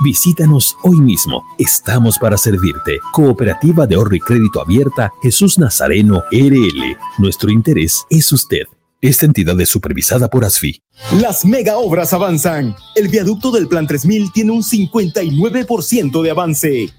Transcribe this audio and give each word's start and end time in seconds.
Visítanos 0.00 0.76
hoy 0.82 1.00
mismo. 1.00 1.42
Estamos 1.58 2.18
para 2.18 2.36
servirte. 2.36 2.98
Cooperativa 3.12 3.86
de 3.86 3.94
ahorro 3.94 4.14
y 4.14 4.20
crédito 4.20 4.60
abierta 4.60 5.10
Jesús 5.22 5.58
Nazareno 5.58 6.22
RL. 6.30 6.96
Nuestro 7.18 7.50
interés 7.50 8.04
es 8.10 8.30
usted. 8.30 8.64
Esta 9.00 9.24
entidad 9.24 9.58
es 9.60 9.68
supervisada 9.68 10.28
por 10.28 10.44
ASFI. 10.44 10.82
Las 11.20 11.44
mega 11.44 11.78
obras 11.78 12.12
avanzan. 12.12 12.76
El 12.94 13.08
viaducto 13.08 13.50
del 13.50 13.68
Plan 13.68 13.86
3000 13.86 14.32
tiene 14.32 14.52
un 14.52 14.62
59% 14.62 16.22
de 16.22 16.30
avance. 16.30 16.90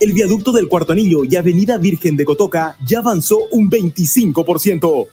El 0.00 0.12
viaducto 0.12 0.52
del 0.52 0.68
Cuarto 0.68 0.92
Anillo 0.92 1.24
y 1.24 1.36
Avenida 1.36 1.78
Virgen 1.78 2.16
de 2.16 2.24
Cotoca 2.24 2.76
ya 2.84 2.98
avanzó 2.98 3.38
un 3.50 3.70
25%. 3.70 5.08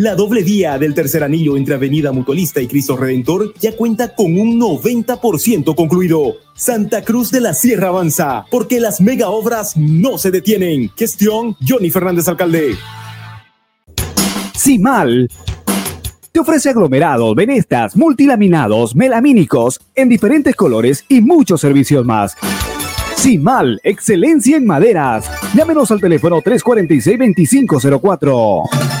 La 0.00 0.14
doble 0.14 0.42
vía 0.42 0.78
del 0.78 0.94
tercer 0.94 1.22
anillo 1.22 1.58
entre 1.58 1.74
Avenida 1.74 2.10
Mutualista 2.10 2.62
y 2.62 2.66
Cristo 2.66 2.96
Redentor 2.96 3.52
ya 3.60 3.76
cuenta 3.76 4.14
con 4.14 4.40
un 4.40 4.58
90% 4.58 5.74
concluido. 5.74 6.36
Santa 6.54 7.04
Cruz 7.04 7.30
de 7.30 7.42
la 7.42 7.52
Sierra 7.52 7.88
avanza, 7.88 8.46
porque 8.50 8.80
las 8.80 9.02
mega 9.02 9.28
obras 9.28 9.76
no 9.76 10.16
se 10.16 10.30
detienen. 10.30 10.90
Gestión 10.96 11.54
Johnny 11.68 11.90
Fernández 11.90 12.28
Alcalde. 12.28 12.76
Simal 14.54 15.28
te 16.32 16.40
ofrece 16.40 16.70
aglomerados, 16.70 17.34
venestas, 17.34 17.94
multilaminados, 17.94 18.96
melamínicos 18.96 19.82
en 19.94 20.08
diferentes 20.08 20.56
colores 20.56 21.04
y 21.10 21.20
muchos 21.20 21.60
servicios 21.60 22.06
más. 22.06 22.38
Simal, 23.16 23.78
excelencia 23.84 24.56
en 24.56 24.64
maderas. 24.64 25.30
Llámenos 25.54 25.90
al 25.90 26.00
teléfono 26.00 26.40
346-2504. 26.40 29.00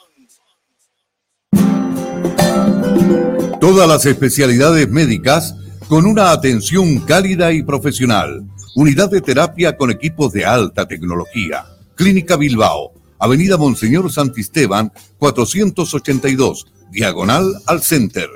Todas 3.59 3.87
las 3.87 4.05
especialidades 4.05 4.89
médicas 4.89 5.55
con 5.87 6.05
una 6.05 6.31
atención 6.31 6.99
cálida 6.99 7.51
y 7.51 7.63
profesional. 7.63 8.43
Unidad 8.75 9.09
de 9.11 9.21
terapia 9.21 9.77
con 9.77 9.91
equipos 9.91 10.31
de 10.31 10.45
alta 10.45 10.87
tecnología. 10.87 11.65
Clínica 11.95 12.37
Bilbao, 12.37 12.93
Avenida 13.19 13.57
Monseñor 13.57 14.11
Santisteban, 14.11 14.91
482, 15.19 16.65
diagonal 16.91 17.53
al 17.67 17.81
Center. 17.81 18.29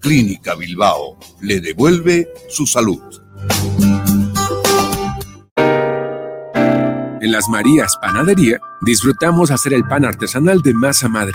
Clínica 0.00 0.54
Bilbao 0.54 1.18
le 1.40 1.60
devuelve 1.60 2.28
su 2.48 2.66
salud. 2.66 3.00
En 7.20 7.32
las 7.32 7.48
Marías 7.48 7.96
Panadería 7.96 8.60
disfrutamos 8.82 9.50
hacer 9.50 9.74
el 9.74 9.84
pan 9.84 10.04
artesanal 10.04 10.60
de 10.62 10.74
masa 10.74 11.08
madre 11.08 11.34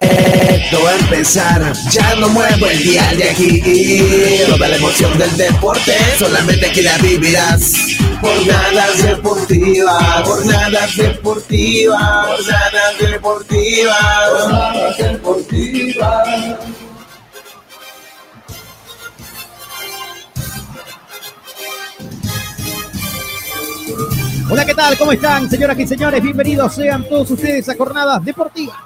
Esto 0.00 0.82
va 0.82 0.90
a 0.90 0.96
empezar, 0.96 1.72
ya 1.90 2.14
no 2.14 2.30
muevo 2.30 2.66
el 2.66 2.82
día 2.82 3.12
de 3.14 3.28
aquí. 3.28 4.42
Toda 4.46 4.68
la 4.68 4.76
emoción 4.76 5.18
del 5.18 5.36
deporte, 5.36 5.92
solamente 6.18 6.66
aquí 6.66 6.80
la 6.80 6.96
vivirás. 6.98 7.74
Jornadas 8.22 9.02
deportivas, 9.02 10.22
jornadas 10.24 10.96
deportivas, 10.96 12.26
jornadas 12.26 12.98
deportivas, 12.98 14.30
jornadas 14.30 14.96
deportivas. 14.96 16.85
Hola, 24.48 24.64
¿qué 24.64 24.74
tal? 24.74 24.96
¿Cómo 24.96 25.10
están, 25.10 25.50
señoras 25.50 25.76
y 25.76 25.86
señores? 25.88 26.22
Bienvenidos 26.22 26.72
sean 26.72 27.04
todos 27.08 27.28
ustedes 27.32 27.68
a 27.68 27.76
Jornadas 27.76 28.24
Deportivas. 28.24 28.76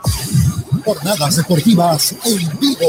Jornadas 0.83 1.37
Deportivas 1.37 2.17
en 2.25 2.59
vivo. 2.59 2.87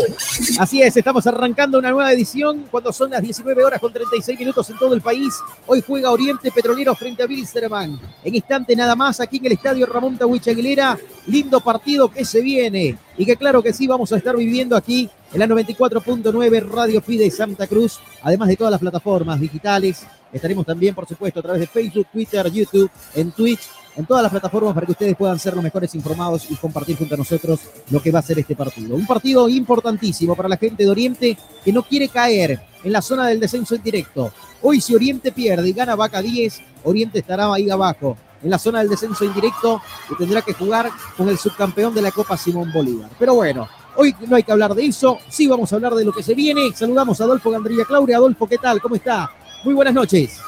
Así 0.57 0.81
es, 0.81 0.95
estamos 0.95 1.27
arrancando 1.27 1.79
una 1.79 1.91
nueva 1.91 2.13
edición 2.13 2.67
cuando 2.71 2.93
son 2.93 3.09
las 3.09 3.21
19 3.21 3.61
horas 3.65 3.81
con 3.81 3.91
36 3.91 4.39
minutos 4.39 4.69
en 4.69 4.77
todo 4.77 4.93
el 4.93 5.01
país. 5.01 5.33
Hoy 5.67 5.83
juega 5.85 6.11
Oriente 6.11 6.49
Petrolero 6.49 6.95
frente 6.95 7.23
a 7.23 7.25
Wilstermann. 7.25 7.99
En 8.23 8.35
instante 8.35 8.73
nada 8.73 8.95
más 8.95 9.19
aquí 9.19 9.37
en 9.37 9.47
el 9.47 9.51
estadio 9.51 9.85
Ramón 9.85 10.17
Tawich 10.17 10.47
Aguilera. 10.47 10.97
Lindo 11.27 11.59
partido 11.59 12.09
que 12.09 12.23
se 12.23 12.39
viene 12.39 12.97
y 13.17 13.25
que 13.25 13.35
claro 13.35 13.61
que 13.61 13.73
sí 13.73 13.85
vamos 13.85 14.13
a 14.13 14.17
estar 14.17 14.37
viviendo 14.37 14.77
aquí 14.77 15.09
en 15.33 15.39
la 15.39 15.45
94.9 15.47 16.69
Radio 16.69 17.01
Fide 17.01 17.29
Santa 17.29 17.67
Cruz, 17.67 17.99
además 18.23 18.47
de 18.47 18.55
todas 18.55 18.71
las 18.71 18.79
plataformas 18.79 19.41
digitales 19.41 20.05
Estaremos 20.31 20.65
también, 20.65 20.95
por 20.95 21.07
supuesto, 21.07 21.39
a 21.39 21.43
través 21.43 21.61
de 21.61 21.67
Facebook, 21.67 22.07
Twitter, 22.11 22.51
YouTube, 22.51 22.89
en 23.15 23.31
Twitch, 23.31 23.61
en 23.95 24.05
todas 24.05 24.23
las 24.23 24.31
plataformas 24.31 24.73
para 24.73 24.85
que 24.85 24.93
ustedes 24.93 25.15
puedan 25.15 25.37
ser 25.37 25.53
los 25.53 25.63
mejores 25.63 25.93
informados 25.95 26.49
y 26.49 26.55
compartir 26.55 26.97
junto 26.97 27.15
a 27.15 27.17
nosotros 27.17 27.59
lo 27.89 28.01
que 28.01 28.11
va 28.11 28.19
a 28.19 28.23
ser 28.23 28.39
este 28.39 28.55
partido. 28.55 28.95
Un 28.95 29.05
partido 29.05 29.49
importantísimo 29.49 30.35
para 30.35 30.49
la 30.49 30.57
gente 30.57 30.83
de 30.83 30.89
Oriente 30.89 31.37
que 31.63 31.73
no 31.73 31.83
quiere 31.83 32.07
caer 32.07 32.61
en 32.83 32.91
la 32.91 33.01
zona 33.01 33.27
del 33.27 33.39
descenso 33.39 33.75
en 33.75 33.83
directo. 33.83 34.31
Hoy 34.61 34.79
si 34.81 34.95
Oriente 34.95 35.31
pierde 35.31 35.67
y 35.69 35.73
gana 35.73 35.95
Vaca 35.95 36.21
10, 36.21 36.61
Oriente 36.83 37.19
estará 37.19 37.53
ahí 37.53 37.69
abajo, 37.69 38.17
en 38.43 38.49
la 38.49 38.57
zona 38.57 38.79
del 38.79 38.89
descenso 38.89 39.25
indirecto 39.25 39.81
y 40.09 40.15
tendrá 40.15 40.41
que 40.41 40.53
jugar 40.53 40.89
con 41.17 41.29
el 41.29 41.37
subcampeón 41.37 41.93
de 41.93 42.01
la 42.01 42.11
Copa 42.11 42.37
Simón 42.37 42.71
Bolívar. 42.71 43.09
Pero 43.19 43.35
bueno, 43.35 43.67
hoy 43.95 44.15
no 44.27 44.35
hay 44.35 44.43
que 44.43 44.51
hablar 44.51 44.73
de 44.73 44.85
eso, 44.85 45.19
sí 45.29 45.47
vamos 45.47 45.71
a 45.71 45.75
hablar 45.75 45.93
de 45.93 46.05
lo 46.05 46.13
que 46.13 46.23
se 46.23 46.33
viene. 46.33 46.71
Saludamos 46.73 47.19
a 47.21 47.25
Adolfo 47.25 47.51
Gandrilla 47.51 47.85
Claudia. 47.85 48.17
Adolfo, 48.17 48.47
¿qué 48.47 48.57
tal? 48.57 48.81
¿Cómo 48.81 48.95
está? 48.95 49.29
Muy 49.63 49.75
buenas 49.75 49.93
noches. 49.93 50.39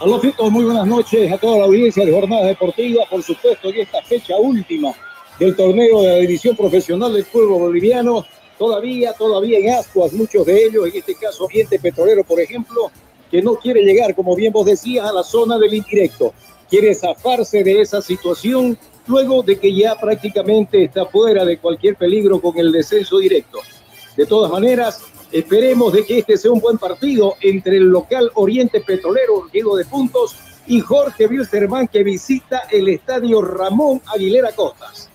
Hola, 0.00 0.20
muy 0.50 0.64
buenas 0.64 0.86
noches 0.86 1.32
a 1.32 1.38
toda 1.38 1.58
la 1.58 1.64
audiencia 1.66 2.04
de 2.04 2.12
Jornada 2.12 2.46
Deportiva, 2.46 3.04
por 3.08 3.22
supuesto, 3.22 3.68
en 3.68 3.82
esta 3.82 4.02
fecha 4.02 4.36
última 4.36 4.92
del 5.38 5.54
torneo 5.54 6.02
de 6.02 6.08
la 6.08 6.16
división 6.16 6.56
profesional 6.56 7.12
del 7.14 7.24
pueblo 7.24 7.58
boliviano, 7.58 8.26
todavía, 8.58 9.12
todavía 9.12 9.58
en 9.58 9.74
ascuas, 9.74 10.12
muchos 10.12 10.44
de 10.44 10.64
ellos, 10.64 10.88
en 10.88 10.96
este 10.96 11.14
caso 11.14 11.44
Oriente 11.44 11.78
Petrolero, 11.78 12.24
por 12.24 12.40
ejemplo, 12.40 12.90
que 13.30 13.40
no 13.40 13.54
quiere 13.54 13.82
llegar, 13.82 14.14
como 14.16 14.34
bien 14.34 14.52
vos 14.52 14.66
decías, 14.66 15.08
a 15.08 15.12
la 15.12 15.22
zona 15.22 15.56
del 15.56 15.74
indirecto, 15.74 16.34
quiere 16.68 16.96
zafarse 16.96 17.62
de 17.62 17.80
esa 17.80 18.02
situación 18.02 18.76
luego 19.06 19.44
de 19.44 19.56
que 19.56 19.72
ya 19.72 19.94
prácticamente 19.94 20.82
está 20.82 21.06
fuera 21.06 21.44
de 21.44 21.58
cualquier 21.58 21.94
peligro 21.94 22.40
con 22.40 22.58
el 22.58 22.72
descenso 22.72 23.18
directo. 23.18 23.60
De 24.16 24.26
todas 24.26 24.50
maneras, 24.50 25.00
Esperemos 25.36 25.92
de 25.92 26.06
que 26.06 26.20
este 26.20 26.38
sea 26.38 26.50
un 26.50 26.60
buen 26.60 26.78
partido 26.78 27.34
entre 27.42 27.76
el 27.76 27.90
local 27.90 28.30
Oriente 28.36 28.80
Petrolero, 28.80 29.46
lleno 29.52 29.76
de 29.76 29.84
puntos, 29.84 30.34
y 30.66 30.80
Jorge 30.80 31.26
Wilstermann 31.26 31.88
que 31.88 32.02
visita 32.02 32.62
el 32.70 32.88
estadio 32.88 33.42
Ramón 33.42 34.00
Aguilera 34.06 34.52
Costas. 34.52 35.10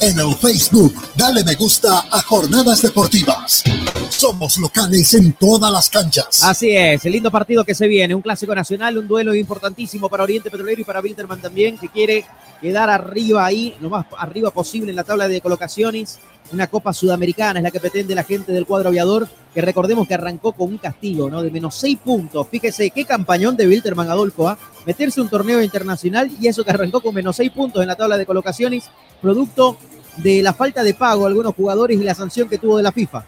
En 0.00 0.18
el 0.18 0.34
Facebook, 0.34 0.94
dale 1.14 1.44
me 1.44 1.54
gusta 1.56 2.06
a 2.10 2.22
Jornadas 2.22 2.80
Deportivas. 2.80 3.64
Somos 4.08 4.56
locales 4.56 5.12
en 5.12 5.34
todas 5.34 5.70
las 5.70 5.90
canchas. 5.90 6.42
Así 6.42 6.74
es, 6.74 7.04
el 7.04 7.12
lindo 7.12 7.30
partido 7.30 7.66
que 7.66 7.74
se 7.74 7.86
viene, 7.86 8.14
un 8.14 8.22
clásico 8.22 8.54
nacional, 8.54 8.96
un 8.96 9.06
duelo 9.06 9.34
importantísimo 9.34 10.08
para 10.08 10.22
Oriente 10.22 10.50
Petrolero 10.50 10.80
y 10.80 10.84
para 10.84 11.02
Wilterman 11.02 11.42
también, 11.42 11.76
que 11.76 11.90
quiere 11.90 12.24
quedar 12.62 12.88
arriba 12.88 13.44
ahí, 13.44 13.76
lo 13.80 13.90
más 13.90 14.06
arriba 14.16 14.50
posible 14.50 14.88
en 14.88 14.96
la 14.96 15.04
tabla 15.04 15.28
de 15.28 15.42
colocaciones 15.42 16.18
una 16.52 16.66
Copa 16.66 16.92
Sudamericana, 16.92 17.60
es 17.60 17.62
la 17.62 17.70
que 17.70 17.80
pretende 17.80 18.14
la 18.14 18.24
gente 18.24 18.52
del 18.52 18.66
cuadro 18.66 18.88
aviador, 18.88 19.28
que 19.54 19.60
recordemos 19.60 20.06
que 20.06 20.14
arrancó 20.14 20.52
con 20.52 20.68
un 20.68 20.78
castigo, 20.78 21.28
¿no? 21.28 21.42
De 21.42 21.50
menos 21.50 21.74
seis 21.74 21.98
puntos. 22.02 22.46
Fíjese 22.48 22.90
qué 22.90 23.04
campañón 23.04 23.56
de 23.56 23.66
Wilterman 23.66 24.10
Adolfo, 24.10 24.48
¿ah? 24.48 24.58
Meterse 24.86 25.20
un 25.20 25.28
torneo 25.28 25.62
internacional 25.62 26.30
y 26.40 26.48
eso 26.48 26.64
que 26.64 26.70
arrancó 26.70 27.00
con 27.00 27.14
menos 27.14 27.36
seis 27.36 27.50
puntos 27.50 27.82
en 27.82 27.88
la 27.88 27.96
tabla 27.96 28.16
de 28.16 28.26
colocaciones, 28.26 28.90
producto 29.20 29.78
de 30.16 30.42
la 30.42 30.52
falta 30.52 30.82
de 30.82 30.94
pago 30.94 31.24
a 31.24 31.28
algunos 31.28 31.54
jugadores 31.54 32.00
y 32.00 32.04
la 32.04 32.14
sanción 32.14 32.48
que 32.48 32.58
tuvo 32.58 32.76
de 32.76 32.82
la 32.82 32.92
FIFA. 32.92 33.24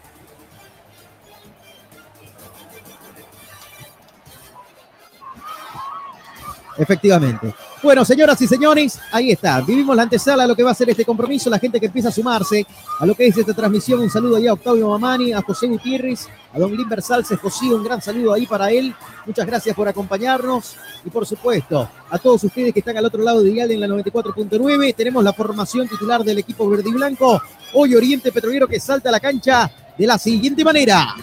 Efectivamente. 6.77 7.53
Bueno, 7.83 8.05
señoras 8.05 8.39
y 8.39 8.47
señores, 8.47 8.99
ahí 9.11 9.31
está. 9.31 9.59
Vivimos 9.61 9.95
la 9.95 10.03
antesala 10.03 10.43
a 10.43 10.47
lo 10.47 10.55
que 10.55 10.61
va 10.61 10.69
a 10.69 10.75
ser 10.75 10.91
este 10.91 11.03
compromiso, 11.03 11.49
la 11.49 11.57
gente 11.57 11.79
que 11.79 11.87
empieza 11.87 12.09
a 12.09 12.11
sumarse 12.11 12.63
a 12.99 13.05
lo 13.07 13.15
que 13.15 13.25
es 13.25 13.35
esta 13.35 13.55
transmisión. 13.55 14.01
Un 14.01 14.09
saludo 14.09 14.35
ahí 14.35 14.45
a 14.45 14.53
Octavio 14.53 14.87
Mamani, 14.89 15.33
a 15.33 15.41
José 15.41 15.65
Gutiérrez, 15.65 16.27
a 16.53 16.59
don 16.59 16.77
Limber 16.77 17.01
Salces 17.01 17.39
José, 17.39 17.73
un 17.73 17.83
gran 17.83 17.99
saludo 17.99 18.33
ahí 18.33 18.45
para 18.45 18.69
él. 18.69 18.93
Muchas 19.25 19.47
gracias 19.47 19.75
por 19.75 19.87
acompañarnos 19.87 20.75
y 21.03 21.09
por 21.09 21.25
supuesto 21.25 21.89
a 22.07 22.19
todos 22.19 22.43
ustedes 22.43 22.71
que 22.71 22.81
están 22.81 22.97
al 22.97 23.05
otro 23.05 23.23
lado 23.23 23.41
de 23.41 23.49
Dial 23.49 23.71
en 23.71 23.79
la 23.79 23.87
94.9. 23.87 24.95
Tenemos 24.95 25.23
la 25.23 25.33
formación 25.33 25.87
titular 25.87 26.23
del 26.23 26.37
equipo 26.37 26.69
verde 26.69 26.87
y 26.87 26.93
blanco. 26.93 27.41
Hoy 27.73 27.95
Oriente 27.95 28.31
Petrolero 28.31 28.67
que 28.67 28.79
salta 28.79 29.09
a 29.09 29.11
la 29.11 29.19
cancha 29.19 29.71
de 29.97 30.05
la 30.05 30.19
siguiente 30.19 30.63
manera. 30.63 31.15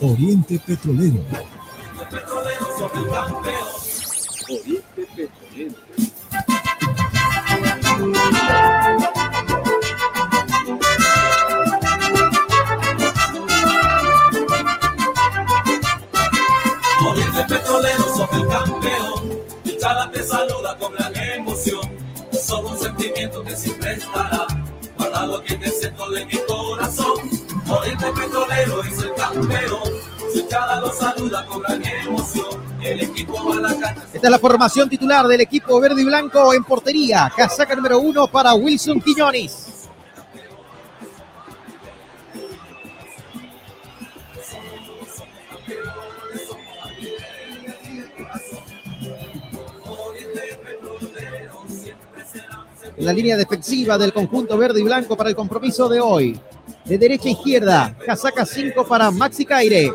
Oriente 0.00 0.58
Petrolero. 0.58 1.20
Oriente 1.28 2.06
Petrolero. 2.10 3.42
Esta 34.12 34.28
es 34.28 34.30
la 34.30 34.38
formación 34.38 34.88
titular 34.88 35.26
del 35.26 35.40
equipo 35.40 35.80
verde 35.80 36.02
y 36.02 36.04
blanco 36.04 36.54
en 36.54 36.64
portería. 36.64 37.30
Casaca 37.36 37.74
número 37.74 37.98
uno 37.98 38.26
para 38.28 38.54
Wilson 38.54 39.00
Quiñones. 39.00 39.75
La 52.98 53.12
línea 53.12 53.36
defensiva 53.36 53.98
del 53.98 54.12
conjunto 54.12 54.56
verde 54.56 54.80
y 54.80 54.82
blanco 54.82 55.16
para 55.16 55.28
el 55.28 55.36
compromiso 55.36 55.88
de 55.88 56.00
hoy. 56.00 56.40
De 56.84 56.96
derecha 56.96 57.28
a 57.28 57.32
izquierda, 57.32 57.96
casaca 58.04 58.46
5 58.46 58.86
para 58.86 59.10
Maxi 59.10 59.44
Caire. 59.44 59.92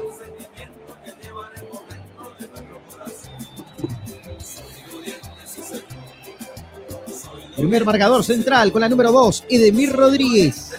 Primer 7.55 7.85
marcador 7.85 8.23
central 8.23 8.71
con 8.71 8.81
la 8.81 8.89
número 8.89 9.11
2, 9.11 9.45
Edemir 9.49 9.91
Rodríguez. 9.91 10.71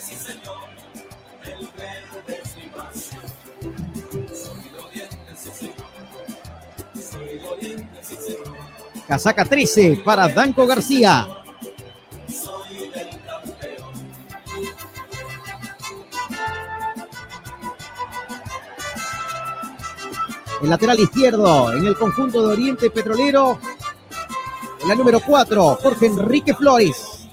Casaca 9.06 9.44
13 9.44 10.02
para 10.04 10.28
Danco 10.28 10.66
García. 10.66 11.42
El 20.62 20.70
lateral 20.70 21.00
izquierdo 21.00 21.73
en 21.73 21.85
el 21.85 21.97
conjunto 21.97 22.47
de 22.47 22.53
Oriente 22.53 22.88
Petrolero. 22.88 23.59
En 24.81 24.88
la 24.88 24.94
número 24.94 25.20
4, 25.20 25.79
Jorge 25.82 26.06
Enrique 26.06 26.55
Flores. 26.55 27.29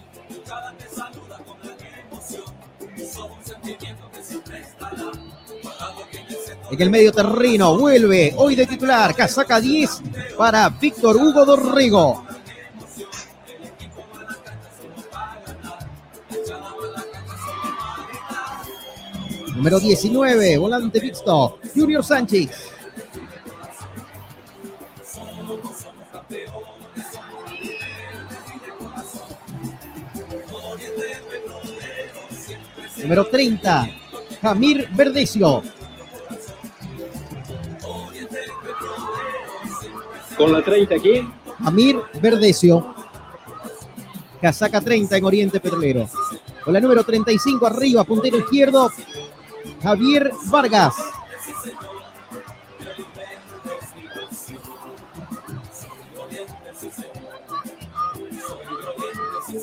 En 6.72 6.81
el 6.81 6.90
medio 6.90 7.12
terreno 7.12 7.78
vuelve 7.78 8.34
hoy 8.36 8.56
de 8.56 8.66
titular, 8.66 9.16
casaca 9.16 9.60
10 9.60 10.01
para 10.36 10.70
Víctor 10.70 11.15
Hugo 11.18 11.46
Dorrego. 11.46 12.25
Número 19.56 19.80
19, 19.80 20.58
volante 20.58 21.01
mixto, 21.01 21.60
Junior 21.75 22.03
Sánchez. 22.03 22.69
Número 33.01 33.25
30, 33.25 33.89
Jamir 34.41 34.89
Verdecio. 34.94 35.63
Con 40.38 40.53
la 40.53 40.62
30 40.63 40.96
aquí. 40.96 41.27
Jamir 41.63 41.98
Verdecio. 42.22 42.96
Casaca 44.41 44.79
30 44.79 45.18
en 45.18 45.25
Oriente 45.25 45.60
Petrolero. 45.60 46.10
Con 46.63 46.74
la 46.74 46.79
número 46.79 47.03
35 47.03 47.65
arriba, 47.68 48.03
puntero 48.03 48.38
izquierdo, 48.38 48.89
Javier 49.82 50.32
Vargas. 50.46 50.96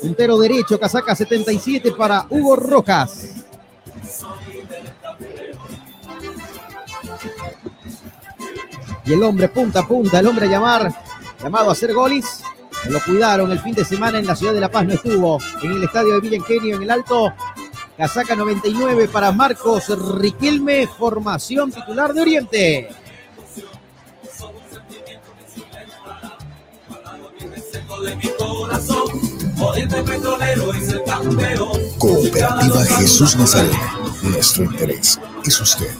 Puntero 0.01 0.37
derecho, 0.37 0.79
casaca 0.79 1.15
77 1.15 1.91
para 1.91 2.25
Hugo 2.29 2.55
Rojas. 2.55 3.29
Y 9.05 9.13
el 9.13 9.23
hombre 9.23 9.47
punta 9.47 9.79
a 9.79 9.87
punta, 9.87 10.19
el 10.19 10.27
hombre 10.27 10.47
a 10.47 10.49
llamar, 10.49 10.93
llamado 11.41 11.69
a 11.69 11.73
hacer 11.73 11.93
goles. 11.93 12.43
Lo 12.89 13.01
cuidaron 13.01 13.51
el 13.51 13.59
fin 13.59 13.73
de 13.73 13.85
semana 13.85 14.19
en 14.19 14.27
la 14.27 14.35
ciudad 14.35 14.53
de 14.53 14.61
La 14.61 14.69
Paz, 14.69 14.85
no 14.85 14.93
estuvo 14.93 15.39
en 15.63 15.71
el 15.71 15.83
estadio 15.83 16.13
de 16.13 16.19
Villa 16.19 16.35
Ingenio, 16.37 16.75
en 16.75 16.83
el 16.83 16.91
Alto. 16.91 17.33
Casaca 17.97 18.35
99 18.35 19.07
para 19.07 19.31
Marcos 19.31 19.89
Riquelme, 20.19 20.87
formación 20.87 21.71
titular 21.71 22.13
de 22.13 22.21
Oriente. 22.21 22.89
de 28.01 28.15
mi 28.15 28.29
corazón. 28.37 29.36
Oriente 29.59 30.03
Petrolero 30.03 30.73
es 30.73 30.89
el 30.89 31.03
campeón. 31.03 31.81
Cooperativa 31.97 32.85
Jesús 32.99 33.35
Nazareno. 33.35 34.13
Nuestro 34.21 34.63
interés 34.65 35.19
es 35.43 35.61
usted. 35.61 35.95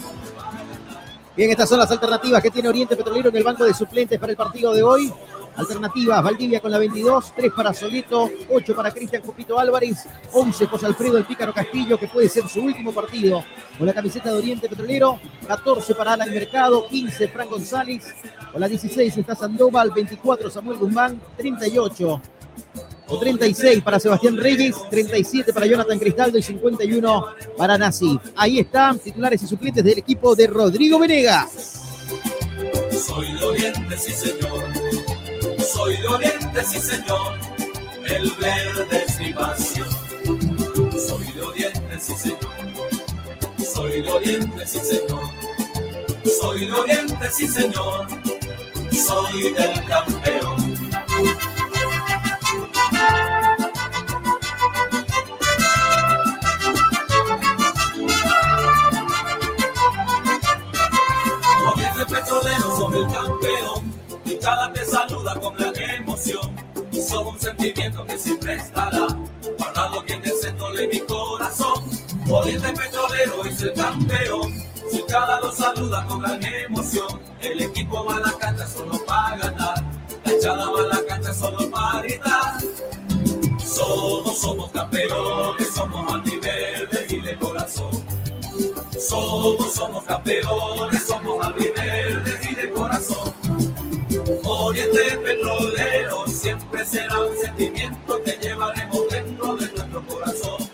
Bien, 1.36 1.50
estas 1.50 1.70
son 1.70 1.80
las 1.80 1.90
alternativas 1.90 2.42
que 2.42 2.52
tiene 2.52 2.70
Oriente 2.70 2.96
Petrolero 2.96 3.30
en 3.30 3.36
el 3.36 3.44
banco 3.44 3.64
de 3.64 3.74
suplentes 3.74 4.20
para 4.20 4.32
el 4.32 4.38
partido 4.38 4.74
de 4.74 4.84
hoy. 4.84 5.12
Alternativas, 5.56 6.24
Valdivia 6.24 6.60
con 6.60 6.70
la 6.70 6.78
22, 6.78 7.34
3 7.36 7.52
para 7.56 7.74
Solito, 7.74 8.30
8 8.50 8.76
para 8.76 8.92
Cristian 8.92 9.24
Copito 9.24 9.58
Álvarez, 9.58 10.08
11 10.34 10.68
José 10.68 10.86
Alfredo 10.86 11.18
El 11.18 11.26
Pícaro 11.26 11.52
Castillo, 11.52 11.98
que 11.98 12.08
puede 12.08 12.30
ser 12.30 12.48
su 12.48 12.62
último 12.62 12.94
partido 12.94 13.44
con 13.76 13.88
la 13.88 13.94
camiseta 13.94 14.32
de 14.32 14.38
Oriente 14.38 14.70
Petrolero, 14.70 15.20
14 15.48 15.96
para 15.96 16.14
Alan 16.14 16.30
Mercado, 16.30 16.88
15 16.88 17.28
Fran 17.30 17.50
González, 17.50 18.06
con 18.52 18.62
la 18.62 18.68
16 18.68 19.18
está 19.18 19.34
Sandoval, 19.34 19.90
24 19.90 20.52
Samuel 20.52 20.78
Guzmán, 20.78 21.20
38 21.38 22.22
o 23.08 23.18
36 23.18 23.82
para 23.82 24.00
Sebastián 24.00 24.38
Reyes, 24.38 24.76
37 24.90 25.54
para 25.54 25.66
Jonathan 25.66 25.98
Cristaldo 26.00 26.38
y 26.38 26.44
51 26.44 27.26
para 27.58 27.78
Nasif. 27.78 28.22
Ahí 28.36 28.60
están 28.60 29.00
titulares 29.00 29.42
y 29.44 29.48
suplentes 29.48 29.84
del 29.84 30.00
equipo 30.00 30.36
de 30.36 30.48
Rodrigo 30.48 31.00
Venegas. 31.00 31.84
Soy 32.92 33.34
de 33.34 33.46
Oriente, 33.46 33.98
sí 33.98 34.12
señor. 34.12 34.64
Soy 35.60 35.98
de 35.98 36.08
Oriente, 36.08 36.64
sí 36.66 36.80
señor. 36.80 37.34
El 38.06 38.32
verde 38.32 39.06
es 39.06 39.20
mi 39.20 39.34
pasión. 39.34 39.88
Soy 40.98 41.32
de 41.34 41.42
Oriente, 41.42 42.00
sí 42.00 42.14
señor. 42.16 42.40
Soy 43.74 44.02
de 44.02 44.12
Oriente, 44.12 44.68
sí 44.68 44.80
señor. 44.80 45.22
Soy 46.40 46.66
de 46.66 46.72
Oriente, 46.72 47.30
sí 47.32 47.48
señor. 47.48 48.08
Soy 48.92 49.54
del 49.54 49.86
campeón. 49.86 50.78
Somos 62.78 62.96
el 62.96 63.08
campeón. 63.08 63.94
Y 64.26 64.36
cada 64.38 64.72
te 64.72 64.86
saluda 64.86 65.40
con 65.40 65.56
gran 65.56 65.76
emoción. 65.76 66.56
Somos 66.92 67.36
un 67.36 67.40
sentimiento 67.40 68.06
que 68.06 68.18
siempre 68.18 68.56
estará 68.56 69.08
guardado 69.58 70.02
aquí 70.02 70.14
en 70.14 70.24
el 70.24 70.34
centro 70.34 70.72
de 70.74 70.88
mi 70.88 71.00
corazón. 71.00 71.84
Oriente 72.30 72.74
Petrolero 72.74 73.46
es 73.46 73.62
el 73.62 73.74
campeón. 73.74 74.54
Si 74.92 75.02
cada 75.04 75.40
lo 75.40 75.52
saluda 75.52 76.06
con 76.06 76.22
gran 76.22 76.44
emoción. 76.44 77.20
El 77.42 77.62
equipo 77.62 78.04
va 78.06 78.18
a 78.18 78.20
la 78.20 78.34
cancha 78.34 78.68
solo 78.68 79.04
para 79.06 79.38
ganar. 79.38 79.84
La 80.26 80.32
echada 80.32 80.70
va 80.70 80.80
a 80.80 80.96
la 80.96 81.06
cancha 81.06 81.34
solo 81.34 81.70
para 81.70 82.02
gritar. 82.02 82.58
Somos, 83.64 84.40
somos 84.40 84.72
campeones, 84.72 85.70
somos 85.74 86.14
antiverde 86.14 87.06
y 87.10 87.22
de 87.22 87.38
corazón. 87.38 87.92
Somos, 89.00 89.74
somos 89.74 90.04
campeones, 90.04 91.04
somos 91.06 91.46
antiverde 91.46 92.37
y. 92.37 92.37
Oriente 94.68 95.18
petrolero 95.24 96.28
siempre 96.28 96.86
será 96.86 97.22
un 97.22 97.38
sentimiento 97.38 98.22
que 98.22 98.32
llevaremos 98.34 99.10
dentro 99.10 99.56
de 99.56 99.68
nuestro 99.72 100.06
corazón. 100.06 100.70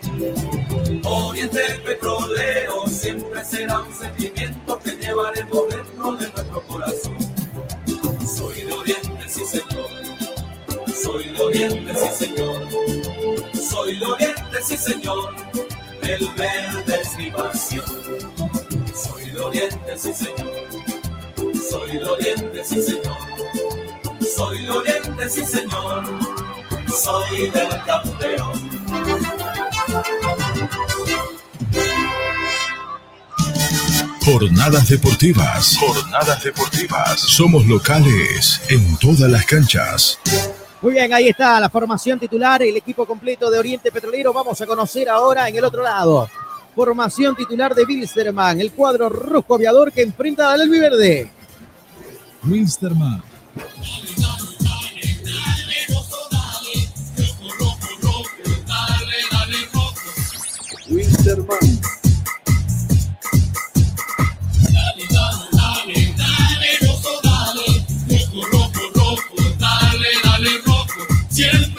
Oriente 1.03 1.59
petrolero 1.85 2.87
siempre 2.87 3.45
será 3.45 3.81
un 3.81 3.93
sentimiento 3.93 4.79
que 4.79 4.91
llevaremos 4.93 5.69
dentro 5.69 6.11
de 6.13 6.27
nuestro 6.27 6.61
corazón. 6.63 7.17
Soy 8.25 8.61
de 8.63 8.73
Oriente, 8.73 9.29
sí 9.29 9.45
señor. 9.45 9.89
Soy 11.03 11.25
de 11.25 11.43
Oriente, 11.43 11.93
sí 11.93 12.25
señor. 12.25 12.67
Soy 13.69 13.99
de 13.99 14.05
Oriente, 14.07 14.63
sí 14.63 14.75
señor. 14.75 15.35
El 16.01 16.27
verde 16.29 16.99
es 16.99 17.15
mi 17.15 17.29
pasión. 17.29 17.85
Soy 18.95 19.29
de 19.29 19.39
Oriente, 19.39 19.97
sí 19.97 20.11
señor. 20.15 20.51
Soy 21.69 21.91
de 21.91 22.05
Oriente, 22.05 22.63
sí 22.63 22.81
señor. 22.81 23.42
Soy 24.35 24.63
de 24.63 24.69
Oriente, 24.71 25.29
sí 25.29 25.45
señor. 25.45 26.03
Soy 26.87 27.51
del 27.51 27.69
campeón. 27.85 28.69
Jornadas 34.25 34.89
deportivas. 34.89 35.77
Jornadas 35.77 36.43
deportivas. 36.43 37.19
Somos 37.19 37.67
locales 37.67 38.61
en 38.69 38.97
todas 38.97 39.29
las 39.29 39.45
canchas. 39.45 40.17
Muy 40.81 40.93
bien, 40.93 41.13
ahí 41.13 41.27
está 41.27 41.59
la 41.59 41.69
formación 41.69 42.19
titular, 42.19 42.63
el 42.63 42.77
equipo 42.77 43.05
completo 43.05 43.51
de 43.51 43.59
Oriente 43.59 43.91
Petrolero. 43.91 44.33
Vamos 44.33 44.59
a 44.59 44.65
conocer 44.65 45.09
ahora 45.09 45.47
en 45.47 45.57
el 45.57 45.63
otro 45.63 45.83
lado. 45.83 46.27
Formación 46.75 47.35
titular 47.35 47.75
de 47.75 47.83
Wilstermann, 47.83 48.59
el 48.59 48.71
cuadro 48.71 49.09
rojo 49.09 49.53
aviador 49.53 49.91
que 49.91 50.01
enfrenta 50.01 50.51
al 50.51 50.67
Verde. 50.67 51.31
Wilstermann. 52.43 53.32
Wilstermann. 60.89 61.81
Siempre 71.29 71.72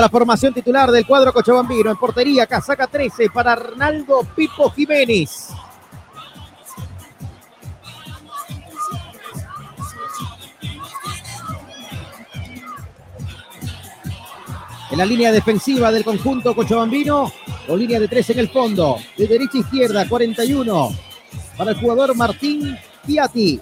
La 0.00 0.10
formación 0.10 0.52
titular 0.52 0.90
del 0.90 1.06
cuadro 1.06 1.32
Cochabambino. 1.32 1.90
En 1.90 1.96
portería, 1.96 2.46
casaca 2.46 2.86
13 2.86 3.30
para 3.30 3.52
Arnaldo 3.52 4.26
Pipo 4.36 4.70
Jiménez. 4.70 5.48
En 14.90 14.98
la 14.98 15.06
línea 15.06 15.32
defensiva 15.32 15.90
del 15.90 16.04
conjunto 16.04 16.54
cochabambino, 16.54 17.32
o 17.66 17.76
línea 17.76 17.98
de 17.98 18.06
tres 18.06 18.30
en 18.30 18.38
el 18.38 18.50
fondo, 18.50 18.98
de 19.16 19.26
derecha 19.26 19.58
a 19.58 19.60
izquierda, 19.60 20.08
41, 20.08 20.90
para 21.56 21.70
el 21.70 21.80
jugador 21.80 22.14
Martín 22.14 22.76
Piatti. 23.06 23.60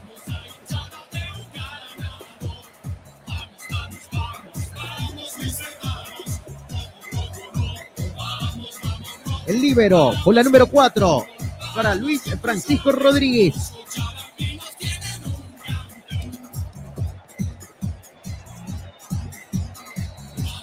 El 9.46 9.60
líbero, 9.60 10.12
con 10.22 10.34
la 10.34 10.42
número 10.42 10.66
4, 10.66 11.26
para 11.74 11.94
Luis 11.94 12.22
Francisco 12.40 12.92
Rodríguez. 12.92 13.72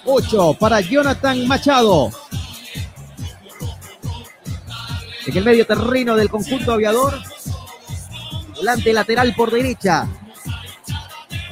Ocho 0.04 0.54
para 0.58 0.80
Jonathan 0.80 1.46
Machado. 1.46 2.10
En 5.26 5.36
el 5.36 5.44
medio 5.44 5.64
terreno 5.64 6.16
del 6.16 6.28
conjunto 6.28 6.72
aviador. 6.72 7.14
Volante 8.56 8.92
lateral 8.92 9.32
por 9.36 9.52
derecha. 9.52 10.08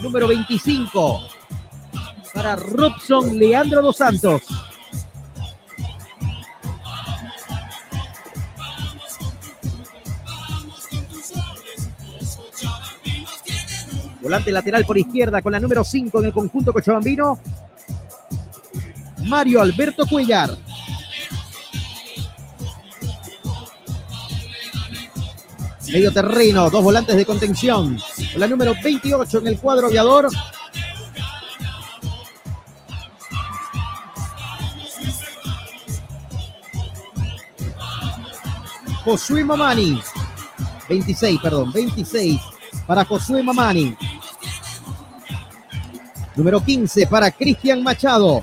Número 0.01 0.27
25. 0.27 1.29
Para 2.35 2.57
Robson 2.57 3.39
Leandro 3.39 3.83
dos 3.83 3.97
Santos. 3.97 4.43
Volante 14.23 14.53
lateral 14.53 14.85
por 14.85 14.99
izquierda 14.99 15.41
con 15.41 15.53
la 15.53 15.61
número 15.61 15.83
5 15.83 16.21
en 16.21 16.27
el 16.27 16.33
conjunto 16.33 16.73
cochabambino. 16.73 17.39
Mario 19.25 19.61
Alberto 19.63 20.07
Cuellar. 20.07 20.51
Medio 25.91 26.13
terreno, 26.13 26.71
dos 26.71 26.85
volantes 26.85 27.17
de 27.17 27.27
contención. 27.27 27.99
Con 28.33 28.41
la 28.41 28.47
número 28.47 28.75
28 28.83 29.39
en 29.39 29.47
el 29.49 29.59
cuadro 29.59 29.89
aviador. 29.89 30.29
Josué 39.05 39.45
Mamani. 39.45 40.01
26, 40.89 41.41
perdón, 41.41 41.73
26 41.73 42.41
para 42.87 43.05
Josué 43.05 43.43
Mamani. 43.43 43.97
Número 46.37 46.63
15 46.65 47.07
para 47.07 47.31
Cristian 47.31 47.83
Machado. 47.83 48.43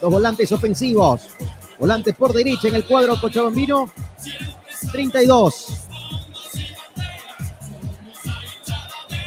Dos 0.00 0.12
volantes 0.12 0.50
ofensivos. 0.52 1.22
Volantes 1.78 2.14
por 2.14 2.32
derecha 2.32 2.68
en 2.68 2.76
el 2.76 2.84
cuadro 2.84 3.20
cochabambino. 3.20 3.90
32. 4.92 5.86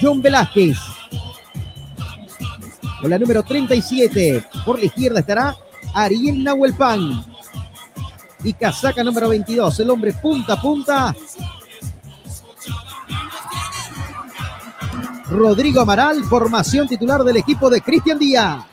John 0.01 0.21
Velázquez. 0.21 0.77
Con 3.01 3.09
la 3.09 3.17
número 3.17 3.43
37, 3.43 4.45
por 4.65 4.77
la 4.77 4.85
izquierda 4.85 5.21
estará 5.21 5.55
Ariel 5.93 6.43
Nahuelpan. 6.43 7.25
Y 8.43 8.53
casaca 8.53 9.03
número 9.03 9.29
22, 9.29 9.79
el 9.79 9.89
hombre 9.89 10.13
punta 10.13 10.53
a 10.53 10.61
punta. 10.61 11.15
Rodrigo 15.29 15.81
Amaral, 15.81 16.23
formación 16.23 16.87
titular 16.87 17.23
del 17.23 17.37
equipo 17.37 17.69
de 17.69 17.81
Cristian 17.81 18.17
Díaz. 18.17 18.65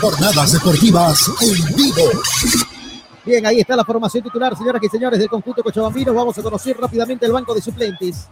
Jornadas 0.00 0.52
deportivas 0.52 1.30
en 1.40 1.76
vivo. 1.76 2.10
Bien, 3.24 3.46
ahí 3.46 3.60
está 3.60 3.76
la 3.76 3.84
formación 3.84 4.22
titular, 4.22 4.56
señoras 4.56 4.82
y 4.82 4.88
señores 4.88 5.18
del 5.18 5.28
conjunto 5.28 5.62
Cochabambino. 5.62 6.12
Vamos 6.12 6.38
a 6.38 6.42
conocer 6.42 6.76
rápidamente 6.78 7.24
el 7.24 7.32
banco 7.32 7.54
de 7.54 7.62
suplentes 7.62 8.28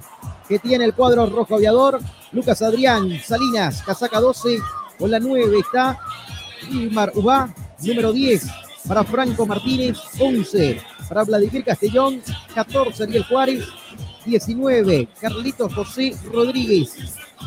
que 0.47 0.58
tiene 0.58 0.85
el 0.85 0.94
cuadro 0.94 1.26
rojo 1.26 1.54
aviador. 1.54 1.99
Lucas 2.32 2.61
Adrián 2.61 3.11
Salinas, 3.25 3.82
casaca 3.82 4.20
12. 4.20 4.58
Con 4.99 5.11
la 5.11 5.20
9 5.20 5.58
está 5.61 5.99
Ilmar 6.70 7.12
Ubá, 7.14 7.54
número 7.80 8.12
10 8.12 8.47
para 8.87 9.04
Franco 9.04 9.47
Martínez, 9.47 9.99
11 10.18 10.82
para 11.08 11.25
Vladimir 11.25 11.64
Castellón, 11.64 12.20
14 12.54 13.04
Ariel 13.04 13.25
Juárez, 13.25 13.64
19 14.28 15.08
Carlitos 15.20 15.75
José 15.75 16.14
Rodríguez, 16.30 16.92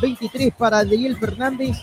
23 0.02 0.54
para 0.58 0.80
Adriel 0.80 1.16
Fernández, 1.18 1.78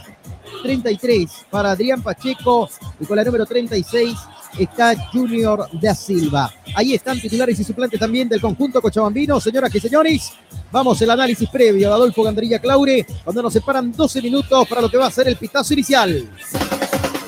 33 0.62 1.30
para 1.50 1.70
Adrián 1.70 2.02
Pacheco 2.02 2.68
y 3.00 3.06
con 3.06 3.16
la 3.16 3.24
número 3.24 3.46
36 3.46 4.16
está 4.58 4.94
Junior 5.12 5.68
da 5.80 5.94
Silva. 5.94 6.52
Ahí 6.74 6.94
están 6.94 7.20
titulares 7.20 7.58
y 7.60 7.64
suplentes 7.64 8.00
también 8.00 8.28
del 8.28 8.40
conjunto 8.40 8.80
cochabambino. 8.80 9.40
Señoras 9.40 9.74
y 9.74 9.80
señores, 9.80 10.32
vamos 10.72 11.00
al 11.02 11.10
análisis 11.10 11.48
previo 11.48 11.88
de 11.88 11.94
Adolfo 11.94 12.22
Gandrilla 12.22 12.58
Claure, 12.58 13.06
cuando 13.24 13.42
nos 13.42 13.52
separan 13.52 13.92
12 13.92 14.22
minutos 14.22 14.66
para 14.68 14.80
lo 14.80 14.90
que 14.90 14.96
va 14.96 15.06
a 15.06 15.10
ser 15.10 15.28
el 15.28 15.36
pitazo 15.36 15.74
inicial. 15.74 16.28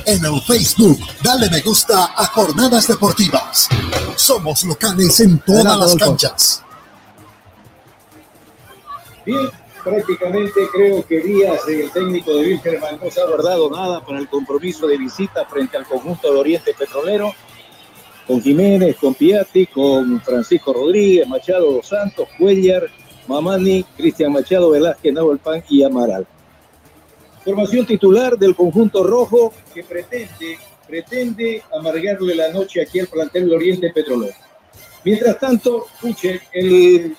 En 0.07 0.25
el 0.25 0.41
Facebook, 0.41 0.99
dale 1.23 1.49
me 1.51 1.61
gusta 1.61 2.13
a 2.17 2.27
Jornadas 2.27 2.89
Deportivas. 2.89 3.69
Somos 4.17 4.65
locales 4.65 5.21
en 5.21 5.39
todas 5.39 5.65
las 5.65 5.75
Adolfo. 5.75 5.99
canchas. 6.07 6.63
Bien, 9.25 9.49
prácticamente 9.85 10.61
creo 10.73 11.07
que 11.07 11.21
Díaz, 11.21 11.69
el 11.69 11.91
técnico 11.91 12.35
de 12.35 12.47
Wilkerman, 12.47 12.99
no 13.03 13.11
se 13.11 13.21
ha 13.21 13.27
guardado 13.27 13.71
nada 13.71 14.05
para 14.05 14.19
el 14.19 14.29
compromiso 14.29 14.87
de 14.87 14.97
visita 14.97 15.45
frente 15.47 15.77
al 15.77 15.87
conjunto 15.87 16.33
de 16.33 16.39
Oriente 16.39 16.75
Petrolero, 16.79 17.35
con 18.27 18.41
Jiménez, 18.41 18.97
con 18.97 19.15
Piatti, 19.15 19.67
con 19.67 20.21
Francisco 20.23 20.73
Rodríguez, 20.73 21.27
Machado 21.27 21.73
Dos 21.73 21.89
Santos, 21.89 22.29
Cuellar, 22.39 22.89
Mamani, 23.27 23.85
Cristian 23.97 24.33
Machado, 24.33 24.71
Velázquez, 24.71 25.13
Nahuelpan 25.13 25.63
y 25.69 25.83
Amaral. 25.83 26.27
Formación 27.45 27.87
titular 27.87 28.39
del 28.39 28.55
conjunto 28.55 29.03
rojo 29.03 29.53
que 29.75 29.83
pretende, 29.83 30.59
pretende 30.87 31.63
amargarle 31.77 32.35
la 32.35 32.53
noche 32.53 32.83
aquí 32.83 33.01
al 33.01 33.07
plantel 33.09 33.49
de 33.49 33.57
Oriente 33.57 33.91
Petrolero. 33.91 34.35
Mientras 35.05 35.39
tanto, 35.39 35.87
Puche, 36.01 36.43
el 36.53 37.17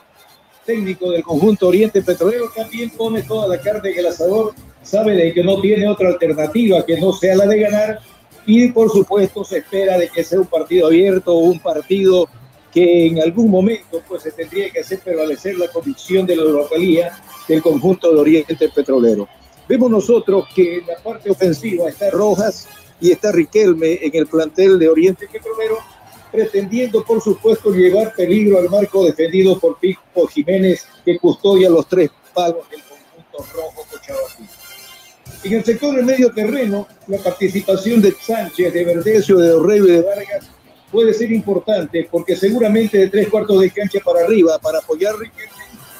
técnico 0.71 1.11
del 1.11 1.21
conjunto 1.21 1.67
Oriente 1.67 2.01
Petrolero 2.01 2.49
también 2.55 2.89
pone 2.91 3.23
toda 3.23 3.45
la 3.45 3.61
carne 3.61 3.91
en 3.91 3.99
el 3.99 4.07
asador, 4.07 4.53
sabe 4.81 5.15
de 5.15 5.33
que 5.33 5.43
no 5.43 5.59
tiene 5.59 5.85
otra 5.87 6.07
alternativa 6.07 6.85
que 6.85 6.97
no 6.97 7.11
sea 7.11 7.35
la 7.35 7.45
de 7.45 7.59
ganar 7.59 7.99
y 8.45 8.69
por 8.69 8.89
supuesto 8.89 9.43
se 9.43 9.57
espera 9.57 9.97
de 9.97 10.07
que 10.07 10.23
sea 10.23 10.39
un 10.39 10.45
partido 10.45 10.87
abierto, 10.87 11.33
un 11.33 11.59
partido 11.59 12.29
que 12.71 13.07
en 13.07 13.19
algún 13.19 13.51
momento 13.51 14.01
pues 14.07 14.23
se 14.23 14.31
tendría 14.31 14.69
que 14.69 14.79
hacer 14.79 14.99
prevalecer 14.99 15.57
la 15.57 15.67
convicción 15.67 16.25
de 16.25 16.37
la 16.37 16.45
localía 16.45 17.11
del 17.49 17.61
conjunto 17.61 18.13
de 18.13 18.21
Oriente 18.21 18.55
Petrolero. 18.73 19.27
Vemos 19.67 19.91
nosotros 19.91 20.45
que 20.55 20.77
en 20.77 20.87
la 20.87 20.95
parte 21.03 21.29
ofensiva 21.31 21.89
está 21.89 22.09
Rojas 22.11 22.65
y 23.01 23.11
está 23.11 23.33
Riquelme 23.33 23.99
en 24.01 24.11
el 24.13 24.25
plantel 24.25 24.79
de 24.79 24.87
Oriente 24.87 25.27
Petrolero, 25.27 25.79
pretendiendo 26.31 27.03
por 27.03 27.21
supuesto 27.21 27.71
llevar 27.71 28.13
peligro 28.15 28.59
al 28.59 28.69
marco 28.69 29.05
defendido 29.05 29.59
por 29.59 29.77
Pico 29.79 30.27
Jiménez, 30.27 30.87
que 31.03 31.17
custodia 31.19 31.69
los 31.69 31.87
tres 31.87 32.09
palos 32.33 32.69
del 32.69 32.81
conjunto 32.81 33.53
rojo 33.53 33.85
cochabambino. 33.91 34.49
En 35.43 35.53
el 35.53 35.63
sector 35.63 35.95
del 35.95 36.05
medio 36.05 36.31
terreno, 36.31 36.87
la 37.07 37.17
participación 37.17 38.01
de 38.01 38.11
Sánchez, 38.13 38.71
de 38.71 38.85
Verdecio, 38.85 39.37
de 39.37 39.49
Dorrego 39.49 39.87
y 39.87 39.91
de 39.91 40.01
Vargas 40.01 40.49
puede 40.91 41.13
ser 41.13 41.31
importante 41.31 42.07
porque 42.11 42.35
seguramente 42.35 42.97
de 42.97 43.09
tres 43.09 43.29
cuartos 43.29 43.59
de 43.61 43.71
cancha 43.71 43.99
para 44.03 44.25
arriba, 44.25 44.59
para 44.59 44.79
apoyar 44.79 45.15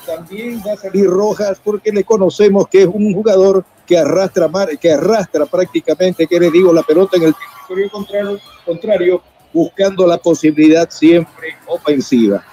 también 0.06 0.62
va 0.65 0.74
a 0.74 0.78
salir 0.78 1.08
Rojas 1.08 1.60
porque 1.63 1.91
le 1.91 2.04
conocemos 2.04 2.67
que 2.67 2.82
es 2.82 2.88
un 2.88 3.13
jugador 3.13 3.63
que 3.86 3.98
arrastra, 3.98 4.50
que 4.80 4.91
arrastra 4.91 5.46
prácticamente, 5.46 6.28
que 6.28 6.39
le 6.39 6.52
digo, 6.52 6.74
la 6.74 6.84
pelota 6.84 7.17
en 7.17 7.24
el 7.24 7.34
territorio 7.36 7.91
contrario, 7.91 8.39
contrario, 8.65 9.24
buscando 9.54 10.08
la 10.08 10.18
posibilidad 10.18 10.90
siempre 10.90 11.56
ofensiva. 11.68 12.44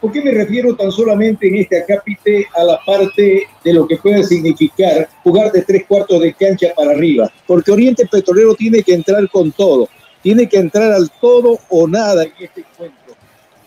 ¿Por 0.00 0.12
qué 0.12 0.20
me 0.22 0.30
refiero 0.30 0.76
tan 0.76 0.92
solamente 0.92 1.48
en 1.48 1.56
este 1.56 1.78
acápite 1.80 2.46
a 2.54 2.62
la 2.62 2.78
parte 2.84 3.48
de 3.64 3.72
lo 3.72 3.86
que 3.88 3.96
puede 3.96 4.22
significar 4.24 5.08
jugar 5.24 5.50
de 5.50 5.62
tres 5.62 5.84
cuartos 5.86 6.20
de 6.20 6.34
cancha 6.34 6.68
para 6.76 6.92
arriba? 6.92 7.32
Porque 7.46 7.72
Oriente 7.72 8.06
Petrolero 8.06 8.54
tiene 8.54 8.82
que 8.82 8.94
entrar 8.94 9.28
con 9.30 9.50
todo, 9.52 9.88
tiene 10.22 10.48
que 10.48 10.58
entrar 10.58 10.92
al 10.92 11.10
todo 11.20 11.58
o 11.70 11.88
nada 11.88 12.24
en 12.24 12.32
este 12.38 12.60
encuentro. 12.60 13.14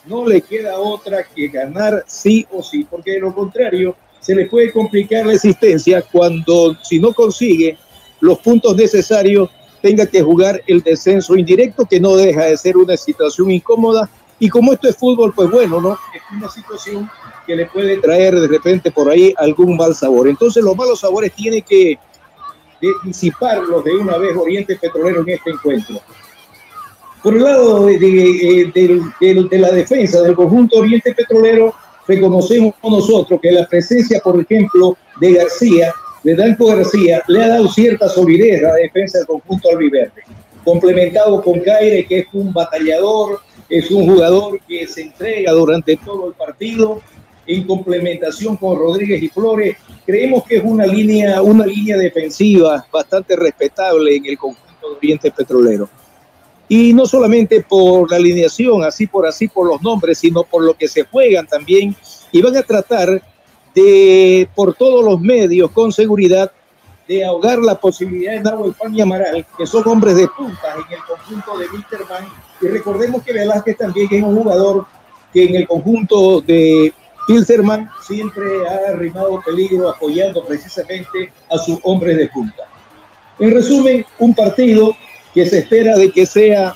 No 0.06 0.26
le 0.26 0.42
queda 0.42 0.80
otra 0.80 1.24
que 1.24 1.48
ganar 1.48 2.04
sí 2.08 2.46
o 2.52 2.64
sí, 2.64 2.86
porque 2.90 3.12
de 3.12 3.20
lo 3.20 3.34
contrario 3.34 3.96
se 4.20 4.36
le 4.36 4.46
puede 4.46 4.72
complicar 4.72 5.26
la 5.26 5.34
existencia 5.34 6.04
cuando 6.12 6.76
si 6.84 7.00
no 7.00 7.14
consigue 7.14 7.78
los 8.20 8.40
puntos 8.40 8.76
necesarios 8.76 9.50
tenga 9.82 10.06
que 10.06 10.22
jugar 10.22 10.62
el 10.68 10.82
descenso 10.82 11.36
indirecto, 11.36 11.86
que 11.86 12.00
no 12.00 12.16
deja 12.16 12.46
de 12.46 12.58
ser 12.58 12.78
una 12.78 12.98
situación 12.98 13.52
incómoda. 13.52 14.10
Y 14.40 14.50
como 14.50 14.74
esto 14.74 14.88
es 14.88 14.96
fútbol, 14.96 15.34
pues 15.34 15.50
bueno, 15.50 15.82
¿no? 15.82 15.94
Es 16.14 16.22
una 16.32 16.50
situación 16.50 17.10
que 17.46 17.56
le 17.56 17.66
puede 17.66 17.98
traer 17.98 18.40
de 18.40 18.48
repente 18.48 18.92
por 18.92 19.10
ahí 19.10 19.34
algún 19.38 19.76
mal 19.76 19.94
sabor. 19.96 20.28
Entonces 20.28 20.64
los 20.64 20.76
malos 20.76 21.00
sabores 21.00 21.34
tiene 21.34 21.62
que 21.62 21.98
disiparlos 23.04 23.84
de 23.84 23.92
una 23.96 24.18
vez 24.18 24.36
Oriente 24.38 24.78
Petrolero 24.78 25.22
en 25.22 25.30
este 25.30 25.50
encuentro. 25.52 26.00
Por 27.22 27.36
el 27.36 27.44
lado 27.44 27.90
eh, 27.90 28.72
de 28.74 29.60
la 29.60 29.72
defensa 29.72 30.22
del 30.22 30.36
conjunto 30.36 30.80
Oriente 30.80 31.14
Petrolero, 31.14 31.74
reconocemos 32.08 32.74
nosotros 32.82 33.40
que 33.42 33.52
la 33.52 33.68
presencia, 33.68 34.22
por 34.24 34.40
ejemplo, 34.40 34.98
de 35.20 35.34
García, 35.34 35.94
de 36.24 36.36
Danco 36.36 36.68
García, 36.68 37.24
le 37.28 37.44
ha 37.44 37.48
dado 37.50 37.68
cierta 37.70 38.10
solidez 38.10 38.64
a 38.64 38.70
la 38.70 38.76
defensa 38.76 39.20
del 39.20 39.28
conjunto 39.28 39.70
albiverde. 39.70 40.24
Complementado 40.64 41.42
con 41.42 41.60
Caire, 41.62 42.06
que 42.06 42.20
es 42.20 42.28
un 42.34 42.54
batallador, 42.54 43.40
es 43.70 43.90
un 43.92 44.08
jugador 44.08 44.60
que 44.68 44.88
se 44.88 45.04
entrega 45.04 45.52
durante 45.52 45.98
todo 45.98 46.28
el 46.28 46.34
partido, 46.34 47.02
en 47.50 47.66
complementación 47.66 48.58
con 48.58 48.78
Rodríguez 48.78 49.24
y 49.24 49.28
Flores, 49.28 49.76
creemos 50.06 50.44
que 50.44 50.58
es 50.58 50.64
una 50.64 50.86
línea, 50.86 51.42
una 51.42 51.66
línea 51.66 51.98
defensiva 51.98 52.86
bastante 52.92 53.36
respetable 53.36 54.16
en 54.16 54.26
el 54.28 54.38
conjunto 54.38 54.90
de 54.90 54.96
Oriente 54.98 55.32
Petrolero. 55.32 55.90
Y 56.68 56.94
no 56.94 57.08
solamente 57.08 57.66
por 57.68 58.10
la 58.12 58.18
alineación, 58.18 58.84
así 58.84 59.08
por 59.08 59.26
así 59.26 59.48
por 59.48 59.68
los 59.68 59.82
nombres, 59.82 60.20
sino 60.20 60.44
por 60.44 60.64
lo 60.64 60.76
que 60.76 60.88
se 60.88 61.06
juegan 61.06 61.48
también. 61.48 61.96
Y 62.32 62.40
van 62.44 62.56
a 62.56 62.62
tratar 62.62 63.20
de, 63.74 64.50
por 64.56 64.74
todos 64.74 65.04
los 65.04 65.20
medios, 65.20 65.72
con 65.72 65.92
seguridad, 65.92 66.52
de 67.08 67.26
ahogar 67.26 67.58
la 67.60 67.76
posibilidad 67.76 68.34
de 68.34 68.42
Nahuel 68.42 68.74
Pan 68.74 68.96
y 68.96 69.02
Amaral, 69.02 69.46
que 69.58 69.66
son 69.66 69.88
hombres 69.88 70.16
de 70.16 70.28
punta 70.28 70.76
en 70.76 70.94
el 70.94 71.04
conjunto 71.04 71.58
de 71.58 71.68
Wilterman. 71.68 72.28
Y 72.62 72.68
recordemos 72.68 73.24
que 73.24 73.34
Velázquez 73.34 73.78
también 73.78 74.08
es 74.12 74.22
un 74.22 74.36
jugador 74.36 74.86
que 75.34 75.46
en 75.46 75.56
el 75.56 75.68
conjunto 75.68 76.42
de 76.42 76.94
Pilserman 77.28 77.90
siempre 78.02 78.44
ha 78.68 78.92
arrimado 78.92 79.42
peligro 79.46 79.90
apoyando 79.90 80.44
precisamente 80.46 81.32
a 81.50 81.58
sus 81.58 81.80
hombres 81.84 82.18
de 82.18 82.28
punta. 82.28 82.64
En 83.38 83.52
resumen, 83.52 84.06
un 84.18 84.34
partido 84.34 84.96
que 85.34 85.46
se 85.46 85.60
espera 85.60 85.96
de 85.96 86.12
que 86.12 86.26
sea 86.26 86.76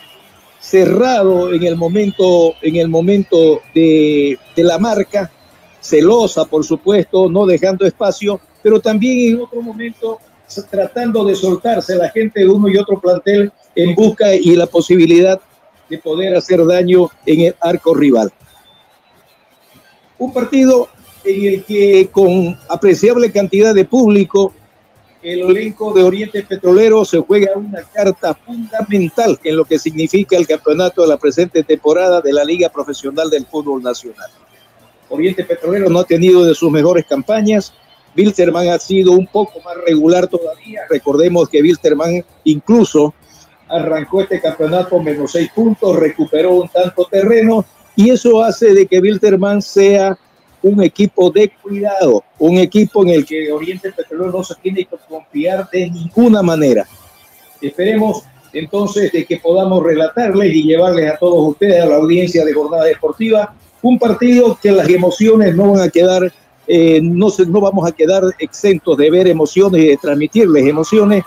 cerrado 0.60 1.52
en 1.52 1.64
el 1.64 1.76
momento, 1.76 2.54
en 2.62 2.76
el 2.76 2.88
momento 2.88 3.62
de, 3.74 4.38
de 4.56 4.64
la 4.64 4.78
marca, 4.78 5.32
celosa, 5.84 6.46
por 6.46 6.64
supuesto, 6.64 7.30
no 7.30 7.46
dejando 7.46 7.86
espacio, 7.86 8.40
pero 8.62 8.80
también 8.80 9.36
en 9.36 9.42
otro 9.42 9.62
momento 9.62 10.20
tratando 10.70 11.26
de 11.26 11.36
soltarse 11.36 11.96
la 11.96 12.10
gente 12.10 12.42
de 12.42 12.48
uno 12.48 12.70
y 12.70 12.78
otro 12.78 13.00
plantel 13.00 13.52
en 13.76 13.96
busca 13.96 14.34
y 14.34 14.56
la 14.56 14.68
posibilidad 14.68 15.40
de 15.90 15.98
poder 15.98 16.36
hacer 16.36 16.66
daño 16.66 17.10
en 17.26 17.42
el 17.42 17.56
arco 17.60 17.94
rival. 17.94 18.32
Un 20.18 20.32
partido 20.32 20.90
en 21.24 21.46
el 21.54 21.64
que 21.64 22.10
con 22.12 22.58
apreciable 22.70 23.32
cantidad 23.32 23.74
de 23.74 23.86
público 23.86 24.54
el 25.22 25.42
elenco 25.42 25.94
de 25.94 26.04
Oriente 26.04 26.44
Petrolero 26.44 27.06
se 27.06 27.20
juega 27.20 27.54
una 27.56 27.82
carta 27.82 28.34
fundamental 28.34 29.40
en 29.44 29.56
lo 29.56 29.64
que 29.64 29.80
significa 29.80 30.36
el 30.36 30.46
campeonato 30.46 31.02
de 31.02 31.08
la 31.08 31.18
presente 31.18 31.64
temporada 31.64 32.22
de 32.22 32.34
la 32.34 32.44
Liga 32.44 32.70
Profesional 32.70 33.30
del 33.30 33.46
Fútbol 33.46 33.82
Nacional. 33.82 34.30
Oriente 35.10 35.44
Petrolero 35.44 35.90
no 35.90 36.00
ha 36.00 36.06
tenido 36.06 36.46
de 36.46 36.56
sus 36.56 36.72
mejores 36.72 37.06
campañas, 37.06 37.74
Wilstermann 38.16 38.70
ha 38.70 38.80
sido 38.80 39.14
un 39.14 39.28
poco 39.28 39.60
más 39.62 39.76
regular 39.86 40.28
todavía. 40.28 40.82
Recordemos 40.90 41.50
que 41.50 41.62
Wilstermann 41.62 42.24
incluso 42.44 43.14
arrancó 43.68 44.22
este 44.22 44.40
campeonato 44.40 45.00
menos 45.02 45.32
seis 45.32 45.50
puntos, 45.54 45.96
recuperó 45.96 46.54
un 46.56 46.70
tanto 46.70 47.08
terreno 47.10 47.66
y 47.96 48.10
eso 48.12 48.44
hace 48.44 48.74
de 48.74 48.86
que 48.86 49.00
Wilterman 49.00 49.62
sea 49.62 50.18
un 50.62 50.82
equipo 50.82 51.30
de 51.30 51.52
cuidado, 51.62 52.24
un 52.40 52.58
equipo 52.58 53.04
en 53.04 53.10
el 53.10 53.26
que 53.26 53.52
Oriente 53.52 53.92
Petrolero 53.92 54.32
no 54.32 54.44
se 54.44 54.56
tiene 54.56 54.86
que 54.86 54.98
confiar 55.10 55.70
de 55.70 55.90
ninguna 55.90 56.42
manera. 56.42 56.88
Esperemos 57.62 58.24
entonces 58.54 59.12
de 59.12 59.26
que 59.26 59.38
podamos 59.38 59.84
relatarles 59.84 60.54
y 60.54 60.64
llevarles 60.64 61.12
a 61.12 61.18
todos 61.18 61.50
ustedes, 61.50 61.82
a 61.82 61.86
la 61.86 61.96
audiencia 61.96 62.46
de 62.46 62.54
Jornada 62.54 62.86
Deportiva, 62.86 63.54
un 63.84 64.00
partido 64.00 64.58
que 64.60 64.72
las 64.72 64.90
emociones 64.90 65.56
no 65.56 65.74
van 65.74 65.82
a 65.82 65.90
quedar, 65.90 66.34
eh, 66.66 67.00
no, 67.04 67.30
se, 67.30 67.44
vamos 67.44 67.88
a 67.88 67.92
quedar 67.92 68.24
exentos 68.40 68.98
de 68.98 69.12
ver 69.12 69.28
emociones 69.28 69.84
y 69.84 69.88
de 69.88 69.98
transmitirles 69.98 70.66
emociones, 70.66 71.24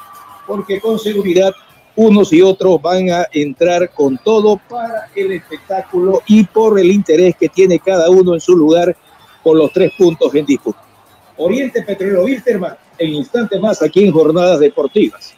porque 0.46 0.80
con 0.80 0.98
seguridad 0.98 1.52
unos 1.94 2.32
y 2.32 2.42
otros 2.42 2.80
van 2.80 3.10
a 3.10 3.26
entrar 3.32 3.90
con 3.90 4.18
todo 4.18 4.58
para 4.68 5.08
el 5.14 5.32
espectáculo 5.32 6.22
y 6.26 6.44
por 6.44 6.78
el 6.80 6.90
interés 6.90 7.36
que 7.36 7.48
tiene 7.48 7.78
cada 7.78 8.10
uno 8.10 8.34
en 8.34 8.40
su 8.40 8.56
lugar 8.56 8.96
con 9.42 9.58
los 9.58 9.70
tres 9.72 9.92
puntos 9.96 10.34
en 10.34 10.46
disputa. 10.46 10.82
Oriente 11.36 11.82
Petrolero 11.82 12.24
Wilterman, 12.24 12.74
en 12.98 13.10
instantes 13.10 13.60
más 13.60 13.82
aquí 13.82 14.04
en 14.04 14.12
Jornadas 14.12 14.60
Deportivas. 14.60 15.34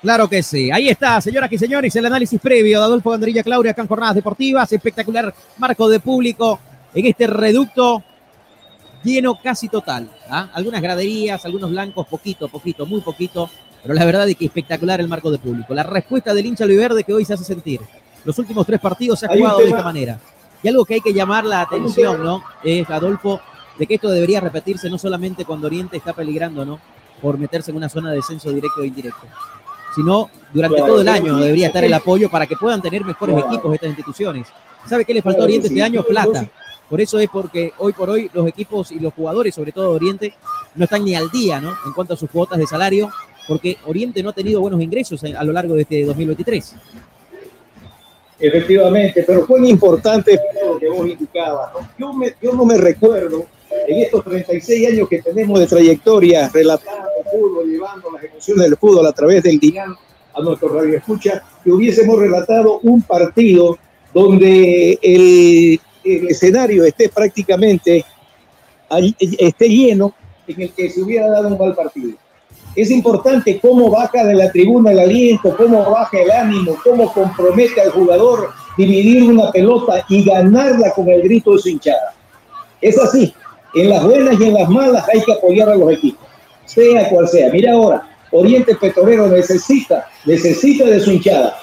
Claro 0.00 0.28
que 0.28 0.42
sí. 0.42 0.70
Ahí 0.70 0.88
está, 0.88 1.20
señoras 1.20 1.50
y 1.52 1.58
señores, 1.58 1.94
el 1.96 2.06
análisis 2.06 2.40
previo 2.40 2.78
de 2.78 2.84
Adolfo 2.84 3.10
Ganderilla 3.10 3.42
Claudia 3.42 3.72
acá 3.72 3.82
en 3.82 3.88
Jornadas 3.88 4.14
Deportivas. 4.14 4.72
Espectacular 4.72 5.34
marco 5.56 5.88
de 5.88 6.00
público 6.00 6.60
en 6.94 7.06
este 7.06 7.26
reducto 7.26 8.02
lleno 9.02 9.38
casi 9.42 9.68
total. 9.68 10.10
¿ah? 10.28 10.50
Algunas 10.54 10.82
graderías, 10.82 11.44
algunos 11.44 11.70
blancos, 11.70 12.06
poquito, 12.06 12.48
poquito, 12.48 12.86
muy 12.86 13.00
poquito 13.00 13.50
pero 13.82 13.94
la 13.94 14.04
verdad 14.04 14.28
es 14.28 14.36
que 14.36 14.46
espectacular 14.46 15.00
el 15.00 15.08
marco 15.08 15.30
de 15.30 15.38
público. 15.38 15.74
La 15.74 15.82
respuesta 15.82 16.34
del 16.34 16.46
hincha 16.46 16.66
verde 16.66 17.04
que 17.04 17.12
hoy 17.12 17.24
se 17.24 17.34
hace 17.34 17.44
sentir. 17.44 17.80
Los 18.24 18.38
últimos 18.38 18.66
tres 18.66 18.80
partidos 18.80 19.20
se 19.20 19.26
ha 19.26 19.28
jugado 19.30 19.58
de 19.58 19.68
esta 19.68 19.82
manera. 19.82 20.18
Y 20.62 20.68
algo 20.68 20.84
que 20.84 20.94
hay 20.94 21.00
que 21.00 21.12
llamar 21.12 21.44
la 21.44 21.62
atención, 21.62 22.22
¿no? 22.22 22.42
Es, 22.64 22.88
Adolfo, 22.90 23.40
de 23.78 23.86
que 23.86 23.94
esto 23.94 24.10
debería 24.10 24.40
repetirse 24.40 24.90
no 24.90 24.98
solamente 24.98 25.44
cuando 25.44 25.68
Oriente 25.68 25.96
está 25.96 26.12
peligrando, 26.12 26.64
¿no? 26.64 26.80
Por 27.22 27.38
meterse 27.38 27.70
en 27.70 27.76
una 27.76 27.88
zona 27.88 28.10
de 28.10 28.16
descenso 28.16 28.50
directo 28.50 28.82
e 28.82 28.88
indirecto, 28.88 29.26
sino 29.98 30.30
durante 30.54 30.76
todo 30.76 31.00
el 31.00 31.08
año 31.08 31.36
debería 31.38 31.66
estar 31.66 31.84
el 31.84 31.92
apoyo 31.92 32.30
para 32.30 32.46
que 32.46 32.54
puedan 32.54 32.80
tener 32.80 33.04
mejores 33.04 33.36
equipos 33.36 33.74
estas 33.74 33.88
instituciones. 33.88 34.46
¿Sabe 34.88 35.04
qué 35.04 35.12
le 35.12 35.22
faltó 35.22 35.42
a 35.42 35.44
Oriente 35.44 35.66
este 35.66 35.82
año? 35.82 36.04
Plata. 36.04 36.48
Por 36.88 37.00
eso 37.00 37.18
es 37.18 37.28
porque 37.28 37.72
hoy 37.78 37.92
por 37.92 38.08
hoy 38.08 38.30
los 38.32 38.46
equipos 38.46 38.92
y 38.92 39.00
los 39.00 39.12
jugadores, 39.12 39.56
sobre 39.56 39.72
todo 39.72 39.90
de 39.90 39.96
Oriente, 39.96 40.34
no 40.76 40.84
están 40.84 41.04
ni 41.04 41.16
al 41.16 41.28
día, 41.30 41.60
¿no? 41.60 41.70
En 41.84 41.92
cuanto 41.92 42.14
a 42.14 42.16
sus 42.16 42.30
cuotas 42.30 42.58
de 42.58 42.66
salario 42.66 43.10
porque 43.48 43.76
Oriente 43.86 44.22
no 44.22 44.30
ha 44.30 44.32
tenido 44.32 44.60
buenos 44.60 44.80
ingresos 44.80 45.24
a 45.24 45.42
lo 45.42 45.52
largo 45.52 45.74
de 45.74 45.82
este 45.82 46.04
2023. 46.04 46.76
Efectivamente, 48.38 49.24
pero 49.26 49.44
fue 49.46 49.68
importante 49.68 50.38
lo 50.64 50.78
que 50.78 50.88
vos 50.88 51.08
indicabas. 51.08 51.72
Yo, 51.98 52.12
yo 52.40 52.52
no 52.52 52.64
me 52.64 52.78
recuerdo 52.78 53.46
en 53.86 53.98
estos 54.00 54.24
36 54.24 54.88
años 54.88 55.08
que 55.08 55.22
tenemos 55.22 55.58
de 55.58 55.66
trayectoria 55.66 56.48
relatando 56.52 57.08
el 57.18 57.30
fútbol, 57.30 57.70
llevando 57.70 58.10
las 58.10 58.24
emociones 58.24 58.64
del 58.64 58.76
fútbol 58.76 59.06
a 59.06 59.12
través 59.12 59.42
del 59.42 59.58
DIAN 59.58 59.94
a 60.34 60.40
nuestro 60.40 60.68
radio 60.68 60.96
escucha, 60.96 61.42
que 61.64 61.72
hubiésemos 61.72 62.18
relatado 62.18 62.78
un 62.80 63.02
partido 63.02 63.78
donde 64.14 64.98
el, 65.02 65.80
el 66.04 66.28
escenario 66.28 66.84
esté 66.84 67.08
prácticamente 67.08 68.04
esté 69.18 69.68
lleno 69.68 70.14
en 70.46 70.62
el 70.62 70.72
que 70.72 70.90
se 70.90 71.02
hubiera 71.02 71.28
dado 71.28 71.48
un 71.48 71.58
mal 71.58 71.74
partido 71.74 72.16
es 72.74 72.90
importante 72.92 73.58
cómo 73.58 73.90
baja 73.90 74.24
de 74.24 74.34
la 74.34 74.52
tribuna 74.52 74.92
el 74.92 75.00
aliento, 75.00 75.56
cómo 75.56 75.90
baja 75.90 76.16
el 76.18 76.30
ánimo, 76.30 76.76
cómo 76.84 77.12
compromete 77.12 77.80
al 77.80 77.90
jugador 77.90 78.50
dividir 78.76 79.24
una 79.24 79.50
pelota 79.50 80.04
y 80.08 80.22
ganarla 80.24 80.92
con 80.92 81.08
el 81.08 81.22
grito 81.22 81.54
de 81.54 81.58
su 81.58 81.68
hinchada. 81.70 82.14
Es 82.80 82.96
así, 82.96 83.34
en 83.74 83.90
las 83.90 84.04
buenas 84.04 84.40
y 84.40 84.44
en 84.44 84.54
las 84.54 84.68
malas 84.68 85.04
hay 85.12 85.22
que 85.22 85.32
apoyar 85.32 85.68
a 85.68 85.74
los 85.74 85.92
equipos, 85.92 86.26
sea 86.64 87.08
cual 87.08 87.28
sea. 87.28 87.50
Mira 87.52 87.72
ahora, 87.72 88.08
Oriente 88.30 88.74
Petrolero 88.74 89.28
necesita, 89.28 90.06
necesita 90.24 90.84
de 90.84 91.00
su 91.00 91.12
hinchada. 91.12 91.56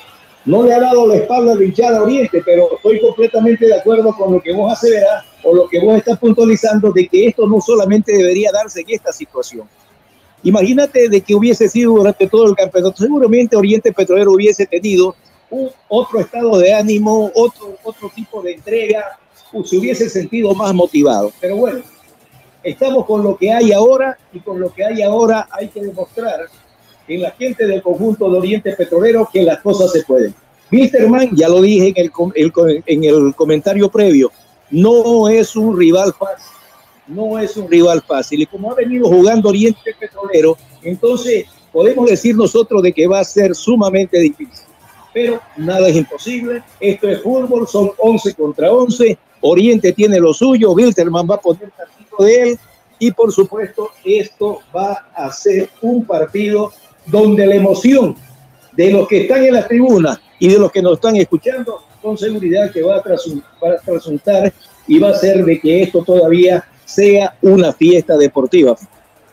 No 0.46 0.64
le 0.64 0.74
ha 0.74 0.80
dado 0.80 1.08
la 1.08 1.16
espalda 1.16 1.54
a 1.54 1.56
la 1.56 1.64
hinchada 1.64 2.04
Oriente, 2.04 2.42
pero 2.46 2.76
estoy 2.76 3.02
completamente 3.02 3.66
de 3.66 3.76
acuerdo 3.76 4.16
con 4.16 4.34
lo 4.34 4.42
que 4.42 4.54
vos 4.54 4.72
aseverás 4.72 5.26
o 5.44 5.56
lo 5.56 5.68
que 5.68 5.80
vos 5.80 5.98
estás 5.98 6.20
puntualizando 6.20 6.92
de 6.92 7.08
que 7.08 7.28
esto 7.28 7.48
no 7.48 7.60
solamente 7.62 8.12
debería 8.12 8.52
darse 8.52 8.82
en 8.82 8.88
esta 8.90 9.12
situación 9.12 9.68
Imagínate 10.46 11.10
de 11.10 11.22
que 11.22 11.34
hubiese 11.34 11.68
sido 11.68 11.94
durante 11.94 12.28
todo 12.28 12.48
el 12.48 12.56
campeonato, 12.56 12.96
seguramente 12.98 13.56
Oriente 13.56 13.92
Petrolero 13.92 14.34
hubiese 14.34 14.68
tenido 14.68 15.16
un, 15.50 15.72
otro 15.88 16.20
estado 16.20 16.60
de 16.60 16.72
ánimo, 16.72 17.32
otro, 17.34 17.76
otro 17.84 18.12
tipo 18.14 18.44
de 18.44 18.54
entrega, 18.54 19.18
se 19.64 19.78
hubiese 19.78 20.08
sentido 20.08 20.54
más 20.54 20.72
motivado. 20.72 21.34
Pero 21.42 21.56
bueno, 21.56 21.82
estamos 22.66 23.06
con 23.06 23.24
lo 23.24 23.38
que 23.38 23.52
hay 23.52 23.72
ahora 23.72 24.18
y 24.34 24.40
con 24.40 24.60
lo 24.60 24.74
que 24.74 24.84
hay 24.84 25.02
ahora 25.02 25.48
hay 25.52 25.70
que 25.70 25.82
demostrar 25.82 26.48
en 27.08 27.22
la 27.22 27.32
gente 27.32 27.66
del 27.66 27.82
conjunto 27.82 28.30
de 28.30 28.38
Oriente 28.40 28.74
Petrolero 28.74 29.30
que 29.32 29.44
las 29.44 29.62
cosas 29.62 29.92
se 29.92 30.04
pueden. 30.04 30.34
Mann, 31.08 31.30
ya 31.34 31.48
lo 31.48 31.62
dije 31.62 31.94
en 31.96 32.12
el, 32.36 32.84
en 32.86 33.04
el 33.04 33.36
comentario 33.36 33.90
previo, 33.90 34.32
no 34.72 35.30
es 35.30 35.56
un 35.56 35.78
rival 35.78 36.14
fácil 36.14 36.56
no 37.08 37.38
es 37.40 37.56
un 37.58 37.70
rival 37.70 38.02
fácil. 38.02 38.42
Y 38.42 38.46
como 38.46 38.72
ha 38.72 38.76
venido 38.76 39.08
jugando 39.08 39.50
Oriente 39.50 39.96
Petrolero, 40.00 40.58
entonces 40.82 41.46
podemos 41.72 42.10
decir 42.10 42.36
nosotros 42.36 42.82
de 42.82 42.94
que 42.94 43.08
va 43.08 43.20
a 43.20 43.24
ser 43.24 43.56
sumamente 43.56 44.20
difícil. 44.20 44.66
Pero 45.14 45.40
nada 45.58 45.88
es 45.88 45.96
imposible. 45.96 46.64
Esto 46.80 47.08
es 47.08 47.22
fútbol, 47.22 47.68
son 47.68 47.92
11 47.98 48.34
contra 48.34 48.72
11. 48.72 49.18
Oriente 49.42 49.94
tiene 49.94 50.20
lo 50.20 50.34
suyo, 50.34 50.72
Wilterman 50.72 51.28
va 51.30 51.36
a 51.36 51.42
poner 51.42 51.72
de 52.24 52.42
él. 52.42 52.60
Y 52.98 53.12
por 53.12 53.32
supuesto, 53.32 53.92
esto 54.04 54.60
va 54.76 55.08
a 55.14 55.32
ser 55.32 55.70
un 55.82 56.06
partido 56.06 56.72
donde 57.06 57.46
la 57.46 57.56
emoción 57.56 58.16
de 58.72 58.92
los 58.92 59.08
que 59.08 59.22
están 59.22 59.44
en 59.44 59.54
la 59.54 59.68
tribuna 59.68 60.20
y 60.40 60.50
de 60.50 60.60
los 60.60 60.72
que 60.72 60.82
nos 60.82 60.94
están 60.94 61.16
escuchando, 61.16 61.84
con 62.02 62.18
seguridad 62.18 62.72
que 62.72 62.82
va 62.84 62.98
a, 62.98 63.02
trasuntar 63.84 64.54
y 64.88 65.00
va 65.00 65.10
a 65.10 65.16
ser 65.16 65.44
de 65.44 65.60
que 65.60 65.84
esto 65.84 66.04
todavía 66.04 66.64
sea 66.84 67.36
una 67.42 67.74
fiesta 67.74 68.16
deportiva. 68.18 68.76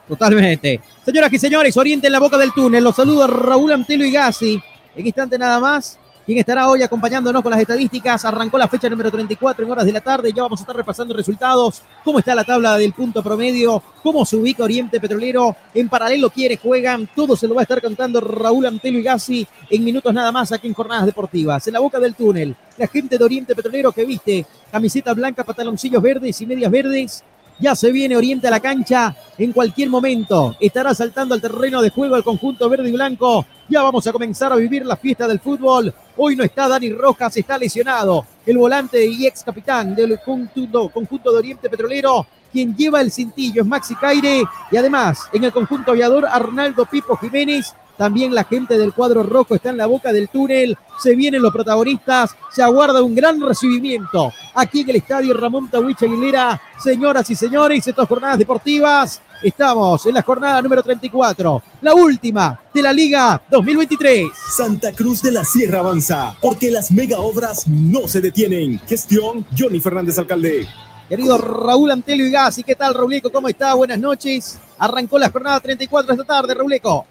Totalmente. 0.09 0.81
Señoras 1.05 1.33
y 1.33 1.39
señores, 1.39 1.77
Oriente 1.77 2.07
en 2.07 2.13
la 2.13 2.21
boca 2.21 2.39
del 2.39 2.53
túnel. 2.53 2.83
Los 2.83 2.97
saludo 2.97 3.25
a 3.25 3.27
Raúl 3.27 3.73
Antelo 3.73 4.05
y 4.05 4.13
Gassi. 4.13 4.63
En 4.97 5.07
instante 5.07 5.39
nada 5.39 5.61
más. 5.61 5.99
Quien 6.25 6.39
estará 6.39 6.69
hoy 6.69 6.83
acompañándonos 6.85 7.43
con 7.43 7.51
las 7.51 7.61
estadísticas. 7.61 8.25
Arrancó 8.25 8.57
la 8.57 8.69
fecha 8.69 8.89
número 8.89 9.11
34 9.11 9.65
en 9.65 9.71
horas 9.73 9.85
de 9.85 9.93
la 9.93 10.01
tarde. 10.01 10.33
Ya 10.33 10.43
vamos 10.43 10.61
a 10.61 10.63
estar 10.63 10.77
repasando 10.77 11.15
resultados. 11.15 11.83
Cómo 12.05 12.21
está 12.21 12.33
la 12.35 12.45
tabla 12.45 12.79
del 12.79 12.93
punto 12.93 13.25
promedio. 13.25 13.83
Cómo 14.05 14.25
se 14.25 14.37
ubica 14.37 14.63
Oriente 14.63 15.01
Petrolero. 15.01 15.57
En 15.75 15.89
paralelo 15.89 16.31
quiere, 16.31 16.57
juegan. 16.57 17.09
Todo 17.17 17.35
se 17.35 17.49
lo 17.49 17.57
va 17.57 17.63
a 17.63 17.65
estar 17.65 17.83
contando 17.83 18.21
Raúl 18.21 18.67
Antelo 18.67 18.99
y 18.99 19.03
Gassi 19.03 19.47
en 19.69 19.83
minutos 19.83 20.15
nada 20.15 20.31
más 20.31 20.53
aquí 20.53 20.69
en 20.69 20.75
Jornadas 20.75 21.07
Deportivas. 21.07 21.67
En 21.67 21.73
la 21.73 21.81
boca 21.81 21.99
del 21.99 22.15
túnel. 22.15 22.55
La 22.79 22.87
gente 22.87 23.19
de 23.19 23.25
Oriente 23.25 23.57
Petrolero 23.57 23.91
que 23.91 24.05
viste 24.05 24.47
camiseta 24.71 25.13
blanca, 25.15 25.43
pantaloncillos 25.43 26.01
verdes 26.01 26.41
y 26.41 26.47
medias 26.47 26.71
verdes 26.71 27.25
ya 27.59 27.75
se 27.77 27.93
viene 27.93 28.17
Oriente 28.17 28.49
a 28.49 28.51
la 28.51 28.61
cancha 28.61 29.15
en 29.39 29.53
cualquier 29.53 29.89
momento. 29.89 30.57
Estará 30.61 30.95
saltando 30.95 31.35
al 31.35 31.41
terreno 31.41 31.81
de 31.81 31.91
juego 31.91 32.17
el 32.17 32.25
conjunto 32.25 32.69
verde 32.69 32.89
y 32.89 32.93
blanco. 32.93 33.47
Ya 33.69 33.83
vamos 33.83 34.07
a 34.07 34.13
comenzar 34.13 34.53
a 34.53 34.57
vivir 34.57 34.85
la 34.85 34.97
fiesta 34.97 35.27
del 35.27 35.41
fútbol. 35.41 35.95
Hoy 36.17 36.37
no 36.37 36.45
está 36.45 36.69
Dani 36.69 36.91
Rojas, 36.93 37.37
está 37.37 37.57
lesionado. 37.57 38.27
El 38.45 38.59
volante 38.59 39.05
y 39.07 39.27
ex 39.27 39.45
capitán 39.45 39.95
del 39.95 40.19
conjunto, 40.21 40.89
conjunto 40.89 41.33
de 41.33 41.39
Oriente 41.39 41.71
Petrolero, 41.71 42.27
quien 42.53 42.77
lleva 42.77 43.01
el 43.01 43.11
cintillo 43.11 43.63
es 43.63 43.69
Maxi 43.69 43.95
Caire. 43.95 44.43
Y 44.71 44.77
además, 44.77 45.29
en 45.33 45.45
el 45.45 45.53
conjunto 45.53 45.93
aviador, 45.93 46.27
Arnaldo 46.27 46.85
Pipo 46.87 47.17
Jiménez 47.17 47.75
también 47.97 48.35
la 48.35 48.45
gente 48.45 48.79
del 48.79 48.93
cuadro 48.93 49.23
rojo 49.23 49.55
está 49.55 49.71
en 49.71 49.77
la 49.77 49.87
boca 49.87 50.13
del 50.13 50.29
túnel. 50.29 50.77
Se 51.01 51.15
vienen 51.15 51.43
los 51.43 51.53
protagonistas. 51.53 52.35
Se 52.51 52.63
aguarda 52.63 53.03
un 53.03 53.15
gran 53.15 53.41
recibimiento 53.41 54.33
aquí 54.55 54.81
en 54.81 54.91
el 54.91 54.97
estadio 54.97 55.35
Ramón 55.35 55.69
Tawich 55.69 56.03
Aguilera. 56.03 56.61
Señoras 56.83 57.29
y 57.31 57.35
señores, 57.35 57.87
estas 57.87 58.09
jornadas 58.09 58.39
deportivas. 58.39 59.21
Estamos 59.43 60.07
en 60.07 60.15
la 60.15 60.23
jornada 60.23 60.63
número 60.63 60.85
34, 60.85 61.63
la 61.81 61.95
última 61.95 62.61
de 62.73 62.81
la 62.81 62.93
Liga 62.93 63.43
2023. 63.51 64.29
Santa 64.57 64.93
Cruz 64.93 65.21
de 65.21 65.33
la 65.33 65.45
Sierra 65.45 65.81
avanza, 65.81 66.37
porque 66.41 66.71
las 66.71 66.93
mega 66.93 67.19
obras 67.19 67.67
no 67.67 68.07
se 68.07 68.21
detienen. 68.21 68.81
Gestión 68.87 69.45
Johnny 69.59 69.81
Fernández 69.81 70.17
Alcalde. 70.19 70.69
Querido 71.09 71.37
Raúl 71.39 71.91
Antelio 71.91 72.27
y 72.27 72.31
Gassi, 72.31 72.63
¿qué 72.63 72.77
tal, 72.77 72.95
Rauleco? 72.95 73.33
¿Cómo 73.33 73.49
está? 73.49 73.75
Buenas 73.75 73.99
noches. 73.99 74.61
Arrancó 74.79 75.19
la 75.19 75.31
jornada 75.31 75.59
34 75.59 76.13
esta 76.13 76.25
tarde, 76.25 76.55
Rauleco. 76.55 77.05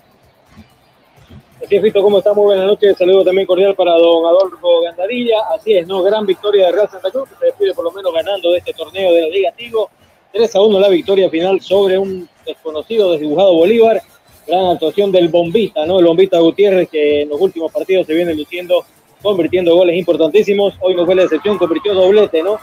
Así 1.63 1.76
es, 1.76 1.82
Fito, 1.84 2.02
¿cómo 2.02 2.17
está? 2.17 2.34
Muy 2.34 2.45
buenas 2.45 2.65
noches. 2.65 2.97
Saludo 2.97 3.24
también 3.24 3.45
cordial 3.45 3.76
para 3.76 3.91
don 3.93 4.26
Adolfo 4.26 4.82
Gandadilla. 4.82 5.41
Así 5.54 5.74
es, 5.74 5.86
¿no? 5.86 6.02
Gran 6.02 6.26
victoria 6.26 6.65
de 6.65 6.71
Real 6.71 6.89
Santa 6.89 7.12
Cruz, 7.12 7.30
que 7.30 7.36
se 7.36 7.45
despide 7.45 7.74
por 7.76 7.86
lo 7.86 7.91
menos 7.91 8.12
ganando 8.12 8.52
de 8.52 8.58
este 8.58 8.74
torneo 8.74 9.13
de 9.13 9.21
la 9.21 9.28
Liga 9.28 9.52
Tigo. 9.52 9.89
3 10.34 10.56
a 10.56 10.62
1 10.62 10.80
la 10.80 10.89
victoria 10.89 11.30
final 11.30 11.62
sobre 11.62 12.00
un 12.00 12.28
desconocido, 12.45 13.12
desdibujado 13.12 13.54
Bolívar. 13.54 14.02
Gran 14.47 14.65
actuación 14.67 15.12
del 15.12 15.30
Bombita, 15.30 15.86
¿no? 15.86 16.00
El 16.00 16.06
Bombita 16.06 16.39
Gutiérrez 16.39 16.89
que 16.89 17.21
en 17.21 17.30
los 17.30 17.39
últimos 17.39 17.71
partidos 17.71 18.08
se 18.08 18.15
viene 18.15 18.34
luciendo, 18.34 18.84
convirtiendo 19.21 19.76
goles 19.76 19.95
importantísimos. 19.95 20.74
Hoy 20.82 20.95
no 20.95 21.06
fue 21.06 21.13
la 21.13 21.24
excepción, 21.24 21.60
convirtió 21.60 21.93
doblete, 21.93 22.41
¿no? 22.41 22.58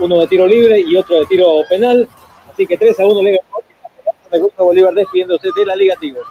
Uno 0.00 0.20
de 0.20 0.26
tiro 0.26 0.46
libre 0.46 0.80
y 0.80 0.96
otro 0.96 1.20
de 1.20 1.26
tiro 1.26 1.60
penal. 1.68 2.08
Así 2.50 2.66
que 2.66 2.78
3 2.78 2.98
a 2.98 3.06
1 3.06 3.22
Liga 3.22 3.38
de 4.32 4.50
Bolívar 4.56 4.94
despidiéndose 4.94 5.48
de 5.54 5.66
la 5.66 5.76
Liga 5.76 5.94
Tigre. 6.00 6.22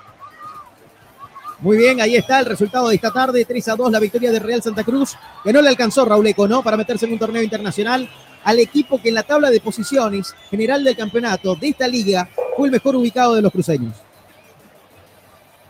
Muy 1.59 1.77
bien, 1.77 1.99
ahí 2.01 2.15
está 2.15 2.39
el 2.39 2.45
resultado 2.45 2.89
de 2.89 2.95
esta 2.95 3.11
tarde, 3.11 3.43
3 3.43 3.67
a 3.69 3.75
2, 3.75 3.91
la 3.91 3.99
victoria 3.99 4.31
de 4.31 4.37
Real 4.37 4.61
Santa 4.61 4.83
Cruz, 4.83 5.15
que 5.43 5.51
no 5.51 5.59
le 5.61 5.69
alcanzó 5.69 6.05
Raúl 6.05 6.27
Eco, 6.27 6.47
¿no? 6.47 6.61
Para 6.61 6.77
meterse 6.77 7.07
en 7.07 7.13
un 7.13 7.19
torneo 7.19 7.41
internacional 7.41 8.07
al 8.43 8.59
equipo 8.59 9.01
que 9.01 9.09
en 9.09 9.15
la 9.15 9.23
tabla 9.23 9.49
de 9.49 9.59
posiciones 9.59 10.35
general 10.51 10.83
del 10.83 10.95
campeonato 10.95 11.55
de 11.55 11.69
esta 11.69 11.87
liga 11.87 12.29
fue 12.55 12.67
el 12.67 12.71
mejor 12.71 12.95
ubicado 12.95 13.33
de 13.33 13.41
los 13.41 13.51
cruceños. 13.51 13.95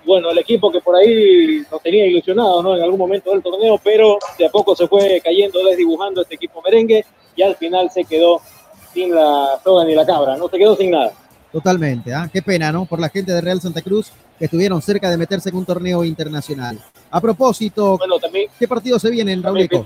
Bueno, 0.06 0.30
el 0.30 0.38
equipo 0.39 0.69
que 0.69 0.82
por 0.82 0.95
ahí 0.95 1.63
nos 1.71 1.82
tenía 1.82 2.06
ilusionado, 2.06 2.62
¿no? 2.62 2.76
En 2.76 2.84
algún 2.84 3.00
momento 3.00 3.32
del 3.32 3.41
torneo, 3.41 3.80
pero 3.82 4.17
de 4.38 4.45
a 4.45 4.50
poco 4.50 4.76
se 4.76 4.88
fue 4.88 5.21
cayendo, 5.23 5.63
desdibujando 5.63 6.21
este 6.21 6.36
equipo 6.36 6.62
merengue 6.62 7.06
y 7.36 7.43
al 7.43 7.56
final 7.56 7.89
se 7.91 8.04
quedó 8.04 8.41
sin 8.93 9.15
la 9.15 9.60
soga 9.63 9.86
ni 9.86 9.95
la 9.95 10.06
cabra, 10.06 10.36
no 10.36 10.50
se 10.50 10.58
quedó 10.58 10.76
sin 10.76 10.91
nada. 10.91 11.13
Totalmente, 11.52 12.13
¿ah? 12.13 12.30
qué 12.32 12.41
pena, 12.41 12.73
¿no? 12.73 12.86
Por 12.86 13.00
la 13.00 13.10
gente 13.10 13.32
de 13.32 13.39
Real 13.39 13.62
Santa 13.62 13.82
Cruz 13.82 14.12
que 14.38 14.45
estuvieron 14.45 14.82
cerca 14.82 15.10
de 15.10 15.17
meterse 15.17 15.50
en 15.50 15.56
un 15.56 15.65
torneo 15.65 16.04
internacional. 16.04 16.80
A 17.10 17.21
propósito, 17.21 17.97
bueno, 17.97 18.19
también, 18.19 18.50
¿qué 18.60 18.67
partidos 18.67 19.02
se 19.02 19.10
vienen, 19.10 19.41
Raúl 19.41 19.62
Eco? 19.62 19.86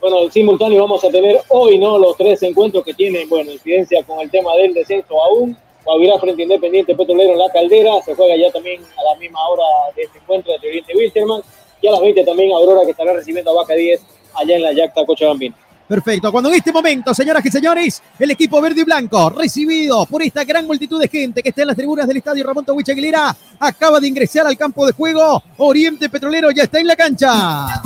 Bueno, 0.00 0.28
simultáneo 0.30 0.82
vamos 0.82 1.04
a 1.04 1.10
tener 1.10 1.40
hoy, 1.48 1.78
¿no? 1.78 1.96
Los 1.96 2.16
tres 2.16 2.42
encuentros 2.42 2.84
que 2.84 2.92
tienen, 2.92 3.28
bueno, 3.28 3.52
incidencia 3.52 4.02
con 4.02 4.18
el 4.20 4.30
tema 4.30 4.52
del 4.56 4.74
descenso 4.74 5.22
aún. 5.22 5.56
Guavirá 5.84 6.18
frente 6.18 6.42
a 6.42 6.44
Independiente 6.44 6.94
Petrolero 6.94 7.32
en 7.32 7.38
la 7.38 7.50
Caldera. 7.50 8.02
Se 8.02 8.14
juega 8.14 8.36
ya 8.36 8.50
también 8.50 8.82
a 8.82 9.12
la 9.12 9.18
misma 9.20 9.38
hora 9.48 9.62
de 9.94 10.02
este 10.02 10.18
encuentro 10.18 10.52
de 10.60 10.68
Oriente 10.68 10.96
Wilstermann. 10.96 11.42
Y 11.80 11.86
a 11.86 11.92
las 11.92 12.00
20 12.00 12.24
también 12.24 12.52
Aurora 12.52 12.84
que 12.84 12.92
estará 12.92 13.12
recibiendo 13.12 13.50
a 13.52 13.54
Vaca 13.54 13.74
10 13.74 14.00
allá 14.34 14.56
en 14.56 14.62
la 14.62 14.72
Yacta 14.72 15.06
Cochabambina. 15.06 15.56
Perfecto. 15.92 16.32
Cuando 16.32 16.48
en 16.48 16.54
este 16.54 16.72
momento, 16.72 17.12
señoras 17.12 17.44
y 17.44 17.50
señores, 17.50 18.02
el 18.18 18.30
equipo 18.30 18.62
verde 18.62 18.80
y 18.80 18.84
blanco, 18.84 19.28
recibido 19.28 20.06
por 20.06 20.22
esta 20.22 20.42
gran 20.42 20.66
multitud 20.66 20.98
de 20.98 21.06
gente 21.06 21.42
que 21.42 21.50
está 21.50 21.60
en 21.60 21.68
las 21.68 21.76
tribunas 21.76 22.08
del 22.08 22.16
estadio 22.16 22.46
Ramón 22.46 22.64
Tawich 22.64 22.88
Aguilera, 22.88 23.36
acaba 23.58 24.00
de 24.00 24.08
ingresar 24.08 24.46
al 24.46 24.56
campo 24.56 24.86
de 24.86 24.92
juego. 24.92 25.42
Oriente 25.58 26.08
Petrolero 26.08 26.50
ya 26.50 26.62
está 26.62 26.80
en 26.80 26.86
la 26.86 26.96
cancha. 26.96 27.82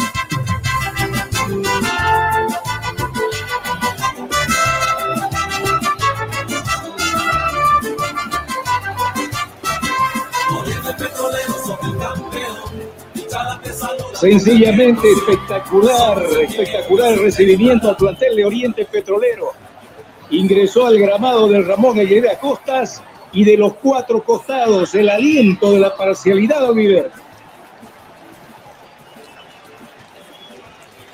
Sencillamente 14.20 15.12
espectacular, 15.12 16.22
espectacular 16.40 17.12
el 17.12 17.18
recibimiento 17.18 17.90
al 17.90 17.96
plantel 17.96 18.35
de 18.35 18.44
Oriente 18.46 18.87
Petrolero. 18.87 19.52
Ingresó 20.31 20.87
al 20.87 20.98
gramado 20.98 21.46
del 21.48 21.66
Ramón 21.66 21.98
Aguilera 21.98 22.38
Costas 22.38 23.02
y 23.33 23.44
de 23.44 23.59
los 23.59 23.74
cuatro 23.74 24.22
costados 24.24 24.94
el 24.94 25.11
aliento 25.11 25.70
de 25.72 25.81
la 25.81 25.94
parcialidad 25.94 26.70
Oliver. 26.70 27.11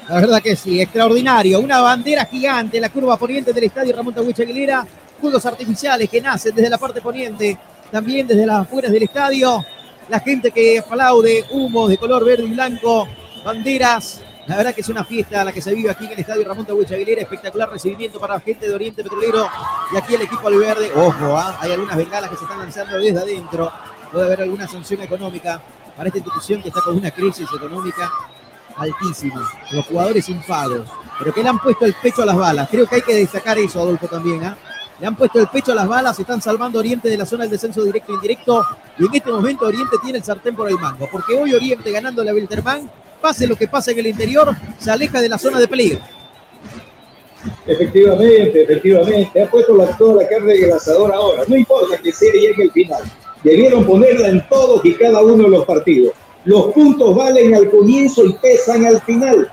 La 0.08 0.20
verdad 0.20 0.40
que 0.40 0.54
sí, 0.54 0.80
extraordinario. 0.80 1.58
Una 1.58 1.80
bandera 1.80 2.24
gigante 2.26 2.76
en 2.76 2.82
la 2.82 2.90
curva 2.90 3.16
poniente 3.16 3.52
del 3.52 3.64
estadio 3.64 3.96
Ramón 3.96 4.14
Tawich 4.14 4.40
Aguilera. 4.40 4.86
Juegos 5.20 5.44
artificiales 5.44 6.08
que 6.08 6.20
nacen 6.20 6.54
desde 6.54 6.70
la 6.70 6.78
parte 6.78 7.00
poniente, 7.00 7.58
también 7.90 8.26
desde 8.26 8.46
las 8.46 8.60
afueras 8.60 8.92
del 8.92 9.02
estadio 9.02 9.64
la 10.12 10.20
gente 10.20 10.50
que 10.50 10.78
aplaude, 10.78 11.46
humo 11.48 11.88
de 11.88 11.96
color 11.96 12.22
verde 12.22 12.44
y 12.44 12.50
blanco, 12.50 13.08
banderas. 13.42 14.20
La 14.46 14.58
verdad 14.58 14.74
que 14.74 14.82
es 14.82 14.88
una 14.90 15.04
fiesta 15.04 15.42
la 15.42 15.52
que 15.52 15.62
se 15.62 15.74
vive 15.74 15.88
aquí 15.88 16.04
en 16.04 16.12
el 16.12 16.18
Estadio 16.18 16.46
Ramón 16.46 16.66
de 16.66 16.94
Aguilera. 16.94 17.22
Espectacular 17.22 17.70
recibimiento 17.70 18.20
para 18.20 18.34
la 18.34 18.40
gente 18.40 18.68
de 18.68 18.74
Oriente 18.74 19.02
Petrolero. 19.02 19.48
Y 19.90 19.96
aquí 19.96 20.14
el 20.14 20.20
equipo 20.20 20.50
Verde. 20.50 20.92
Ojo, 20.94 21.34
¿ah? 21.34 21.56
hay 21.58 21.72
algunas 21.72 21.96
bengalas 21.96 22.28
que 22.28 22.36
se 22.36 22.44
están 22.44 22.58
lanzando 22.58 22.98
desde 22.98 23.20
adentro. 23.20 23.72
Puede 24.12 24.26
haber 24.26 24.42
alguna 24.42 24.68
sanción 24.68 25.00
económica 25.00 25.62
para 25.96 26.08
esta 26.08 26.18
institución 26.18 26.60
que 26.60 26.68
está 26.68 26.82
con 26.82 26.98
una 26.98 27.10
crisis 27.10 27.48
económica 27.56 28.12
altísima. 28.76 29.50
Los 29.70 29.86
jugadores 29.86 30.28
infados. 30.28 30.90
Pero 31.18 31.32
que 31.32 31.42
le 31.42 31.48
han 31.48 31.58
puesto 31.58 31.86
el 31.86 31.94
pecho 31.94 32.22
a 32.22 32.26
las 32.26 32.36
balas. 32.36 32.68
Creo 32.70 32.86
que 32.86 32.96
hay 32.96 33.02
que 33.02 33.14
destacar 33.14 33.56
eso, 33.58 33.80
Adolfo, 33.80 34.08
también. 34.08 34.44
¿ah? 34.44 34.58
Le 35.02 35.08
han 35.08 35.16
puesto 35.16 35.40
el 35.40 35.48
pecho 35.48 35.72
a 35.72 35.74
las 35.74 35.88
balas, 35.88 36.16
están 36.20 36.40
salvando 36.40 36.78
Oriente 36.78 37.08
de 37.08 37.16
la 37.16 37.26
zona 37.26 37.42
del 37.42 37.50
descenso 37.50 37.82
directo 37.82 38.12
e 38.12 38.14
indirecto. 38.14 38.64
Y 38.96 39.06
en 39.06 39.12
este 39.12 39.32
momento 39.32 39.66
Oriente 39.66 39.96
tiene 40.00 40.18
el 40.18 40.24
sartén 40.24 40.54
por 40.54 40.68
el 40.68 40.76
mango, 40.76 41.08
porque 41.10 41.34
hoy 41.34 41.52
Oriente 41.52 41.90
ganando 41.90 42.22
la 42.22 42.32
Wilterman, 42.32 42.88
pase 43.20 43.48
lo 43.48 43.56
que 43.56 43.66
pase 43.66 43.90
en 43.90 43.98
el 43.98 44.06
interior, 44.06 44.56
se 44.78 44.92
aleja 44.92 45.20
de 45.20 45.28
la 45.28 45.38
zona 45.38 45.58
de 45.58 45.66
peligro. 45.66 45.98
Efectivamente, 47.66 48.62
efectivamente. 48.62 49.42
Ha 49.42 49.50
puesto 49.50 49.76
la, 49.76 49.86
toda 49.98 50.22
la 50.22 50.28
carne 50.28 50.54
en 50.54 50.64
el 50.66 50.72
asador 50.72 51.12
ahora. 51.12 51.42
No 51.48 51.56
importa 51.56 51.98
que 51.98 52.12
se 52.12 52.30
llegue 52.30 52.62
el 52.62 52.70
final. 52.70 53.02
Debieron 53.42 53.84
ponerla 53.84 54.28
en 54.28 54.48
todos 54.48 54.84
y 54.84 54.94
cada 54.94 55.20
uno 55.20 55.42
de 55.42 55.50
los 55.50 55.64
partidos. 55.64 56.12
Los 56.44 56.66
puntos 56.66 57.16
valen 57.16 57.56
al 57.56 57.68
comienzo 57.72 58.24
y 58.24 58.34
pesan 58.34 58.86
al 58.86 59.02
final. 59.02 59.50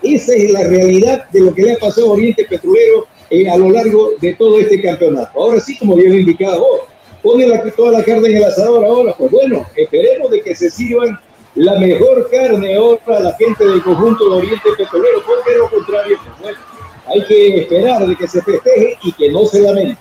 Esa 0.00 0.32
es 0.32 0.52
la 0.52 0.62
realidad 0.62 1.28
de 1.30 1.40
lo 1.40 1.52
que 1.52 1.62
le 1.62 1.72
ha 1.72 1.78
pasado 1.78 2.10
a 2.10 2.12
Oriente 2.12 2.44
Petrolero 2.44 3.08
eh, 3.32 3.48
a 3.48 3.56
lo 3.56 3.70
largo 3.70 4.10
de 4.20 4.34
todo 4.34 4.60
este 4.60 4.82
campeonato. 4.82 5.40
Ahora 5.40 5.58
sí, 5.58 5.78
como 5.78 5.96
bien 5.96 6.12
indicado 6.12 6.60
vos, 6.60 6.80
pone 7.22 7.46
la, 7.46 7.62
toda 7.70 7.92
la 7.92 8.04
carne 8.04 8.28
en 8.28 8.36
el 8.36 8.44
asador 8.44 8.84
ahora, 8.84 9.14
pues 9.16 9.30
bueno, 9.30 9.66
esperemos 9.74 10.30
de 10.30 10.42
que 10.42 10.54
se 10.54 10.70
sirvan 10.70 11.18
la 11.54 11.78
mejor 11.78 12.28
carne 12.30 12.76
ahora 12.76 13.00
a 13.06 13.20
la 13.20 13.32
gente 13.36 13.64
del 13.64 13.82
conjunto 13.82 14.28
de 14.28 14.36
Oriente 14.36 14.68
Petrolero, 14.76 15.22
porque 15.24 15.56
lo 15.56 15.70
contrario, 15.70 16.18
pues 16.22 16.40
bueno, 16.42 16.58
hay 17.06 17.24
que 17.24 17.60
esperar 17.62 18.06
de 18.06 18.16
que 18.16 18.28
se 18.28 18.42
festeje 18.42 18.98
y 19.02 19.12
que 19.12 19.30
no 19.30 19.46
se 19.46 19.62
lamente. 19.62 19.96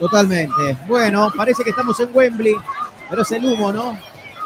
Totalmente. 0.00 0.76
Bueno, 0.88 1.32
parece 1.36 1.62
que 1.62 1.70
estamos 1.70 2.00
en 2.00 2.08
Wembley, 2.12 2.56
pero 3.08 3.22
es 3.22 3.30
el 3.30 3.44
humo, 3.44 3.72
¿no? 3.72 3.96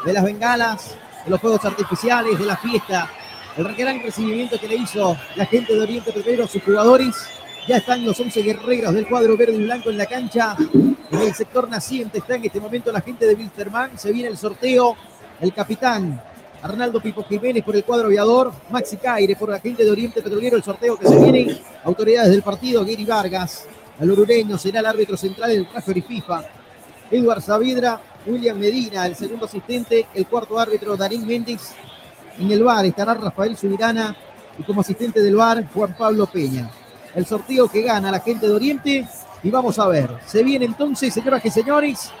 De 0.05 0.13
las 0.13 0.23
bengalas, 0.23 0.95
de 1.25 1.31
los 1.31 1.41
fuegos 1.41 1.65
artificiales, 1.65 2.37
de 2.37 2.45
la 2.45 2.57
fiesta, 2.57 3.09
el 3.57 3.75
gran 3.75 4.03
recibimiento 4.03 4.59
que 4.59 4.67
le 4.67 4.75
hizo 4.75 5.17
la 5.35 5.47
gente 5.47 5.73
de 5.73 5.81
Oriente 5.81 6.11
Petrolero 6.11 6.43
a 6.43 6.47
sus 6.47 6.61
jugadores 6.61 7.15
ya 7.67 7.77
están 7.77 8.05
los 8.05 8.19
11 8.19 8.41
guerreros 8.41 8.93
del 8.93 9.07
cuadro 9.07 9.37
verde 9.37 9.53
y 9.53 9.63
blanco 9.63 9.89
en 9.89 9.97
la 9.97 10.05
cancha. 10.05 10.55
En 11.11 11.19
el 11.21 11.33
sector 11.33 11.69
naciente 11.69 12.19
está 12.19 12.35
en 12.35 12.45
este 12.45 12.59
momento 12.59 12.91
la 12.91 13.01
gente 13.01 13.25
de 13.25 13.35
Wilstermann. 13.35 13.97
Se 13.97 14.11
viene 14.11 14.29
el 14.29 14.37
sorteo. 14.37 14.95
El 15.39 15.53
capitán 15.53 16.21
Arnaldo 16.61 16.99
Pipo 16.99 17.23
Jiménez 17.23 17.63
por 17.63 17.75
el 17.75 17.83
cuadro 17.83 18.07
aviador. 18.07 18.51
Maxi 18.69 18.97
Caire 18.97 19.35
por 19.35 19.49
la 19.49 19.59
gente 19.59 19.83
de 19.83 19.91
Oriente 19.91 20.21
Petrolero. 20.21 20.57
El 20.57 20.63
sorteo 20.63 20.97
que 20.97 21.07
se 21.07 21.19
viene. 21.19 21.61
Autoridades 21.83 22.31
del 22.31 22.41
partido. 22.41 22.83
Gary 22.83 23.05
Vargas. 23.05 23.65
El 23.99 24.11
urureño 24.11 24.57
será 24.57 24.79
el 24.79 24.85
árbitro 24.85 25.17
central 25.17 25.51
del 25.51 25.67
y 25.95 26.01
FIFA. 26.01 26.43
Edward 27.11 27.41
Saavedra. 27.41 28.01
William 28.25 28.57
Medina, 28.57 29.05
el 29.05 29.15
segundo 29.15 29.45
asistente. 29.45 30.07
El 30.13 30.27
cuarto 30.27 30.59
árbitro, 30.59 30.97
Darín 30.97 31.25
Méndez. 31.25 31.73
En 32.37 32.51
el 32.51 32.63
bar 32.63 32.85
estará 32.85 33.13
Rafael 33.13 33.55
Subirana. 33.57 34.15
Y 34.57 34.63
como 34.63 34.81
asistente 34.81 35.21
del 35.21 35.35
bar, 35.35 35.65
Juan 35.73 35.95
Pablo 35.97 36.25
Peña 36.25 36.69
el 37.15 37.25
sorteo 37.25 37.67
que 37.67 37.81
gana 37.81 38.11
la 38.11 38.19
gente 38.19 38.47
de 38.47 38.53
Oriente. 38.53 39.07
Y 39.41 39.49
vamos 39.49 39.79
a 39.79 39.87
ver, 39.87 40.09
se 40.25 40.43
viene 40.43 40.65
entonces, 40.65 41.13
señoras 41.13 41.43
y 41.45 41.49
señores, 41.49 42.11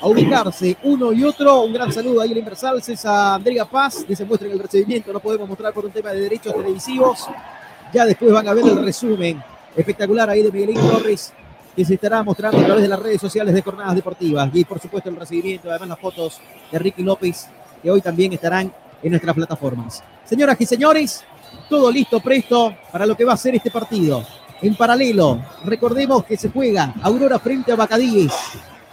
a 0.00 0.06
ubicarse 0.06 0.76
uno 0.84 1.12
y 1.12 1.24
otro. 1.24 1.62
Un 1.62 1.72
gran 1.72 1.92
saludo 1.92 2.20
ahí 2.20 2.30
al 2.32 2.38
Inversal, 2.38 2.80
a 3.04 3.34
Andrea 3.34 3.64
Paz, 3.64 4.04
que 4.06 4.14
se 4.14 4.24
muestra 4.24 4.46
en 4.46 4.54
el 4.54 4.60
recibimiento, 4.60 5.12
no 5.12 5.20
podemos 5.20 5.48
mostrar 5.48 5.72
por 5.72 5.84
un 5.84 5.90
tema 5.90 6.10
de 6.12 6.20
derechos 6.20 6.54
televisivos. 6.54 7.26
Ya 7.92 8.04
después 8.04 8.32
van 8.32 8.46
a 8.46 8.54
ver 8.54 8.66
el 8.66 8.84
resumen 8.84 9.42
espectacular 9.76 10.30
ahí 10.30 10.42
de 10.42 10.52
Miguelín 10.52 10.80
Torres, 10.80 11.32
que 11.74 11.84
se 11.84 11.94
estará 11.94 12.22
mostrando 12.22 12.58
a 12.58 12.64
través 12.64 12.82
de 12.82 12.88
las 12.88 12.98
redes 13.00 13.20
sociales 13.20 13.54
de 13.54 13.62
Jornadas 13.62 13.94
Deportivas. 13.94 14.48
Y 14.52 14.64
por 14.64 14.78
supuesto 14.80 15.08
el 15.08 15.16
recibimiento, 15.16 15.70
además 15.70 15.88
las 15.88 15.98
fotos 15.98 16.40
de 16.70 16.78
Ricky 16.78 17.02
López, 17.02 17.48
que 17.82 17.90
hoy 17.90 18.00
también 18.00 18.32
estarán 18.32 18.72
en 19.02 19.10
nuestras 19.10 19.34
plataformas. 19.34 20.02
Señoras 20.24 20.56
y 20.60 20.66
señores, 20.66 21.24
todo 21.70 21.90
listo, 21.90 22.20
presto 22.20 22.74
para 22.92 23.06
lo 23.06 23.16
que 23.16 23.24
va 23.24 23.32
a 23.32 23.36
ser 23.36 23.54
este 23.54 23.70
partido. 23.70 24.26
En 24.60 24.74
paralelo, 24.74 25.40
recordemos 25.64 26.24
que 26.24 26.36
se 26.36 26.50
juega 26.50 26.92
Aurora 27.00 27.38
frente 27.38 27.72
a 27.72 27.76
Bacadíes, 27.76 28.34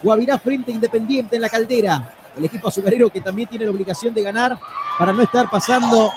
Guavirá 0.02 0.38
frente 0.38 0.72
a 0.72 0.76
Independiente 0.76 1.36
en 1.36 1.42
la 1.42 1.50
caldera. 1.50 2.14
El 2.38 2.46
equipo 2.46 2.68
azucarero 2.68 3.10
que 3.10 3.20
también 3.20 3.50
tiene 3.50 3.66
la 3.66 3.72
obligación 3.72 4.14
de 4.14 4.22
ganar 4.22 4.58
para 4.98 5.12
no 5.12 5.24
estar 5.24 5.50
pasando 5.50 6.12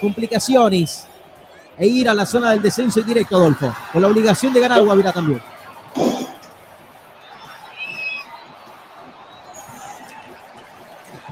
complicaciones 0.00 1.06
e 1.78 1.86
ir 1.86 2.08
a 2.08 2.14
la 2.14 2.26
zona 2.26 2.50
del 2.50 2.60
descenso 2.60 3.00
directo, 3.00 3.36
Adolfo. 3.36 3.72
Con 3.92 4.02
la 4.02 4.08
obligación 4.08 4.52
de 4.52 4.60
ganar 4.60 4.82
Guavirá 4.82 5.12
también. 5.12 5.40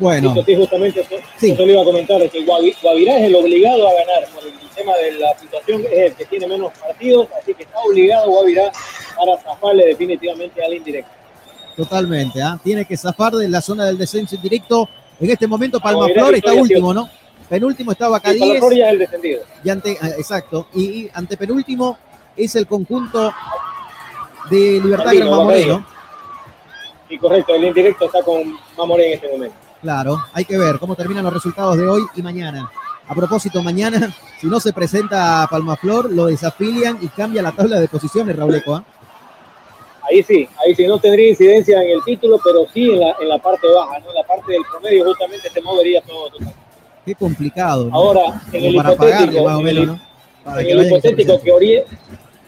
Bueno. 0.00 0.34
Sí, 0.44 0.54
justamente 0.54 1.00
eso, 1.00 1.62
iba 1.62 1.82
a 1.82 1.84
comentar, 1.84 2.30
que 2.30 2.44
Guavirá 2.44 3.18
es 3.18 3.24
el 3.24 3.34
obligado 3.34 3.88
a 3.88 3.92
ganar 3.94 4.28
por 4.34 4.44
el 4.44 4.52
tema 4.74 4.94
de 4.96 5.12
la 5.12 5.38
situación, 5.38 5.82
es 5.90 5.98
el 5.98 6.14
que 6.14 6.24
tiene 6.26 6.46
menos 6.46 6.72
partidos, 6.78 7.28
así 7.40 7.54
que 7.54 7.64
está 7.64 7.78
obligado 7.80 8.30
Guavirá 8.30 8.70
para 9.16 9.36
zafarle 9.38 9.86
definitivamente 9.86 10.64
al 10.64 10.74
indirecto. 10.74 11.10
Totalmente, 11.76 12.42
¿ah? 12.42 12.58
tiene 12.62 12.84
que 12.84 12.96
zafar 12.96 13.32
de 13.34 13.48
la 13.48 13.60
zona 13.60 13.86
del 13.86 13.98
descenso 13.98 14.34
indirecto. 14.34 14.88
En 15.20 15.30
este 15.30 15.46
momento 15.46 15.80
Palma 15.80 16.06
era 16.06 16.22
Flor 16.22 16.34
está 16.34 16.52
último, 16.52 16.90
sí. 16.90 16.94
¿no? 16.96 17.10
Penúltimo 17.48 17.92
Y 17.92 17.96
Bacadíes. 18.04 18.40
Palaflor 18.40 18.74
ya 18.74 18.86
es 18.86 18.92
el 18.92 18.98
descendido. 18.98 19.40
Y 19.64 19.70
ante, 19.70 19.98
ah, 20.00 20.08
exacto. 20.18 20.68
Y, 20.74 20.82
y 20.82 21.10
ante 21.14 21.36
penúltimo 21.36 21.98
es 22.36 22.54
el 22.56 22.66
conjunto 22.66 23.32
de 24.50 24.80
Libertad 24.82 25.04
Bacadíes, 25.04 25.24
Gran 25.24 25.30
Mamoré, 25.30 25.66
¿no? 25.66 25.86
Y 27.08 27.18
correcto, 27.18 27.54
el 27.54 27.64
indirecto 27.64 28.04
está 28.06 28.22
con 28.22 28.58
Mamoré 28.76 29.08
en 29.08 29.14
este 29.14 29.28
momento. 29.28 29.56
Claro, 29.82 30.18
hay 30.32 30.44
que 30.44 30.58
ver 30.58 30.78
cómo 30.78 30.96
terminan 30.96 31.24
los 31.24 31.32
resultados 31.32 31.76
de 31.76 31.86
hoy 31.86 32.02
y 32.16 32.22
mañana. 32.22 32.70
A 33.06 33.14
propósito, 33.14 33.62
mañana, 33.62 34.14
si 34.40 34.46
no 34.48 34.60
se 34.60 34.72
presenta 34.72 35.42
a 35.42 35.46
Palmaflor, 35.48 36.12
lo 36.12 36.26
desafilian 36.26 36.98
y 37.00 37.08
cambia 37.08 37.42
la 37.42 37.52
tabla 37.52 37.78
de 37.80 37.88
posiciones, 37.88 38.36
Rauleco. 38.36 38.74
¿ah? 38.74 38.84
Ahí 40.10 40.22
sí, 40.22 40.48
ahí 40.64 40.74
sí 40.74 40.86
no 40.86 40.98
tendría 40.98 41.28
incidencia 41.30 41.82
en 41.82 41.90
el 41.90 42.04
título, 42.04 42.38
pero 42.42 42.66
sí 42.72 42.90
en 42.90 43.00
la, 43.00 43.14
en 43.20 43.28
la 43.28 43.38
parte 43.38 43.66
baja, 43.72 43.98
¿no? 44.00 44.08
En 44.10 44.14
la 44.14 44.22
parte 44.24 44.52
del 44.52 44.62
promedio 44.70 45.04
justamente 45.04 45.48
se 45.50 45.60
movería 45.62 46.00
todo. 46.02 46.30
total. 46.30 46.54
Qué 47.04 47.14
complicado. 47.14 47.84
¿no? 47.86 47.94
Ahora, 47.94 48.42
en 48.52 48.64
el 48.64 48.74
para 48.74 48.94
pagarle 48.96 49.38
hipotético, 49.38 49.44
más 49.44 49.54
o 49.54 49.58
en 49.60 49.64
menos, 49.64 49.82
el- 49.82 49.86
¿no? 49.88 50.00
Para 50.44 50.60
en 50.60 50.66
que 50.66 50.72
el 50.72 50.86
hipotético 50.86 51.32
Oriente, 51.54 51.98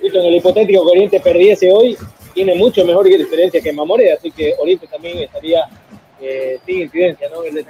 en 0.02 0.16
el 0.26 0.34
hipotético 0.36 0.84
que 0.84 0.90
Oriente 0.90 1.20
perdiese 1.20 1.72
hoy, 1.72 1.96
tiene 2.34 2.54
mucho 2.54 2.84
mejor 2.84 3.06
diferencia 3.06 3.60
que 3.60 3.72
Mamoré, 3.72 4.12
así 4.12 4.30
que 4.30 4.54
Oriente 4.58 4.86
también 4.86 5.18
estaría 5.18 5.64
eh, 6.20 6.58
sin 6.66 6.82
incidencia, 6.82 7.28
¿no? 7.30 7.42
El 7.42 7.64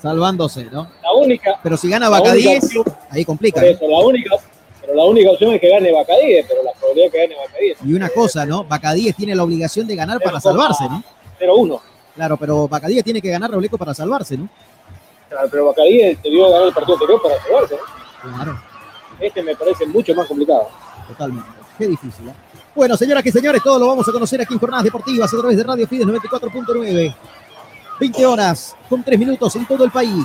salvándose, 0.00 0.64
¿no? 0.66 0.88
La 1.02 1.12
única. 1.12 1.58
Pero 1.62 1.76
si 1.76 1.88
gana 1.88 2.08
Bacadíes, 2.08 2.64
opción- 2.64 2.84
ahí 3.10 3.24
complica. 3.24 3.60
Por 3.60 3.70
¿no? 3.70 3.76
eso, 3.76 3.88
la 3.88 3.98
única, 4.00 4.36
pero 4.80 4.94
la 4.94 5.04
única 5.04 5.30
opción 5.30 5.54
es 5.54 5.60
que 5.60 5.68
gane 5.68 5.90
Bacadíes, 5.92 6.46
pero 6.48 6.62
la 6.62 6.72
probabilidad 6.72 7.06
es 7.06 7.12
que 7.12 7.18
gane 7.18 7.34
Bacadíes. 7.46 7.78
Y 7.84 7.94
una 7.94 8.08
cosa, 8.10 8.46
¿no? 8.46 8.64
Bacadíes 8.64 9.16
tiene 9.16 9.34
la 9.34 9.42
obligación 9.42 9.86
de 9.86 9.96
ganar 9.96 10.20
para 10.20 10.40
salvarse, 10.40 10.84
¿no? 10.88 11.02
0-1. 11.40 11.80
Claro, 12.14 12.36
pero 12.36 12.68
Bacadíes 12.68 13.04
tiene 13.04 13.20
que 13.20 13.30
ganar 13.30 13.50
Rauleco 13.50 13.76
para 13.78 13.94
salvarse, 13.94 14.36
¿no? 14.36 14.48
Claro, 15.28 15.48
pero 15.50 15.66
Bacadíes 15.66 16.22
debió 16.22 16.50
ganar 16.50 16.68
el 16.68 16.72
partido 16.74 16.94
anterior 16.94 17.20
para 17.22 17.42
salvarse, 17.42 17.74
¿no? 17.74 18.36
Claro, 18.36 18.60
Este 19.20 19.42
me 19.42 19.56
parece 19.56 19.86
mucho 19.86 20.14
más 20.14 20.26
complicado. 20.26 20.68
totalmente. 21.08 21.48
Qué 21.78 21.86
difícil, 21.88 22.28
¿eh? 22.28 22.32
Bueno, 22.74 22.96
señoras 22.96 23.24
y 23.24 23.32
señores, 23.32 23.62
todo 23.62 23.78
lo 23.78 23.86
vamos 23.88 24.06
a 24.08 24.12
conocer 24.12 24.40
aquí 24.40 24.52
en 24.54 24.60
Jornadas 24.60 24.84
Deportivas 24.84 25.32
a 25.32 25.36
través 25.38 25.56
de 25.56 25.62
Radio 25.62 25.86
Fides 25.88 26.06
94.9. 26.06 27.14
20 27.98 28.26
horas 28.26 28.76
con 28.88 29.02
3 29.02 29.18
minutos 29.18 29.56
en 29.56 29.66
todo 29.66 29.84
el 29.84 29.90
país. 29.90 30.24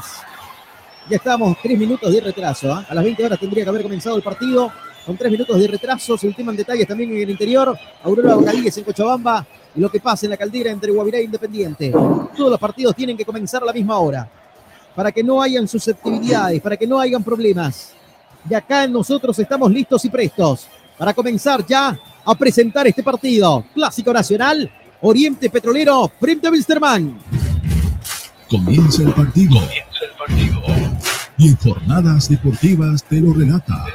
Ya 1.09 1.17
estamos 1.17 1.57
3 1.61 1.77
minutos 1.77 2.11
de 2.11 2.21
retraso. 2.21 2.73
¿ah? 2.73 2.85
A 2.89 2.95
las 2.95 3.03
20 3.03 3.25
horas 3.25 3.39
tendría 3.39 3.63
que 3.63 3.69
haber 3.69 3.83
comenzado 3.83 4.17
el 4.17 4.23
partido 4.23 4.71
con 5.05 5.17
3 5.17 5.31
minutos 5.31 5.57
de 5.57 5.67
retraso. 5.67 6.17
Se 6.17 6.27
ultiman 6.27 6.55
detalles 6.55 6.87
también 6.87 7.11
en 7.11 7.21
el 7.21 7.29
interior. 7.29 7.77
Aurora 8.03 8.35
Bocadíes 8.35 8.77
en 8.77 8.83
Cochabamba 8.83 9.45
y 9.73 9.79
lo 9.79 9.89
que 9.89 9.99
pasa 9.99 10.25
en 10.25 10.31
la 10.31 10.37
caldera 10.37 10.71
entre 10.71 10.91
Guavirá 10.91 11.17
e 11.19 11.23
Independiente. 11.23 11.91
Todos 11.91 12.51
los 12.51 12.59
partidos 12.59 12.95
tienen 12.95 13.15
que 13.15 13.25
comenzar 13.25 13.63
a 13.63 13.65
la 13.65 13.73
misma 13.73 13.97
hora 13.99 14.29
para 14.93 15.11
que 15.11 15.23
no 15.23 15.41
hayan 15.41 15.67
susceptibilidades, 15.67 16.61
para 16.61 16.75
que 16.75 16.85
no 16.85 16.99
hayan 16.99 17.23
problemas. 17.23 17.93
De 18.43 18.55
acá 18.55 18.85
nosotros 18.87 19.37
estamos 19.39 19.71
listos 19.71 20.03
y 20.03 20.09
prestos 20.09 20.67
para 20.97 21.13
comenzar 21.13 21.65
ya 21.65 21.97
a 22.25 22.35
presentar 22.35 22.85
este 22.87 23.01
partido. 23.01 23.63
Clásico 23.73 24.11
Nacional, 24.11 24.69
Oriente 25.01 25.49
Petrolero 25.49 26.11
frente 26.19 26.47
a 26.47 26.51
Wilstermann. 26.51 27.40
Comienza 28.51 29.03
el 29.03 29.13
partido. 29.13 29.57
Y 31.37 31.47
en 31.47 31.55
jornadas 31.55 32.27
deportivas 32.27 33.01
te 33.05 33.21
lo 33.21 33.33
relata. 33.33 33.85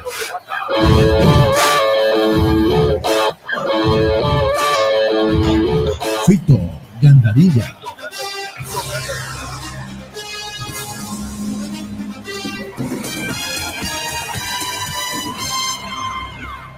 Fito 6.27 6.59
Gandarilla. 7.03 7.77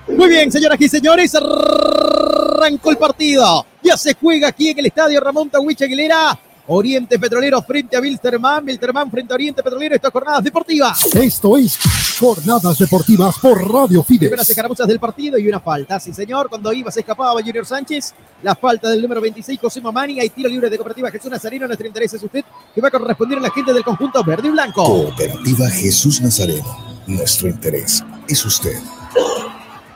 Muy 0.09 0.29
bien, 0.29 0.51
señoras 0.51 0.81
y 0.81 0.89
señores, 0.89 1.33
arrancó 1.37 2.91
el 2.91 2.97
partido. 2.97 3.65
Ya 3.85 3.97
se 3.97 4.15
juega 4.15 4.49
aquí 4.49 4.71
en 4.71 4.81
el 4.81 4.87
estadio 4.87 5.21
Ramón 5.21 5.49
Tawich 5.49 5.81
Aguilera. 5.83 6.37
Oriente 6.71 7.19
Petrolero 7.19 7.63
frente 7.63 7.97
a 7.97 8.01
Wilstermann, 8.01 8.63
Wilstermann 8.63 9.11
frente 9.11 9.33
a 9.33 9.37
Oriente 9.37 9.63
Petrolero, 9.63 9.95
estas 9.95 10.13
jornadas 10.13 10.45
deportivas. 10.45 11.15
Esto 11.15 11.57
es 11.57 11.79
Jornadas 12.21 12.79
Deportivas 12.79 13.39
por 13.39 13.73
Radio 13.73 14.03
Fides. 14.03 14.29
Primeras 14.29 14.51
escaramuzas 14.51 14.87
del 14.87 15.01
partido 15.01 15.39
y 15.39 15.49
una 15.49 15.61
falta. 15.61 15.99
Sí, 15.99 16.13
señor. 16.13 16.51
Cuando 16.51 16.71
iba 16.73 16.91
se 16.91 17.01
escapaba 17.01 17.41
Junior 17.41 17.65
Sánchez. 17.65 18.13
La 18.43 18.55
falta 18.55 18.91
del 18.91 19.01
número 19.01 19.21
26, 19.23 19.59
José 19.59 19.81
Mamani. 19.81 20.21
Hay 20.21 20.29
tiro 20.29 20.51
libre 20.51 20.69
de 20.69 20.77
cooperativa 20.77 21.11
Jesús 21.11 21.31
Nazareno. 21.31 21.67
Nuestro 21.67 21.87
interés 21.87 22.13
es 22.13 22.23
usted, 22.23 22.45
que 22.75 22.81
va 22.83 22.89
a 22.89 22.91
corresponder 22.91 23.39
a 23.39 23.41
la 23.41 23.51
gente 23.51 23.73
del 23.73 23.83
conjunto 23.83 24.23
verde 24.23 24.49
y 24.49 24.51
blanco. 24.51 24.85
Cooperativa 24.85 25.71
Jesús 25.71 26.21
Nazareno. 26.21 27.03
Nuestro 27.07 27.49
interés 27.49 28.05
es 28.29 28.45
usted. 28.45 28.79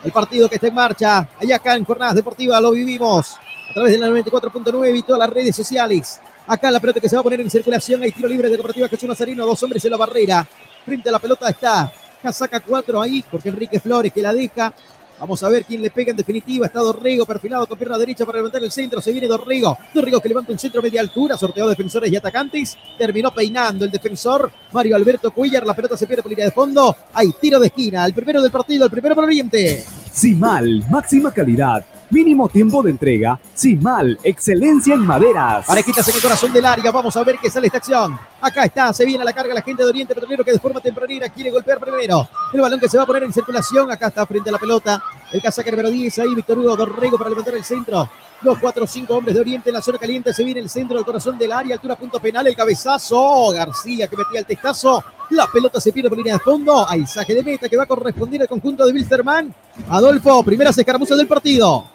El 0.02 0.10
partido 0.10 0.48
que 0.48 0.54
está 0.54 0.68
en 0.68 0.74
marcha, 0.74 1.28
allá 1.38 1.56
acá 1.56 1.76
en 1.76 1.84
Jornadas 1.84 2.14
Deportivas, 2.14 2.62
lo 2.62 2.70
vivimos 2.70 3.34
a 3.70 3.74
través 3.74 3.92
de 3.92 3.98
la 3.98 4.08
94.9 4.08 4.98
y 4.98 5.02
todas 5.02 5.18
las 5.18 5.30
redes 5.30 5.54
sociales. 5.54 6.18
Acá 6.46 6.70
la 6.70 6.80
pelota 6.80 7.00
que 7.00 7.08
se 7.08 7.16
va 7.16 7.20
a 7.20 7.22
poner 7.22 7.40
en 7.40 7.50
circulación, 7.50 8.02
hay 8.02 8.12
tiro 8.12 8.28
libre 8.28 8.48
de 8.48 8.56
Cooperativa 8.56 8.88
Jesús 8.88 9.08
Nazareno, 9.08 9.46
dos 9.46 9.62
hombres 9.62 9.84
en 9.84 9.90
la 9.90 9.96
barrera. 9.96 10.46
Frente 10.84 11.08
a 11.08 11.12
la 11.12 11.18
pelota 11.18 11.48
está 11.48 11.92
Casaca 12.22 12.60
4 12.60 13.00
ahí, 13.00 13.24
porque 13.30 13.48
Enrique 13.48 13.80
Flores 13.80 14.12
que 14.12 14.22
la 14.22 14.32
deja. 14.32 14.72
Vamos 15.18 15.40
a 15.44 15.48
ver 15.48 15.64
quién 15.64 15.80
le 15.80 15.90
pega 15.90 16.10
en 16.10 16.16
definitiva. 16.16 16.66
Está 16.66 16.80
Dorrego 16.80 17.24
perfilado 17.24 17.64
con 17.68 17.78
pierna 17.78 17.96
derecha 17.96 18.26
para 18.26 18.38
levantar 18.38 18.62
el 18.62 18.72
centro. 18.72 19.00
Se 19.00 19.12
viene 19.12 19.28
Dorrego. 19.28 19.78
Dorrego 19.94 20.20
que 20.20 20.28
levanta 20.28 20.50
un 20.50 20.58
centro 20.58 20.82
media 20.82 21.00
altura. 21.00 21.36
Sorteado 21.36 21.70
defensores 21.70 22.10
y 22.10 22.16
atacantes. 22.16 22.76
Terminó 22.98 23.32
peinando 23.32 23.84
el 23.84 23.90
defensor 23.92 24.50
Mario 24.72 24.96
Alberto 24.96 25.30
Cuellar. 25.30 25.64
La 25.64 25.74
pelota 25.74 25.96
se 25.96 26.08
pierde 26.08 26.22
por 26.22 26.30
línea 26.30 26.46
de 26.46 26.50
fondo. 26.50 26.96
Hay 27.12 27.32
tiro 27.40 27.60
de 27.60 27.68
esquina. 27.68 28.04
El 28.04 28.14
primero 28.14 28.42
del 28.42 28.50
partido, 28.50 28.84
el 28.84 28.90
primero 28.90 29.14
para 29.14 29.28
Oriente. 29.28 29.84
Simal, 30.10 30.84
máxima 30.90 31.32
calidad, 31.32 31.84
mínimo 32.12 32.48
tiempo 32.48 32.82
de 32.82 32.90
entrega. 32.90 33.40
Simal, 33.54 34.18
excelencia 34.22 34.94
en 34.94 35.00
maderas. 35.00 35.66
Parejitas 35.66 36.06
en 36.08 36.16
el 36.16 36.22
corazón 36.22 36.52
del 36.52 36.66
área. 36.66 36.90
Vamos 36.92 37.16
a 37.16 37.24
ver 37.24 37.38
qué 37.40 37.50
sale 37.50 37.66
esta 37.66 37.78
acción. 37.78 38.18
Acá 38.40 38.64
está, 38.64 38.92
se 38.92 39.06
viene 39.06 39.22
a 39.22 39.24
la 39.24 39.32
carga 39.32 39.54
la 39.54 39.62
gente 39.62 39.82
de 39.82 39.88
Oriente 39.88 40.14
Petrolero 40.14 40.44
que 40.44 40.52
de 40.52 40.58
forma 40.58 40.80
tempranera 40.80 41.28
quiere 41.30 41.50
golpear 41.50 41.80
primero. 41.80 42.28
El 42.52 42.60
balón 42.60 42.78
que 42.78 42.88
se 42.88 42.98
va 42.98 43.04
a 43.04 43.06
poner 43.06 43.22
en 43.22 43.32
circulación. 43.32 43.90
Acá 43.90 44.08
está 44.08 44.26
frente 44.26 44.50
a 44.50 44.52
la 44.52 44.58
pelota. 44.58 45.02
El 45.32 45.40
casaca 45.40 45.70
número 45.70 45.90
10 45.90 46.18
ahí, 46.18 46.34
Víctor 46.34 46.58
Hugo 46.58 46.76
Dorrego 46.76 47.16
para 47.16 47.30
levantar 47.30 47.54
el 47.54 47.64
centro. 47.64 48.08
Dos, 48.42 48.58
cuatro, 48.60 48.86
cinco 48.86 49.14
hombres 49.14 49.34
de 49.34 49.40
Oriente 49.40 49.70
en 49.70 49.74
la 49.74 49.82
zona 49.82 49.98
caliente. 49.98 50.34
Se 50.34 50.44
viene 50.44 50.60
el 50.60 50.68
centro 50.68 50.96
del 50.96 51.06
corazón 51.06 51.38
del 51.38 51.52
área. 51.52 51.74
Altura, 51.76 51.96
punto 51.96 52.20
penal. 52.20 52.46
El 52.46 52.56
cabezazo. 52.56 53.52
García 53.52 54.06
que 54.08 54.16
metía 54.16 54.40
el 54.40 54.46
testazo. 54.46 55.02
La 55.30 55.46
pelota 55.46 55.80
se 55.80 55.92
pierde 55.92 56.10
por 56.10 56.18
línea 56.18 56.34
de 56.34 56.40
fondo. 56.40 56.86
Hay 56.86 57.06
saque 57.06 57.34
de 57.34 57.42
meta 57.42 57.68
que 57.68 57.76
va 57.76 57.84
a 57.84 57.86
corresponder 57.86 58.42
al 58.42 58.48
conjunto 58.48 58.84
de 58.84 58.92
Wilstermann. 58.92 59.54
Adolfo, 59.88 60.42
primeras 60.42 60.76
escaramuzas 60.76 61.16
del 61.16 61.28
partido. 61.28 61.86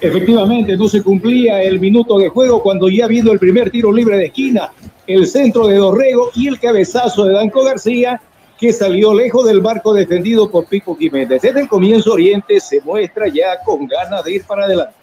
Efectivamente, 0.00 0.76
no 0.76 0.88
se 0.88 1.02
cumplía 1.02 1.62
el 1.62 1.78
minuto 1.78 2.18
de 2.18 2.28
juego 2.30 2.62
cuando 2.62 2.88
ya 2.88 3.04
habido 3.04 3.32
el 3.32 3.38
primer 3.38 3.70
tiro 3.70 3.92
libre 3.92 4.16
de 4.16 4.26
esquina, 4.26 4.72
el 5.06 5.26
centro 5.26 5.66
de 5.66 5.76
Dorrego 5.76 6.30
y 6.34 6.48
el 6.48 6.58
cabezazo 6.58 7.26
de 7.26 7.34
Danco 7.34 7.62
García, 7.64 8.20
que 8.58 8.72
salió 8.72 9.12
lejos 9.12 9.46
del 9.46 9.60
barco 9.60 9.92
defendido 9.92 10.50
por 10.50 10.66
Pipo 10.66 10.96
Jiménez. 10.96 11.42
Desde 11.42 11.60
el 11.60 11.68
comienzo 11.68 12.14
Oriente 12.14 12.60
se 12.60 12.80
muestra 12.80 13.28
ya 13.28 13.62
con 13.64 13.86
ganas 13.86 14.24
de 14.24 14.34
ir 14.34 14.44
para 14.44 14.64
adelante. 14.64 14.94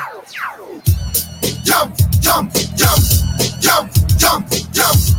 Jump, 1.64 1.95
jump, 2.22 2.53
jump, 2.76 3.03
jump, 3.61 3.91
jump, 4.18 4.47
jump. 4.72 5.15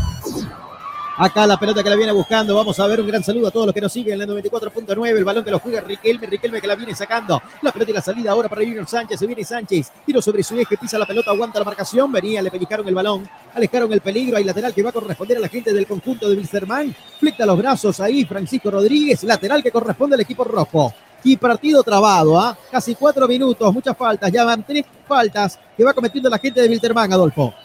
Acá 1.19 1.47
la 1.47 1.57
pelota 1.57 1.81
que 1.81 1.89
la 1.89 1.95
viene 1.95 2.11
buscando. 2.11 2.53
Vamos 2.53 2.79
a 2.79 2.85
ver 2.85 3.01
un 3.01 3.07
gran 3.07 3.23
saludo 3.23 3.47
a 3.47 3.51
todos 3.51 3.65
los 3.65 3.73
que 3.73 3.81
nos 3.81 3.91
siguen 3.91 4.13
en 4.13 4.19
la 4.19 4.35
94.9. 4.35 5.17
El 5.17 5.25
balón 5.25 5.43
que 5.43 5.49
lo 5.49 5.57
juega 5.57 5.81
Riquelme. 5.81 6.27
Riquelme 6.27 6.61
que 6.61 6.67
la 6.67 6.75
viene 6.75 6.93
sacando. 6.93 7.41
La 7.63 7.71
pelota 7.71 7.89
y 7.89 7.93
la 7.95 8.01
salida 8.01 8.31
ahora 8.31 8.47
para 8.47 8.61
Junior 8.61 8.87
Sánchez. 8.87 9.19
Se 9.19 9.25
viene 9.25 9.43
Sánchez. 9.43 9.91
Tiro 10.05 10.21
sobre 10.21 10.43
su 10.43 10.55
eje. 10.59 10.77
Pisa 10.77 10.99
la 10.99 11.07
pelota. 11.07 11.31
Aguanta 11.31 11.57
la 11.57 11.65
marcación. 11.65 12.11
Venía, 12.11 12.39
le 12.43 12.51
pellizcaron 12.51 12.87
el 12.87 12.93
balón. 12.93 13.27
Alejaron 13.55 13.91
el 13.91 14.01
peligro. 14.01 14.37
Hay 14.37 14.43
lateral 14.43 14.75
que 14.75 14.83
va 14.83 14.91
a 14.91 14.93
corresponder 14.93 15.37
a 15.37 15.39
la 15.39 15.49
gente 15.49 15.73
del 15.73 15.87
conjunto 15.87 16.29
de 16.29 16.35
Wilstermann. 16.35 16.95
Flecta 17.19 17.47
los 17.47 17.57
brazos 17.57 17.99
ahí. 17.99 18.23
Francisco 18.23 18.69
Rodríguez. 18.69 19.23
Lateral 19.23 19.63
que 19.63 19.71
corresponde 19.71 20.13
al 20.13 20.21
equipo 20.21 20.43
rojo. 20.43 20.93
Y 21.23 21.35
partido 21.35 21.81
trabado, 21.81 22.39
¿ah? 22.39 22.55
Casi 22.71 22.93
cuatro 22.93 23.27
minutos, 23.27 23.73
muchas 23.73 23.97
faltas. 23.97 24.31
Ya 24.31 24.45
van 24.45 24.63
tres 24.63 24.85
faltas 25.07 25.59
que 25.75 25.83
va 25.83 25.93
cometiendo 25.93 26.29
la 26.29 26.37
gente 26.37 26.61
de 26.61 26.69
Wilterman, 26.69 27.11
Adolfo. 27.11 27.55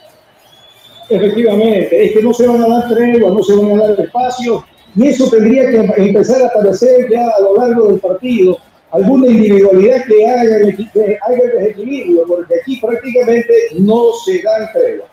Efectivamente, 1.09 2.05
es 2.07 2.13
que 2.13 2.23
no 2.23 2.33
se 2.33 2.47
van 2.47 2.63
a 2.63 2.69
dar 2.69 2.89
tregua, 2.89 3.31
no 3.31 3.43
se 3.43 3.55
van 3.55 3.73
a 3.73 3.87
dar 3.87 4.01
espacio, 4.01 4.65
y 4.95 5.09
eso 5.09 5.29
tendría 5.31 5.71
que 5.71 5.77
empezar 5.97 6.43
a 6.43 6.47
aparecer 6.47 7.11
ya 7.11 7.29
a 7.29 7.41
lo 7.41 7.57
largo 7.57 7.89
del 7.89 8.01
partido. 8.01 8.59
Alguna 8.91 9.29
individualidad 9.29 10.05
que 10.05 10.27
haga 10.27 10.59
que 10.93 11.19
haga 11.23 11.43
el 11.43 11.59
desequilibrio, 11.59 12.25
porque 12.27 12.55
aquí 12.61 12.79
prácticamente 12.79 13.53
no 13.79 14.13
se 14.25 14.43
dan 14.43 14.69
tregua. 14.73 15.07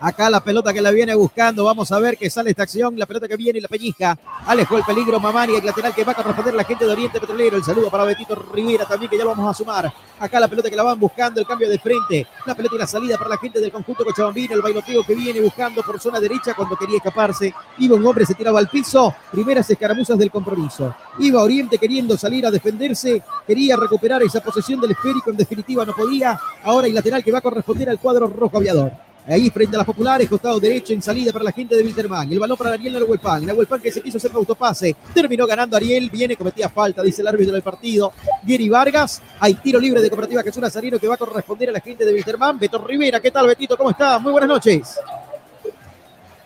Acá 0.00 0.28
la 0.28 0.40
pelota 0.40 0.72
que 0.72 0.80
la 0.82 0.90
viene 0.90 1.14
buscando. 1.14 1.64
Vamos 1.64 1.90
a 1.92 1.98
ver 1.98 2.18
que 2.18 2.28
sale 2.28 2.50
esta 2.50 2.64
acción. 2.64 2.98
La 2.98 3.06
pelota 3.06 3.28
que 3.28 3.36
viene 3.36 3.58
y 3.58 3.62
la 3.62 3.68
pellizca. 3.68 4.18
Alejó 4.46 4.76
el 4.76 4.84
peligro 4.84 5.18
Mamani, 5.18 5.56
el 5.56 5.64
lateral 5.64 5.94
que 5.94 6.04
va 6.04 6.12
a 6.12 6.14
corresponder 6.14 6.54
la 6.54 6.64
gente 6.64 6.84
de 6.84 6.92
Oriente 6.92 7.20
Petrolero. 7.20 7.56
El 7.56 7.64
saludo 7.64 7.90
para 7.90 8.04
Betito 8.04 8.34
Rivera 8.34 8.84
también, 8.84 9.10
que 9.10 9.16
ya 9.16 9.24
vamos 9.24 9.48
a 9.48 9.54
sumar. 9.54 9.92
Acá 10.18 10.40
la 10.40 10.48
pelota 10.48 10.68
que 10.68 10.76
la 10.76 10.82
van 10.82 10.98
buscando, 10.98 11.40
el 11.40 11.46
cambio 11.46 11.68
de 11.68 11.78
frente. 11.78 12.26
La 12.44 12.54
pelota 12.54 12.74
y 12.74 12.78
la 12.78 12.86
salida 12.86 13.16
para 13.16 13.30
la 13.30 13.38
gente 13.38 13.60
del 13.60 13.72
conjunto 13.72 14.04
Cochabambino. 14.04 14.54
El 14.54 14.62
bailoteo 14.62 15.04
que 15.04 15.14
viene 15.14 15.40
buscando 15.40 15.82
por 15.82 15.98
zona 16.00 16.20
derecha 16.20 16.54
cuando 16.54 16.76
quería 16.76 16.98
escaparse. 16.98 17.54
Iba 17.78 17.96
un 17.96 18.06
hombre, 18.06 18.26
se 18.26 18.34
tiraba 18.34 18.58
al 18.58 18.68
piso. 18.68 19.14
Primeras 19.30 19.68
escaramuzas 19.70 20.18
del 20.18 20.30
compromiso. 20.30 20.94
Iba 21.18 21.42
Oriente 21.42 21.78
queriendo 21.78 22.16
salir 22.18 22.46
a 22.46 22.50
defenderse. 22.50 23.22
Quería 23.46 23.76
recuperar 23.76 24.22
esa 24.22 24.40
posesión 24.40 24.80
del 24.80 24.90
esférico. 24.90 25.30
En 25.30 25.36
definitiva 25.36 25.84
no 25.84 25.94
podía. 25.94 26.38
Ahora 26.62 26.86
el 26.86 26.94
lateral 26.94 27.24
que 27.24 27.32
va 27.32 27.38
a 27.38 27.42
corresponder 27.42 27.88
al 27.88 27.98
cuadro 27.98 28.26
rojo 28.26 28.58
aviador. 28.58 28.92
Ahí 29.26 29.48
frente 29.48 29.74
a 29.74 29.78
las 29.78 29.86
populares, 29.86 30.28
costado 30.28 30.60
derecho 30.60 30.92
en 30.92 31.00
salida 31.00 31.32
para 31.32 31.46
la 31.46 31.52
gente 31.52 31.74
de 31.74 31.82
Wilterman. 31.82 32.30
El 32.30 32.38
balón 32.38 32.58
para 32.58 32.72
Ariel 32.72 32.92
Nahuelpan. 32.92 33.46
Nahuelpan 33.46 33.80
que 33.80 33.90
se 33.90 34.02
quiso 34.02 34.18
hacer 34.18 34.30
un 34.30 34.38
autopase. 34.38 34.94
Terminó 35.14 35.46
ganando 35.46 35.76
Ariel. 35.76 36.10
Viene, 36.10 36.36
cometía 36.36 36.68
falta, 36.68 37.02
dice 37.02 37.22
el 37.22 37.28
árbitro 37.28 37.54
del 37.54 37.62
partido. 37.62 38.12
Gary 38.42 38.68
Vargas. 38.68 39.22
Hay 39.40 39.54
tiro 39.54 39.80
libre 39.80 40.02
de 40.02 40.10
Cooperativa 40.10 40.42
Jesús 40.42 40.60
Nazareno 40.60 40.98
que 40.98 41.08
va 41.08 41.14
a 41.14 41.16
corresponder 41.16 41.70
a 41.70 41.72
la 41.72 41.80
gente 41.80 42.04
de 42.04 42.12
Wilterman. 42.12 42.58
Beto 42.58 42.78
Rivera, 42.84 43.18
¿qué 43.18 43.30
tal, 43.30 43.46
Betito? 43.46 43.78
¿Cómo 43.78 43.90
está? 43.90 44.18
Muy 44.18 44.32
buenas 44.32 44.48
noches. 44.48 45.00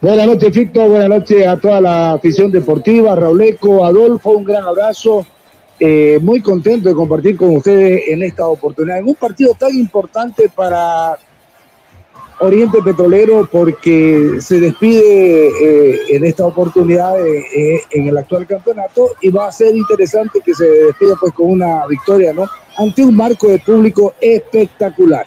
Buenas 0.01 0.27
noches, 0.29 0.55
Fito. 0.55 0.89
Buenas 0.89 1.09
noches 1.09 1.47
a 1.49 1.57
toda 1.57 1.81
la 1.81 2.13
afición 2.13 2.53
deportiva. 2.53 3.17
Rauleco, 3.17 3.85
Adolfo, 3.85 4.31
un 4.31 4.45
gran 4.45 4.63
abrazo. 4.63 5.27
Eh, 5.81 6.21
muy 6.23 6.41
contento 6.41 6.89
de 6.89 6.95
compartir 6.95 7.37
con 7.37 7.57
ustedes 7.57 8.03
en 8.07 8.23
esta 8.23 8.47
oportunidad. 8.47 8.99
En 8.99 9.09
un 9.09 9.17
partido 9.17 9.55
tan 9.55 9.77
importante 9.77 10.49
para 10.49 11.19
Oriente 12.41 12.81
Petrolero 12.83 13.49
porque 13.51 14.39
se 14.41 14.61
despide 14.61 15.49
eh, 15.49 16.01
en 16.11 16.25
esta 16.25 16.47
oportunidad 16.47 17.19
eh, 17.27 17.83
en 17.91 18.09
el 18.09 18.17
actual 18.17 18.47
campeonato 18.47 19.17
y 19.21 19.31
va 19.31 19.49
a 19.49 19.53
ser 19.53 19.75
interesante 19.75 20.41
que 20.45 20.55
se 20.55 20.65
despida 20.65 21.15
pues 21.19 21.33
con 21.33 21.51
una 21.51 21.85
victoria, 21.87 22.33
¿no? 22.33 22.49
Ante 22.77 23.05
un 23.05 23.17
marco 23.17 23.49
de 23.49 23.59
público 23.59 24.15
espectacular. 24.21 25.27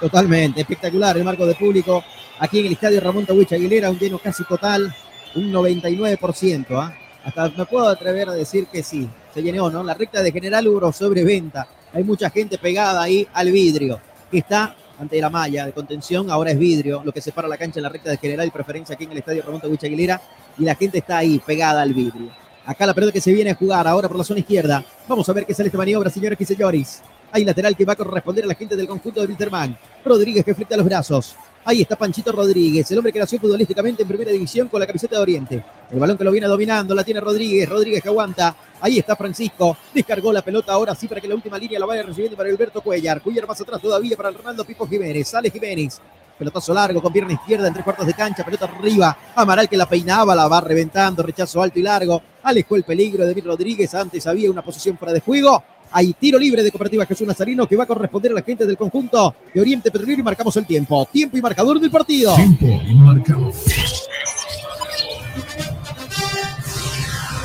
Totalmente, 0.00 0.60
espectacular 0.60 1.16
el 1.16 1.24
marco 1.24 1.46
de 1.46 1.54
público 1.54 2.04
aquí 2.38 2.60
en 2.60 2.66
el 2.66 2.72
estadio 2.72 3.00
Ramón 3.00 3.24
Tawich 3.24 3.54
Aguilera, 3.54 3.90
un 3.90 3.98
lleno 3.98 4.18
casi 4.18 4.44
total, 4.44 4.94
un 5.34 5.50
99%, 5.50 6.66
¿ah? 6.72 6.94
Hasta 7.24 7.48
me 7.50 7.64
puedo 7.64 7.88
atrever 7.88 8.28
a 8.28 8.32
decir 8.32 8.66
que 8.66 8.82
sí, 8.82 9.08
se 9.32 9.42
llenó, 9.42 9.70
¿no? 9.70 9.82
La 9.82 9.94
recta 9.94 10.22
de 10.22 10.30
General 10.30 10.66
Uro 10.68 10.92
sobre 10.92 11.24
venta, 11.24 11.66
hay 11.92 12.04
mucha 12.04 12.28
gente 12.28 12.58
pegada 12.58 13.02
ahí 13.02 13.26
al 13.32 13.50
vidrio, 13.50 13.98
está 14.30 14.76
ante 14.98 15.20
la 15.20 15.30
malla 15.30 15.66
de 15.66 15.72
contención, 15.72 16.30
ahora 16.30 16.50
es 16.50 16.58
vidrio, 16.58 17.02
lo 17.04 17.12
que 17.12 17.20
separa 17.20 17.46
la 17.46 17.56
cancha 17.56 17.78
en 17.78 17.84
la 17.84 17.88
recta 17.88 18.10
de 18.10 18.16
general 18.16 18.48
y 18.48 18.50
preferencia 18.50 18.94
aquí 18.94 19.04
en 19.04 19.12
el 19.12 19.18
estadio 19.18 19.42
Ramón 19.42 19.60
Tawich 19.60 19.84
Aguilera, 19.84 20.20
y 20.58 20.64
la 20.64 20.74
gente 20.74 20.98
está 20.98 21.18
ahí 21.18 21.40
pegada 21.44 21.82
al 21.82 21.94
vidrio. 21.94 22.30
Acá 22.66 22.84
la 22.84 22.94
pelota 22.94 23.12
que 23.12 23.20
se 23.20 23.32
viene 23.32 23.50
a 23.50 23.54
jugar 23.54 23.86
ahora 23.86 24.08
por 24.08 24.18
la 24.18 24.24
zona 24.24 24.40
izquierda. 24.40 24.84
Vamos 25.08 25.26
a 25.28 25.32
ver 25.32 25.46
qué 25.46 25.54
sale 25.54 25.68
esta 25.68 25.78
maniobra, 25.78 26.10
señores 26.10 26.38
y 26.38 26.44
señores. 26.44 27.02
Hay 27.32 27.44
lateral 27.44 27.76
que 27.76 27.84
va 27.84 27.94
a 27.94 27.96
corresponder 27.96 28.44
a 28.44 28.48
la 28.48 28.54
gente 28.54 28.76
del 28.76 28.86
conjunto 28.86 29.20
de 29.20 29.26
Winterman. 29.26 29.78
Rodríguez 30.04 30.44
que 30.44 30.54
flecta 30.54 30.76
los 30.76 30.84
brazos. 30.84 31.36
Ahí 31.68 31.82
está 31.82 31.96
Panchito 31.96 32.32
Rodríguez, 32.32 32.90
el 32.90 32.96
hombre 32.96 33.12
que 33.12 33.18
nació 33.18 33.38
futbolísticamente 33.38 34.00
en 34.00 34.08
primera 34.08 34.30
división 34.30 34.68
con 34.68 34.80
la 34.80 34.86
camiseta 34.86 35.16
de 35.16 35.20
Oriente. 35.20 35.64
El 35.90 35.98
balón 35.98 36.16
que 36.16 36.24
lo 36.24 36.32
viene 36.32 36.46
dominando, 36.46 36.94
la 36.94 37.04
tiene 37.04 37.20
Rodríguez. 37.20 37.68
Rodríguez 37.68 38.02
que 38.02 38.08
aguanta. 38.08 38.56
Ahí 38.80 38.98
está 38.98 39.14
Francisco. 39.14 39.76
Descargó 39.92 40.32
la 40.32 40.40
pelota 40.40 40.72
ahora 40.72 40.94
sí 40.94 41.06
para 41.06 41.20
que 41.20 41.28
la 41.28 41.34
última 41.34 41.58
línea 41.58 41.78
la 41.78 41.84
vaya 41.84 42.02
recibiendo 42.04 42.38
para 42.38 42.48
Alberto 42.48 42.80
Cuellar. 42.80 43.20
Cuellar 43.20 43.46
más 43.46 43.60
atrás 43.60 43.82
todavía 43.82 44.16
para 44.16 44.30
Ronaldo 44.30 44.64
Pipo 44.64 44.88
Jiménez. 44.88 45.28
Sale 45.28 45.50
Jiménez. 45.50 46.00
Pelotazo 46.38 46.72
largo 46.72 47.02
con 47.02 47.12
pierna 47.12 47.34
izquierda 47.34 47.68
en 47.68 47.74
tres 47.74 47.84
cuartos 47.84 48.06
de 48.06 48.14
cancha. 48.14 48.46
Pelota 48.46 48.64
arriba. 48.64 49.18
Amaral 49.34 49.68
que 49.68 49.76
la 49.76 49.86
peinaba, 49.86 50.34
la 50.34 50.48
va 50.48 50.62
reventando. 50.62 51.22
Rechazo 51.22 51.60
alto 51.60 51.78
y 51.78 51.82
largo. 51.82 52.22
Alejó 52.44 52.76
el 52.76 52.84
peligro 52.84 53.24
de 53.24 53.28
David 53.28 53.44
Rodríguez. 53.44 53.94
Antes 53.94 54.26
había 54.26 54.50
una 54.50 54.62
posición 54.62 54.96
fuera 54.96 55.12
de 55.12 55.20
juego. 55.20 55.62
Hay 55.90 56.12
tiro 56.14 56.38
libre 56.38 56.62
de 56.62 56.70
Cooperativa 56.70 57.06
Jesús 57.06 57.26
Nazarino 57.26 57.66
que 57.66 57.76
va 57.76 57.84
a 57.84 57.86
corresponder 57.86 58.32
a 58.32 58.34
la 58.36 58.42
gente 58.42 58.66
del 58.66 58.76
conjunto 58.76 59.34
de 59.52 59.60
Oriente 59.60 59.90
Petrolero 59.90 60.20
y 60.20 60.24
marcamos 60.24 60.56
el 60.56 60.66
tiempo. 60.66 61.08
Tiempo 61.10 61.36
y 61.36 61.42
marcador 61.42 61.80
del 61.80 61.90
partido. 61.90 62.34
Tiempo 62.36 62.66
y 62.66 62.94
marcador. 62.94 63.52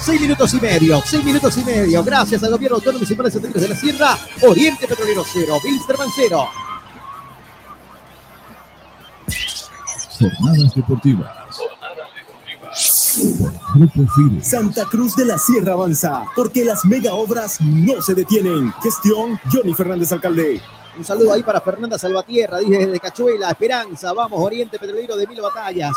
Seis 0.02 0.20
minutos 0.20 0.54
y 0.54 0.60
medio, 0.60 1.02
seis 1.06 1.24
minutos 1.24 1.58
y 1.58 1.64
medio. 1.64 2.04
Gracias 2.04 2.44
al 2.44 2.52
gobierno 2.52 2.76
autónomo 2.76 3.00
municipal 3.00 3.26
de 3.26 3.32
Santander 3.32 3.62
de 3.62 3.70
la 3.70 3.76
Sierra. 3.76 4.18
Oriente 4.42 4.86
Petrolero 4.86 5.24
cero, 5.32 5.58
Wilsterman 5.64 6.10
cero. 6.14 6.48
Jornadas 10.20 10.76
deportivas. 10.76 11.43
Grupo 13.76 14.08
FIDE. 14.16 14.44
Santa 14.44 14.86
Cruz 14.86 15.16
de 15.16 15.26
la 15.26 15.38
Sierra 15.38 15.74
avanza, 15.74 16.26
porque 16.36 16.66
las 16.66 16.84
mega 16.86 17.14
obras 17.14 17.62
no 17.62 18.02
se 18.02 18.16
detienen. 18.16 18.72
Gestión 18.82 19.40
Johnny 19.52 19.74
Fernández 19.74 20.12
Alcalde. 20.12 20.62
Un 20.98 21.04
saludo 21.04 21.34
ahí 21.34 21.44
para 21.44 21.62
Fernanda 21.62 21.98
Salvatierra, 21.98 22.60
dice 22.60 22.86
desde 22.86 23.00
Cachuela, 23.00 23.50
Esperanza, 23.50 24.14
vamos, 24.14 24.40
Oriente 24.40 24.78
Petrolero 24.80 25.16
de 25.16 25.28
Mil 25.28 25.42
Batallas. 25.42 25.94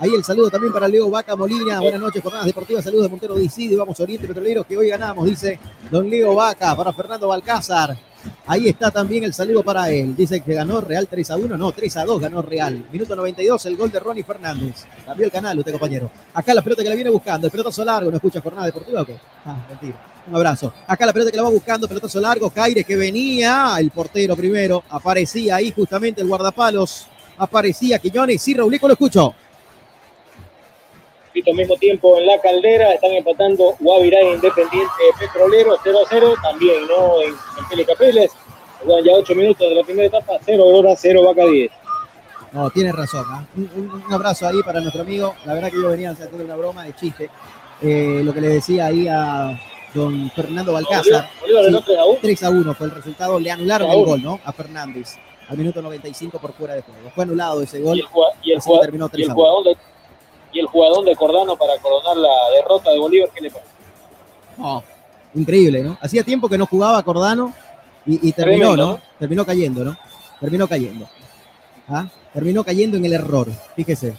Ahí 0.00 0.14
el 0.14 0.22
saludo 0.22 0.48
también 0.48 0.72
para 0.72 0.86
Leo 0.86 1.10
Vaca 1.10 1.34
Molina. 1.34 1.80
Buenas 1.80 2.00
noches, 2.00 2.22
jornadas 2.22 2.46
deportivas. 2.46 2.84
Saludos 2.84 3.04
de 3.04 3.08
Montero 3.10 3.34
DC. 3.34 3.76
Vamos 3.76 3.98
Oriente 3.98 4.28
Petrolero 4.28 4.62
que 4.62 4.76
hoy 4.76 4.88
ganamos, 4.88 5.26
dice 5.26 5.58
don 5.90 6.08
Leo 6.08 6.36
Vaca. 6.36 6.76
Para 6.76 6.92
Fernando 6.92 7.26
Balcázar. 7.26 7.98
Ahí 8.46 8.68
está 8.68 8.90
también 8.90 9.24
el 9.24 9.34
saludo 9.34 9.62
para 9.62 9.90
él. 9.90 10.16
Dice 10.16 10.40
que 10.40 10.54
ganó 10.54 10.80
Real 10.80 11.06
3 11.08 11.30
a 11.30 11.36
1. 11.36 11.56
No, 11.56 11.72
3 11.72 11.96
a 11.96 12.04
2 12.04 12.20
ganó 12.20 12.42
Real. 12.42 12.84
Minuto 12.90 13.14
92, 13.14 13.66
el 13.66 13.76
gol 13.76 13.90
de 13.90 14.00
Ronnie 14.00 14.24
Fernández. 14.24 14.86
Cambió 15.04 15.26
el 15.26 15.32
canal 15.32 15.58
usted, 15.58 15.72
compañero. 15.72 16.10
Acá 16.34 16.54
la 16.54 16.62
pelota 16.62 16.82
que 16.82 16.88
la 16.88 16.94
viene 16.94 17.10
buscando. 17.10 17.46
El 17.46 17.50
pelotazo 17.50 17.84
largo. 17.84 18.10
¿No 18.10 18.16
escucha 18.16 18.40
jornada 18.40 18.66
deportiva 18.66 19.02
o 19.02 19.06
qué? 19.06 19.16
Ah, 19.44 19.56
mentira. 19.68 19.98
Un 20.28 20.36
abrazo. 20.36 20.72
Acá 20.86 21.06
la 21.06 21.12
pelota 21.12 21.30
que 21.30 21.36
la 21.36 21.44
va 21.44 21.50
buscando. 21.50 21.88
Pelotazo 21.88 22.20
largo. 22.20 22.50
Caire 22.50 22.84
que 22.84 22.96
venía. 22.96 23.74
El 23.78 23.90
portero 23.90 24.36
primero. 24.36 24.82
Aparecía 24.90 25.56
ahí 25.56 25.72
justamente 25.72 26.20
el 26.20 26.28
guardapalos. 26.28 27.06
Aparecía 27.36 27.98
Quiñones. 27.98 28.42
Sí, 28.42 28.54
Raulico, 28.54 28.86
lo 28.86 28.94
escucho 28.94 29.34
al 31.46 31.54
mismo 31.54 31.76
tiempo 31.76 32.18
en 32.18 32.26
la 32.26 32.40
caldera, 32.40 32.92
están 32.92 33.12
empatando 33.12 33.74
Guavirá 33.80 34.20
e 34.20 34.34
Independiente 34.34 34.88
Petrolero 35.18 35.76
0 35.82 35.98
a 36.04 36.08
0, 36.08 36.34
también 36.42 36.86
¿no? 36.86 37.22
en, 37.22 37.34
en 37.78 37.86
Capeles, 37.86 38.30
ya 39.04 39.12
8 39.12 39.34
minutos 39.34 39.68
de 39.68 39.74
la 39.74 39.84
primera 39.84 40.08
etapa, 40.08 40.34
0 40.44 40.64
hora, 40.64 40.94
0 40.96 41.22
vaca 41.24 41.44
10. 41.46 41.70
No, 42.52 42.70
tienes 42.70 42.94
razón. 42.94 43.24
¿eh? 43.56 43.60
Un, 43.76 44.02
un, 44.06 44.12
abrazo 44.12 44.46
ahí 44.48 44.62
para 44.64 44.80
nuestro 44.80 45.02
amigo. 45.02 45.34
La 45.44 45.54
verdad 45.54 45.70
que 45.70 45.76
yo 45.76 45.88
venía 45.88 46.10
a 46.10 46.12
hacer 46.12 46.30
una 46.32 46.56
broma 46.56 46.84
de 46.84 46.94
chiste. 46.94 47.30
Eh, 47.82 48.22
lo 48.24 48.32
que 48.32 48.40
le 48.40 48.48
decía 48.48 48.86
ahí 48.86 49.06
a, 49.06 49.58
don 49.94 50.30
Fernando 50.30 50.72
Balcázar. 50.72 51.28
Bolívar 51.40 51.64
ganó 51.64 51.82
3 51.82 51.98
a 51.98 52.06
1. 52.06 52.18
3 52.22 52.42
a 52.42 52.50
1 52.50 52.74
fue 52.74 52.86
el 52.86 52.94
resultado. 52.94 53.38
Le 53.38 53.50
anularon 53.50 53.88
3 53.88 53.90
a 53.90 53.98
el 53.98 54.02
1. 54.02 54.10
gol, 54.10 54.22
¿no? 54.22 54.40
A 54.44 54.52
Fernández 54.52 55.18
al 55.48 55.56
minuto 55.56 55.80
95 55.80 56.38
por 56.38 56.52
fuera 56.52 56.74
de 56.74 56.82
juego. 56.82 57.10
Fue 57.14 57.24
anulado 57.24 57.62
ese 57.62 57.80
gol. 57.80 57.96
Y 57.96 58.00
el, 58.00 58.06
y 58.42 58.52
el, 58.52 58.58
y 58.58 58.60
3 58.60 58.94
el 58.94 59.02
a 59.02 59.06
1. 59.06 59.34
jugador 59.34 59.64
de, 59.64 59.76
y 60.52 60.60
el 60.60 60.66
jugador 60.66 61.04
de 61.04 61.16
Cordano 61.16 61.56
para 61.56 61.78
coronar 61.78 62.16
la 62.16 62.50
derrota 62.54 62.90
de 62.90 62.98
Bolívar, 62.98 63.30
¿qué 63.34 63.40
le 63.42 63.50
pasa? 63.50 63.64
No, 64.56 64.82
increíble, 65.34 65.82
¿no? 65.82 65.98
Hacía 66.00 66.22
tiempo 66.24 66.48
que 66.48 66.58
no 66.58 66.66
jugaba 66.66 67.02
Cordano 67.02 67.52
y, 68.06 68.28
y 68.28 68.32
terminó, 68.32 68.72
Tremendo, 68.72 68.76
¿no? 68.76 68.92
¿no? 68.92 69.00
Terminó 69.18 69.44
cayendo, 69.46 69.84
¿no? 69.84 69.96
Terminó 70.40 70.68
cayendo. 70.68 71.08
¿Ah? 71.88 72.06
Terminó 72.32 72.64
cayendo 72.64 72.96
en 72.96 73.04
el 73.04 73.12
error, 73.12 73.48
fíjese. 73.74 74.16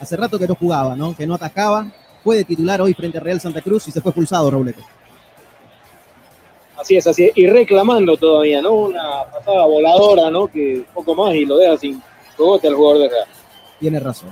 Hace 0.00 0.16
rato 0.16 0.38
que 0.38 0.48
no 0.48 0.54
jugaba, 0.54 0.96
¿no? 0.96 1.16
Que 1.16 1.26
no 1.26 1.34
atacaba. 1.34 1.90
Fue 2.22 2.36
de 2.36 2.44
titular 2.44 2.80
hoy 2.80 2.94
frente 2.94 3.18
a 3.18 3.20
Real 3.20 3.40
Santa 3.40 3.60
Cruz 3.60 3.86
y 3.88 3.92
se 3.92 4.00
fue 4.00 4.10
expulsado, 4.10 4.50
Robleto. 4.50 4.82
Así 6.76 6.96
es, 6.96 7.06
así 7.06 7.26
es. 7.26 7.32
Y 7.36 7.46
reclamando 7.46 8.16
todavía, 8.16 8.60
¿no? 8.60 8.72
Una 8.72 9.24
pasada 9.32 9.64
voladora, 9.66 10.30
¿no? 10.30 10.46
Que 10.48 10.84
poco 10.92 11.14
más 11.14 11.34
y 11.34 11.44
lo 11.44 11.56
deja 11.56 11.76
sin 11.76 12.02
cogote 12.36 12.68
al 12.68 12.74
jugador 12.74 13.02
de 13.02 13.08
Real. 13.10 13.26
Tiene 13.78 14.00
razón. 14.00 14.30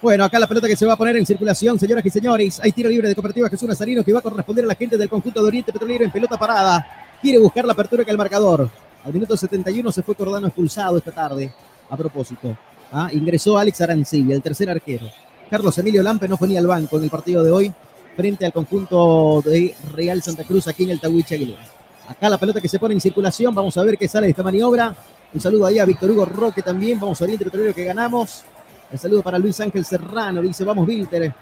Bueno, 0.00 0.22
acá 0.24 0.38
la 0.38 0.46
pelota 0.46 0.68
que 0.68 0.76
se 0.76 0.86
va 0.86 0.92
a 0.92 0.96
poner 0.96 1.16
en 1.16 1.26
circulación, 1.26 1.76
señoras 1.76 2.06
y 2.06 2.10
señores. 2.10 2.60
Hay 2.62 2.70
tiro 2.70 2.88
libre 2.88 3.08
de 3.08 3.16
Cooperativa 3.16 3.48
Jesús 3.48 3.68
Nazarino 3.68 4.04
que 4.04 4.12
va 4.12 4.20
a 4.20 4.22
corresponder 4.22 4.64
a 4.64 4.68
la 4.68 4.76
gente 4.76 4.96
del 4.96 5.08
conjunto 5.08 5.42
de 5.42 5.48
Oriente 5.48 5.72
Petrolero 5.72 6.04
en 6.04 6.12
pelota 6.12 6.38
parada. 6.38 7.18
Quiere 7.20 7.38
buscar 7.38 7.64
la 7.64 7.72
apertura 7.72 8.04
que 8.04 8.10
el 8.12 8.16
marcador. 8.16 8.70
Al 9.04 9.12
minuto 9.12 9.36
71 9.36 9.90
se 9.90 10.04
fue 10.04 10.14
Cordano 10.14 10.46
expulsado 10.46 10.98
esta 10.98 11.10
tarde. 11.10 11.52
A 11.90 11.96
propósito. 11.96 12.56
Ah, 12.92 13.08
Ingresó 13.12 13.58
Alex 13.58 13.80
Arancibia, 13.80 14.36
el 14.36 14.42
tercer 14.42 14.70
arquero. 14.70 15.06
Carlos 15.50 15.76
Emilio 15.78 16.02
Lampe 16.02 16.28
no 16.28 16.36
fue 16.36 16.46
ni 16.46 16.56
al 16.56 16.66
banco 16.68 16.96
en 16.98 17.04
el 17.04 17.10
partido 17.10 17.42
de 17.42 17.50
hoy 17.50 17.72
frente 18.14 18.46
al 18.46 18.52
conjunto 18.52 19.42
de 19.44 19.74
Real 19.94 20.22
Santa 20.22 20.44
Cruz 20.44 20.68
aquí 20.68 20.84
en 20.84 20.90
el 20.90 21.00
Tahuiche 21.00 21.34
Aguilera. 21.34 21.62
Acá 22.08 22.28
la 22.28 22.38
pelota 22.38 22.60
que 22.60 22.68
se 22.68 22.78
pone 22.78 22.94
en 22.94 23.00
circulación. 23.00 23.52
Vamos 23.52 23.76
a 23.76 23.82
ver 23.82 23.98
qué 23.98 24.06
sale 24.06 24.28
de 24.28 24.30
esta 24.30 24.44
maniobra. 24.44 24.94
Un 25.34 25.40
saludo 25.40 25.66
ahí 25.66 25.80
a 25.80 25.84
Víctor 25.84 26.12
Hugo 26.12 26.24
Roque 26.24 26.62
también. 26.62 27.00
Vamos 27.00 27.20
a 27.20 27.24
Oriente 27.24 27.44
Petrolero 27.44 27.74
que 27.74 27.84
ganamos. 27.84 28.44
El 28.90 28.98
saludo 28.98 29.22
para 29.22 29.38
Luis 29.38 29.60
Ángel 29.60 29.84
Serrano, 29.84 30.40
dice 30.40 30.64
vamos 30.64 30.88
Wilter. 30.88 31.32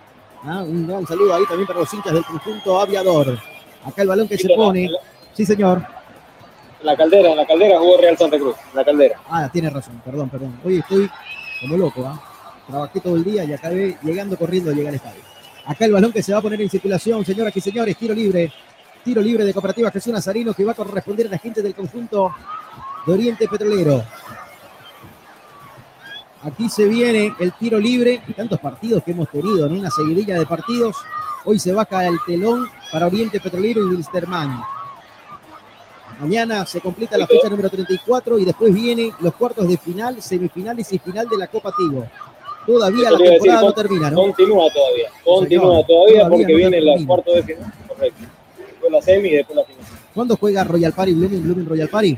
Ah, 0.43 0.63
un 0.63 0.87
gran 0.87 1.07
saludo 1.07 1.35
ahí 1.35 1.45
también 1.47 1.67
para 1.67 1.81
los 1.81 1.95
hinchas 1.95 2.13
del 2.13 2.25
conjunto 2.25 2.81
aviador. 2.81 3.39
Acá 3.85 4.03
el 4.03 4.09
balón 4.09 4.29
que 4.29 4.37
se 4.37 4.49
pone. 4.55 4.91
Sí, 5.33 5.47
señor. 5.47 5.83
La 6.83 6.97
caldera, 6.97 7.31
en 7.31 7.37
la 7.37 7.47
caldera 7.47 7.79
jugó 7.79 7.99
Real 7.99 8.19
Santa 8.19 8.39
Cruz. 8.39 8.57
La 8.75 8.85
caldera. 8.85 9.21
Ah, 9.29 9.49
tiene 9.53 9.71
razón, 9.71 10.01
perdón, 10.05 10.29
perdón. 10.29 10.61
Hoy 10.65 10.79
estoy 10.79 11.09
como 11.61 11.77
loco, 11.77 12.05
¿ah? 12.07 12.21
Trabajé 12.67 13.01
todo 13.01 13.17
el 13.17 13.25
día 13.25 13.45
y 13.45 13.53
acabé 13.53 13.97
llegando 14.03 14.37
corriendo 14.37 14.71
a 14.71 14.75
llegar 14.75 14.91
al 14.91 14.97
estadio. 14.97 15.23
Acá 15.65 15.85
el 15.85 15.93
balón 15.93 16.13
que 16.13 16.23
se 16.23 16.33
va 16.33 16.39
a 16.39 16.43
poner 16.43 16.61
en 16.61 16.69
circulación, 16.69 17.25
señoras 17.25 17.57
y 17.57 17.61
señores, 17.61 17.97
tiro 17.97 18.15
libre. 18.15 18.53
Tiro 19.05 19.21
libre 19.23 19.45
de 19.45 19.53
Cooperativa 19.53 19.91
Jesús 19.93 20.13
Nazarino 20.13 20.53
que 20.53 20.65
va 20.65 20.73
a 20.73 20.75
corresponder 20.75 21.29
a 21.29 21.31
la 21.31 21.39
gente 21.39 21.63
del 21.63 21.75
conjunto 21.75 22.35
de 23.07 23.13
Oriente 23.13 23.47
Petrolero. 23.49 24.03
Aquí 26.47 26.69
se 26.69 26.85
viene 26.85 27.35
el 27.41 27.53
tiro 27.55 27.81
libre 27.81 28.23
y 28.29 28.33
tantos 28.33 28.61
partidos 28.61 29.03
que 29.03 29.11
hemos 29.11 29.29
tenido, 29.29 29.69
¿no? 29.69 29.81
Una 29.81 29.91
seguidilla 29.91 30.39
de 30.39 30.47
partidos. 30.47 30.95
Hoy 31.45 31.59
se 31.59 31.73
baja 31.73 32.07
el 32.07 32.19
telón 32.25 32.69
para 32.93 33.09
Oriente 33.09 33.41
Petrolero 33.41 33.81
y 33.81 33.89
Wilstermann. 33.91 34.63
Mañana 36.21 36.65
se 36.65 36.81
completa 36.81 37.19
la 37.19 37.27
fecha 37.27 37.49
número 37.49 37.69
34 37.69 38.39
y 38.39 38.45
después 38.45 38.73
vienen 38.73 39.11
los 39.19 39.35
cuartos 39.35 39.69
de 39.69 39.77
final, 39.77 40.23
semifinales 40.23 40.93
y 40.93 41.01
final 41.01 41.29
de 41.29 41.37
la 41.37 41.49
Copa 41.49 41.73
Tigo. 41.77 42.07
Todavía 42.65 43.11
la 43.11 43.17
Eso 43.17 43.25
decir, 43.25 43.39
temporada 43.39 43.63
no 43.63 43.73
termina, 43.73 44.11
¿no? 44.11 44.17
Continúa 44.19 44.73
todavía. 44.73 45.09
Continúa 45.25 45.85
todavía 45.85 45.87
Todavía 45.87 46.29
porque 46.29 46.53
no 46.53 46.59
vienen 46.59 46.85
los 46.87 47.05
cuartos 47.05 47.35
de 47.35 47.43
final. 47.43 47.73
Correcto. 47.89 48.25
Después 48.57 48.93
la 48.93 49.03
semi 49.03 49.29
y 49.31 49.33
después 49.33 49.57
la 49.57 49.65
final. 49.65 49.85
¿Cuándo 50.15 50.37
juega 50.37 50.63
Royal 50.63 50.93
Party, 50.93 51.13
Blooming, 51.13 51.43
Blooming 51.43 51.67
Royal 51.67 51.89
Party? 51.89 52.17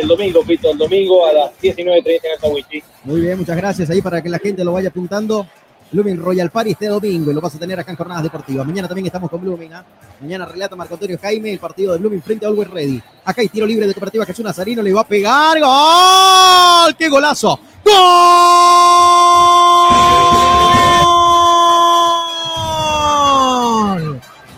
El 0.00 0.08
domingo, 0.08 0.42
Pito, 0.44 0.70
el 0.70 0.78
domingo 0.78 1.26
a 1.26 1.32
las 1.32 1.50
19.30 1.60 2.06
en 2.06 2.32
el 2.32 2.38
Tawichi. 2.40 2.82
Muy 3.04 3.20
bien, 3.20 3.38
muchas 3.38 3.56
gracias 3.56 3.90
ahí 3.90 4.00
para 4.02 4.22
que 4.22 4.28
la 4.28 4.38
gente 4.38 4.64
lo 4.64 4.72
vaya 4.72 4.88
apuntando. 4.88 5.46
Blooming 5.92 6.18
Royal 6.18 6.50
Party 6.50 6.70
este 6.70 6.86
domingo 6.86 7.30
y 7.30 7.34
lo 7.34 7.40
vas 7.40 7.54
a 7.54 7.58
tener 7.58 7.78
acá 7.78 7.90
en 7.90 7.96
Jornadas 7.96 8.22
Deportivas. 8.22 8.66
Mañana 8.66 8.86
también 8.86 9.06
estamos 9.06 9.28
con 9.28 9.40
Blooming. 9.40 9.72
¿ah? 9.72 9.84
Mañana 10.20 10.46
relata 10.46 10.76
Marco 10.76 10.94
Antonio 10.94 11.18
Jaime 11.20 11.52
el 11.52 11.58
partido 11.58 11.92
de 11.92 11.98
Blooming 11.98 12.22
frente 12.22 12.46
a 12.46 12.48
Always 12.48 12.70
Ready. 12.70 13.02
Acá 13.24 13.40
hay 13.40 13.48
tiro 13.48 13.66
libre 13.66 13.86
de 13.86 13.94
Cooperativa 13.94 14.24
Jesús 14.24 14.44
Nazarino, 14.44 14.82
le 14.82 14.92
va 14.92 15.00
a 15.00 15.08
pegar. 15.08 15.58
¡Gol! 15.58 16.96
¡Qué 16.96 17.08
golazo! 17.08 17.58
¡Gol! 17.84 18.00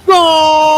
¡Gol! 0.07 0.72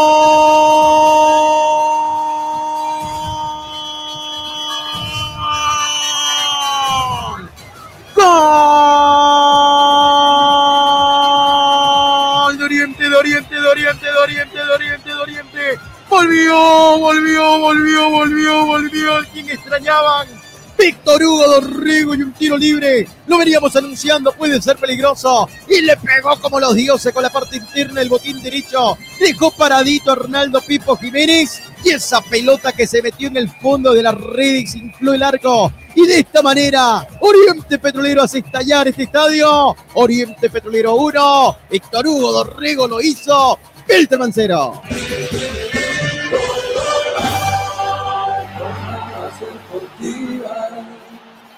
Volvió, 16.25 16.97
volvió, 16.97 17.59
volvió, 17.59 18.09
volvió, 18.09 18.65
volvió. 18.65 19.17
El 19.19 19.27
quien 19.27 19.47
extrañaban. 19.47 20.27
Víctor 20.75 21.23
Hugo 21.23 21.47
Dorrigo 21.47 22.15
y 22.15 22.23
un 22.23 22.33
tiro 22.33 22.57
libre. 22.57 23.07
Lo 23.27 23.37
veníamos 23.37 23.75
anunciando, 23.75 24.31
puede 24.33 24.59
ser 24.59 24.75
peligroso. 24.77 25.47
Y 25.69 25.81
le 25.81 25.95
pegó 25.97 26.35
como 26.41 26.59
los 26.59 26.73
dioses 26.73 27.13
con 27.13 27.21
la 27.21 27.29
parte 27.29 27.57
interna 27.57 27.99
del 27.99 28.09
botín 28.09 28.41
derecho. 28.41 28.97
Dejó 29.19 29.51
paradito 29.51 30.09
a 30.09 30.13
Arnaldo 30.13 30.61
Pipo 30.61 30.97
Jiménez. 30.97 31.61
Y 31.83 31.91
esa 31.91 32.21
pelota 32.21 32.71
que 32.71 32.87
se 32.87 33.03
metió 33.03 33.27
en 33.27 33.37
el 33.37 33.49
fondo 33.61 33.93
de 33.93 34.01
la 34.01 34.11
red 34.11 34.55
y 34.55 34.65
se 34.65 34.79
infló 34.79 35.13
el 35.13 35.21
arco. 35.21 35.71
Y 35.93 36.07
de 36.07 36.21
esta 36.21 36.41
manera, 36.41 37.07
Oriente 37.19 37.77
Petrolero 37.77 38.23
hace 38.23 38.39
estallar 38.39 38.87
este 38.87 39.03
estadio. 39.03 39.75
Oriente 39.93 40.49
Petrolero 40.49 40.95
1. 40.95 41.57
Víctor 41.69 42.07
Hugo 42.07 42.31
Dorrego 42.31 42.87
lo 42.87 42.99
hizo. 42.99 43.59
Wilterman 43.87 44.33
0. 44.33 44.81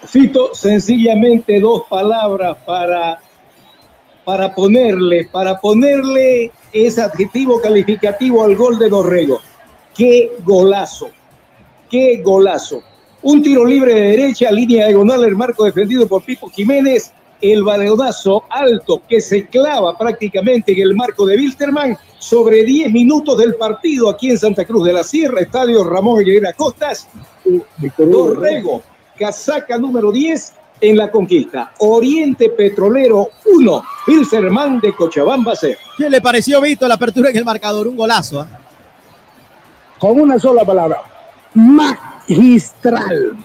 Fito, 0.08 0.56
sencillamente 0.56 1.60
dos 1.60 1.84
palabras 1.90 2.58
para, 2.66 3.20
para 4.24 4.56
ponerle, 4.56 5.28
para 5.32 5.60
ponerle 5.60 6.52
ese 6.72 7.02
adjetivo 7.02 7.60
calificativo 7.60 8.44
al 8.44 8.56
gol 8.56 8.80
de 8.80 8.90
Dorrego. 8.90 9.42
¡Qué 9.94 10.32
golazo! 10.44 11.10
¡Qué 11.90 12.22
golazo! 12.24 12.82
Un 13.22 13.44
tiro 13.44 13.66
libre 13.66 13.94
de 13.94 14.02
derecha, 14.02 14.52
línea 14.52 14.88
diagonal, 14.88 15.26
el 15.26 15.36
marco 15.36 15.66
defendido 15.66 16.08
por 16.08 16.24
Pipo 16.24 16.50
Jiménez, 16.50 17.12
el 17.42 17.64
balonazo 17.64 18.44
alto 18.50 19.02
que 19.08 19.20
se 19.20 19.48
clava 19.48 19.98
prácticamente 19.98 20.72
en 20.72 20.80
el 20.80 20.96
marco 20.96 21.26
de 21.26 21.36
Wilterman 21.36 21.98
sobre 22.18 22.64
10 22.64 22.92
minutos 22.92 23.38
del 23.38 23.56
partido 23.56 24.10
aquí 24.10 24.30
en 24.30 24.38
Santa 24.38 24.66
Cruz 24.66 24.86
de 24.86 24.94
la 24.94 25.04
Sierra, 25.04 25.42
Estadio 25.42 25.84
Ramón 25.84 26.20
Aguilera 26.20 26.54
Costas. 26.54 27.08
Dorrego, 27.98 28.84
casaca 29.18 29.78
número 29.78 30.12
10 30.12 30.54
en 30.82 30.98
la 30.98 31.10
conquista. 31.10 31.74
Oriente 31.80 32.50
Petrolero 32.50 33.30
1, 33.46 33.84
Wilstermann 34.08 34.80
de 34.80 34.94
Cochabamba 34.94 35.54
0. 35.56 35.78
¿Qué 35.98 36.10
le 36.10 36.22
pareció, 36.22 36.62
Vito, 36.62 36.88
la 36.88 36.96
apertura 36.96 37.30
en 37.30 37.38
el 37.38 37.46
marcador? 37.46 37.88
Un 37.88 37.98
golazo. 37.98 38.42
¿ah? 38.42 38.48
Con 40.00 40.20
una 40.20 40.38
sola 40.40 40.64
palabra, 40.64 41.02
magistral. 41.54 43.38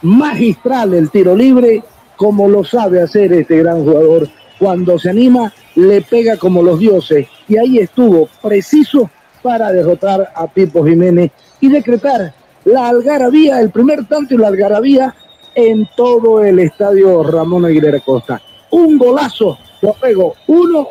Magistral 0.00 0.94
el 0.94 1.10
tiro 1.10 1.36
libre, 1.36 1.82
como 2.16 2.48
lo 2.48 2.64
sabe 2.64 3.02
hacer 3.02 3.32
este 3.32 3.58
gran 3.58 3.84
jugador. 3.84 4.28
Cuando 4.58 4.98
se 4.98 5.10
anima, 5.10 5.52
le 5.74 6.02
pega 6.02 6.36
como 6.36 6.62
los 6.62 6.78
dioses. 6.78 7.28
Y 7.46 7.56
ahí 7.56 7.78
estuvo, 7.78 8.28
preciso 8.42 9.10
para 9.42 9.70
derrotar 9.72 10.32
a 10.34 10.46
Pipo 10.46 10.84
Jiménez 10.84 11.30
y 11.60 11.68
decretar 11.68 12.34
la 12.68 12.88
algarabía, 12.88 13.60
el 13.60 13.70
primer 13.70 14.06
tanto 14.06 14.34
y 14.34 14.38
la 14.38 14.48
algarabía 14.48 15.14
en 15.54 15.88
todo 15.96 16.42
el 16.44 16.58
estadio 16.60 17.22
Ramón 17.22 17.64
Aguilera 17.64 18.00
Costa. 18.00 18.40
Un 18.70 18.98
golazo, 18.98 19.58
lo 19.80 19.92
pego, 19.94 20.34
uno, 20.46 20.88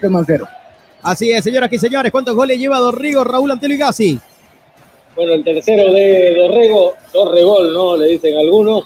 de 0.00 0.24
cero. 0.26 0.46
Así 1.02 1.32
es, 1.32 1.42
señoras 1.42 1.72
y 1.72 1.78
señores. 1.78 2.12
¿Cuántos 2.12 2.34
goles 2.34 2.58
lleva 2.58 2.78
Dorrigo, 2.78 3.24
Raúl 3.24 3.50
Antelo 3.50 3.74
y 3.74 3.78
Gassi? 3.78 4.20
Bueno, 5.16 5.34
el 5.34 5.44
tercero 5.44 5.92
de 5.92 6.34
Dorrego, 6.36 6.94
Dorregol, 7.12 7.72
¿no? 7.74 7.96
Le 7.96 8.06
dicen 8.06 8.36
algunos. 8.38 8.84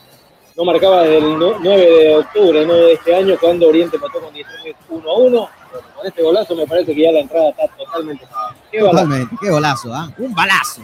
No 0.56 0.64
marcaba 0.64 1.02
desde 1.02 1.18
el 1.18 1.38
no- 1.38 1.58
9 1.60 1.86
de 1.86 2.16
octubre, 2.16 2.64
¿no? 2.66 2.72
De 2.74 2.94
este 2.94 3.14
año, 3.14 3.34
cuando 3.38 3.68
Oriente 3.68 3.96
empató 3.96 4.20
con 4.20 4.32
19 4.32 4.74
1 4.88 5.10
a 5.10 5.18
1. 5.18 5.28
Bueno, 5.28 5.48
con 5.94 6.06
este 6.06 6.22
golazo 6.22 6.56
me 6.56 6.66
parece 6.66 6.94
que 6.94 7.02
ya 7.02 7.12
la 7.12 7.20
entrada 7.20 7.50
está 7.50 7.68
totalmente. 7.76 8.24
Qué 8.72 8.80
golazo. 8.80 8.96
Totalmente, 9.04 9.36
qué 9.42 9.50
golazo, 9.50 9.94
¿ah? 9.94 10.10
Un 10.18 10.34
balazo, 10.34 10.80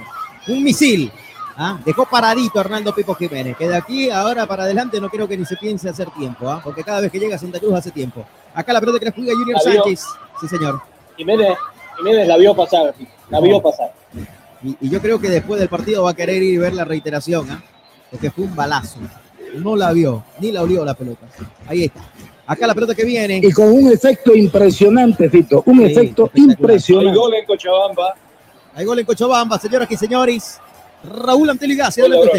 un 0.49 0.63
misil. 0.63 1.11
¿Ah? 1.57 1.79
Dejó 1.85 2.07
paradito 2.07 2.59
a 2.59 2.63
Hernando 2.63 2.95
Pipo 2.95 3.15
Jiménez, 3.15 3.57
que 3.57 3.69
de 3.69 3.77
aquí 3.77 4.11
ahora 4.11 4.47
para 4.47 4.65
adelante 4.65 5.01
no 5.01 5.09
creo 5.09 5.27
que 5.29 5.37
ni 5.37 5.45
se 5.45 5.57
piense 5.57 5.89
hacer 5.89 6.11
tiempo, 6.11 6.49
¿ah? 6.49 6.61
porque 6.63 6.83
cada 6.83 7.01
vez 7.01 7.11
que 7.11 7.19
llega 7.19 7.37
a 7.37 7.39
Santa 7.39 7.59
Cruz 7.61 7.75
hace 7.75 7.91
tiempo. 7.91 8.25
Acá 8.55 8.73
la 8.73 8.81
pelota 8.81 8.99
que 8.99 9.07
la 9.07 9.13
juega 9.13 9.33
Junior 9.33 9.59
Adiós. 9.65 9.75
Sánchez. 9.85 10.05
Sí, 10.41 10.49
señor. 10.49 10.81
Jiménez, 11.17 11.57
Jiménez 11.99 12.27
la 12.29 12.37
vio 12.37 12.55
pasar, 12.55 12.95
la 13.31 13.41
vio 13.41 13.61
pasar. 13.63 13.93
Y, 14.63 14.77
y 14.81 14.91
yo 14.91 15.01
creo 15.01 15.21
que 15.21 15.29
después 15.29 15.59
del 15.61 15.69
partido 15.69 16.05
va 16.05 16.11
a 16.11 16.15
querer 16.15 16.43
ir 16.43 16.55
y 16.55 16.59
ver 16.59 16.75
la 16.75 16.85
reiteración, 16.85 17.51
¿ah? 17.51 17.63
porque 18.11 18.31
fue 18.31 18.45
un 18.45 18.55
balazo. 18.55 18.99
No 19.55 19.77
la 19.77 19.93
vio, 19.93 20.25
ni 20.41 20.51
la 20.51 20.63
olió 20.63 20.85
la 20.85 20.95
pelota. 20.95 21.27
Ahí 21.67 21.85
está. 21.85 22.01
Acá 22.47 22.67
la 22.67 22.75
pelota 22.75 22.95
que 22.95 23.05
viene. 23.05 23.41
Y 23.43 23.53
con 23.53 23.69
un 23.71 23.93
efecto 23.93 24.35
impresionante, 24.35 25.29
Fito. 25.29 25.63
Un 25.67 25.79
Sí, 25.79 25.85
efecto 25.85 26.31
impresionante. 26.35 27.11
Hay 27.11 27.17
gol 27.17 27.35
en 27.35 27.45
Cochabamba. 27.47 28.15
Hay 28.75 28.85
gol 28.85 28.99
en 28.99 29.07
Cochabamba, 29.07 29.59
señoras 29.59 29.91
y 29.91 29.97
señores. 29.97 30.61
Raúl 31.05 31.51
Antelo 31.51 31.73
Igasi, 31.73 32.01
Gol. 32.01 32.31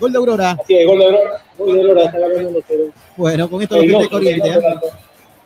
Gol 0.00 0.12
de 0.12 0.18
Aurora. 0.18 0.56
Así 0.62 0.76
es, 0.76 0.86
gol 0.86 0.98
de 0.98 1.04
Aurora. 1.06 1.42
Gol 1.58 1.74
de 1.74 1.80
Aurora, 1.80 2.04
está 2.04 2.18
ganando 2.18 2.50
1-0. 2.50 2.92
Bueno, 3.16 3.50
con 3.50 3.62
esto 3.62 3.74
lo 3.74 3.80
Reynoso, 3.82 4.02
que 4.02 4.10
Corriente. 4.10 4.48
¿eh? 4.48 4.60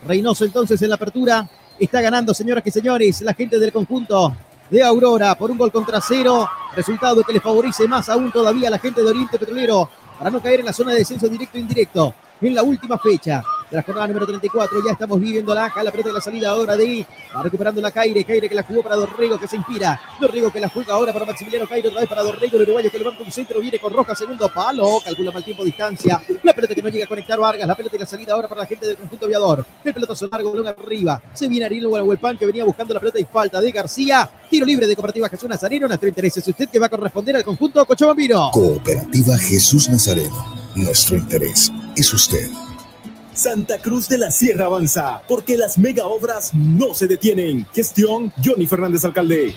Reynoso. 0.06 0.44
Entonces 0.44 0.82
en 0.82 0.88
la 0.88 0.96
apertura. 0.96 1.48
Está 1.78 2.00
ganando, 2.00 2.32
señoras 2.34 2.62
y 2.66 2.70
señores, 2.70 3.22
la 3.22 3.34
gente 3.34 3.58
del 3.58 3.72
conjunto 3.72 4.36
de 4.70 4.82
Aurora 4.82 5.34
por 5.34 5.50
un 5.50 5.58
gol 5.58 5.72
contra 5.72 6.00
cero. 6.00 6.48
Resultado 6.76 7.22
que 7.24 7.32
le 7.32 7.40
favorece 7.40 7.88
más 7.88 8.08
aún 8.08 8.30
todavía 8.30 8.68
a 8.68 8.70
la 8.70 8.78
gente 8.78 9.02
de 9.02 9.08
Oriente 9.08 9.38
Petrolero 9.38 9.88
para 10.18 10.30
no 10.30 10.40
caer 10.40 10.60
en 10.60 10.66
la 10.66 10.72
zona 10.72 10.92
de 10.92 10.98
descenso 10.98 11.28
directo 11.28 11.56
e 11.56 11.60
indirecto 11.60 12.14
en 12.40 12.54
la 12.54 12.62
última 12.62 12.98
fecha 12.98 13.42
de 13.72 13.78
la 13.78 13.82
jornada 13.82 14.06
número 14.06 14.26
34. 14.26 14.84
Ya 14.84 14.92
estamos 14.92 15.18
viviendo 15.18 15.54
la 15.54 15.72
la 15.82 15.90
pelota 15.90 16.10
de 16.10 16.14
la 16.14 16.20
salida 16.20 16.50
ahora 16.50 16.76
de 16.76 17.06
va 17.34 17.42
recuperando 17.42 17.80
la 17.80 17.90
Caire. 17.90 18.22
Caire 18.24 18.48
que 18.48 18.54
la 18.54 18.62
jugó 18.62 18.82
para 18.82 18.96
Dorrego 18.96 19.38
que 19.38 19.48
se 19.48 19.56
inspira. 19.56 19.98
Dorrego 20.20 20.52
que 20.52 20.60
la 20.60 20.68
juega 20.68 20.92
ahora 20.92 21.12
para 21.12 21.24
Maximiliano 21.24 21.66
Caire. 21.66 21.88
Otra 21.88 22.00
vez 22.00 22.08
para 22.08 22.22
Dorrego. 22.22 22.56
El 22.58 22.62
uruguayo 22.64 22.90
que 22.90 22.98
levanta 22.98 23.22
un 23.22 23.32
centro. 23.32 23.60
Viene 23.60 23.78
con 23.78 23.92
Roja. 23.92 24.14
Segundo 24.14 24.48
palo. 24.52 25.00
Calcula 25.02 25.30
mal 25.30 25.42
tiempo 25.42 25.64
distancia. 25.64 26.22
La 26.42 26.52
pelota 26.52 26.74
que 26.74 26.82
no 26.82 26.90
llega 26.90 27.06
a 27.06 27.08
conectar 27.08 27.38
Vargas. 27.38 27.66
La 27.66 27.74
pelota 27.74 27.94
de 27.94 28.00
la 28.00 28.06
salida 28.06 28.34
ahora 28.34 28.46
para 28.46 28.60
la 28.60 28.66
gente 28.66 28.86
del 28.86 28.96
conjunto 28.98 29.24
aviador. 29.24 29.64
El 29.82 29.94
pelotazo 29.94 30.28
largo. 30.30 30.52
Balón 30.52 30.66
arriba. 30.66 31.22
Se 31.32 31.48
viene 31.48 31.64
Ariel 31.64 31.86
Huelpan 31.86 32.36
que 32.36 32.44
venía 32.44 32.64
buscando 32.64 32.92
la 32.92 33.00
pelota 33.00 33.18
y 33.18 33.24
falta 33.24 33.58
de 33.58 33.72
García. 33.72 34.28
Tiro 34.50 34.66
libre 34.66 34.86
de 34.86 34.94
Cooperativa 34.94 35.30
Jesús 35.30 35.48
Nazareno. 35.48 35.88
Nuestro 35.88 36.08
interés 36.08 36.36
es 36.36 36.46
usted 36.46 36.68
que 36.68 36.78
va 36.78 36.86
a 36.86 36.90
corresponder 36.90 37.36
al 37.36 37.44
conjunto 37.44 37.84
Cochabambino. 37.86 38.50
Cooperativa 38.52 39.38
Jesús 39.38 39.88
Nazareno. 39.88 40.60
Nuestro 40.74 41.16
interés 41.16 41.72
es 41.96 42.12
usted. 42.12 42.50
Santa 43.34 43.78
Cruz 43.78 44.08
de 44.08 44.18
la 44.18 44.30
Sierra 44.30 44.66
avanza, 44.66 45.22
porque 45.26 45.56
las 45.56 45.78
mega 45.78 46.06
obras 46.06 46.52
no 46.54 46.94
se 46.94 47.06
detienen. 47.06 47.66
Gestión 47.72 48.32
Johnny 48.44 48.66
Fernández 48.66 49.04
Alcalde. 49.04 49.54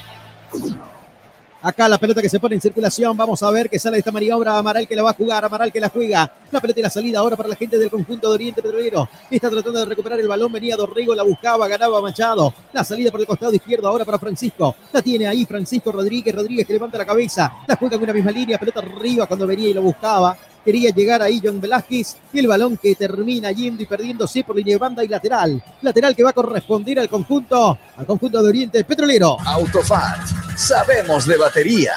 Acá 1.61 1.89
la 1.89 1.97
pelota 1.97 2.21
que 2.21 2.29
se 2.29 2.39
pone 2.39 2.55
en 2.55 2.61
circulación. 2.61 3.17
Vamos 3.17 3.41
a 3.41 3.49
ver 3.49 3.69
que 3.69 3.79
sale 3.79 3.97
esta 3.97 4.11
maniobra. 4.11 4.55
Amaral 4.55 4.87
que 4.87 4.95
la 4.95 5.01
va 5.01 5.09
a 5.09 5.13
jugar. 5.13 5.43
Amaral 5.43 5.73
que 5.73 5.79
la 5.79 5.89
juega. 5.89 6.31
La 6.51 6.61
pelota 6.61 6.79
y 6.79 6.83
la 6.83 6.91
salida 6.91 7.19
ahora 7.19 7.35
para 7.35 7.49
la 7.49 7.55
gente 7.55 7.77
del 7.77 7.89
conjunto 7.89 8.29
de 8.29 8.35
Oriente 8.35 8.61
Petrolero. 8.61 9.09
Está 9.31 9.49
tratando 9.49 9.79
de 9.79 9.85
recuperar 9.85 10.19
el 10.19 10.27
balón. 10.27 10.51
Venía 10.51 10.75
Dorrego, 10.77 11.15
la 11.15 11.23
buscaba, 11.23 11.67
ganaba 11.67 11.99
Machado. 12.01 12.53
La 12.71 12.83
salida 12.83 13.09
por 13.09 13.19
el 13.19 13.25
costado 13.25 13.51
izquierdo 13.51 13.87
ahora 13.87 14.05
para 14.05 14.19
Francisco. 14.19 14.75
La 14.93 15.01
tiene 15.01 15.27
ahí 15.27 15.43
Francisco 15.45 15.91
Rodríguez. 15.91 16.35
Rodríguez 16.35 16.67
que 16.67 16.73
levanta 16.73 16.99
la 16.99 17.05
cabeza. 17.05 17.51
La 17.67 17.75
juega 17.75 17.95
en 17.95 18.03
una 18.03 18.13
misma 18.13 18.31
línea. 18.31 18.59
Pelota 18.59 18.81
arriba 18.81 19.25
cuando 19.25 19.47
venía 19.47 19.69
y 19.69 19.73
lo 19.73 19.81
buscaba. 19.81 20.37
Quería 20.65 20.89
llegar 20.89 21.21
ahí 21.21 21.39
John 21.41 21.61
Velázquez. 21.61 22.17
Y 22.33 22.39
el 22.39 22.47
balón 22.47 22.75
que 22.77 22.95
termina 22.95 23.51
yendo 23.51 23.83
y 23.83 23.85
perdiéndose 23.85 24.43
por 24.43 24.55
línea 24.55 24.73
de 24.73 24.79
banda 24.79 25.03
y 25.03 25.07
lateral. 25.07 25.63
Lateral 25.83 26.15
que 26.15 26.23
va 26.23 26.31
a 26.31 26.33
corresponder 26.33 26.99
al 26.99 27.07
conjunto, 27.07 27.77
al 27.95 28.05
conjunto 28.07 28.41
de 28.41 28.49
Oriente 28.49 28.83
Petrolero. 28.83 29.37
Autofat. 29.45 30.25
Sabemos 30.57 31.27
de 31.27 31.37
batería. 31.37 31.93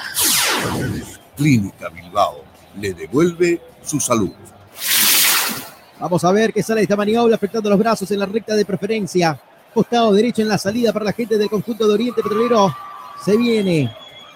Clínica 1.35 1.89
Bilbao 1.89 2.43
le 2.79 2.93
devuelve 2.93 3.59
su 3.83 3.99
salud. 3.99 4.31
Vamos 5.99 6.23
a 6.23 6.31
ver 6.31 6.53
que 6.53 6.61
sale 6.61 6.83
esta 6.83 6.95
maniobra 6.95 7.35
afectando 7.35 7.69
los 7.69 7.79
brazos 7.79 8.09
en 8.11 8.19
la 8.19 8.25
recta 8.25 8.55
de 8.55 8.65
preferencia. 8.65 9.39
Costado 9.73 10.13
derecho 10.13 10.41
en 10.41 10.47
la 10.47 10.57
salida 10.57 10.93
para 10.93 11.05
la 11.05 11.13
gente 11.13 11.37
del 11.37 11.49
conjunto 11.49 11.87
de 11.87 11.93
Oriente 11.93 12.21
Petrolero. 12.21 12.73
Se 13.23 13.35
viene 13.35 13.91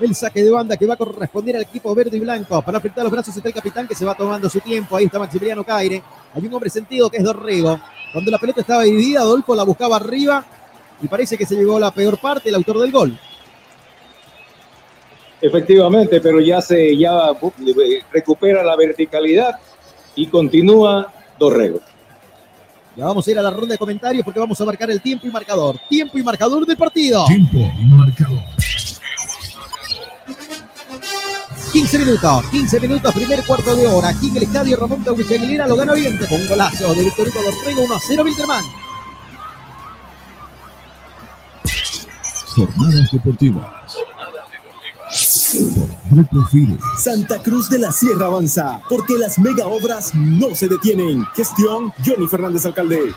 el 0.06 0.16
saque 0.16 0.44
de 0.44 0.52
banda 0.52 0.78
que 0.78 0.86
va 0.86 0.96
a 0.96 0.98
corresponder 0.98 1.56
al 1.56 1.64
equipo 1.64 1.94
verde 1.96 2.18
y 2.18 2.20
blanco. 2.20 2.62
Para 2.62 2.78
afectar 2.78 3.04
los 3.04 3.12
brazos 3.12 3.36
está 3.36 3.50
el 3.50 3.56
capitán 3.56 3.88
que 3.88 3.96
se 3.96 4.06
va 4.06 4.16
tomando 4.16 4.50
su 4.50 4.60
tiempo. 4.60 4.96
Ahí 4.96 5.06
está 5.06 5.20
Maximiliano 5.20 5.64
Caire. 5.64 6.02
Hay 6.34 6.46
un 6.46 6.54
hombre 6.54 6.70
sentido 6.70 7.10
que 7.10 7.18
es 7.18 7.24
Dorrego. 7.24 7.80
Cuando 8.12 8.32
la 8.32 8.38
pelota 8.38 8.62
estaba 8.62 8.84
dividida, 8.84 9.22
Adolfo 9.22 9.56
la 9.56 9.64
buscaba 9.64 9.96
arriba 9.96 10.46
y 11.02 11.08
parece 11.08 11.38
que 11.38 11.46
se 11.46 11.56
llegó 11.56 11.80
la 11.80 11.92
peor 11.92 12.20
parte, 12.20 12.50
el 12.50 12.56
autor 12.56 12.80
del 12.80 12.92
gol. 12.92 13.20
Efectivamente, 15.42 16.22
pero 16.22 16.40
ya 16.40 16.62
se 16.62 16.96
ya 16.96 17.32
eh, 17.32 18.04
recupera 18.12 18.64
la 18.64 18.76
verticalidad 18.76 19.60
y 20.16 20.28
continúa 20.28 21.12
Dorrego. 21.38 21.82
Ya 22.96 23.06
vamos 23.06 23.28
a 23.28 23.32
ir 23.32 23.40
a 23.40 23.42
la 23.42 23.50
ronda 23.50 23.74
de 23.74 23.78
comentarios 23.78 24.24
porque 24.24 24.40
vamos 24.40 24.60
a 24.62 24.66
marcar 24.66 24.90
el 24.92 25.02
tiempo 25.02 25.26
y 25.28 25.32
marcador. 25.32 25.78
Tiempo 25.90 26.18
y 26.18 26.24
marcador 26.24 26.66
del 26.66 26.78
partido. 26.78 27.26
Tiempo 27.26 27.58
y 27.80 27.86
marcador. 27.86 28.44
15 31.74 31.98
minutos, 31.98 32.46
15 32.52 32.80
minutos, 32.82 33.14
primer 33.16 33.44
cuarto 33.44 33.76
de 33.76 33.88
hora. 33.88 34.10
Aquí 34.10 34.30
en 34.30 34.38
el 34.38 34.44
estadio 34.44 34.78
Ramón 34.78 35.04
Taurich 35.04 35.32
Aguilera 35.32 35.68
lo 35.68 35.76
gana 35.76 35.94
Oriente 35.94 36.28
con 36.28 36.40
un 36.40 36.48
golazo 36.48 36.94
de 36.94 37.02
Víctor 37.02 37.28
Hugo 37.30 37.40
Dorrego 37.42 37.82
1 37.82 37.96
a 37.96 38.00
0 38.00 38.24
Wilterman. 38.24 38.64
Jornadas 42.56 43.12
deportivas. 43.12 43.66
Grupo. 46.12 46.38
Santa 46.96 47.42
Cruz 47.42 47.70
de 47.72 47.80
la 47.80 47.92
Sierra 47.92 48.28
avanza, 48.28 48.80
porque 48.88 49.18
las 49.18 49.40
mega 49.40 49.66
obras 49.66 50.14
no 50.14 50.54
se 50.54 50.68
detienen. 50.68 51.26
Gestión 51.36 51.92
Johnny 52.06 52.28
Fernández 52.28 52.68
Alcalde. 52.68 53.16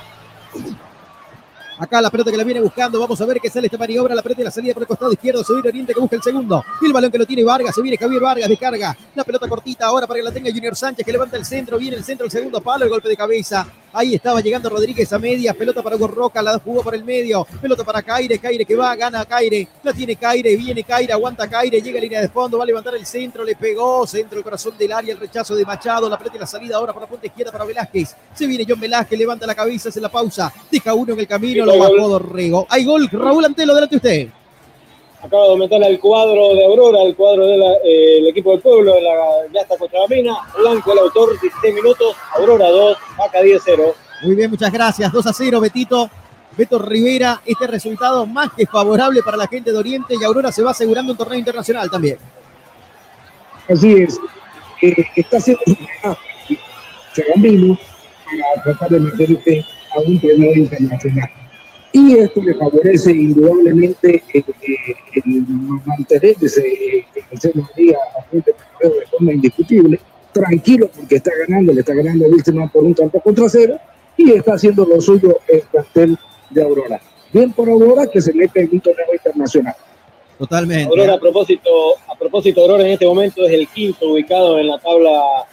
Acá 1.78 2.00
la 2.00 2.10
pelota 2.10 2.30
que 2.30 2.36
la 2.36 2.44
viene 2.44 2.60
buscando. 2.60 2.98
Vamos 2.98 3.20
a 3.20 3.26
ver 3.26 3.38
que 3.38 3.50
sale 3.50 3.66
esta 3.66 3.76
maniobra. 3.76 4.14
La 4.14 4.22
pelota 4.22 4.40
y 4.40 4.44
la 4.44 4.50
salida 4.50 4.72
por 4.72 4.82
el 4.82 4.86
costado 4.86 5.12
izquierdo. 5.12 5.44
Se 5.44 5.52
viene 5.52 5.68
Oriente 5.68 5.92
que 5.92 6.00
busca 6.00 6.16
el 6.16 6.22
segundo. 6.22 6.64
Y 6.80 6.86
el 6.86 6.92
balón 6.92 7.10
que 7.10 7.18
lo 7.18 7.26
tiene 7.26 7.44
Vargas. 7.44 7.74
Se 7.74 7.82
viene 7.82 7.98
Javier 7.98 8.22
Vargas. 8.22 8.48
Descarga. 8.48 8.96
La 9.14 9.24
pelota 9.24 9.46
cortita 9.46 9.86
ahora 9.86 10.06
para 10.06 10.18
que 10.18 10.24
la 10.24 10.32
tenga 10.32 10.50
Junior 10.50 10.74
Sánchez 10.74 11.04
que 11.04 11.12
levanta 11.12 11.36
el 11.36 11.44
centro. 11.44 11.78
Viene 11.78 11.96
el 11.96 12.04
centro, 12.04 12.24
el 12.24 12.32
segundo 12.32 12.60
palo. 12.62 12.84
El 12.84 12.90
golpe 12.90 13.08
de 13.08 13.16
cabeza. 13.16 13.66
Ahí 13.92 14.14
estaba 14.14 14.40
llegando 14.40 14.68
Rodríguez 14.70 15.12
a 15.12 15.18
media. 15.18 15.52
Pelota 15.52 15.82
para 15.82 15.96
Hugo 15.96 16.08
Roca. 16.08 16.42
La 16.42 16.58
jugó 16.58 16.82
por 16.82 16.94
el 16.94 17.04
medio. 17.04 17.46
Pelota 17.60 17.84
para 17.84 18.02
Caire. 18.02 18.38
Caire 18.38 18.64
que 18.64 18.74
va. 18.74 18.96
Gana 18.96 19.24
Caire. 19.26 19.68
La 19.82 19.92
tiene 19.92 20.16
Caire. 20.16 20.56
Viene 20.56 20.82
Caire. 20.82 21.12
Aguanta 21.12 21.46
Caire. 21.46 21.80
Llega 21.82 21.98
a 21.98 22.00
línea 22.00 22.20
de 22.22 22.28
fondo. 22.28 22.56
Va 22.56 22.64
a 22.64 22.66
levantar 22.66 22.94
el 22.94 23.04
centro. 23.04 23.44
Le 23.44 23.54
pegó. 23.54 24.06
Centro 24.06 24.38
el 24.38 24.44
corazón 24.44 24.78
del 24.78 24.92
área. 24.92 25.12
El 25.12 25.20
rechazo 25.20 25.54
de 25.54 25.64
Machado. 25.64 26.08
La 26.08 26.16
pelota 26.16 26.36
y 26.36 26.40
la 26.40 26.46
salida 26.46 26.76
ahora 26.76 26.94
para 26.94 27.04
la 27.04 27.10
punta 27.10 27.26
izquierda 27.26 27.52
para 27.52 27.66
Velázquez. 27.66 28.16
Se 28.34 28.46
viene 28.46 28.64
John 28.66 28.80
Velázquez. 28.80 29.18
Levanta 29.18 29.46
la 29.46 29.54
cabeza. 29.54 29.90
Hace 29.90 30.00
la 30.00 30.08
pausa. 30.08 30.52
Deja 30.70 30.94
uno 30.94 31.12
en 31.12 31.20
el 31.20 31.26
camino. 31.26 31.65
Lo 31.66 31.78
bajó 31.78 32.08
Dorrego. 32.08 32.66
Hay 32.70 32.84
gol. 32.84 33.08
Raúl 33.10 33.44
Antelo. 33.44 33.74
Delante 33.74 33.96
usted. 33.96 34.28
Acaba 35.22 35.44
de 35.44 35.50
aumentar 35.50 35.82
el 35.82 35.98
cuadro 35.98 36.54
de 36.54 36.64
Aurora, 36.64 37.02
el 37.02 37.16
cuadro 37.16 37.46
del 37.46 38.28
equipo 38.28 38.52
del 38.52 38.60
pueblo, 38.60 38.94
de 38.94 39.00
la, 39.02 39.14
ya 39.52 39.62
está 39.62 39.76
Cochabamina. 39.76 40.36
Blanco 40.56 40.92
el 40.92 40.98
autor, 40.98 41.40
16 41.40 41.74
minutos. 41.74 42.14
Aurora 42.36 42.68
2, 42.68 42.98
Vaca 43.18 43.40
10-0. 43.40 43.94
Muy 44.22 44.36
bien, 44.36 44.50
muchas 44.50 44.72
gracias. 44.72 45.10
2 45.10 45.26
a 45.26 45.32
0, 45.32 45.60
Betito. 45.60 46.10
Beto 46.56 46.78
Rivera, 46.78 47.42
este 47.44 47.66
resultado 47.66 48.24
más 48.24 48.50
que 48.56 48.66
favorable 48.66 49.22
para 49.22 49.36
la 49.36 49.46
gente 49.46 49.72
de 49.72 49.78
Oriente 49.78 50.14
y 50.18 50.24
Aurora 50.24 50.50
se 50.50 50.62
va 50.62 50.70
asegurando 50.70 51.12
un 51.12 51.18
torneo 51.18 51.38
internacional 51.38 51.90
también. 51.90 52.18
Así 53.68 53.92
es. 53.92 54.18
Eh, 54.80 55.04
está 55.16 55.36
haciendo 55.36 55.62
su 55.66 55.76
trabajo 56.00 56.20
Chagambino 57.14 57.78
para 58.24 58.62
tratar 58.62 58.90
de 58.90 59.00
meterse 59.00 59.64
a 59.94 60.00
un 60.00 60.20
torneo 60.20 60.54
internacional. 60.54 61.30
Y 61.96 62.12
esto 62.18 62.42
le 62.42 62.52
favorece 62.52 63.10
indudablemente 63.10 64.22
el, 64.34 64.44
el, 64.44 65.24
el 65.24 65.46
mantenerse 65.86 66.62
en 67.14 67.24
el 67.30 67.40
seno 67.40 67.66
día 67.74 67.96
a 68.18 68.22
frente 68.24 68.54
de 68.82 69.06
forma 69.06 69.32
indiscutible, 69.32 69.98
tranquilo 70.30 70.90
porque 70.94 71.16
está 71.16 71.30
ganando, 71.48 71.72
le 71.72 71.80
está 71.80 71.94
ganando 71.94 72.26
a 72.26 72.28
Wilson 72.28 72.68
por 72.68 72.84
un 72.84 72.94
tanto 72.94 73.18
contra 73.20 73.48
cero 73.48 73.78
y 74.14 74.30
está 74.32 74.56
haciendo 74.56 74.84
lo 74.84 75.00
suyo 75.00 75.38
el 75.48 75.62
plantel 75.62 76.18
de 76.50 76.62
Aurora. 76.62 77.00
Bien 77.32 77.50
por 77.54 77.70
Aurora 77.70 78.06
que 78.08 78.20
se 78.20 78.34
mete 78.34 78.60
en 78.60 78.68
un 78.72 78.80
torneo 78.80 79.14
internacional. 79.14 79.74
Totalmente. 80.38 80.90
Aurora, 80.90 81.14
a 81.14 81.18
propósito, 81.18 81.70
a 82.08 82.14
propósito, 82.14 82.60
Aurora 82.60 82.84
en 82.84 82.90
este 82.90 83.06
momento 83.06 83.42
es 83.42 83.52
el 83.52 83.66
quinto 83.68 84.10
ubicado 84.10 84.58
en 84.58 84.66
la 84.66 84.78
tabla, 84.78 85.46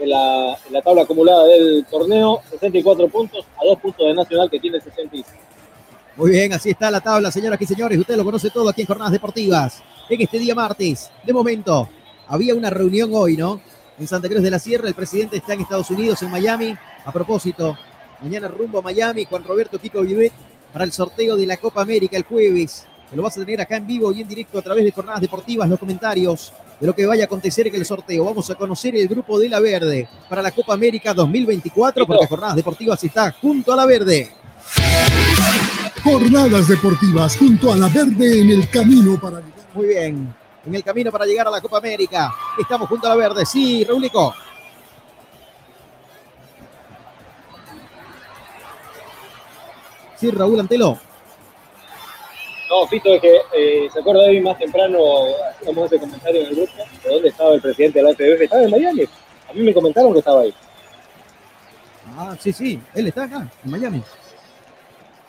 en 0.00 0.10
la, 0.10 0.58
en 0.66 0.72
la 0.72 0.82
tabla 0.82 1.02
acumulada 1.02 1.46
del 1.46 1.86
torneo, 1.88 2.40
64 2.50 3.06
puntos, 3.06 3.46
a 3.62 3.64
dos 3.64 3.78
puntos 3.78 4.08
de 4.08 4.14
Nacional 4.14 4.50
que 4.50 4.58
tiene 4.58 4.80
65. 4.80 5.53
Muy 6.16 6.30
bien, 6.30 6.52
así 6.52 6.70
está 6.70 6.92
la 6.92 7.00
tabla, 7.00 7.32
señoras 7.32 7.60
y 7.60 7.66
señores. 7.66 7.98
Usted 7.98 8.16
lo 8.16 8.24
conoce 8.24 8.48
todo 8.50 8.68
aquí 8.68 8.82
en 8.82 8.86
Jornadas 8.86 9.12
Deportivas. 9.12 9.82
En 10.08 10.20
este 10.20 10.38
día 10.38 10.54
martes, 10.54 11.10
de 11.24 11.32
momento, 11.32 11.88
había 12.28 12.54
una 12.54 12.70
reunión 12.70 13.10
hoy, 13.12 13.36
¿no? 13.36 13.60
En 13.98 14.06
Santa 14.06 14.28
Cruz 14.28 14.42
de 14.42 14.50
la 14.50 14.60
Sierra, 14.60 14.86
el 14.86 14.94
presidente 14.94 15.38
está 15.38 15.54
en 15.54 15.62
Estados 15.62 15.90
Unidos, 15.90 16.22
en 16.22 16.30
Miami. 16.30 16.76
A 17.04 17.10
propósito, 17.10 17.76
mañana 18.22 18.46
rumbo 18.46 18.78
a 18.78 18.82
Miami, 18.82 19.24
Juan 19.24 19.42
Roberto 19.42 19.80
Kiko 19.80 20.02
Vivet, 20.02 20.32
para 20.72 20.84
el 20.84 20.92
sorteo 20.92 21.34
de 21.36 21.46
la 21.46 21.56
Copa 21.56 21.82
América 21.82 22.16
el 22.16 22.22
jueves. 22.22 22.86
Se 23.10 23.16
lo 23.16 23.22
vas 23.22 23.36
a 23.36 23.40
tener 23.40 23.60
acá 23.60 23.76
en 23.76 23.86
vivo 23.86 24.12
y 24.12 24.20
en 24.20 24.28
directo 24.28 24.60
a 24.60 24.62
través 24.62 24.84
de 24.84 24.92
Jornadas 24.92 25.20
Deportivas, 25.20 25.68
los 25.68 25.80
comentarios 25.80 26.52
de 26.78 26.86
lo 26.86 26.94
que 26.94 27.06
vaya 27.06 27.24
a 27.24 27.26
acontecer 27.26 27.66
en 27.66 27.74
el 27.74 27.84
sorteo. 27.84 28.24
Vamos 28.24 28.48
a 28.50 28.54
conocer 28.54 28.94
el 28.94 29.08
grupo 29.08 29.36
de 29.40 29.48
la 29.48 29.58
Verde 29.58 30.08
para 30.28 30.42
la 30.42 30.52
Copa 30.52 30.74
América 30.74 31.12
2024, 31.12 32.06
porque 32.06 32.26
Jornadas 32.28 32.54
Deportivas 32.54 33.02
está 33.02 33.32
junto 33.32 33.72
a 33.72 33.76
la 33.76 33.84
Verde. 33.84 34.43
Jornadas 36.02 36.68
deportivas 36.68 37.36
junto 37.36 37.72
a 37.72 37.76
la 37.76 37.88
verde 37.88 38.40
en 38.40 38.50
el 38.50 38.68
camino 38.68 39.18
para 39.20 39.38
llegar. 39.38 39.66
Muy 39.74 39.86
bien. 39.86 40.34
En 40.66 40.74
el 40.74 40.84
camino 40.84 41.10
para 41.10 41.26
llegar 41.26 41.48
a 41.48 41.50
la 41.50 41.60
Copa 41.60 41.78
América. 41.78 42.32
Estamos 42.58 42.88
junto 42.88 43.06
a 43.06 43.10
la 43.10 43.16
verde. 43.16 43.46
Sí, 43.46 43.84
Raulico. 43.84 44.34
Sí, 50.16 50.30
Raúl 50.30 50.60
Antelo. 50.60 50.98
No, 52.70 52.86
Fito, 52.86 53.14
es 53.14 53.20
que 53.20 53.40
eh, 53.52 53.88
se 53.92 54.00
acuerda 54.00 54.22
de 54.22 54.32
mí 54.32 54.40
más 54.40 54.58
temprano, 54.58 54.98
hacíamos 55.50 55.86
ese 55.86 56.00
comentario 56.00 56.40
en 56.40 56.46
el 56.48 56.54
grupo, 56.56 56.72
de 57.04 57.10
dónde 57.10 57.28
estaba 57.28 57.54
el 57.54 57.60
presidente 57.60 57.98
de 57.98 58.04
la 58.04 58.14
FBF. 58.14 58.42
Estaba 58.42 58.62
en 58.62 58.70
Miami. 58.70 59.02
A 59.48 59.52
mí 59.52 59.60
me 59.62 59.74
comentaron 59.74 60.12
que 60.12 60.18
estaba 60.20 60.40
ahí. 60.40 60.54
Ah, 62.16 62.36
sí, 62.40 62.52
sí. 62.52 62.80
Él 62.94 63.08
está 63.08 63.24
acá, 63.24 63.48
en 63.64 63.70
Miami. 63.70 64.02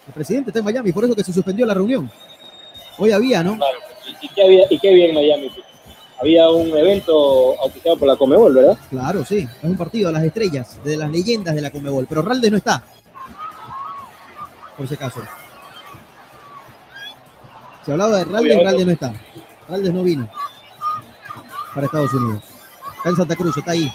El 0.08 0.14
presidente 0.14 0.50
está 0.50 0.60
en 0.60 0.66
Miami, 0.66 0.92
por 0.92 1.06
eso 1.06 1.16
que 1.16 1.24
se 1.24 1.34
suspendió 1.34 1.66
la 1.66 1.74
reunión. 1.74 2.10
Hoy 2.98 3.12
había, 3.12 3.44
¿no? 3.44 3.56
Claro. 3.58 3.78
¿Y, 4.22 4.26
y 4.26 4.30
qué, 4.30 4.44
había, 4.44 4.66
¿Y 4.70 4.80
qué 4.80 4.90
había 4.90 5.06
en 5.08 5.16
Miami? 5.16 5.50
Fito? 5.50 5.66
Había 6.22 6.50
un 6.50 6.70
evento 6.78 7.60
auspiciado 7.60 7.98
por 7.98 8.08
la 8.08 8.16
Comebol, 8.16 8.54
¿verdad? 8.54 8.78
Claro, 8.90 9.26
sí. 9.26 9.48
Es 9.62 9.64
un 9.64 9.76
partido 9.76 10.08
de 10.08 10.14
las 10.14 10.24
estrellas, 10.24 10.80
de 10.84 10.96
las 10.96 11.10
leyendas 11.10 11.56
de 11.56 11.62
la 11.62 11.72
Comebol. 11.72 12.06
Pero 12.08 12.22
Raldes 12.22 12.52
no 12.52 12.58
está. 12.58 12.84
Por 14.78 14.86
ese 14.86 14.96
caso. 14.96 15.22
Se 17.86 17.92
hablaba 17.92 18.18
de 18.18 18.26
Raldes, 18.26 18.64
Raldes 18.64 18.86
no 18.86 18.92
está. 18.92 19.14
Raldes 19.68 19.94
no 19.94 20.04
vino 20.04 20.30
para 21.74 21.88
Estados 21.88 22.14
Unidos. 22.14 22.44
Está 22.98 23.10
en 23.10 23.16
Santa 23.18 23.36
Cruz, 23.36 23.58
está 23.58 23.72
ahí. 23.72 23.94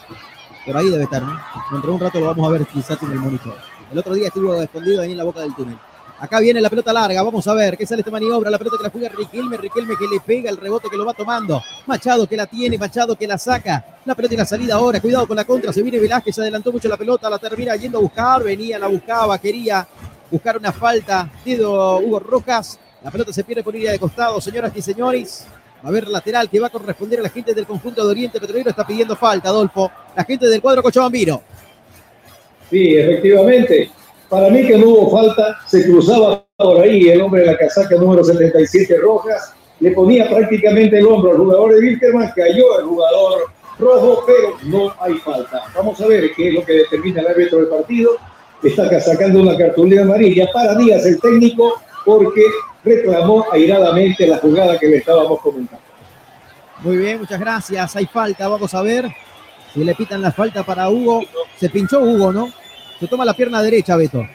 Por 0.66 0.76
ahí 0.76 0.90
debe 0.90 1.04
estar, 1.04 1.22
¿no? 1.22 1.40
Dentro 1.72 1.90
de 1.90 1.96
un 1.96 2.00
rato 2.00 2.20
lo 2.20 2.26
vamos 2.26 2.46
a 2.46 2.50
ver 2.50 2.66
quizás 2.66 3.02
en 3.02 3.12
el 3.12 3.18
monitor. 3.18 3.56
El 3.90 3.98
otro 3.98 4.14
día 4.14 4.28
estuvo 4.28 4.54
escondido 4.54 5.00
ahí 5.00 5.12
en 5.12 5.18
la 5.18 5.24
boca 5.24 5.40
del 5.40 5.54
túnel. 5.54 5.78
Acá 6.20 6.38
viene 6.38 6.60
la 6.60 6.68
pelota 6.68 6.92
larga, 6.92 7.22
vamos 7.22 7.48
a 7.48 7.54
ver 7.54 7.78
qué 7.78 7.86
sale 7.86 8.02
esta 8.02 8.10
maniobra, 8.10 8.50
la 8.50 8.58
pelota 8.58 8.76
que 8.76 8.82
la 8.82 8.90
juega 8.90 9.08
Riquelme, 9.08 9.56
Riquelme 9.56 9.96
que 9.96 10.06
le 10.06 10.20
pega 10.20 10.50
el 10.50 10.58
rebote 10.58 10.90
que 10.90 10.96
lo 10.98 11.06
va 11.06 11.14
tomando, 11.14 11.62
Machado 11.86 12.28
que 12.28 12.36
la 12.36 12.46
tiene, 12.46 12.76
Machado 12.76 13.16
que 13.16 13.26
la 13.26 13.38
saca, 13.38 14.00
la 14.04 14.14
pelota 14.14 14.34
y 14.34 14.36
la 14.36 14.44
salida 14.44 14.74
ahora, 14.74 15.00
cuidado 15.00 15.26
con 15.26 15.34
la 15.34 15.46
contra, 15.46 15.72
se 15.72 15.82
viene 15.82 15.98
Velázquez, 15.98 16.34
se 16.34 16.42
adelantó 16.42 16.72
mucho 16.72 16.88
la 16.88 16.98
pelota, 16.98 17.30
la 17.30 17.38
termina 17.38 17.74
yendo 17.74 17.96
a 17.96 18.00
buscar, 18.02 18.42
venía, 18.42 18.78
la 18.78 18.88
buscaba, 18.88 19.38
quería 19.38 19.88
buscar 20.30 20.58
una 20.58 20.72
falta, 20.72 21.26
Tido 21.42 22.00
Hugo 22.00 22.18
Rojas, 22.20 22.78
la 23.02 23.10
pelota 23.10 23.32
se 23.32 23.42
pierde 23.42 23.64
por 23.64 23.72
línea 23.72 23.92
de 23.92 23.98
costado, 23.98 24.42
señoras 24.42 24.72
y 24.74 24.82
señores, 24.82 25.46
va 25.82 25.86
a 25.86 25.88
haber 25.88 26.06
lateral 26.06 26.50
que 26.50 26.60
va 26.60 26.66
a 26.66 26.70
corresponder 26.70 27.20
a 27.20 27.22
la 27.22 27.30
gente 27.30 27.54
del 27.54 27.64
conjunto 27.64 28.04
de 28.04 28.10
Oriente 28.10 28.38
Petrolero, 28.38 28.68
está 28.68 28.86
pidiendo 28.86 29.16
falta, 29.16 29.48
Adolfo, 29.48 29.90
la 30.14 30.24
gente 30.24 30.46
del 30.48 30.60
cuadro 30.60 30.82
Cochabambino. 30.82 31.40
Sí, 32.68 32.94
efectivamente. 32.94 33.90
Para 34.30 34.48
mí 34.48 34.64
que 34.64 34.78
no 34.78 34.86
hubo 34.86 35.10
falta, 35.10 35.58
se 35.66 35.84
cruzaba 35.84 36.44
por 36.56 36.80
ahí 36.80 37.08
el 37.08 37.20
hombre 37.20 37.40
de 37.40 37.48
la 37.48 37.58
casaca 37.58 37.96
número 37.96 38.22
77 38.22 38.96
Rojas, 38.98 39.54
le 39.80 39.90
ponía 39.90 40.28
prácticamente 40.28 40.98
el 40.98 41.06
hombro 41.06 41.32
al 41.32 41.38
jugador 41.38 41.74
de 41.74 41.80
Wilterman, 41.80 42.32
cayó 42.36 42.78
el 42.78 42.86
jugador 42.86 43.50
rojo, 43.78 44.24
pero 44.26 44.56
no 44.64 44.94
hay 45.00 45.14
falta. 45.14 45.62
Vamos 45.74 46.00
a 46.00 46.06
ver 46.06 46.32
qué 46.36 46.48
es 46.48 46.54
lo 46.54 46.64
que 46.64 46.74
determina 46.74 47.22
el 47.22 47.28
árbitro 47.28 47.58
del 47.58 47.68
partido. 47.68 48.12
Está 48.62 49.00
sacando 49.00 49.40
una 49.40 49.56
cartulina 49.56 50.02
amarilla 50.02 50.46
para 50.52 50.76
Díaz, 50.76 51.04
el 51.06 51.18
técnico, 51.18 51.80
porque 52.04 52.42
reclamó 52.84 53.46
airadamente 53.50 54.26
la 54.26 54.38
jugada 54.38 54.78
que 54.78 54.86
le 54.86 54.98
estábamos 54.98 55.40
comentando. 55.40 55.82
Muy 56.82 56.98
bien, 56.98 57.18
muchas 57.18 57.40
gracias. 57.40 57.96
Hay 57.96 58.06
falta, 58.06 58.48
vamos 58.48 58.72
a 58.74 58.82
ver 58.82 59.08
si 59.72 59.82
le 59.82 59.94
pitan 59.94 60.22
la 60.22 60.30
falta 60.30 60.62
para 60.62 60.88
Hugo. 60.88 61.22
Se 61.56 61.68
pinchó 61.68 62.00
Hugo, 62.00 62.32
¿no? 62.32 62.48
Se 63.00 63.08
toma 63.08 63.24
la 63.24 63.32
pierna 63.32 63.62
derecha, 63.62 63.96
Beto. 63.96 64.26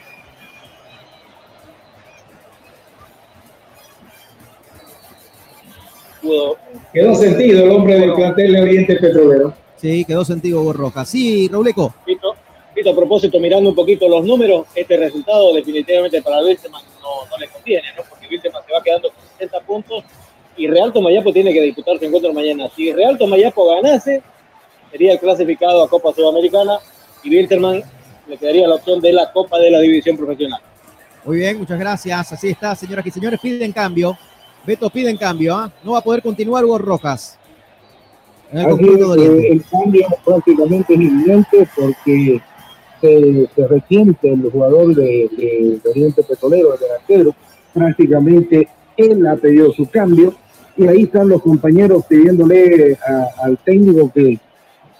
Quedó 6.92 7.14
sentido 7.14 7.64
el 7.64 7.70
hombre 7.70 8.00
del 8.00 8.12
plantel 8.14 8.52
de 8.52 8.62
Oriente 8.62 8.96
Petrolero. 8.96 9.54
Sí, 9.76 10.04
quedó 10.04 10.24
sentido 10.24 10.72
Rojas. 10.72 11.08
Sí, 11.08 11.48
Rauleco. 11.48 11.94
Fito, 12.04 12.34
a 12.90 12.94
propósito, 12.94 13.38
mirando 13.38 13.70
un 13.70 13.76
poquito 13.76 14.08
los 14.08 14.24
números, 14.24 14.66
este 14.74 14.96
resultado 14.96 15.54
definitivamente 15.54 16.20
para 16.20 16.42
Wilterman 16.42 16.82
no, 17.00 17.24
no 17.30 17.38
le 17.38 17.48
conviene, 17.48 17.86
¿no? 17.96 18.02
Porque 18.08 18.26
Wilterman 18.28 18.62
se 18.66 18.72
va 18.72 18.82
quedando 18.82 19.10
con 19.10 19.24
60 19.38 19.60
puntos 19.60 20.04
y 20.56 20.66
Real 20.66 20.92
Tomayapo 20.92 21.32
tiene 21.32 21.52
que 21.52 21.62
disputar 21.62 21.98
su 21.98 22.04
encuentro 22.04 22.32
mañana. 22.32 22.68
Si 22.74 22.92
Real 22.92 23.16
Tomayapo 23.16 23.66
ganase, 23.76 24.22
sería 24.90 25.12
el 25.12 25.20
clasificado 25.20 25.84
a 25.84 25.88
Copa 25.88 26.12
Sudamericana 26.12 26.78
y 27.22 27.30
Wilterman 27.30 27.82
le 28.28 28.36
quedaría 28.36 28.66
la 28.68 28.74
opción 28.76 29.00
de 29.00 29.12
la 29.12 29.30
Copa 29.32 29.58
de 29.58 29.70
la 29.70 29.80
División 29.80 30.16
Profesional. 30.16 30.60
Muy 31.24 31.38
bien, 31.38 31.58
muchas 31.58 31.78
gracias. 31.78 32.32
Así 32.32 32.48
está, 32.48 32.74
señoras 32.74 33.06
y 33.06 33.10
señores. 33.10 33.40
Piden 33.40 33.72
cambio. 33.72 34.16
Beto 34.66 34.88
pide 34.90 35.10
en 35.10 35.16
cambio. 35.16 35.54
¿ah? 35.56 35.72
No 35.84 35.92
va 35.92 35.98
a 35.98 36.02
poder 36.02 36.22
continuar 36.22 36.64
Hugo 36.64 36.78
Rojas. 36.78 37.38
En 38.52 38.58
el 38.58 38.66
Así 38.66 38.76
conjunto 38.76 39.14
es, 39.14 39.20
de 39.20 39.26
eh, 39.26 39.28
Oriente. 39.30 39.52
el 39.52 39.64
cambio 39.70 40.06
prácticamente 40.24 40.94
es 40.94 41.00
inminente 41.00 41.68
porque 41.76 42.40
se, 43.00 43.48
se 43.54 43.66
resiente 43.68 44.32
el 44.32 44.50
jugador 44.50 44.94
de, 44.94 45.28
de- 45.36 45.80
de 45.82 45.90
Oriente 45.90 46.22
Petrolero, 46.22 46.74
el 46.74 46.80
delantero, 46.80 47.34
prácticamente 47.74 48.68
él 48.96 49.26
ha 49.26 49.36
pedido 49.36 49.72
su 49.72 49.88
cambio 49.90 50.34
y 50.76 50.86
ahí 50.86 51.02
están 51.02 51.28
los 51.28 51.42
compañeros 51.42 52.04
pidiéndole 52.08 52.96
a- 53.06 53.44
al 53.44 53.58
técnico 53.58 54.10
que, 54.12 54.38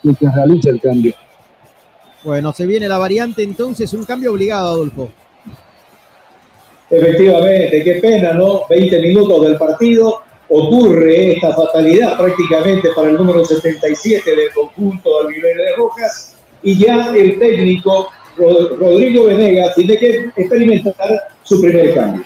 que 0.02 0.14
se 0.14 0.30
realice 0.30 0.70
el 0.70 0.80
cambio. 0.80 1.14
Bueno, 2.26 2.52
se 2.52 2.66
viene 2.66 2.88
la 2.88 2.98
variante 2.98 3.44
entonces, 3.44 3.92
un 3.92 4.04
cambio 4.04 4.32
obligado, 4.32 4.70
Adolfo. 4.70 5.12
Efectivamente, 6.90 7.84
qué 7.84 7.92
pena, 8.02 8.32
¿no? 8.32 8.62
20 8.68 9.00
minutos 9.00 9.42
del 9.42 9.56
partido, 9.56 10.22
ocurre 10.48 11.34
esta 11.34 11.52
fatalidad 11.54 12.16
prácticamente 12.18 12.88
para 12.96 13.10
el 13.10 13.14
número 13.16 13.44
77 13.44 14.28
del 14.28 14.52
conjunto 14.52 15.30
nivel 15.30 15.56
de 15.56 15.76
Rojas 15.76 16.34
y 16.64 16.76
ya 16.76 17.14
el 17.14 17.38
técnico 17.38 18.08
Ro- 18.36 18.76
Rodrigo 18.76 19.26
Venegas 19.26 19.76
tiene 19.76 19.96
que 19.96 20.30
experimentar 20.36 21.28
su 21.44 21.60
primer 21.60 21.94
cambio. 21.94 22.24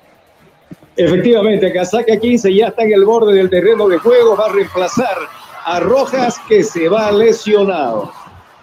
Efectivamente, 0.97 1.73
Casaca 1.73 2.17
15 2.17 2.53
ya 2.53 2.67
está 2.67 2.83
en 2.83 2.93
el 2.93 3.03
borde 3.03 3.33
del 3.33 3.49
terreno 3.49 3.87
de 3.89 3.97
juego, 3.97 4.37
va 4.37 4.45
a 4.45 4.53
reemplazar 4.53 5.17
a 5.65 5.79
Rojas 5.81 6.37
que 6.47 6.63
se 6.63 6.87
va 6.87 7.11
lesionado. 7.11 8.11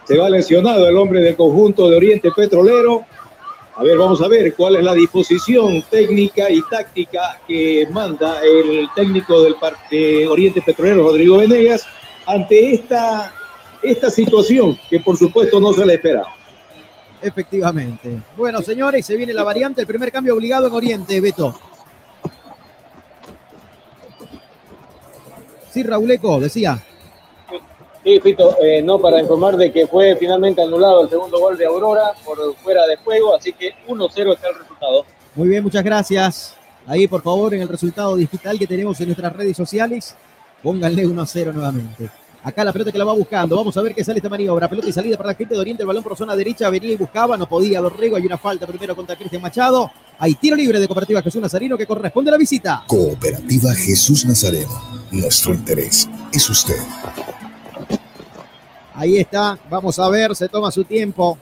Se 0.05 0.17
va 0.17 0.31
lesionado 0.31 0.89
el 0.89 0.97
hombre 0.97 1.21
del 1.21 1.37
conjunto 1.37 1.91
de 1.91 1.97
Oriente 1.97 2.31
Petrolero. 2.35 3.05
A 3.77 3.83
ver, 3.83 3.99
vamos 3.99 4.23
a 4.23 4.29
ver 4.29 4.55
cuál 4.55 4.77
es 4.77 4.85
la 4.85 4.95
disposición 4.95 5.83
técnica 5.91 6.51
y 6.51 6.63
táctica 6.71 7.39
que 7.47 7.87
manda 7.91 8.41
el 8.43 8.89
técnico 8.95 9.43
del 9.43 9.57
de 9.91 10.27
Oriente 10.27 10.63
Petrolero, 10.63 11.03
Rodrigo 11.05 11.39
Venegas, 11.39 11.87
ante 12.27 12.75
esta, 12.75 13.35
esta 13.83 14.11
situación 14.11 14.79
que 14.89 15.01
por 15.01 15.17
supuesto 15.17 15.61
no 15.61 15.73
se 15.73 15.85
le 15.85 15.95
esperaba. 15.95 16.35
Efectivamente. 17.21 18.21
Bueno, 18.37 18.61
señores, 18.63 19.07
se 19.07 19.17
viene 19.17 19.33
la 19.33 19.45
variante, 19.45 19.81
el 19.81 19.87
primer 19.87 20.11
cambio 20.11 20.35
obligado 20.35 20.67
en 20.67 20.73
Oriente, 20.73 21.21
Beto. 21.21 21.55
Sí, 25.71 25.83
Rauleco, 25.83 26.41
decía. 26.41 26.83
Sí, 28.05 28.19
Pito, 28.19 28.57
eh, 28.61 28.83
no 28.83 28.99
para 28.99 29.21
informar 29.21 29.57
de 29.57 29.71
que 29.71 29.87
fue 29.87 30.17
finalmente 30.17 30.61
anulado 30.61 31.05
el 31.05 31.09
segundo 31.09 31.39
gol 31.39 31.57
de 31.57 31.67
Aurora 31.67 32.13
por 32.25 32.37
fuera 32.57 32.85
de 32.87 32.97
juego, 32.97 33.35
así 33.35 33.53
que 33.53 33.73
1-0 33.87 34.35
está 34.35 34.49
el 34.49 34.59
resultado. 34.59 35.07
Muy 35.37 35.49
bien, 35.49 35.63
muchas 35.63 35.85
gracias. 35.85 36.57
Ahí, 36.87 37.07
por 37.07 37.23
favor, 37.23 37.55
en 37.55 37.63
el 37.63 37.69
resultado 37.69 38.17
digital 38.17 38.59
que 38.59 38.67
tenemos 38.67 39.01
en 39.01 39.07
nuestras 39.07 39.33
redes 39.33 39.57
sociales, 39.57 40.17
pónganle 40.63 41.07
1-0 41.07 41.55
nuevamente. 41.55 42.11
Acá 42.45 42.65
la 42.65 42.73
pelota 42.73 42.91
que 42.91 42.99
la 42.99 43.05
va 43.05 43.13
buscando. 43.13 43.55
Vamos 43.55 43.77
a 43.77 43.83
ver 43.83 43.95
qué 43.95 44.03
sale 44.03 44.19
esta 44.19 44.29
maniobra. 44.29 44.69
Pelota 44.69 44.89
y 44.89 44.93
salida 44.93 45.17
para 45.17 45.29
la 45.29 45.35
gente 45.35 45.55
de 45.55 45.61
Oriente. 45.61 45.83
El 45.85 45.87
balón 45.87 46.03
por 46.03 46.17
zona 46.17 46.35
derecha. 46.35 46.69
Venía 46.71 46.93
y 46.93 46.97
buscaba. 46.97 47.37
No 47.37 47.49
podía. 47.49 47.81
Dorrego. 47.81 48.17
Hay 48.17 48.27
una 48.27 48.37
falta 48.37 48.67
primero 48.67 48.97
contra 48.97 49.15
Cristian 49.17 49.41
Machado. 49.41 49.91
Hay 50.19 50.35
tiro 50.35 50.57
libre 50.57 50.81
de 50.81 50.89
Cooperativa 50.89 51.23
Jesús 51.23 51.41
Nazareno 51.41 51.79
que 51.79 51.87
corresponde 51.87 52.31
a 52.31 52.33
la 52.33 52.39
visita. 52.39 52.85
Cooperativa 52.89 53.73
Jesús 53.75 54.25
Nazareno. 54.25 54.73
Nuestro 55.13 55.55
interés 55.55 56.09
es 56.33 56.51
usted. 56.51 56.79
Ahí 58.95 59.19
está. 59.19 59.57
Vamos 59.71 59.99
a 60.01 60.09
ver. 60.09 60.35
Se 60.35 60.49
toma 60.49 60.73
su 60.73 60.83
tiempo. 60.83 61.39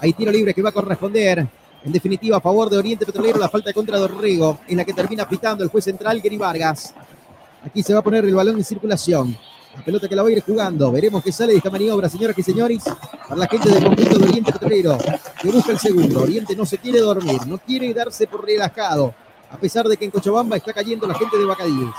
Hay 0.00 0.12
tiro 0.12 0.30
libre 0.30 0.52
que 0.52 0.60
va 0.60 0.68
a 0.68 0.72
corresponder. 0.72 1.46
En 1.84 1.92
definitiva, 1.92 2.36
a 2.36 2.40
favor 2.40 2.68
de 2.70 2.78
Oriente 2.78 3.06
Petrolero, 3.06 3.38
la 3.38 3.48
falta 3.48 3.72
contra 3.72 3.98
Dorrego, 3.98 4.60
en 4.68 4.76
la 4.76 4.84
que 4.84 4.92
termina 4.92 5.28
pitando 5.28 5.64
el 5.64 5.70
juez 5.70 5.84
central, 5.84 6.20
Gary 6.20 6.36
Vargas. 6.36 6.94
Aquí 7.64 7.82
se 7.82 7.92
va 7.92 8.00
a 8.00 8.02
poner 8.02 8.24
el 8.24 8.34
balón 8.34 8.56
en 8.56 8.64
circulación. 8.64 9.36
La 9.76 9.82
pelota 9.82 10.08
que 10.08 10.14
la 10.14 10.22
va 10.22 10.28
a 10.28 10.32
ir 10.32 10.42
jugando. 10.42 10.92
Veremos 10.92 11.22
qué 11.24 11.32
sale 11.32 11.52
de 11.52 11.58
esta 11.58 11.70
maniobra, 11.70 12.08
señoras 12.08 12.38
y 12.38 12.42
señores. 12.42 12.84
Para 13.28 13.36
la 13.36 13.46
gente 13.46 13.70
del 13.70 13.84
conjunto 13.84 14.18
de 14.18 14.24
Oriente 14.24 14.52
Petrolero, 14.52 14.98
que 15.40 15.50
busca 15.50 15.72
el 15.72 15.78
segundo. 15.78 16.22
Oriente 16.22 16.54
no 16.54 16.66
se 16.66 16.78
quiere 16.78 17.00
dormir, 17.00 17.46
no 17.46 17.58
quiere 17.58 17.92
darse 17.94 18.26
por 18.26 18.44
relajado. 18.44 19.14
A 19.50 19.56
pesar 19.56 19.86
de 19.86 19.96
que 19.96 20.04
en 20.04 20.10
Cochabamba 20.10 20.56
está 20.56 20.72
cayendo 20.72 21.06
la 21.06 21.14
gente 21.14 21.38
de 21.38 21.44
Bacadíes. 21.44 21.94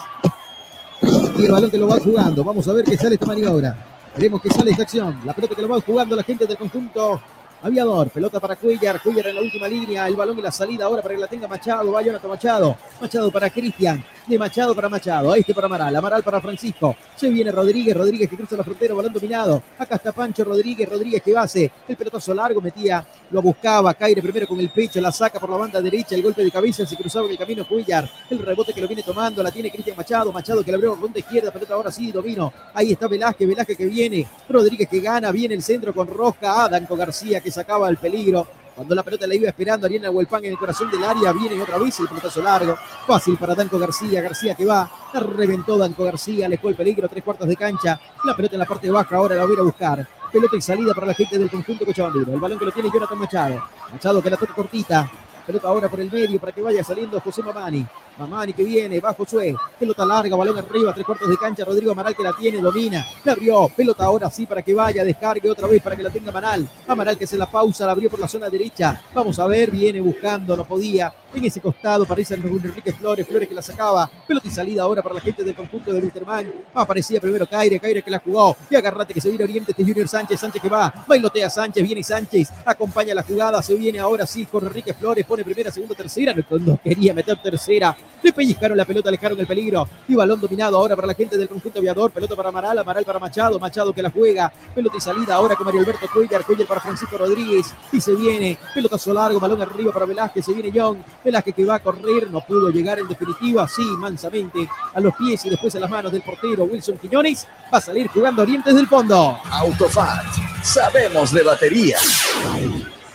Y 1.38 1.46
el 1.46 1.52
balón 1.52 1.72
que 1.72 1.78
lo 1.78 1.88
va 1.88 2.00
jugando. 2.00 2.44
Vamos 2.44 2.68
a 2.68 2.74
ver 2.74 2.86
qué 2.86 2.98
sale 2.98 3.16
esta 3.16 3.26
maniobra. 3.26 3.76
Veremos 4.16 4.42
qué 4.42 4.50
sale 4.50 4.72
esta 4.72 4.84
acción. 4.84 5.20
La 5.26 5.34
pelota 5.34 5.56
que 5.56 5.62
lo 5.62 5.70
va 5.70 5.82
jugando 5.82 6.16
la 6.16 6.24
gente 6.24 6.46
del 6.46 6.58
conjunto 6.58 7.22
Aviador, 7.64 8.10
pelota 8.10 8.42
para 8.42 8.58
Cuellar, 8.58 9.02
Cuellar 9.02 9.28
en 9.28 9.36
la 9.36 9.42
última 9.42 9.70
línea, 9.70 10.06
el 10.06 10.18
balón 10.18 10.38
y 10.38 10.42
la 10.42 10.52
salida 10.52 10.84
ahora 10.84 11.02
para 11.02 11.16
que 11.16 11.22
la 11.22 11.28
tenga 11.28 11.48
Machado, 11.48 11.94
va 11.94 12.02
Jonathan 12.02 12.30
Machado, 12.30 12.78
Machado 13.00 13.32
para 13.32 13.50
Cristian, 13.50 14.04
de 14.28 14.38
Machado 14.38 14.76
para 14.76 14.90
Machado, 14.90 15.34
este 15.34 15.54
para 15.54 15.68
Amaral, 15.68 15.96
Amaral 15.96 16.24
para 16.24 16.42
Francisco, 16.42 16.94
se 17.16 17.30
viene 17.30 17.54
Rodríguez, 17.54 17.96
Rodríguez 17.96 18.30
que 18.30 18.36
cruza 18.36 18.58
la 18.58 18.66
frontera, 18.66 18.94
balón 18.94 19.14
dominado, 19.14 19.64
acá 19.78 19.96
está 19.96 20.12
Pancho 20.12 20.44
Rodríguez, 20.44 20.90
Rodríguez 20.90 21.24
que 21.24 21.32
base, 21.32 21.72
el 21.88 21.96
pelotazo 21.96 22.34
largo 22.34 22.60
metía, 22.60 23.06
lo 23.32 23.42
buscaba, 23.42 23.94
Caire 23.94 24.22
primero 24.22 24.46
con 24.46 24.60
el 24.60 24.70
pecho, 24.70 25.00
la 25.00 25.14
saca 25.14 25.40
por 25.40 25.50
la 25.50 25.56
banda 25.56 25.80
derecha, 25.80 26.16
el 26.16 26.22
golpe 26.22 26.44
de 26.44 26.52
cabeza, 26.52 26.86
se 26.86 26.98
cruzaba 26.98 27.28
en 27.28 27.32
el 27.32 27.38
camino 27.38 27.66
Cuellar, 27.66 28.10
el 28.30 28.40
rebote 28.40 28.74
que 28.74 28.82
lo 28.82 28.90
viene 28.90 29.04
tomando, 29.04 29.42
la 29.42 29.52
tiene 29.52 29.72
Cristian 29.72 29.96
Machado, 29.96 30.34
Machado 30.34 30.66
que 30.66 30.72
la 30.72 30.76
abrió 30.76 30.96
ronda 30.96 31.18
izquierda, 31.18 31.50
pelota 31.50 31.76
ahora 31.76 31.94
sí, 31.94 32.12
domino, 32.12 32.52
ahí 32.74 32.92
está 32.92 33.08
Velázquez, 33.08 33.48
Velázquez 33.48 33.78
que 33.78 33.86
viene, 33.86 34.28
Rodríguez 34.50 34.90
que 34.90 35.00
gana, 35.00 35.32
viene 35.32 35.56
el 35.56 35.64
centro 35.64 35.94
con 35.94 36.08
Rosca, 36.08 36.66
Adanco 36.66 36.98
García 36.98 37.40
que 37.40 37.53
sacaba 37.54 37.88
el 37.88 37.98
peligro, 37.98 38.46
cuando 38.76 38.96
la 38.96 39.04
pelota 39.04 39.28
la 39.28 39.36
iba 39.36 39.48
esperando 39.48 39.86
Ariana 39.86 40.10
Huelpán 40.10 40.44
en 40.46 40.52
el 40.52 40.58
corazón 40.58 40.90
del 40.90 41.04
área, 41.04 41.32
viene 41.32 41.62
otra 41.62 41.78
vez 41.78 42.00
el 42.00 42.08
pelotazo 42.08 42.42
largo. 42.42 42.76
Fácil 43.06 43.38
para 43.38 43.54
Danco 43.54 43.78
García. 43.78 44.20
García 44.22 44.56
que 44.56 44.66
va, 44.66 44.90
la 45.14 45.20
reventó 45.20 45.78
Danco 45.78 46.04
García, 46.04 46.50
le 46.50 46.58
fue 46.58 46.72
el 46.72 46.78
peligro, 46.78 47.08
tres 47.08 47.24
cuartos 47.24 47.48
de 47.48 47.56
cancha. 47.56 48.00
La 48.26 48.36
pelota 48.36 48.56
en 48.56 48.60
la 48.60 48.66
parte 48.66 48.90
baja, 48.90 49.16
ahora 49.16 49.36
la 49.36 49.46
voy 49.46 49.56
a 49.60 49.62
buscar. 49.62 50.08
Pelota 50.32 50.56
y 50.58 50.62
salida 50.62 50.96
para 50.96 51.08
la 51.08 51.14
gente 51.14 51.38
del 51.38 51.52
conjunto 51.52 51.86
cochabambino. 51.86 52.34
El 52.34 52.40
balón 52.40 52.58
que 52.58 52.66
lo 52.66 52.72
tiene 52.72 52.90
Jonathan 52.92 53.20
Machado. 53.20 53.64
Machado 53.92 54.24
que 54.24 54.30
la 54.32 54.38
toca 54.38 54.56
cortita. 54.56 55.12
Pelota 55.46 55.68
ahora 55.68 55.88
por 55.88 56.00
el 56.00 56.12
medio 56.12 56.40
para 56.40 56.52
que 56.52 56.62
vaya 56.62 56.84
saliendo 56.84 57.20
José 57.20 57.44
Mamani. 57.44 57.86
Mamani 58.18 58.54
que 58.54 58.64
viene, 58.64 59.00
va 59.00 59.14
Josué. 59.14 59.56
Pelota 59.80 60.06
larga, 60.06 60.36
balón 60.36 60.58
arriba, 60.58 60.94
tres 60.94 61.06
cuartos 61.06 61.30
de 61.30 61.38
cancha. 61.38 61.66
Rodrigo 61.66 61.92
Amaral 61.92 62.16
que 62.16 62.24
la 62.24 62.34
tiene, 62.34 62.62
domina. 62.62 63.06
La 63.24 63.34
abrió. 63.34 63.70
Pelota 63.76 64.06
ahora 64.06 64.30
sí 64.30 64.46
para 64.46 64.62
que 64.62 64.74
vaya, 64.74 65.04
descargue 65.04 65.50
otra 65.50 65.68
vez 65.68 65.82
para 65.82 65.96
que 65.96 66.04
la 66.04 66.10
tenga 66.10 66.30
Amaral. 66.30 66.70
Amaral 66.88 67.18
que 67.18 67.26
se 67.26 67.38
la 67.38 67.50
pausa, 67.50 67.86
la 67.86 67.94
abrió 67.94 68.10
por 68.10 68.20
la 68.20 68.28
zona 68.28 68.50
derecha. 68.50 69.02
Vamos 69.14 69.40
a 69.40 69.48
ver, 69.48 69.72
viene 69.72 70.00
buscando, 70.02 70.56
no 70.56 70.66
podía. 70.66 71.14
En 71.34 71.44
ese 71.46 71.60
costado 71.60 72.06
parece 72.06 72.36
Enrique 72.36 72.94
Flores, 72.94 73.28
Flores 73.28 73.50
que 73.50 73.56
la 73.56 73.62
sacaba. 73.64 74.10
Pelota 74.28 74.48
y 74.48 74.52
salida 74.52 74.84
ahora 74.84 75.02
para 75.02 75.16
la 75.16 75.22
gente 75.22 75.44
del 75.44 75.56
conjunto 75.56 75.92
de 75.92 76.00
Wilterman. 76.00 76.54
Aparecía 76.76 77.20
primero 77.20 77.48
Caire, 77.48 77.80
Caire 77.80 78.04
que 78.04 78.12
la 78.12 78.20
jugó. 78.20 78.56
Y 78.70 78.76
agarrate 78.76 79.16
que 79.16 79.22
se 79.22 79.30
viene 79.30 79.44
Oriente, 79.44 79.72
este 79.72 79.84
Junior 79.84 80.08
Sánchez, 80.08 80.40
Sánchez 80.40 80.62
que 80.62 80.70
va. 80.70 80.94
Bailotea 81.08 81.50
Sánchez, 81.50 81.84
viene 81.84 82.04
Sánchez. 82.04 82.50
Acompaña 82.64 83.16
la 83.16 83.24
jugada, 83.24 83.64
se 83.64 83.74
viene 83.74 84.00
ahora 84.00 84.28
sí 84.28 84.46
con 84.46 84.64
Enrique 84.68 84.94
Flores. 84.94 85.26
Pone 85.26 85.44
primera, 85.44 85.72
segunda, 85.72 85.96
tercera. 85.96 86.36
No 86.36 86.80
quería 86.84 87.16
meter 87.16 87.42
tercera. 87.42 87.98
Le 88.24 88.32
pellizcaron 88.32 88.78
la 88.78 88.86
pelota, 88.86 89.10
alejaron 89.10 89.38
el 89.40 89.46
peligro. 89.46 89.88
Y 90.08 90.16
balón 90.16 90.40
dominado 90.40 90.78
ahora 90.78 90.96
para 90.96 91.08
la 91.08 91.14
gente 91.14 91.38
del 91.38 91.50
conjunto 91.50 91.80
aviador. 91.80 92.12
Pelota 92.12 92.36
para 92.36 92.50
Amaral, 92.50 92.80
Amaral 92.80 93.04
para 93.04 93.20
Machado. 93.20 93.60
Machado 93.60 93.92
que 93.92 94.02
la 94.02 94.10
juega. 94.10 94.52
Pelota 94.74 94.96
y 94.98 95.02
salida 95.02 95.36
ahora 95.36 95.56
con 95.56 95.66
Mario 95.66 95.82
Alberto 95.82 96.08
Cuellar. 96.12 96.46
Cuellar 96.46 96.68
para 96.68 96.80
Francisco 96.80 97.18
Rodríguez. 97.18 97.74
Y 97.92 98.00
se 98.00 98.16
viene. 98.16 98.58
Pelotazo 98.74 99.14
largo, 99.14 99.40
balón 99.40 99.62
arriba 99.62 99.92
para 99.92 100.06
Velázquez. 100.06 100.46
Se 100.46 100.54
viene 100.54 100.72
Young. 100.72 101.00
Velázquez 101.24 101.54
que 101.54 101.66
va 101.66 101.76
a 101.76 101.80
correr. 101.80 102.32
No 102.32 102.40
pudo 102.42 102.70
llegar 102.70 103.00
en 103.00 103.10
definitiva. 103.10 103.68
Sí, 103.68 103.84
mansamente 103.98 104.70
a 104.94 105.02
los 105.02 105.14
pies 105.16 105.44
y 105.46 105.50
después 105.50 105.76
a 105.76 105.80
las 105.82 105.90
manos 105.90 106.12
del 106.12 106.22
portero 106.22 106.64
Wilson 106.64 106.98
Quiñones. 106.98 107.46
Va 107.74 107.80
a 107.80 107.82
salir 107.82 108.08
jugando 108.08 108.42
Orientes 108.42 108.74
del 108.74 108.88
fondo. 108.88 109.38
Autofat. 109.52 110.26
Sabemos 110.64 111.34
de 111.34 111.44
batería. 111.44 111.98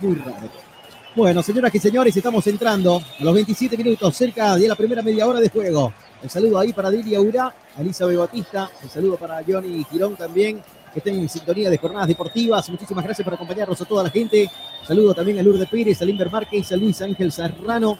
Muy 0.00 0.16
raro. 0.16 0.71
Bueno, 1.14 1.42
señoras 1.42 1.74
y 1.74 1.78
señores, 1.78 2.16
estamos 2.16 2.46
entrando 2.46 2.96
a 2.96 3.22
los 3.22 3.34
27 3.34 3.76
minutos, 3.76 4.16
cerca 4.16 4.56
de 4.56 4.66
la 4.66 4.74
primera 4.74 5.02
media 5.02 5.26
hora 5.26 5.40
de 5.40 5.50
juego. 5.50 5.92
El 6.22 6.30
saludo 6.30 6.58
ahí 6.58 6.72
para 6.72 6.88
Dilia 6.88 7.20
Ura, 7.20 7.54
Elizabeth 7.78 8.16
Batista, 8.16 8.70
el 8.82 8.88
saludo 8.88 9.18
para 9.18 9.42
Johnny 9.46 9.84
Girón 9.90 10.16
también, 10.16 10.62
que 10.90 11.00
estén 11.00 11.16
en 11.16 11.28
sintonía 11.28 11.68
de 11.68 11.76
jornadas 11.76 12.08
deportivas. 12.08 12.66
Muchísimas 12.70 13.04
gracias 13.04 13.26
por 13.26 13.34
acompañarnos 13.34 13.78
a 13.78 13.84
toda 13.84 14.04
la 14.04 14.08
gente. 14.08 14.50
Saludo 14.88 15.12
también 15.12 15.38
a 15.38 15.42
Lourdes 15.42 15.68
Pérez, 15.68 16.00
a 16.00 16.06
Limber 16.06 16.30
Márquez, 16.30 16.72
a 16.72 16.76
Luis 16.76 17.02
Ángel 17.02 17.30
Serrano, 17.30 17.98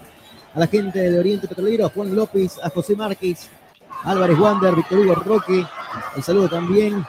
a 0.55 0.59
la 0.59 0.67
gente 0.67 0.99
de 1.11 1.19
Oriente 1.19 1.47
Petrolero, 1.47 1.85
a 1.85 1.91
Juan 1.91 2.17
López, 2.17 2.59
a 2.63 2.71
José 2.71 2.97
Márquez, 2.97 3.51
Álvarez 4.05 4.39
Wander, 4.39 4.75
Víctor 4.75 5.01
Hugo 5.01 5.15
Roque. 5.17 5.67
El 6.17 6.23
saludo 6.23 6.49
también 6.49 7.05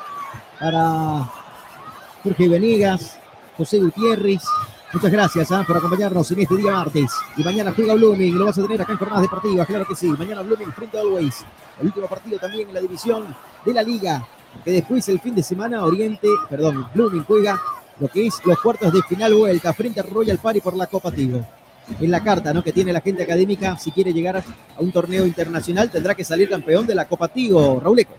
para 0.59 1.31
Jorge 2.21 2.49
Venegas, 2.49 3.17
José 3.55 3.79
Gutiérrez, 3.79 4.43
Muchas 4.93 5.11
gracias 5.11 5.51
¿ah? 5.51 5.63
por 5.65 5.75
acompañarnos 5.75 6.29
en 6.29 6.41
este 6.41 6.55
día 6.55 6.71
martes. 6.71 7.11
Y 7.35 7.43
mañana 7.43 7.73
juega 7.75 7.95
Blooming, 7.95 8.37
lo 8.37 8.45
vas 8.45 8.59
a 8.59 8.61
tener 8.61 8.79
acá 8.79 8.91
en 8.91 8.99
jornadas 8.99 9.23
deportivas, 9.23 9.65
claro 9.65 9.87
que 9.87 9.95
sí. 9.95 10.07
Mañana 10.07 10.43
Blooming 10.43 10.71
frente 10.71 10.99
a 10.99 11.01
Always. 11.01 11.43
El 11.79 11.87
último 11.87 12.07
partido 12.07 12.37
también 12.37 12.67
en 12.67 12.75
la 12.75 12.79
división 12.79 13.35
de 13.65 13.73
la 13.73 13.81
liga. 13.81 14.27
Que 14.63 14.69
después 14.69 15.09
el 15.09 15.19
fin 15.19 15.33
de 15.33 15.41
semana 15.41 15.83
Oriente, 15.83 16.27
perdón, 16.47 16.87
Blooming 16.93 17.23
juega 17.23 17.59
lo 17.99 18.07
que 18.07 18.27
es 18.27 18.35
los 18.45 18.59
cuartos 18.61 18.93
de 18.93 19.01
final 19.01 19.33
vuelta 19.33 19.73
frente 19.73 19.99
a 19.99 20.03
Royal 20.03 20.37
Party 20.37 20.61
por 20.61 20.75
la 20.75 20.85
Copa 20.85 21.11
Tigo. 21.11 21.43
En 21.99 22.11
la 22.11 22.23
carta 22.23 22.53
¿no? 22.53 22.63
que 22.63 22.71
tiene 22.71 22.93
la 22.93 23.01
gente 23.01 23.23
académica, 23.23 23.75
si 23.79 23.91
quiere 23.91 24.13
llegar 24.13 24.37
a 24.37 24.43
un 24.77 24.91
torneo 24.91 25.25
internacional, 25.25 25.89
tendrá 25.89 26.13
que 26.13 26.23
salir 26.23 26.49
campeón 26.49 26.85
de 26.85 26.93
la 26.93 27.05
Copa 27.05 27.27
Tigo, 27.29 27.79
Rauleco. 27.79 28.13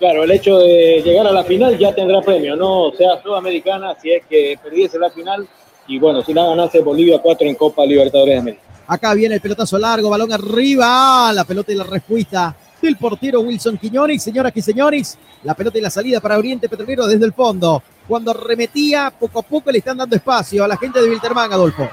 Claro, 0.00 0.24
el 0.24 0.30
hecho 0.30 0.58
de 0.58 1.02
llegar 1.04 1.26
a 1.26 1.30
la 1.30 1.44
final 1.44 1.76
ya 1.76 1.94
tendrá 1.94 2.22
premio, 2.22 2.56
no 2.56 2.90
sea 2.96 3.20
sudamericana 3.22 3.94
si 4.00 4.10
es 4.10 4.22
que 4.24 4.58
perdiese 4.62 4.98
la 4.98 5.10
final 5.10 5.46
y 5.86 5.98
bueno, 5.98 6.22
si 6.22 6.32
la 6.32 6.46
ganase 6.46 6.80
Bolivia 6.80 7.18
4 7.18 7.46
en 7.46 7.54
Copa 7.54 7.84
Libertadores 7.84 8.32
de 8.32 8.40
América. 8.40 8.62
Acá 8.86 9.12
viene 9.12 9.34
el 9.34 9.42
pelotazo 9.42 9.78
largo, 9.78 10.08
balón 10.08 10.32
arriba, 10.32 11.30
la 11.34 11.44
pelota 11.44 11.70
y 11.70 11.74
la 11.74 11.84
respuesta 11.84 12.56
del 12.80 12.96
portero 12.96 13.40
Wilson 13.40 13.76
Quiñones. 13.76 14.22
Señoras 14.22 14.52
y 14.54 14.62
señores, 14.62 15.18
la 15.42 15.52
pelota 15.52 15.76
y 15.76 15.82
la 15.82 15.90
salida 15.90 16.18
para 16.18 16.38
Oriente 16.38 16.66
Petrolero 16.66 17.06
desde 17.06 17.26
el 17.26 17.34
fondo. 17.34 17.82
Cuando 18.08 18.32
remetía, 18.32 19.12
poco 19.20 19.40
a 19.40 19.42
poco 19.42 19.70
le 19.70 19.78
están 19.78 19.98
dando 19.98 20.16
espacio 20.16 20.64
a 20.64 20.68
la 20.68 20.78
gente 20.78 21.02
de 21.02 21.10
Wilterman, 21.10 21.52
Adolfo. 21.52 21.86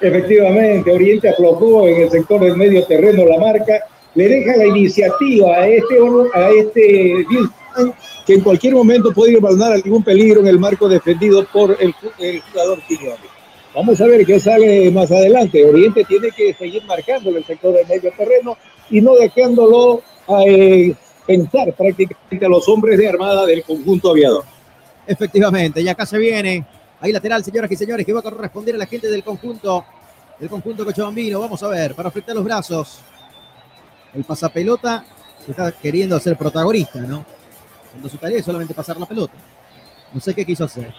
Efectivamente, 0.00 0.90
Oriente 0.90 1.28
aflojó 1.28 1.86
en 1.86 2.02
el 2.02 2.10
sector 2.10 2.40
del 2.40 2.56
medio 2.56 2.84
terreno 2.84 3.24
la 3.24 3.38
marca 3.38 3.86
le 4.14 4.28
deja 4.28 4.56
la 4.56 4.66
iniciativa 4.66 5.56
a 5.56 5.68
este, 5.68 5.98
a 6.34 6.50
este 6.50 7.26
que 8.24 8.34
en 8.34 8.40
cualquier 8.40 8.74
momento 8.74 9.12
podría 9.12 9.38
abandonar 9.38 9.72
algún 9.72 10.02
peligro 10.02 10.40
en 10.40 10.46
el 10.46 10.58
marco 10.58 10.88
defendido 10.88 11.44
por 11.52 11.76
el, 11.80 11.92
jugador 11.92 12.80
Quiñones. 12.86 13.18
Vamos 13.74 14.00
a 14.00 14.06
ver 14.06 14.24
qué 14.24 14.38
sale 14.38 14.90
más 14.92 15.10
adelante. 15.10 15.64
Oriente 15.64 16.04
tiene 16.04 16.30
que 16.30 16.54
seguir 16.54 16.84
marcando 16.84 17.30
el 17.30 17.44
sector 17.44 17.74
del 17.74 17.86
medio 17.88 18.12
terreno 18.16 18.56
y 18.88 19.00
no 19.00 19.16
dejándolo 19.16 20.02
eh, 20.46 20.94
pensar 21.26 21.74
prácticamente 21.74 22.46
a 22.46 22.48
los 22.48 22.68
hombres 22.68 22.96
de 22.96 23.08
armada 23.08 23.44
del 23.44 23.64
conjunto 23.64 24.10
aviador. 24.10 24.44
Efectivamente, 25.06 25.82
y 25.82 25.88
acá 25.88 26.06
se 26.06 26.18
viene. 26.18 26.64
Ahí 27.00 27.12
lateral, 27.12 27.44
señoras 27.44 27.70
y 27.70 27.76
señores, 27.76 28.06
que 28.06 28.12
va 28.12 28.20
a 28.20 28.22
corresponder 28.22 28.76
a 28.76 28.78
la 28.78 28.86
gente 28.86 29.08
del 29.10 29.24
conjunto, 29.24 29.84
del 30.38 30.48
conjunto 30.48 30.84
cochabambino. 30.84 31.40
Vamos 31.40 31.62
a 31.62 31.68
ver, 31.68 31.94
para 31.94 32.08
afectar 32.08 32.34
los 32.34 32.44
brazos 32.44 33.02
el 34.14 34.24
pasapelota 34.24 35.04
está 35.46 35.72
queriendo 35.72 36.18
ser 36.18 36.36
protagonista, 36.36 37.00
¿no? 37.00 37.24
Cuando 37.90 38.08
su 38.08 38.16
tarea 38.16 38.38
es 38.38 38.44
solamente 38.44 38.74
pasar 38.74 38.98
la 38.98 39.06
pelota. 39.06 39.34
No 40.12 40.20
sé 40.20 40.34
qué 40.34 40.44
quiso 40.44 40.64
hacer. 40.64 40.92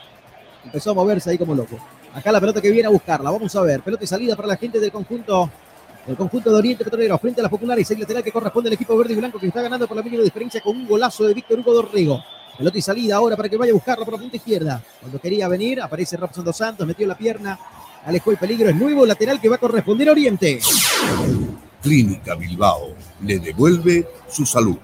Empezó 0.64 0.92
a 0.92 0.94
moverse 0.94 1.30
ahí 1.30 1.38
como 1.38 1.56
loco. 1.56 1.78
Acá 2.14 2.32
la 2.32 2.40
pelota 2.40 2.62
que 2.62 2.72
viene 2.72 2.88
a 2.88 2.92
buscarla. 2.92 3.30
Vamos 3.32 3.56
a 3.56 3.62
ver. 3.62 3.82
Pelota 3.82 4.04
y 4.04 4.08
salida 4.08 4.36
para 4.36 4.48
la 4.48 4.58
gente 4.58 4.80
del 4.80 4.92
conjunto. 4.92 5.50
El 6.08 6.16
conjunto 6.16 6.52
de 6.52 6.58
Oriente 6.58 6.84
Petrolero 6.84 7.18
frente 7.18 7.42
a 7.42 7.44
las 7.44 7.50
populares. 7.50 7.90
El 7.92 8.00
lateral 8.00 8.24
que 8.24 8.32
corresponde 8.32 8.70
al 8.70 8.74
equipo 8.74 8.96
verde 8.98 9.14
y 9.14 9.16
blanco 9.16 9.40
que 9.40 9.48
está 9.48 9.62
ganando 9.62 9.88
por 9.88 9.98
la 9.98 10.04
mínima 10.04 10.24
diferencia 10.24 10.62
con 10.62 10.76
un 10.76 10.88
golazo 10.88 11.26
de 11.26 11.34
Víctor 11.34 11.60
Hugo 11.60 11.74
Dorrigo. 11.74 12.24
Pelota 12.58 12.78
y 12.78 12.82
salida 12.82 13.16
ahora 13.16 13.36
para 13.36 13.50
que 13.50 13.58
vaya 13.58 13.72
a 13.72 13.74
buscarla 13.74 14.06
por 14.06 14.14
la 14.14 14.20
punta 14.20 14.38
izquierda. 14.38 14.82
Cuando 15.02 15.20
quería 15.20 15.48
venir, 15.48 15.82
aparece 15.82 16.16
Robson 16.16 16.46
dos 16.46 16.56
Santos, 16.56 16.88
metió 16.88 17.06
la 17.06 17.18
pierna, 17.18 17.60
alejó 18.06 18.32
el 18.32 18.38
peligro. 18.38 18.70
Es 18.70 18.76
nuevo 18.76 19.06
lateral 19.06 19.42
que 19.42 19.50
va 19.50 19.56
a 19.56 19.60
corresponder 19.60 20.08
a 20.08 20.12
Oriente. 20.14 20.60
Clínica 21.82 22.36
Bilbao 22.36 22.94
le 23.22 23.40
devuelve 23.40 24.08
su 24.30 24.46
salud. 24.46 24.78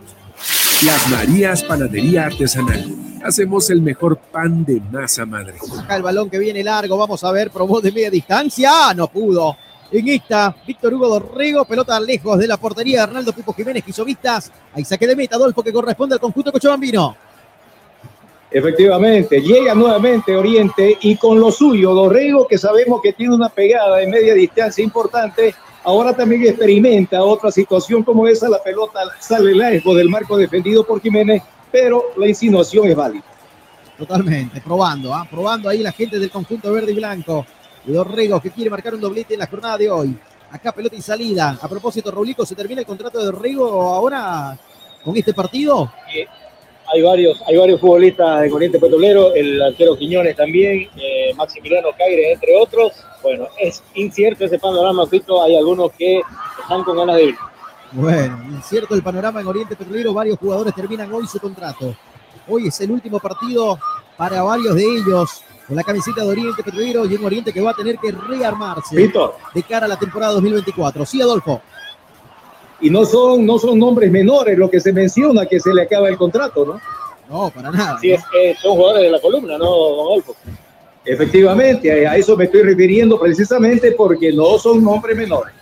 Las 0.86 1.10
Marías 1.10 1.64
Panadería 1.64 2.26
Artesanal. 2.26 2.96
Hacemos 3.24 3.70
el 3.70 3.82
mejor 3.82 4.18
pan 4.18 4.66
de 4.66 4.82
masa 4.92 5.26
madre. 5.26 5.54
Acá 5.80 5.96
el 5.96 6.02
balón 6.02 6.30
que 6.30 6.40
viene 6.40 6.64
largo, 6.64 6.98
vamos 6.98 7.24
a 7.24 7.32
ver, 7.32 7.52
probó 7.52 7.80
de 7.80 7.92
media 7.92 8.10
distancia, 8.10 8.94
no 8.96 9.08
pudo. 9.08 9.56
En 9.92 10.08
esta, 10.08 10.56
Víctor 10.66 10.94
Hugo 10.94 11.08
Dorrego, 11.08 11.66
pelota 11.66 12.00
lejos 12.00 12.40
de 12.40 12.48
la 12.48 12.58
portería 12.58 12.98
de 12.98 13.04
Arnaldo 13.04 13.34
Pipo 13.34 13.54
Jiménez, 13.54 13.84
quiso 13.84 14.06
vistas. 14.06 14.52
Ahí 14.74 14.86
saque 14.86 15.06
de 15.06 15.16
meta, 15.16 15.36
Adolfo, 15.36 15.62
que 15.62 15.72
corresponde 15.72 16.16
al 16.16 16.22
conjunto 16.22 16.52
cochabambino. 16.52 17.16
Efectivamente, 18.50 19.40
llega 19.42 19.76
nuevamente 19.76 20.36
Oriente 20.36 20.98
y 21.02 21.16
con 21.16 21.40
lo 21.40 21.52
suyo, 21.52 21.94
Dorrego, 21.94 22.48
que 22.48 22.58
sabemos 22.58 23.02
que 23.02 23.14
tiene 23.14 23.36
una 23.36 23.50
pegada 23.50 23.98
de 23.98 24.08
media 24.08 24.34
distancia 24.34 24.84
importante, 24.84 25.54
Ahora 25.84 26.16
también 26.16 26.44
experimenta 26.44 27.24
otra 27.24 27.52
situación 27.52 28.04
como 28.04 28.28
esa, 28.28 28.48
la 28.48 28.62
pelota 28.62 29.00
sale 29.20 29.54
lejos 29.54 29.96
del 29.98 30.10
marco 30.10 30.38
defendido 30.38 30.86
por 30.86 31.02
Jiménez, 31.02 31.42
pero 31.72 32.12
la 32.18 32.28
insinuación 32.28 32.88
es 32.88 32.96
válida. 32.96 33.24
Totalmente, 33.98 34.62
probando, 34.62 35.14
¿ah? 35.14 35.28
probando 35.30 35.70
ahí 35.70 35.80
la 35.80 35.92
gente 35.92 36.20
del 36.20 36.30
conjunto 36.30 36.72
verde 36.72 36.92
y 36.92 36.96
blanco. 36.96 37.46
Y 37.86 37.92
Dorrego 37.92 38.40
que 38.40 38.52
quiere 38.52 38.70
marcar 38.70 38.94
un 38.94 39.02
doblete 39.02 39.34
en 39.34 39.40
la 39.40 39.48
jornada 39.48 39.78
de 39.78 39.90
hoy. 39.90 40.16
Acá 40.52 40.72
pelota 40.72 40.96
y 40.96 41.02
salida. 41.02 41.58
A 41.62 41.68
propósito, 41.68 42.12
Raulico, 42.12 42.46
¿se 42.46 42.56
termina 42.56 42.82
el 42.82 42.88
contrato 42.88 43.20
de 43.20 43.26
Dorrego 43.26 43.94
ahora 43.94 44.58
con 45.04 45.18
este 45.18 45.34
partido? 45.34 45.92
hay 46.94 47.02
varios, 47.02 47.42
hay 47.48 47.56
varios 47.56 47.80
futbolistas 47.80 48.42
de 48.42 48.50
Corriente 48.50 48.80
Petrolero, 48.80 49.34
el 49.34 49.62
arquero 49.62 49.98
Quiñones 49.98 50.36
también, 50.36 50.90
eh, 50.98 51.34
Maximiliano 51.36 51.90
Caire, 51.98 52.34
entre 52.34 52.56
otros. 52.58 52.94
Bueno, 53.22 53.47
es 53.59 53.84
incierto 53.93 54.45
ese 54.45 54.59
panorama, 54.59 55.05
Fito. 55.07 55.41
Hay 55.43 55.55
algunos 55.55 55.91
que 55.91 56.22
están 56.61 56.84
con 56.84 56.97
ganas 56.97 57.15
de 57.17 57.24
ir. 57.26 57.36
Bueno, 57.91 58.41
incierto 58.49 58.95
el 58.95 59.03
panorama 59.03 59.41
en 59.41 59.47
Oriente 59.47 59.76
Petrolero. 59.76 60.13
Varios 60.13 60.39
jugadores 60.39 60.74
terminan 60.74 61.11
hoy 61.13 61.28
su 61.28 61.39
contrato. 61.39 61.95
Hoy 62.47 62.67
es 62.67 62.82
el 62.82 62.91
último 62.91 63.19
partido 63.19 63.78
para 64.17 64.41
varios 64.41 64.76
de 64.76 64.84
ellos 64.84 65.43
con 65.67 65.76
la 65.76 65.84
camiseta 65.84 66.22
de 66.22 66.30
Oriente 66.30 66.63
Petrolero 66.63 67.05
y 67.05 67.15
en 67.15 67.24
Oriente 67.24 67.53
que 67.53 67.61
va 67.61 67.72
a 67.72 67.76
tener 67.76 67.97
que 67.97 68.11
rearmarse 68.11 68.95
de 68.95 69.63
cara 69.63 69.86
a 69.86 69.89
la 69.89 69.99
temporada 69.99 70.34
2024. 70.34 71.05
Sí, 71.05 71.22
Adolfo 71.22 71.61
y 72.82 72.89
no 72.89 73.05
son, 73.05 73.45
no 73.45 73.59
son 73.59 73.78
nombres 73.78 74.11
menores 74.11 74.57
lo 74.57 74.69
que 74.69 74.80
se 74.80 74.91
menciona 74.91 75.45
que 75.45 75.59
se 75.59 75.74
le 75.74 75.84
acaba 75.84 76.09
el 76.09 76.17
contrato, 76.17 76.65
¿no? 76.65 76.82
No, 77.30 77.49
para 77.49 77.72
nada. 77.72 77.99
Sí, 77.99 78.11
es 78.11 78.24
que 78.30 78.55
son 78.55 78.76
jugadores 78.76 79.03
de 79.03 79.11
la 79.11 79.22
columna, 79.22 79.57
¿no, 79.57 79.65
Adolfo? 79.65 80.36
Efectivamente, 81.04 82.08
a 82.08 82.16
eso 82.16 82.38
me 82.38 82.45
estoy 82.45 82.62
refiriendo 82.62 83.20
precisamente 83.20 83.91
porque 83.93 84.32
no 84.32 84.58
son 84.60 84.84
nombres 84.84 85.18
menores. 85.18 85.54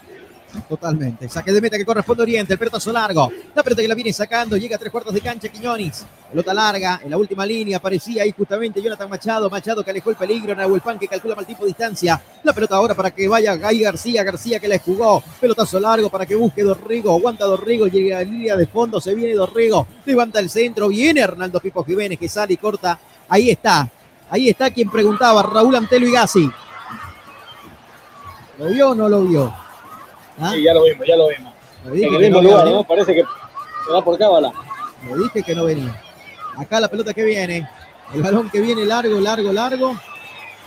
Totalmente. 0.68 1.30
Saque 1.30 1.52
de 1.52 1.62
meta 1.62 1.78
que 1.78 1.86
corresponde 1.86 2.24
a 2.24 2.26
Oriente. 2.26 2.54
El 2.54 2.60
pelotazo 2.60 2.92
largo. 2.92 3.32
La 3.54 3.62
pelota 3.64 3.82
que 3.82 3.88
la 3.88 3.96
viene 3.96 4.12
sacando. 4.12 4.58
Llega 4.58 4.76
a 4.76 4.80
tres 4.80 4.92
cuartos 4.92 5.14
de 5.14 5.22
cancha 5.22 5.48
Quiñones. 5.48 6.06
Pelota 6.30 6.54
larga. 6.54 7.00
En 7.04 7.12
la 7.12 7.18
última 7.18 7.46
línea 7.46 7.78
aparecía 7.78 8.24
ahí 8.24 8.34
justamente 8.36 8.82
Jonathan 8.82 9.10
Machado. 9.10 9.50
Machado 9.50 9.84
que 9.84 9.92
alejó 9.92 10.10
el 10.10 10.16
peligro. 10.16 10.56
Nahuel 10.56 10.82
Pan 10.82 10.98
que 10.98 11.08
calcula 11.08 11.36
mal 11.36 11.46
tipo 11.46 11.64
de 11.64 11.68
distancia. 11.68 12.22
La 12.44 12.52
pelota 12.52 12.76
ahora 12.76 12.96
para 12.96 13.12
que 13.12 13.28
vaya 13.28 13.56
Gay 13.56 13.80
García. 13.80 14.24
García 14.24 14.60
que 14.60 14.68
la 14.68 14.80
jugó. 14.80 15.24
Pelotazo 15.40 15.80
largo 15.80 16.10
para 16.10 16.26
que 16.26 16.36
busque 16.36 16.64
Dorrigo. 16.64 17.14
Aguanta 17.14 17.46
Dorrigo. 17.46 17.88
Llega 17.88 18.18
a 18.18 18.24
la 18.24 18.30
línea 18.30 18.56
de 18.56 18.66
fondo. 18.66 19.00
Se 19.00 19.14
viene 19.14 19.36
Dorrigo. 19.36 19.86
Levanta 20.06 20.40
el 20.40 20.50
centro. 20.50 20.88
Viene 20.88 21.22
Hernando 21.22 21.60
Pipo 21.60 21.84
Jiménez 21.84 22.18
que 22.18 22.28
sale 22.28 22.54
y 22.54 22.58
corta. 22.58 23.00
Ahí 23.28 23.52
está. 23.52 23.88
Ahí 24.30 24.50
está 24.50 24.70
quien 24.72 24.90
preguntaba. 24.90 25.44
Raúl 25.44 25.76
Antelo 25.76 26.08
y 26.08 26.12
Gassi. 26.12 26.50
¿Lo 28.58 28.66
vio 28.68 28.90
o 28.90 28.96
no 28.96 29.08
lo 29.08 29.24
vio? 29.24 29.54
¿Ah? 30.40 30.52
Sí, 30.54 30.64
ya 30.64 30.74
lo 30.74 30.84
vimos, 30.84 31.08
ya 31.08 31.16
lo 31.16 31.28
vimos. 31.30 31.54
En 31.86 32.14
el 32.14 32.20
mismo 32.20 32.42
lugar, 32.42 32.66
¿no? 32.66 32.84
Parece 32.84 33.16
que 33.16 33.24
se 33.24 33.92
va 33.92 34.04
por 34.04 34.18
cábala. 34.18 34.52
Le 35.08 35.24
dije 35.24 35.44
que 35.44 35.56
no 35.56 35.66
venía. 35.66 36.02
Acá 36.58 36.80
la 36.80 36.90
pelota 36.90 37.14
que 37.14 37.24
viene. 37.24 37.70
El 38.14 38.22
balón 38.22 38.50
que 38.50 38.60
viene 38.60 38.86
largo, 38.86 39.20
largo, 39.20 39.54
largo. 39.54 40.00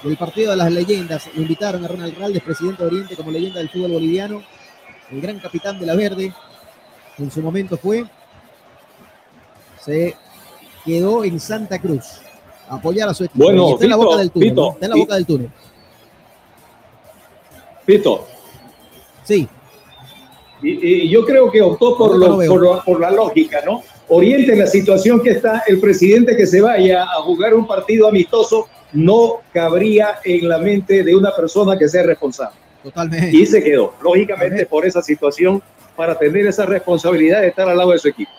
El 0.05 0.17
partido 0.17 0.53
de 0.53 0.57
las 0.57 0.73
leyendas. 0.73 1.29
Lo 1.35 1.43
invitaron 1.43 1.85
a 1.85 1.89
Ronald 1.89 2.19
Raldes, 2.19 2.43
presidente 2.43 2.83
de 2.83 2.89
Oriente, 2.89 3.17
como 3.17 3.31
leyenda 3.31 3.59
del 3.59 3.69
fútbol 3.69 3.93
boliviano. 3.93 4.43
El 5.11 5.21
gran 5.21 5.39
capitán 5.39 5.79
de 5.79 5.87
la 5.87 5.95
Verde. 5.95 6.33
En 7.19 7.31
su 7.31 7.43
momento 7.43 7.77
fue. 7.77 8.07
Se 9.81 10.17
quedó 10.85 11.25
en 11.25 11.39
Santa 11.39 11.79
Cruz. 11.79 12.22
Apoyar 12.73 13.07
a 13.11 13.14
su 13.14 13.25
equipo. 13.25 13.45
Bueno, 13.45 13.73
está 13.73 13.85
en 13.85 13.91
la 13.91 13.97
boca 13.97 14.16
del 14.16 14.31
túnel. 14.31 14.49
Está 14.49 14.87
en 14.87 14.91
la 14.91 14.97
boca 14.97 15.14
del 15.14 15.27
túnel. 15.27 15.51
Pito. 17.85 18.27
Sí. 19.25 19.47
Y, 20.62 21.11
yo 21.11 21.27
creo 21.27 21.51
que 21.51 21.61
optó 21.61 21.99
por, 21.99 22.16
lo, 22.16 22.83
por, 22.85 23.01
la 23.01 23.11
lógica, 23.11 23.61
¿no? 23.66 23.83
Oriente 24.09 24.53
en 24.53 24.61
la 24.61 24.66
situación 24.66 25.20
que 25.20 25.33
está, 25.33 25.64
el 25.66 25.81
presidente 25.81 26.35
que 26.35 26.47
se 26.47 26.62
vaya 26.62 27.03
a 27.03 27.20
jugar 27.23 27.53
un 27.53 27.66
partido 27.66 28.09
amistoso 28.09 28.68
no 28.93 29.41
cabría 29.53 30.20
en 30.25 30.49
la 30.49 30.59
mente 30.59 31.03
de 31.03 31.14
una 31.14 31.35
persona 31.35 31.77
que 31.77 31.89
sea 31.89 32.05
responsable. 32.05 32.57
Totalmente. 32.83 33.37
Y 33.37 33.45
se 33.45 33.62
quedó, 33.62 33.95
lógicamente, 34.03 34.64
por 34.64 34.87
esa 34.87 35.03
situación, 35.03 35.62
para 35.95 36.18
tener 36.18 36.47
esa 36.47 36.64
responsabilidad 36.64 37.43
de 37.43 37.49
estar 37.49 37.68
al 37.68 37.77
lado 37.77 37.91
de 37.91 37.99
su 37.99 38.09
equipo. 38.09 38.31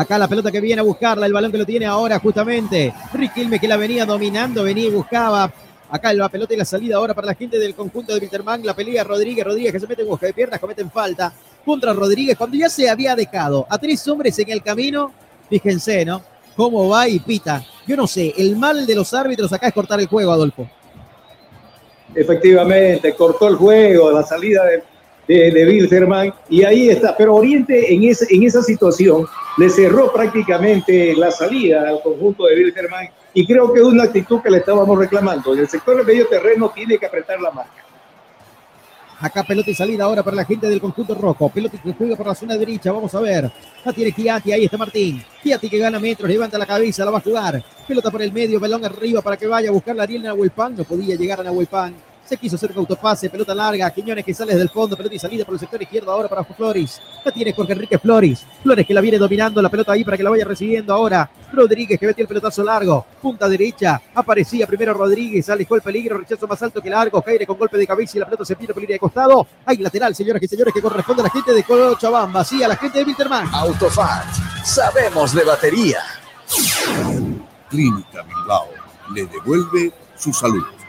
Acá 0.00 0.18
la 0.18 0.28
pelota 0.28 0.50
que 0.50 0.60
viene 0.60 0.80
a 0.80 0.84
buscarla, 0.84 1.26
el 1.26 1.32
balón 1.32 1.52
que 1.52 1.58
lo 1.58 1.66
tiene 1.66 1.86
ahora 1.86 2.18
justamente. 2.18 2.94
Riquilme 3.12 3.60
que 3.60 3.68
la 3.68 3.76
venía 3.76 4.06
dominando, 4.06 4.62
venía 4.62 4.86
y 4.86 4.90
buscaba 4.90 5.52
Acá 5.90 6.12
la 6.12 6.28
pelota 6.28 6.54
y 6.54 6.56
la 6.56 6.64
salida 6.64 6.96
ahora 6.96 7.14
para 7.14 7.26
la 7.26 7.34
gente 7.34 7.58
del 7.58 7.74
conjunto 7.74 8.14
de 8.14 8.20
Winterman. 8.20 8.64
La 8.64 8.74
pelea 8.74 9.02
Rodríguez, 9.02 9.44
Rodríguez 9.44 9.72
que 9.72 9.80
se 9.80 9.88
mete 9.88 10.02
en 10.02 10.08
busca 10.08 10.26
de 10.26 10.32
piernas, 10.32 10.60
cometen 10.60 10.88
falta 10.90 11.32
contra 11.64 11.92
Rodríguez 11.92 12.38
cuando 12.38 12.56
ya 12.56 12.68
se 12.68 12.88
había 12.88 13.16
dejado 13.16 13.66
a 13.68 13.76
tres 13.76 14.06
hombres 14.06 14.38
en 14.38 14.50
el 14.50 14.62
camino. 14.62 15.12
Fíjense, 15.48 16.04
¿no? 16.04 16.22
Cómo 16.54 16.88
va 16.88 17.08
y 17.08 17.18
pita. 17.18 17.64
Yo 17.88 17.96
no 17.96 18.06
sé, 18.06 18.32
el 18.38 18.54
mal 18.56 18.86
de 18.86 18.94
los 18.94 19.12
árbitros 19.12 19.52
acá 19.52 19.66
es 19.66 19.74
cortar 19.74 19.98
el 19.98 20.06
juego, 20.06 20.30
Adolfo. 20.30 20.68
Efectivamente, 22.14 23.12
cortó 23.14 23.48
el 23.48 23.56
juego, 23.56 24.12
la 24.12 24.22
salida 24.22 24.62
de, 25.26 25.50
de, 25.50 25.66
Wilterman, 25.66 26.32
y 26.48 26.62
ahí 26.62 26.88
está. 26.88 27.16
Pero 27.16 27.34
Oriente 27.34 27.92
en 27.92 28.04
esa 28.04 28.62
situación 28.62 29.26
le 29.60 29.68
cerró 29.68 30.10
prácticamente 30.10 31.14
la 31.14 31.30
salida 31.30 31.86
al 31.86 32.00
conjunto 32.00 32.46
de 32.46 32.54
Wilterman, 32.54 33.10
y 33.34 33.46
creo 33.46 33.70
que 33.70 33.80
es 33.80 33.84
una 33.84 34.04
actitud 34.04 34.40
que 34.40 34.48
le 34.48 34.56
estábamos 34.56 34.98
reclamando. 34.98 35.52
En 35.52 35.58
el 35.58 35.68
sector 35.68 35.98
del 35.98 36.06
medio 36.06 36.26
terreno 36.28 36.70
tiene 36.74 36.96
que 36.96 37.04
apretar 37.04 37.38
la 37.38 37.50
marca. 37.50 37.84
Acá 39.20 39.44
pelota 39.44 39.70
y 39.70 39.74
salida 39.74 40.04
ahora 40.04 40.22
para 40.22 40.36
la 40.36 40.46
gente 40.46 40.66
del 40.66 40.80
conjunto 40.80 41.14
rojo. 41.14 41.50
Pelota 41.50 41.76
que 41.76 41.92
juega 41.92 42.16
por 42.16 42.28
la 42.28 42.34
zona 42.34 42.56
derecha. 42.56 42.90
Vamos 42.90 43.14
a 43.14 43.20
ver. 43.20 43.52
La 43.84 43.92
tiene 43.92 44.12
Kiati. 44.12 44.50
Ahí 44.50 44.64
está 44.64 44.78
Martín. 44.78 45.22
Kiati 45.42 45.68
que 45.68 45.76
gana 45.76 46.00
metros. 46.00 46.26
Levanta 46.26 46.56
la 46.56 46.64
cabeza. 46.64 47.04
La 47.04 47.10
va 47.10 47.18
a 47.18 47.20
jugar. 47.20 47.62
Pelota 47.86 48.10
por 48.10 48.22
el 48.22 48.32
medio. 48.32 48.58
Balón 48.58 48.82
arriba 48.82 49.20
para 49.20 49.36
que 49.36 49.46
vaya 49.46 49.68
a 49.68 49.72
buscar 49.72 49.94
la 49.94 50.04
Ariel 50.04 50.22
Nahuelpan. 50.22 50.74
No 50.74 50.84
podía 50.84 51.16
llegar 51.16 51.38
a 51.38 51.44
Nahuelpan. 51.44 51.94
Se 52.30 52.36
quiso 52.36 52.54
hacer 52.54 52.70
autopase, 52.76 53.28
pelota 53.28 53.52
larga, 53.52 53.90
Quiñones 53.90 54.24
que 54.24 54.32
sale 54.32 54.52
desde 54.52 54.62
el 54.62 54.68
fondo, 54.68 54.96
pelota 54.96 55.16
y 55.16 55.18
salida 55.18 55.44
por 55.44 55.54
el 55.54 55.58
sector 55.58 55.82
izquierdo 55.82 56.12
ahora 56.12 56.28
para 56.28 56.44
Flores. 56.44 57.00
La 57.24 57.32
tiene 57.32 57.52
Jorge 57.52 57.72
Enrique 57.72 57.98
Flores. 57.98 58.46
Flores 58.62 58.86
que 58.86 58.94
la 58.94 59.00
viene 59.00 59.18
dominando 59.18 59.60
la 59.60 59.68
pelota 59.68 59.90
ahí 59.90 60.04
para 60.04 60.16
que 60.16 60.22
la 60.22 60.30
vaya 60.30 60.44
recibiendo 60.44 60.94
ahora. 60.94 61.28
Rodríguez 61.52 61.98
que 61.98 62.06
metió 62.06 62.22
el 62.22 62.28
pelotazo 62.28 62.62
largo. 62.62 63.04
Punta 63.20 63.48
derecha. 63.48 64.00
Aparecía 64.14 64.64
primero 64.68 64.94
Rodríguez. 64.94 65.50
Alejó 65.50 65.74
el 65.74 65.82
peligro. 65.82 66.18
Rechazo 66.18 66.46
más 66.46 66.62
alto 66.62 66.80
que 66.80 66.88
largo. 66.88 67.20
Caire 67.20 67.44
con 67.48 67.58
golpe 67.58 67.76
de 67.76 67.84
cabeza 67.84 68.16
y 68.16 68.20
la 68.20 68.26
pelota 68.26 68.44
se 68.44 68.54
pierde 68.54 68.74
por 68.74 68.80
línea 68.80 68.94
de 68.94 69.00
costado. 69.00 69.44
Hay 69.66 69.78
lateral, 69.78 70.14
señoras 70.14 70.40
y 70.40 70.46
señores, 70.46 70.72
que 70.72 70.80
corresponde 70.80 71.22
a 71.22 71.24
la 71.24 71.30
gente 71.30 71.52
de 71.52 71.64
Cochabamba. 71.64 72.44
Sí, 72.44 72.62
a 72.62 72.68
la 72.68 72.76
gente 72.76 73.00
de 73.00 73.06
Winterman. 73.06 73.52
Autofat. 73.52 74.32
Sabemos 74.64 75.34
de 75.34 75.42
batería. 75.42 75.98
Clínica 77.68 78.22
Bilbao 78.22 78.68
le 79.12 79.26
devuelve 79.26 79.92
su 80.16 80.32
salud. 80.32 80.79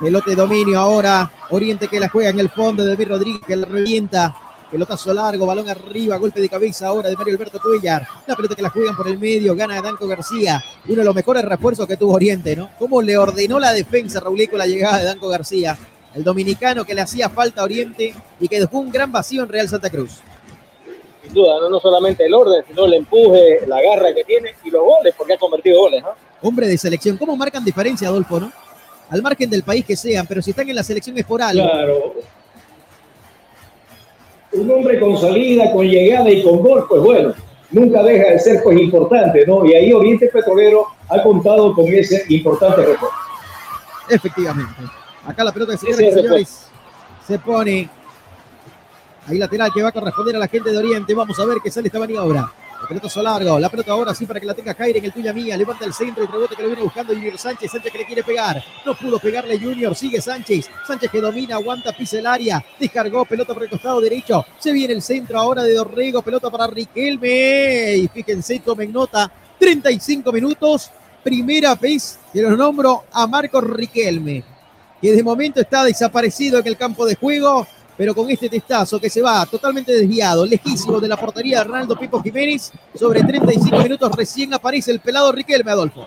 Pelote 0.00 0.30
de 0.30 0.36
dominio 0.36 0.78
ahora. 0.78 1.30
Oriente 1.50 1.88
que 1.88 1.98
la 1.98 2.08
juega 2.08 2.30
en 2.30 2.38
el 2.38 2.50
fondo 2.50 2.84
de 2.84 2.90
David 2.90 3.08
Rodríguez 3.08 3.42
que 3.46 3.56
la 3.56 3.66
revienta. 3.66 4.34
Pelotazo 4.70 5.14
largo, 5.14 5.46
balón 5.46 5.68
arriba, 5.68 6.16
golpe 6.18 6.40
de 6.42 6.48
cabeza 6.48 6.88
ahora 6.88 7.08
de 7.08 7.16
Mario 7.16 7.34
Alberto 7.34 7.58
Cuellar. 7.58 8.06
La 8.26 8.36
pelota 8.36 8.54
que 8.54 8.62
la 8.62 8.68
juegan 8.68 8.94
por 8.94 9.08
el 9.08 9.18
medio, 9.18 9.56
gana 9.56 9.80
Danco 9.80 10.06
García. 10.06 10.62
Uno 10.86 10.98
de 10.98 11.04
los 11.04 11.14
mejores 11.14 11.44
refuerzos 11.44 11.86
que 11.86 11.96
tuvo 11.96 12.14
Oriente, 12.14 12.54
¿no? 12.54 12.70
Cómo 12.78 13.00
le 13.00 13.16
ordenó 13.16 13.58
la 13.58 13.72
defensa 13.72 14.20
Raúl 14.20 14.46
con 14.48 14.58
la 14.58 14.66
llegada 14.66 14.98
de 14.98 15.04
Danco 15.06 15.28
García. 15.28 15.78
El 16.14 16.22
dominicano 16.22 16.84
que 16.84 16.94
le 16.94 17.00
hacía 17.00 17.30
falta 17.30 17.62
a 17.62 17.64
Oriente 17.64 18.14
y 18.38 18.46
que 18.46 18.60
dejó 18.60 18.78
un 18.78 18.90
gran 18.90 19.10
vacío 19.10 19.42
en 19.42 19.48
Real 19.48 19.68
Santa 19.68 19.88
Cruz. 19.88 20.20
Sin 21.22 21.32
duda, 21.32 21.60
no, 21.60 21.70
no 21.70 21.80
solamente 21.80 22.26
el 22.26 22.34
orden, 22.34 22.62
sino 22.68 22.84
el 22.84 22.94
empuje, 22.94 23.66
la 23.66 23.80
garra 23.80 24.14
que 24.14 24.24
tiene 24.24 24.54
y 24.62 24.70
los 24.70 24.82
goles, 24.82 25.14
porque 25.16 25.32
ha 25.32 25.38
convertido 25.38 25.80
goles, 25.80 26.02
¿no? 26.02 26.10
Hombre 26.42 26.68
de 26.68 26.76
selección. 26.76 27.16
¿Cómo 27.16 27.36
marcan 27.36 27.64
diferencia, 27.64 28.08
Adolfo, 28.08 28.38
no? 28.38 28.52
Al 29.10 29.22
margen 29.22 29.48
del 29.48 29.62
país 29.62 29.84
que 29.84 29.96
sean, 29.96 30.26
pero 30.26 30.42
si 30.42 30.50
están 30.50 30.68
en 30.68 30.76
la 30.76 30.82
selección 30.82 31.16
es 31.16 31.24
por 31.24 31.40
algo. 31.40 31.62
Claro. 31.62 32.14
Un 34.52 34.70
hombre 34.70 35.00
con 35.00 35.18
salida, 35.18 35.72
con 35.72 35.86
llegada 35.86 36.30
y 36.30 36.42
con 36.42 36.58
gol, 36.60 36.86
pues 36.88 37.02
bueno, 37.02 37.34
nunca 37.70 38.02
deja 38.02 38.32
de 38.32 38.38
ser 38.38 38.62
pues 38.62 38.78
importante, 38.78 39.46
¿no? 39.46 39.64
Y 39.64 39.74
ahí 39.74 39.92
Oriente 39.92 40.28
Petrolero 40.28 40.86
ha 41.08 41.22
contado 41.22 41.74
con 41.74 41.86
ese 41.86 42.24
importante 42.28 42.82
reporte. 42.82 43.16
Efectivamente. 44.10 44.82
Acá 45.26 45.44
la 45.44 45.52
pelota 45.52 45.72
de 45.72 45.90
y 45.90 45.94
señores 45.94 46.68
se 47.26 47.38
pone 47.38 47.88
ahí 49.26 49.36
lateral 49.36 49.70
que 49.72 49.82
va 49.82 49.90
a 49.90 49.92
corresponder 49.92 50.36
a 50.36 50.38
la 50.38 50.48
gente 50.48 50.70
de 50.70 50.78
Oriente. 50.78 51.14
Vamos 51.14 51.38
a 51.38 51.44
ver 51.44 51.58
qué 51.62 51.70
sale 51.70 51.88
esta 51.88 51.98
maniobra. 51.98 52.50
El 52.80 52.86
pelotazo 52.86 53.22
largo, 53.22 53.58
la 53.58 53.68
pelota 53.68 53.90
ahora 53.90 54.14
sí 54.14 54.24
para 54.24 54.38
que 54.38 54.46
la 54.46 54.54
tenga 54.54 54.72
Jair 54.72 54.96
en 54.96 55.04
el 55.04 55.12
tuya 55.12 55.32
mía, 55.32 55.56
levanta 55.56 55.84
el 55.84 55.92
centro, 55.92 56.22
el 56.22 56.30
rebote 56.30 56.54
que 56.54 56.62
lo 56.62 56.68
viene 56.68 56.84
buscando 56.84 57.12
Junior 57.12 57.36
Sánchez, 57.36 57.72
Sánchez 57.72 57.90
que 57.90 57.98
le 57.98 58.06
quiere 58.06 58.22
pegar, 58.22 58.62
no 58.86 58.94
pudo 58.94 59.18
pegarle 59.18 59.58
Junior, 59.58 59.96
sigue 59.96 60.20
Sánchez, 60.20 60.70
Sánchez 60.86 61.10
que 61.10 61.20
domina, 61.20 61.56
aguanta, 61.56 61.92
pisa 61.92 62.20
el 62.20 62.26
área, 62.26 62.64
descargó, 62.78 63.24
pelota 63.24 63.52
por 63.52 63.64
el 63.64 63.70
costado 63.70 64.00
derecho, 64.00 64.46
se 64.58 64.72
viene 64.72 64.94
el 64.94 65.02
centro 65.02 65.40
ahora 65.40 65.64
de 65.64 65.74
Dorrego, 65.74 66.22
pelota 66.22 66.50
para 66.50 66.68
Riquelme, 66.68 67.96
y 67.96 68.08
fíjense, 68.08 68.60
tomen 68.60 68.92
nota, 68.92 69.30
35 69.58 70.30
minutos, 70.30 70.92
primera 71.24 71.74
vez 71.74 72.20
que 72.32 72.40
los 72.40 72.56
nombro 72.56 73.04
a 73.12 73.26
Marcos 73.26 73.64
Riquelme, 73.64 74.44
que 75.02 75.12
de 75.12 75.22
momento 75.24 75.60
está 75.60 75.82
desaparecido 75.84 76.60
en 76.60 76.66
el 76.68 76.76
campo 76.76 77.04
de 77.04 77.16
juego, 77.16 77.66
pero 77.98 78.14
con 78.14 78.30
este 78.30 78.48
testazo 78.48 79.00
que 79.00 79.10
se 79.10 79.20
va 79.20 79.44
totalmente 79.44 79.92
desviado, 79.92 80.46
lejísimo 80.46 81.00
de 81.00 81.08
la 81.08 81.16
portería 81.16 81.58
de 81.58 81.64
Ronaldo 81.64 81.98
Pipo 81.98 82.22
Jiménez, 82.22 82.70
sobre 82.94 83.24
35 83.24 83.76
minutos 83.76 84.12
recién 84.16 84.54
aparece 84.54 84.92
el 84.92 85.00
pelado 85.00 85.32
Riquelme 85.32 85.72
Adolfo. 85.72 86.06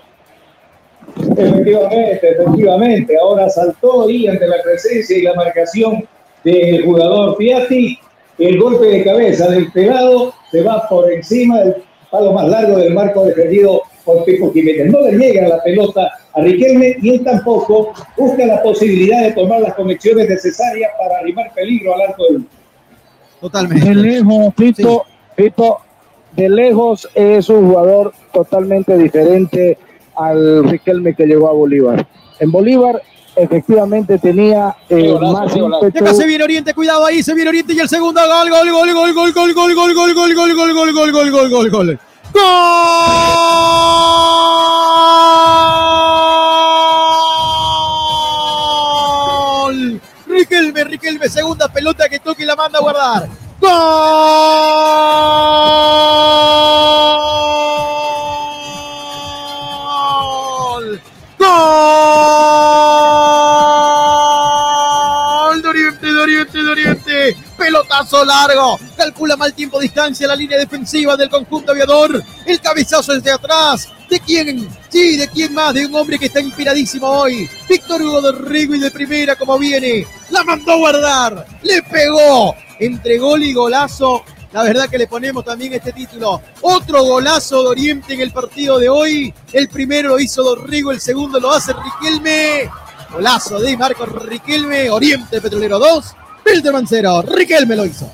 Efectivamente, 1.37 2.29
efectivamente. 2.31 3.17
Ahora 3.21 3.49
saltó 3.49 4.07
ahí 4.07 4.25
ante 4.25 4.47
la 4.47 4.55
presencia 4.63 5.17
y 5.17 5.23
la 5.23 5.33
marcación 5.33 6.07
del 6.45 6.85
jugador 6.85 7.35
Piatti. 7.35 7.99
El 8.37 8.57
golpe 8.57 8.85
de 8.85 9.03
cabeza 9.03 9.49
del 9.49 9.69
pelado 9.73 10.33
se 10.49 10.63
va 10.63 10.87
por 10.87 11.11
encima 11.11 11.59
del 11.59 11.75
palo 12.09 12.31
más 12.31 12.47
largo 12.47 12.77
del 12.77 12.93
marco 12.93 13.25
defendido 13.25 13.81
por 14.05 14.23
Pipo 14.23 14.53
Jiménez. 14.53 14.91
No 14.91 15.01
le 15.01 15.17
llega 15.17 15.49
la 15.49 15.61
pelota 15.61 16.09
a 16.33 16.41
Riquelme 16.41 16.95
y 17.01 17.09
él 17.09 17.23
tampoco 17.23 17.93
busca 18.17 18.45
la 18.45 18.61
posibilidad 18.63 19.21
de 19.23 19.33
tomar 19.33 19.61
las 19.61 19.73
conexiones 19.75 20.29
necesarias 20.29 20.91
para 20.97 21.19
arrimar 21.19 21.51
peligro 21.53 21.95
al 21.95 22.01
arco 22.01 22.23
del 22.31 22.45
Totalmente. 23.39 23.89
De 23.89 23.95
lejos, 23.95 24.53
Pito, 24.53 25.03
Pito, 25.35 25.79
de 26.33 26.49
lejos 26.49 27.09
es 27.15 27.49
un 27.49 27.67
jugador 27.69 28.13
totalmente 28.31 28.97
diferente 28.97 29.77
al 30.15 30.63
Riquelme 30.69 31.15
que 31.15 31.25
llegó 31.25 31.49
a 31.49 31.53
Bolívar. 31.53 32.05
En 32.39 32.51
Bolívar 32.51 33.01
efectivamente 33.35 34.17
tenía 34.19 34.75
eh, 34.89 35.15
más 35.19 35.55
Y 35.55 35.59
ímpetu. 35.59 36.03
acá 36.03 36.13
se 36.13 36.27
viene 36.27 36.43
Oriente, 36.43 36.73
cuidado 36.73 37.05
ahí, 37.05 37.23
se 37.23 37.33
viene 37.33 37.49
Oriente 37.49 37.73
y 37.73 37.79
el 37.79 37.89
segundo 37.89 38.21
gol, 38.21 38.49
gol, 38.49 38.71
gol, 38.71 38.93
gol, 38.93 39.13
gol, 39.13 39.33
gol, 39.33 39.53
gol, 39.53 39.73
gol, 39.73 39.93
gol, 39.95 40.13
gol, 40.13 40.35
gol, 40.35 40.53
gol, 40.53 40.73
gol, 40.73 40.93
gol, 40.93 41.11
gol, 41.11 41.31
gol, 41.31 41.49
gol, 41.49 41.69
gol. 41.71 41.99
¡Gol! 42.33 42.41
Riquelme, 50.83 50.97
Riquelme, 50.97 51.29
segunda 51.29 51.67
pelota 51.67 52.09
que 52.09 52.19
toca 52.19 52.41
y 52.41 52.45
la 52.45 52.55
manda 52.55 52.79
a 52.79 52.81
guardar. 52.81 53.27
¡Gol! 53.59 53.71
¡Gol! 61.37 62.50
Pelotazo 67.71 68.25
largo. 68.25 68.77
Calcula 68.97 69.37
mal 69.37 69.53
tiempo, 69.53 69.79
distancia, 69.79 70.27
la 70.27 70.35
línea 70.35 70.57
defensiva 70.57 71.15
del 71.15 71.29
conjunto 71.29 71.71
aviador. 71.71 72.21
El 72.45 72.59
cabezazo 72.59 73.13
desde 73.13 73.31
atrás. 73.31 73.87
¿De 74.09 74.19
quién? 74.19 74.67
Sí, 74.89 75.15
¿de 75.15 75.29
quién 75.29 75.53
más? 75.53 75.73
De 75.73 75.85
un 75.85 75.95
hombre 75.95 76.19
que 76.19 76.25
está 76.25 76.41
inspiradísimo 76.41 77.07
hoy. 77.07 77.49
Víctor 77.69 78.01
Hugo 78.01 78.21
de 78.23 78.33
Rigo 78.33 78.75
y 78.75 78.79
de 78.79 78.91
primera 78.91 79.37
como 79.37 79.57
viene. 79.57 80.05
La 80.31 80.43
mandó 80.43 80.73
a 80.73 80.75
guardar. 80.75 81.45
Le 81.63 81.81
pegó. 81.83 82.53
Entre 82.77 83.17
gol 83.17 83.41
y 83.41 83.53
golazo. 83.53 84.25
La 84.51 84.63
verdad 84.63 84.89
que 84.89 84.97
le 84.97 85.07
ponemos 85.07 85.45
también 85.45 85.71
este 85.71 85.93
título. 85.93 86.41
Otro 86.59 87.05
golazo 87.05 87.63
de 87.63 87.69
Oriente 87.69 88.15
en 88.15 88.19
el 88.19 88.33
partido 88.33 88.79
de 88.79 88.89
hoy. 88.89 89.33
El 89.53 89.69
primero 89.69 90.09
lo 90.09 90.19
hizo 90.19 90.43
Dorrigo, 90.43 90.91
el 90.91 90.99
segundo 90.99 91.39
lo 91.39 91.53
hace 91.53 91.71
Riquelme. 91.71 92.69
Golazo 93.13 93.61
de 93.61 93.77
Marcos 93.77 94.09
Riquelme. 94.09 94.89
Oriente 94.89 95.39
Petrolero 95.39 95.79
2. 95.79 96.15
Wilderman 96.45 96.85
0. 96.87 97.23
Riquelme 97.23 97.75
lo 97.75 97.85
hizo. 97.85 98.11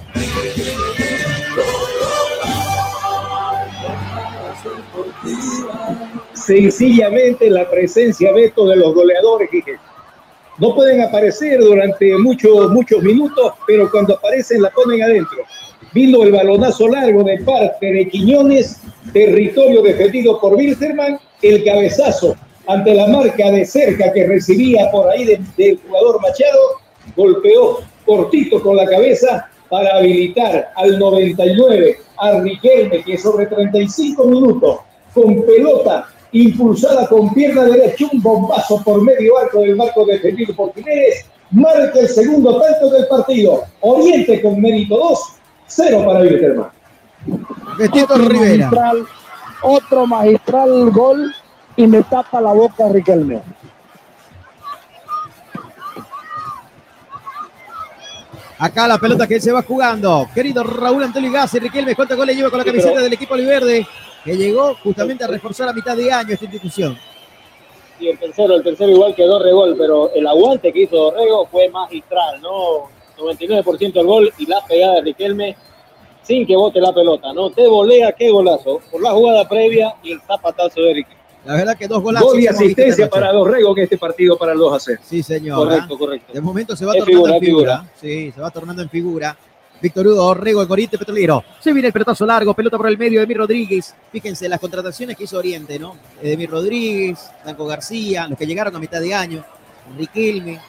sencillamente 6.34 7.50
la 7.50 7.70
presencia 7.70 8.32
Beto 8.32 8.68
de 8.68 8.78
los 8.78 8.94
goleadores 8.94 9.50
que 9.50 9.64
no 10.60 10.74
pueden 10.74 11.02
aparecer 11.02 11.60
durante 11.60 12.18
muchos 12.18 12.72
muchos 12.72 13.04
minutos, 13.04 13.54
pero 13.68 13.90
cuando 13.92 14.16
aparecen 14.16 14.62
la 14.62 14.72
ponen 14.72 15.04
adentro. 15.04 15.38
Vino 15.94 16.24
el 16.24 16.32
balonazo 16.32 16.88
largo 16.88 17.24
de 17.24 17.38
parte 17.42 17.86
de 17.94 18.10
Quiñones, 18.10 18.78
territorio 19.14 19.82
defendido 19.84 20.40
por 20.42 20.56
Wilterman, 20.56 21.20
el 21.44 21.64
cabezazo 21.64 22.36
ante 22.68 22.94
la 22.96 23.08
marca 23.08 23.52
de 23.52 23.66
cerca 23.66 24.12
que 24.12 24.26
recibía 24.26 24.90
por 24.92 25.08
ahí 25.10 25.26
de- 25.26 25.40
del 25.58 25.80
jugador 25.88 26.20
Machado, 26.22 26.60
golpeó 27.16 27.80
cortito 28.08 28.60
con 28.62 28.76
la 28.76 28.88
cabeza 28.88 29.48
para 29.70 29.98
habilitar 29.98 30.72
al 30.76 30.98
99 30.98 32.00
a 32.18 32.40
Riquelme, 32.40 33.04
que 33.04 33.18
sobre 33.18 33.46
35 33.46 34.26
minutos 34.26 34.80
con 35.14 35.44
pelota 35.46 36.08
impulsada 36.32 37.08
con 37.08 37.34
pierna 37.34 37.66
derecha, 37.66 38.06
un 38.12 38.22
bombazo 38.22 38.82
por 38.84 39.02
medio 39.02 39.38
arco 39.38 39.62
del 39.62 39.76
marco 39.76 40.06
defendido 40.06 40.56
por 40.56 40.74
Jiménez, 40.74 41.26
marca 41.52 42.00
el 42.00 42.10
segundo 42.10 42.60
tanto 42.60 42.90
del 42.90 43.08
partido. 43.08 43.64
Oriente 43.82 44.42
con 44.42 44.60
mérito 44.62 44.98
2, 44.98 45.20
0 45.68 46.04
para 46.06 46.20
Wilterman. 46.22 46.70
Otro 47.80 48.18
Rivera. 48.18 48.70
magistral, 48.70 49.06
otro 49.64 50.08
magistral 50.08 50.92
gol 50.92 51.34
y 51.76 51.88
me 51.88 52.04
tapa 52.04 52.42
la 52.42 52.54
boca 52.54 52.90
Riquelme. 52.90 53.42
Acá 58.60 58.88
la 58.88 58.98
pelota 58.98 59.28
que 59.28 59.40
se 59.40 59.52
va 59.52 59.62
jugando. 59.62 60.28
Querido 60.34 60.64
Raúl 60.64 61.04
Antonio 61.04 61.32
Gassi, 61.32 61.60
Riquelme, 61.60 61.96
¿cuántos 61.96 62.18
goles 62.18 62.36
lleva 62.36 62.50
con 62.50 62.58
la 62.58 62.66
camiseta 62.66 63.02
del 63.02 63.14
equipo 63.14 63.36
Oliverde? 63.36 63.86
Que 64.24 64.36
llegó 64.36 64.74
justamente 64.84 65.24
a 65.24 65.28
reforzar 65.28 65.70
a 65.70 65.74
mitad 65.74 65.96
de 65.96 66.12
año 66.12 66.34
esta 66.34 66.46
institución. 66.46 66.98
Y 68.00 68.08
el 68.08 68.18
tercero, 68.18 68.56
el 68.56 68.64
tercero 68.64 68.92
igual 68.92 69.14
que 69.14 69.24
Dorregol, 69.24 69.76
pero 69.78 70.12
el 70.14 70.26
aguante 70.26 70.74
que 70.74 70.84
hizo 70.84 70.96
Dorrego 70.96 71.46
fue 71.48 71.70
magistral, 71.70 72.42
¿no? 72.42 72.90
99% 73.18 74.00
el 74.00 74.06
gol 74.06 74.34
y 74.40 74.48
la 74.48 74.64
pegada 74.66 74.96
de 74.96 75.02
Riquelme 75.02 75.56
sin 76.24 76.46
que 76.46 76.56
bote 76.56 76.82
la 76.82 76.94
pelota, 76.94 77.34
¿no? 77.34 77.52
Te 77.52 77.68
volea, 77.68 78.12
qué 78.12 78.32
golazo, 78.32 78.82
por 78.92 79.02
la 79.02 79.12
jugada 79.12 79.48
previa 79.48 79.96
y 80.02 80.14
el 80.14 80.22
zapatazo 80.22 80.82
de 80.82 80.94
Riquelme. 80.96 81.27
La 81.48 81.54
verdad 81.56 81.78
que 81.78 81.88
dos 81.88 82.04
golazos. 82.04 82.34
Gol 82.34 82.42
y 82.42 82.48
asistencia 82.48 83.10
para 83.10 83.32
Dorrego 83.32 83.76
en 83.78 83.84
este 83.84 83.98
partido 83.98 84.38
para 84.38 84.52
el 84.52 84.58
2 84.60 84.74
a 84.74 84.80
0. 84.82 85.02
Sí, 85.02 85.24
señor. 85.24 85.58
Correcto, 85.58 85.98
correcto. 85.98 86.34
De 86.34 86.42
momento 86.42 86.76
se 86.76 86.86
va 86.86 86.92
Es 86.92 87.00
tornando 87.00 87.24
figura, 87.24 87.36
en 87.36 87.40
figura. 87.42 87.92
Sí, 88.02 88.32
se 88.36 88.42
va 88.42 88.52
tornando 88.52 88.82
en 88.82 88.90
figura. 88.90 89.38
Víctor 89.82 90.08
Hugo 90.08 90.26
Orrego, 90.26 90.62
el 90.62 90.70
Oriente 90.70 90.98
Petrolero. 90.98 91.44
Se 91.62 91.72
viene 91.72 91.88
el 91.88 91.94
pelotazo 91.94 92.26
largo, 92.26 92.54
pelota 92.54 92.78
por 92.78 92.88
el 92.88 92.98
medio 92.98 93.20
de 93.20 93.24
Emir 93.24 93.38
Rodríguez. 93.38 93.96
Fíjense 94.12 94.50
las 94.50 94.60
contrataciones 94.60 95.16
que 95.16 95.24
hizo 95.24 95.38
Oriente, 95.38 95.80
¿no? 95.80 95.96
Emir 96.22 96.50
Rodríguez, 96.50 97.30
Danco 97.46 97.66
García, 97.66 98.28
los 98.28 98.38
que 98.38 98.46
llegaron 98.46 98.76
a 98.76 98.80
mitad 98.80 99.00
de 99.00 99.14
año, 99.14 99.46
Riquelme. 99.98 100.60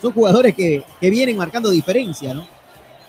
Son 0.00 0.12
jugadores 0.12 0.54
que, 0.54 0.84
que 1.00 1.10
vienen 1.10 1.36
marcando 1.36 1.68
diferencia, 1.70 2.32
¿no? 2.32 2.46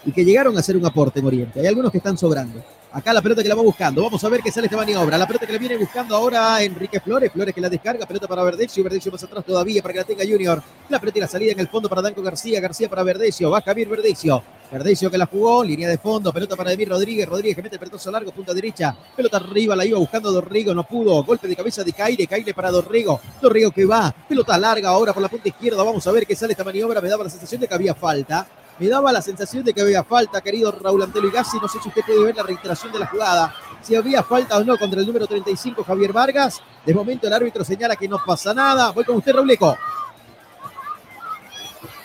Y 0.06 0.12
que 0.12 0.26
llegaron 0.26 0.56
a 0.58 0.62
hacer 0.62 0.78
un 0.78 0.86
aporte 0.86 1.20
en 1.20 1.28
Oriente. 1.28 1.60
Hay 1.60 1.68
algunos 1.68 1.92
que 1.92 1.98
están 2.00 2.18
sobrando. 2.18 2.64
Acá 2.94 3.12
la 3.12 3.24
pelota 3.24 3.42
que 3.42 3.50
la 3.50 3.56
va 3.56 3.64
buscando. 3.64 4.04
Vamos 4.04 4.24
a 4.24 4.30
ver 4.30 4.42
qué 4.42 4.52
sale 4.52 4.68
esta 4.68 4.78
maniobra. 4.78 5.18
La 5.18 5.26
pelota 5.26 5.48
que 5.48 5.54
le 5.54 5.58
viene 5.58 5.78
buscando 5.78 6.16
ahora 6.16 6.62
Enrique 6.62 7.00
Flores. 7.00 7.32
Flores 7.32 7.56
que 7.56 7.60
la 7.60 7.68
descarga. 7.68 8.06
Pelota 8.06 8.28
para 8.28 8.44
Verdecio. 8.44 8.84
Verdecio 8.84 9.12
más 9.12 9.24
atrás 9.24 9.44
todavía 9.44 9.82
para 9.82 9.94
que 9.94 10.00
la 10.02 10.06
tenga 10.06 10.24
Junior. 10.24 10.62
La 10.90 11.00
pelota 11.00 11.18
y 11.18 11.22
la 11.22 11.28
salida 11.28 11.54
en 11.54 11.60
el 11.60 11.68
fondo 11.70 11.90
para 11.90 12.04
Danco 12.04 12.22
García. 12.22 12.62
García 12.62 12.88
para 12.88 13.02
Verdecio. 13.02 13.50
Va 13.50 13.62
Javier 13.62 13.88
Verdecio. 13.88 14.44
Verdecio 14.72 15.10
que 15.10 15.18
la 15.18 15.26
jugó. 15.26 15.64
Línea 15.64 15.90
de 15.90 15.98
fondo. 15.98 16.32
Pelota 16.32 16.56
para 16.56 16.72
Emir 16.72 16.88
Rodríguez. 16.88 17.28
Rodríguez 17.28 17.56
que 17.56 17.64
mete 17.64 17.78
el 17.78 17.80
pelotazo 17.80 18.12
largo. 18.12 18.32
Punta 18.32 18.54
derecha. 18.54 18.96
Pelota 19.16 19.38
arriba. 19.38 19.76
La 19.76 19.86
iba 19.86 19.98
buscando 19.98 20.32
Dorrigo. 20.32 20.76
No 20.76 20.84
pudo. 20.84 21.24
Golpe 21.24 21.48
de 21.48 21.56
cabeza 21.56 21.84
de 21.84 21.94
Caire. 21.94 22.28
Caire 22.28 22.54
para 22.54 22.70
Dorrigo. 22.70 23.20
Dorrigo 23.42 23.72
que 23.72 23.86
va. 23.86 24.14
Pelota 24.30 24.56
larga 24.56 24.90
ahora 24.90 25.14
por 25.14 25.24
la 25.24 25.30
punta 25.30 25.50
izquierda. 25.50 25.82
Vamos 25.82 26.06
a 26.06 26.12
ver 26.12 26.28
qué 26.28 26.36
sale 26.36 26.52
esta 26.54 26.64
maniobra. 26.64 27.02
Me 27.02 27.10
daba 27.10 27.24
la 27.24 27.32
sensación 27.32 27.60
de 27.60 27.68
que 27.68 27.74
había 27.74 27.96
falta. 27.96 28.46
Me 28.80 28.88
daba 28.90 29.12
la 29.12 29.22
sensación 29.22 29.64
de 29.64 29.74
que 29.74 29.82
había 29.82 30.04
falta, 30.04 30.42
querido 30.42 30.72
Raúl 30.72 31.04
Antelo 31.04 31.30
Gassi. 31.32 31.58
No 31.62 31.68
sé 31.68 31.80
si 31.82 31.90
usted 31.90 32.02
puede 32.06 32.24
ver 32.24 32.36
la 32.36 32.44
reiteración 32.44 32.92
de 32.92 33.00
la 33.00 33.08
jugada. 33.08 33.54
Si 33.82 33.96
había 33.96 34.24
falta 34.24 34.58
o 34.58 34.64
no 34.64 34.78
contra 34.78 35.00
el 35.00 35.06
número 35.08 35.28
35, 35.28 35.84
Javier 35.84 36.12
Vargas. 36.12 36.62
De 36.86 36.94
momento 36.94 37.28
el 37.28 37.34
árbitro 37.34 37.64
señala 37.64 37.96
que 37.96 38.08
no 38.08 38.18
pasa 38.26 38.54
nada. 38.54 38.92
Voy 38.92 39.04
con 39.06 39.18
usted, 39.18 39.34
Rauleco. 39.34 39.78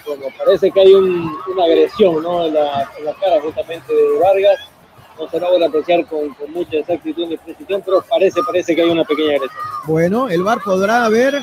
Bueno, 0.06 0.24
parece 0.38 0.70
que 0.70 0.80
hay 0.80 0.94
un- 0.94 1.36
una 1.48 1.64
agresión, 1.64 2.22
¿no? 2.22 2.44
En 2.46 2.54
la, 2.54 2.90
en 2.98 3.04
la 3.04 3.14
cara 3.14 3.40
justamente 3.42 3.92
de 3.94 4.18
Vargas. 4.18 4.58
No 5.18 5.28
se 5.28 5.40
logra 5.40 5.66
apreciar 5.66 6.06
con, 6.06 6.32
con 6.34 6.52
mucha 6.52 6.76
exactitud 6.76 7.28
y 7.28 7.36
precisión, 7.36 7.82
pero 7.84 8.00
parece, 8.08 8.40
parece 8.46 8.76
que 8.76 8.82
hay 8.82 8.88
una 8.90 9.04
pequeña 9.04 9.30
agresión. 9.34 9.60
Bueno, 9.84 10.28
el 10.28 10.42
VAR 10.44 10.60
podrá 10.62 11.08
ver 11.08 11.42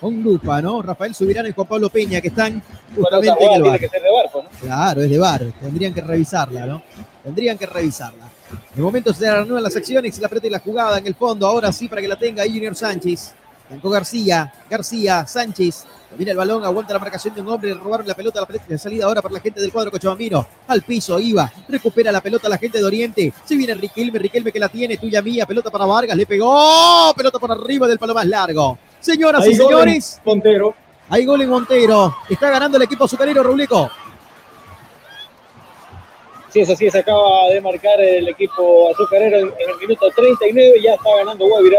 con 0.00 0.22
lupa, 0.22 0.60
¿no? 0.60 0.82
Rafael 0.82 1.14
Subirán 1.14 1.46
y 1.46 1.52
Juan 1.52 1.66
Pablo 1.66 1.88
Peña, 1.88 2.20
que 2.20 2.28
están 2.28 2.62
justamente 2.94 3.44
en 3.44 3.66
el 3.66 3.78
que 3.78 3.88
ser 3.88 4.02
de 4.02 4.10
Barco, 4.10 4.42
¿no? 4.42 4.48
Claro, 4.60 5.02
es 5.02 5.10
de 5.10 5.18
VAR. 5.18 5.52
Tendrían 5.60 5.94
que 5.94 6.00
revisarla, 6.00 6.66
¿no? 6.66 6.82
Tendrían 7.22 7.58
que 7.58 7.66
revisarla. 7.66 8.28
De 8.74 8.82
momento 8.82 9.12
se 9.12 9.30
reanudan 9.30 9.62
las 9.62 9.74
acciones, 9.74 10.18
la 10.18 10.28
pelota 10.28 10.46
y 10.46 10.50
la 10.50 10.60
jugada 10.60 10.98
en 10.98 11.06
el 11.06 11.14
fondo. 11.14 11.46
Ahora 11.46 11.72
sí, 11.72 11.88
para 11.88 12.00
que 12.00 12.08
la 12.08 12.16
tenga 12.16 12.44
Junior 12.44 12.74
Sánchez. 12.74 13.34
Blanco 13.68 13.90
García, 13.90 14.52
García, 14.70 15.26
Sánchez. 15.26 15.84
Mira 16.16 16.30
el 16.30 16.36
balón, 16.38 16.64
aguanta 16.64 16.92
la 16.92 17.00
marcación 17.00 17.34
de 17.34 17.40
un 17.40 17.48
hombre, 17.48 17.74
robaron 17.74 18.06
la 18.06 18.14
pelota, 18.14 18.40
la 18.40 18.46
pelota 18.46 18.64
de 18.68 18.78
salida 18.78 19.06
ahora 19.06 19.20
para 19.20 19.34
la 19.34 19.40
gente 19.40 19.60
del 19.60 19.72
cuadro 19.72 19.90
Cochabambino. 19.90 20.46
Al 20.68 20.82
piso, 20.82 21.18
iba, 21.18 21.52
recupera 21.68 22.12
la 22.12 22.20
pelota 22.20 22.48
la 22.48 22.58
gente 22.58 22.78
de 22.78 22.84
Oriente. 22.84 23.32
Se 23.44 23.56
viene 23.56 23.74
Riquelme, 23.74 24.18
Riquelme 24.18 24.52
que 24.52 24.60
la 24.60 24.68
tiene, 24.68 24.96
tuya 24.96 25.20
mía, 25.20 25.44
pelota 25.44 25.68
para 25.68 25.84
Vargas, 25.84 26.16
le 26.16 26.24
pegó, 26.24 27.12
pelota 27.14 27.38
por 27.38 27.50
arriba 27.50 27.88
del 27.88 27.98
palo 27.98 28.14
más 28.14 28.24
largo. 28.24 28.78
Señoras 29.06 29.42
Hay 29.44 29.52
y 29.52 29.56
gol 29.56 29.60
en 29.60 29.68
señores, 29.68 30.20
Montero. 30.24 30.74
hay 31.08 31.24
gol 31.24 31.40
en 31.40 31.48
Montero. 31.48 32.16
Está 32.28 32.50
ganando 32.50 32.76
el 32.76 32.82
equipo 32.82 33.04
azucarero, 33.04 33.40
Rublico. 33.40 33.88
Sí, 36.52 36.60
es 36.60 36.70
así, 36.70 36.90
se 36.90 36.98
acaba 36.98 37.48
de 37.52 37.60
marcar 37.60 38.00
el 38.00 38.26
equipo 38.28 38.90
azucarero 38.90 39.36
en, 39.38 39.46
en 39.46 39.70
el 39.70 39.78
minuto 39.78 40.10
39 40.10 40.78
y 40.78 40.82
ya 40.82 40.94
está 40.94 41.16
ganando 41.18 41.46
Guavirá 41.46 41.78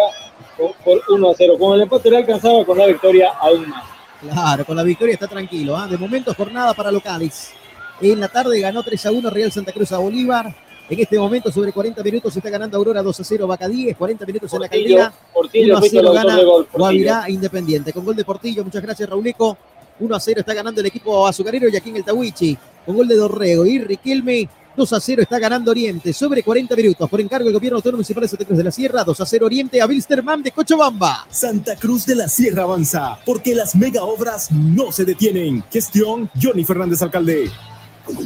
por, 0.55 0.73
por 0.75 1.01
1 1.09 1.29
a 1.29 1.33
0. 1.35 1.57
Con 1.59 1.73
el 1.73 1.81
empate 1.81 2.09
le 2.09 2.17
alcanzaba 2.17 2.63
con 2.63 2.77
la 2.77 2.85
victoria 2.85 3.33
aún 3.41 3.67
más. 3.67 3.83
Claro, 4.21 4.63
con 4.65 4.77
la 4.77 4.83
victoria 4.83 5.13
está 5.13 5.27
tranquilo. 5.27 5.75
¿ah? 5.75 5.85
De 5.85 5.97
momento, 5.97 6.33
jornada 6.33 6.73
para 6.73 6.93
locales. 6.93 7.51
En 7.99 8.21
la 8.21 8.29
tarde 8.29 8.57
ganó 8.61 8.83
3 8.83 9.05
a 9.05 9.11
1 9.11 9.29
Real 9.29 9.51
Santa 9.51 9.73
Cruz 9.73 9.91
a 9.91 9.97
Bolívar. 9.97 10.55
En 10.89 10.99
este 10.99 11.19
momento, 11.19 11.51
sobre 11.51 11.73
40 11.73 12.01
minutos, 12.01 12.35
está 12.37 12.49
ganando 12.49 12.77
Aurora 12.77 13.03
2 13.03 13.19
a 13.19 13.23
0 13.23 13.45
Vaca 13.45 13.67
10. 13.67 13.97
40 13.97 14.25
minutos 14.25 14.53
en 14.53 14.61
la 14.61 14.69
caldera. 14.69 15.13
Portillo 15.33 15.65
1 15.65 15.75
a 15.75 15.79
fuiste 15.79 15.97
el 15.97 16.05
0 16.05 16.09
autor 16.17 16.27
gana 16.27 16.43
gol. 16.43 16.67
Guavirá 16.71 17.29
Independiente. 17.29 17.91
Con 17.91 18.05
gol 18.05 18.15
de 18.15 18.23
Portillo, 18.23 18.63
muchas 18.63 18.81
gracias, 18.81 19.09
Rauleco. 19.09 19.57
1 19.99 20.15
a 20.15 20.19
0 20.19 20.39
está 20.39 20.53
ganando 20.53 20.79
el 20.79 20.87
equipo 20.87 21.27
azucarero 21.27 21.67
y 21.67 21.75
aquí 21.75 21.89
en 21.89 21.97
el 21.97 22.03
Tawichi. 22.05 22.57
Con 22.85 22.95
gol 22.95 23.07
de 23.07 23.15
Dorrego 23.15 23.65
y 23.65 23.79
Riquelme. 23.79 24.49
2 24.77 24.93
a 24.93 24.99
0 24.99 25.23
está 25.23 25.39
ganando 25.39 25.71
Oriente 25.71 26.13
sobre 26.13 26.43
40 26.43 26.75
minutos 26.75 27.09
por 27.09 27.19
encargo 27.19 27.45
del 27.45 27.53
gobierno 27.55 27.77
autónomo 27.77 27.97
municipal 27.97 28.21
de 28.21 28.27
Santa 28.29 28.45
Cruz 28.45 28.57
de 28.59 28.63
la 28.63 28.71
Sierra. 28.71 29.03
2 29.03 29.21
a 29.21 29.25
0 29.25 29.45
Oriente 29.47 29.81
a 29.81 29.87
Wilstermann 29.87 30.43
de 30.43 30.51
Cochabamba. 30.51 31.25
Santa 31.29 31.75
Cruz 31.75 32.05
de 32.05 32.15
la 32.15 32.29
Sierra 32.29 32.63
avanza, 32.63 33.17
porque 33.25 33.55
las 33.55 33.75
mega 33.75 34.03
obras 34.03 34.51
no 34.51 34.91
se 34.91 35.03
detienen. 35.03 35.63
Gestión 35.69 36.29
Johnny 36.39 36.63
Fernández 36.63 37.01
Alcalde. 37.01 37.49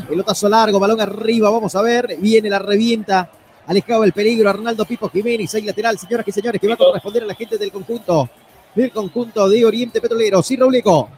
Pelotazo 0.08 0.50
largo, 0.50 0.80
balón 0.80 1.02
arriba, 1.02 1.50
vamos 1.50 1.76
a 1.76 1.82
ver. 1.82 2.18
Viene 2.20 2.50
la 2.50 2.60
revienta. 2.60 3.30
Alejado 3.68 4.02
del 4.02 4.12
peligro, 4.12 4.50
Arnaldo 4.50 4.86
Pipo 4.86 5.08
Jiménez, 5.10 5.54
ahí 5.54 5.62
lateral, 5.62 5.98
señoras 5.98 6.28
y 6.28 6.32
señores, 6.32 6.60
que 6.60 6.68
va 6.68 6.74
a 6.74 6.78
corresponder 6.78 7.24
a 7.24 7.28
la 7.28 7.36
gente 7.36 7.58
del 7.58 7.72
conjunto, 7.72 8.30
del 8.74 8.92
conjunto 8.92 9.48
de 9.48 9.64
Oriente 9.64 10.02
Petrolero. 10.02 10.42
Sí, 10.42 10.56
Rauleco. 10.56 11.10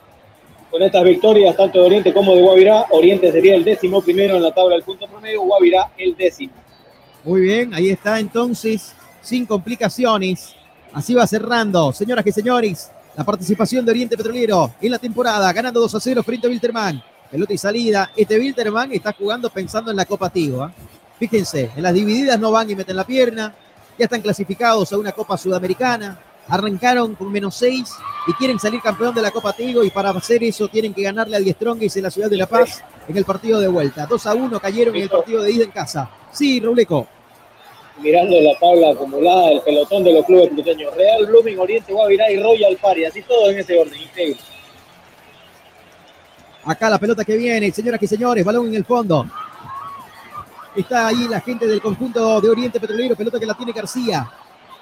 Con 0.70 0.82
estas 0.82 1.04
victorias, 1.04 1.56
tanto 1.56 1.80
de 1.80 1.86
Oriente 1.86 2.14
como 2.14 2.36
de 2.36 2.42
Guavirá, 2.42 2.88
Oriente 2.92 3.32
sería 3.32 3.56
el 3.56 3.64
décimo 3.64 4.02
primero 4.02 4.36
en 4.36 4.44
la 4.44 4.54
tabla 4.54 4.76
del 4.76 4.84
punto 4.84 5.08
promedio, 5.08 5.42
Guavirá 5.42 5.92
el 5.98 6.16
décimo. 6.16 6.54
Muy 7.24 7.42
bien, 7.42 7.74
ahí 7.74 7.90
está 7.90 8.20
entonces, 8.20 8.94
sin 9.22 9.46
complicaciones. 9.46 10.54
Así 10.92 11.14
va 11.14 11.26
cerrando, 11.26 11.94
señoras 11.94 12.28
y 12.28 12.32
señores, 12.32 12.92
la 13.16 13.24
participación 13.24 13.86
de 13.86 13.92
Oriente 13.92 14.18
Petrolero 14.18 14.74
en 14.82 14.92
la 14.92 15.00
temporada, 15.00 15.52
ganando 15.54 15.80
2 15.80 15.96
a 15.96 16.00
0 16.00 16.24
frente 16.24 16.48
a 16.48 16.50
Wilterman. 16.50 17.04
Pelota 17.34 17.52
y 17.52 17.58
salida. 17.58 18.12
Este 18.16 18.38
Wilterman 18.38 18.92
está 18.92 19.12
jugando 19.12 19.50
pensando 19.50 19.90
en 19.90 19.98
la 19.98 20.06
Copa 20.06 20.30
Tigo. 20.30 20.62
¿ah? 20.62 20.72
Fíjense, 21.18 21.72
en 21.76 21.82
las 21.82 21.92
divididas 21.92 22.40
no 22.40 22.52
van 22.52 22.70
y 22.70 22.76
meten 22.76 22.96
la 22.96 23.08
pierna. 23.08 23.56
Ya 23.98 24.06
están 24.06 24.22
clasificados 24.22 24.94
a 24.94 25.00
una 25.00 25.14
Copa 25.14 25.36
Sudamericana. 25.36 26.22
Arrancaron 26.48 27.16
con 27.16 27.32
menos 27.32 27.56
6 27.56 27.92
y 28.28 28.34
quieren 28.34 28.60
salir 28.60 28.82
campeón 28.82 29.16
de 29.16 29.24
la 29.24 29.32
Copa 29.32 29.52
Tigo 29.52 29.84
y 29.84 29.90
para 29.90 30.12
hacer 30.12 30.44
eso 30.44 30.68
tienen 30.68 30.94
que 30.94 31.02
ganarle 31.02 31.36
a 31.36 31.40
Die 31.40 31.54
Strongest 31.54 31.98
en 31.98 32.04
la 32.04 32.12
ciudad 32.12 32.30
de 32.30 32.38
La 32.38 32.46
Paz 32.46 32.84
en 33.08 33.18
el 33.18 33.26
partido 33.26 33.60
de 33.60 33.68
vuelta. 33.68 34.06
2 34.06 34.28
a 34.28 34.36
1 34.36 34.60
cayeron 34.60 34.96
en 34.96 35.02
el 35.02 35.10
partido 35.10 35.42
de 35.42 35.54
ida 35.54 35.64
en 35.64 35.72
casa. 35.72 36.12
Sí, 36.32 36.60
Rauleco. 36.60 37.08
Mirando 37.98 38.40
la 38.42 38.60
tabla 38.60 38.92
acumulada 38.92 39.50
del 39.50 39.62
pelotón 39.62 40.04
de 40.04 40.14
los 40.14 40.26
clubes 40.28 40.50
pluteños, 40.50 40.94
Real, 40.96 41.26
Blooming, 41.26 41.58
Oriente, 41.58 41.94
Guavirá 41.94 42.30
y 42.32 42.40
Royal 42.40 42.78
Pari, 42.78 43.06
así 43.06 43.24
todo 43.24 43.50
en 43.50 43.58
ese 43.58 43.80
orden, 43.80 44.00
increíble. 44.00 44.53
Acá 46.66 46.90
la 46.90 46.98
pelota 46.98 47.26
que 47.26 47.36
viene, 47.36 47.72
señoras 47.72 48.02
y 48.02 48.08
señores, 48.08 48.46
balón 48.46 48.68
en 48.68 48.76
el 48.76 48.86
fondo. 48.86 49.26
Está 50.76 51.08
ahí 51.08 51.28
la 51.28 51.42
gente 51.42 51.68
del 51.68 51.82
conjunto 51.82 52.40
de 52.40 52.50
Oriente 52.50 52.80
Petrolero, 52.80 53.16
pelota 53.16 53.40
que 53.40 53.46
la 53.46 53.54
tiene 53.54 53.74
García. 53.74 54.28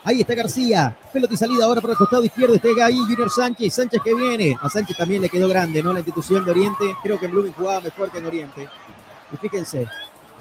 Ahí 0.04 0.22
está 0.22 0.36
García, 0.36 0.96
pelota 1.12 1.34
y 1.34 1.38
salida 1.38 1.66
ahora 1.66 1.82
por 1.82 1.92
el 1.92 1.98
costado 1.98 2.24
izquierdo, 2.24 2.56
está 2.56 2.70
ahí 2.86 2.98
Junior 2.98 3.30
Sánchez, 3.30 3.74
Sánchez 3.74 4.02
que 4.04 4.14
viene. 4.14 4.56
A 4.62 4.70
Sánchez 4.70 4.98
también 4.98 5.22
le 5.22 5.30
quedó 5.30 5.48
grande, 5.48 5.82
¿no? 5.84 5.92
La 5.92 6.00
institución 6.00 6.46
de 6.46 6.52
Oriente, 6.52 6.96
creo 7.04 7.20
que 7.20 7.28
Blooming 7.28 7.54
jugaba 7.54 7.82
mejor 7.82 8.12
que 8.12 8.20
en 8.20 8.26
Oriente. 8.26 8.70
Y 9.32 9.38
fíjense, 9.38 9.88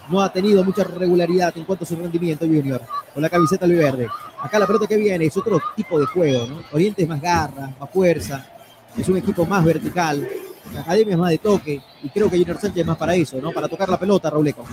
no 0.08 0.20
ha 0.20 0.32
tenido 0.32 0.62
mucha 0.62 0.84
regularidad 0.84 1.56
en 1.56 1.64
cuanto 1.64 1.84
a 1.84 1.86
su 1.86 1.96
rendimiento 1.96 2.46
Junior, 2.46 2.82
con 3.12 3.22
la 3.22 3.28
camiseta 3.28 3.66
verde. 3.66 4.08
Acá 4.42 4.58
la 4.58 4.66
pelota 4.66 4.86
que 4.86 4.96
viene 4.96 5.26
es 5.26 5.36
otro 5.36 5.60
tipo 5.76 5.98
de 5.98 6.06
juego, 6.06 6.46
¿no? 6.46 6.62
Oriente 6.72 7.02
es 7.02 7.08
más 7.08 7.20
garra, 7.20 7.70
más 7.78 7.90
fuerza, 7.90 8.46
es 8.96 9.08
un 9.08 9.16
equipo 9.16 9.44
más 9.46 9.64
vertical, 9.64 10.28
la 10.74 10.80
academia 10.80 11.12
es 11.14 11.18
más 11.18 11.30
de 11.30 11.38
toque, 11.38 11.80
y 12.02 12.08
creo 12.08 12.30
que 12.30 12.38
Junior 12.38 12.58
Sánchez 12.60 12.80
es 12.80 12.86
más 12.86 12.96
para 12.96 13.14
eso, 13.14 13.38
¿no? 13.40 13.52
Para 13.52 13.68
tocar 13.68 13.88
la 13.88 13.98
pelota, 13.98 14.30
Rauleco. 14.30 14.64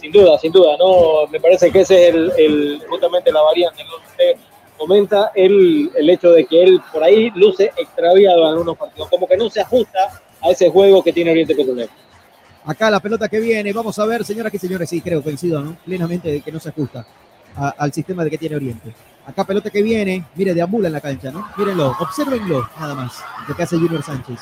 Sin 0.00 0.12
duda, 0.12 0.38
sin 0.38 0.52
duda, 0.52 0.76
no, 0.78 1.26
me 1.30 1.40
parece 1.40 1.70
que 1.70 1.80
ese 1.80 2.08
es 2.08 2.14
el, 2.14 2.32
el- 2.38 2.82
justamente 2.88 3.32
la 3.32 3.40
variante, 3.42 3.82
¿no? 3.84 3.96
Usted 3.96 4.36
comenta 4.76 5.30
el, 5.34 5.90
el 5.96 6.10
hecho 6.10 6.30
de 6.30 6.44
que 6.44 6.62
él 6.62 6.80
por 6.92 7.02
ahí 7.02 7.30
luce 7.34 7.72
extraviado 7.76 8.42
en 8.42 8.48
algunos 8.52 8.76
partidos, 8.76 9.08
como 9.08 9.26
que 9.26 9.36
no 9.36 9.48
se 9.48 9.60
ajusta 9.60 10.20
a 10.42 10.50
ese 10.50 10.68
juego 10.70 11.02
que 11.02 11.12
tiene 11.12 11.30
Oriente 11.30 11.54
Petrolero. 11.54 11.90
Acá 12.66 12.90
la 12.90 13.00
pelota 13.00 13.28
que 13.28 13.40
viene, 13.40 13.72
vamos 13.72 13.98
a 13.98 14.06
ver, 14.06 14.24
señoras 14.24 14.52
y 14.54 14.58
señores, 14.58 14.88
sí, 14.88 15.00
creo, 15.00 15.22
coincido, 15.22 15.60
¿no? 15.60 15.76
Plenamente 15.84 16.30
de 16.30 16.40
que 16.40 16.52
no 16.52 16.60
se 16.60 16.68
ajusta 16.70 17.06
a- 17.56 17.74
al 17.78 17.92
sistema 17.92 18.24
de 18.24 18.30
que 18.30 18.38
tiene 18.38 18.56
Oriente. 18.56 18.92
Acá 19.26 19.44
pelota 19.44 19.70
que 19.70 19.82
viene, 19.82 20.26
mire, 20.34 20.52
deambula 20.52 20.88
en 20.88 20.92
la 20.92 21.00
cancha, 21.00 21.30
¿no? 21.30 21.48
Mírenlo, 21.56 21.96
obsérvenlo, 21.98 22.68
nada 22.78 22.94
más, 22.94 23.24
lo 23.48 23.56
que 23.56 23.62
hace 23.62 23.76
Junior 23.76 24.02
Sánchez. 24.02 24.38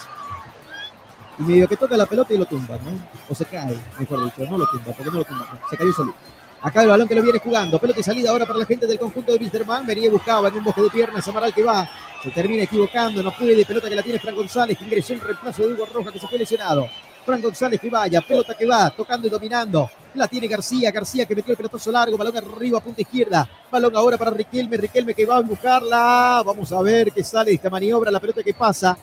Y 1.38 1.42
medio 1.42 1.68
que 1.68 1.76
toca 1.76 1.96
la 1.96 2.06
pelota 2.06 2.34
y 2.34 2.38
lo 2.38 2.46
tumba, 2.46 2.76
¿no? 2.78 2.90
O 3.28 3.34
se 3.34 3.44
cae, 3.44 3.78
mejor 3.98 4.24
dicho, 4.24 4.50
no 4.50 4.58
lo 4.58 4.66
tumba, 4.66 4.86
porque 4.86 5.04
no 5.04 5.18
lo 5.18 5.24
tumba, 5.24 5.60
se 5.70 5.76
cayó 5.76 5.92
solo. 5.92 6.14
Acá 6.60 6.82
el 6.82 6.88
balón 6.88 7.08
que 7.08 7.14
lo 7.14 7.22
viene 7.22 7.38
jugando, 7.38 7.78
pelota 7.78 8.00
y 8.00 8.02
salida 8.02 8.30
ahora 8.30 8.46
para 8.46 8.58
la 8.58 8.66
gente 8.66 8.86
del 8.86 8.98
conjunto 8.98 9.32
de 9.32 9.38
Wisterman, 9.38 9.86
venía 9.86 10.10
buscaba 10.10 10.48
en 10.48 10.54
un 10.54 10.64
bosque 10.64 10.82
de 10.82 10.90
piernas, 10.90 11.26
Amaral 11.26 11.54
que 11.54 11.62
va, 11.62 11.88
se 12.22 12.30
termina 12.30 12.64
equivocando, 12.64 13.22
no 13.22 13.32
puede, 13.32 13.64
pelota 13.64 13.88
que 13.88 13.96
la 13.96 14.02
tiene 14.02 14.18
Fran 14.18 14.34
González, 14.34 14.78
que 14.78 14.84
ingresó 14.84 15.12
en 15.12 15.20
reemplazo 15.20 15.62
de 15.62 15.74
Hugo 15.74 15.86
Roja, 15.86 16.12
que 16.12 16.18
se 16.18 16.26
fue 16.26 16.38
lesionado. 16.38 16.88
Fran 17.24 17.40
González 17.40 17.80
que 17.80 17.88
vaya, 17.88 18.20
pelota 18.20 18.54
que 18.54 18.66
va, 18.66 18.90
tocando 18.90 19.26
y 19.26 19.30
dominando. 19.30 19.90
La 20.14 20.28
tiene 20.28 20.46
García, 20.48 20.90
García 20.90 21.24
que 21.24 21.34
metió 21.34 21.52
el 21.52 21.56
pelotazo 21.56 21.90
largo, 21.90 22.16
balón 22.16 22.36
arriba, 22.36 22.80
punta 22.80 23.00
izquierda. 23.00 23.48
Balón 23.70 23.96
ahora 23.96 24.18
para 24.18 24.30
Riquelme, 24.30 24.76
Riquelme 24.76 25.14
que 25.14 25.24
va 25.24 25.36
a 25.36 25.40
buscarla. 25.40 26.42
Vamos 26.44 26.70
a 26.72 26.82
ver 26.82 27.12
qué 27.12 27.24
sale 27.24 27.50
de 27.50 27.56
esta 27.56 27.70
maniobra, 27.70 28.10
la 28.10 28.20
pelota 28.20 28.42
que 28.42 28.52
pasa 28.52 28.96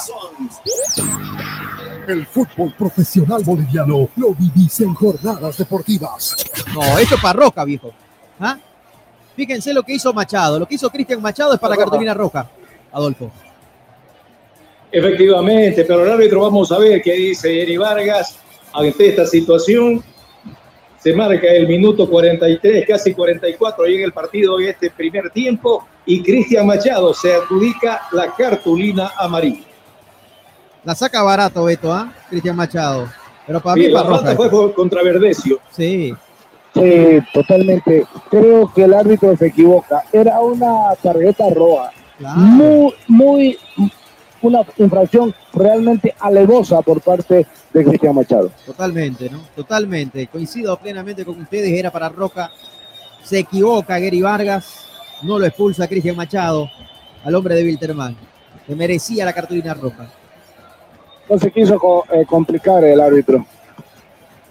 El 2.07 2.25
fútbol 2.25 2.73
profesional 2.77 3.43
boliviano 3.43 4.09
lo 4.15 4.33
vivís 4.33 4.79
en 4.79 4.93
jornadas 4.93 5.57
deportivas. 5.57 6.35
No, 6.73 6.97
esto 6.97 7.15
es 7.15 7.21
para 7.21 7.39
roja, 7.39 7.65
viejo. 7.65 7.93
¿Ah? 8.39 8.57
Fíjense 9.35 9.73
lo 9.73 9.83
que 9.83 9.93
hizo 9.93 10.13
Machado. 10.13 10.57
Lo 10.57 10.65
que 10.65 10.75
hizo 10.75 10.89
Cristian 10.89 11.21
Machado 11.21 11.53
es 11.53 11.59
para 11.59 11.75
roja. 11.75 11.85
cartulina 11.85 12.13
roja, 12.13 12.49
Adolfo. 12.91 13.31
Efectivamente, 14.91 15.83
pero 15.83 16.05
el 16.05 16.11
árbitro 16.11 16.41
vamos 16.41 16.71
a 16.71 16.79
ver 16.79 17.01
qué 17.01 17.13
dice 17.13 17.61
Eri 17.61 17.77
Vargas 17.77 18.39
ante 18.73 19.09
esta 19.09 19.25
situación. 19.25 20.03
Se 20.97 21.13
marca 21.13 21.47
el 21.47 21.67
minuto 21.67 22.09
43, 22.09 22.85
casi 22.87 23.13
44, 23.13 23.85
en 23.85 24.03
el 24.03 24.13
partido 24.13 24.59
en 24.59 24.69
este 24.69 24.89
primer 24.89 25.29
tiempo 25.29 25.85
y 26.07 26.23
Cristian 26.23 26.65
Machado 26.65 27.13
se 27.13 27.33
adjudica 27.35 28.01
la 28.11 28.33
cartulina 28.33 29.11
amarilla. 29.17 29.65
La 30.83 30.95
saca 30.95 31.21
barato, 31.21 31.65
Beto, 31.65 31.93
¿ah? 31.93 32.11
Cristian 32.29 32.55
Machado. 32.55 33.07
Pero 33.45 33.61
para 33.61 33.75
Sí, 33.75 33.81
mí 33.81 33.87
la 33.89 34.03
para 34.07 34.35
fue 34.35 34.49
por- 34.49 34.73
contra 34.73 35.03
Verdecio. 35.03 35.59
Sí. 35.71 36.13
Sí, 36.73 37.19
totalmente. 37.33 38.05
Creo 38.29 38.71
que 38.73 38.83
el 38.83 38.93
árbitro 38.93 39.35
se 39.35 39.47
equivoca. 39.47 40.03
Era 40.11 40.39
una 40.41 40.93
tarjeta 41.01 41.45
roja. 41.53 41.91
Muy, 42.19 42.93
muy, 43.07 43.57
una 44.41 44.61
infracción 44.77 45.33
realmente 45.53 46.13
alevosa 46.19 46.81
por 46.81 47.01
parte 47.01 47.47
de 47.73 47.83
Cristian 47.83 48.15
Machado. 48.15 48.51
Totalmente, 48.65 49.29
¿no? 49.29 49.39
Totalmente. 49.55 50.27
Coincido 50.27 50.77
plenamente 50.77 51.25
con 51.25 51.39
ustedes. 51.41 51.71
Era 51.71 51.91
para 51.91 52.09
Roca. 52.09 52.51
Se 53.23 53.39
equivoca 53.39 53.97
Gary 53.99 54.21
Vargas. 54.21 54.86
No 55.21 55.39
lo 55.39 55.45
expulsa 55.45 55.87
Cristian 55.87 56.15
Machado 56.15 56.69
al 57.23 57.35
hombre 57.35 57.55
de 57.55 57.63
Wilterman. 57.63 58.15
Que 58.65 58.75
merecía 58.75 59.25
la 59.25 59.33
cartulina 59.33 59.73
roja. 59.73 60.09
No 61.29 61.37
se 61.37 61.51
quiso 61.51 62.05
eh, 62.11 62.25
complicar 62.25 62.83
el 62.83 62.99
árbitro. 62.99 63.45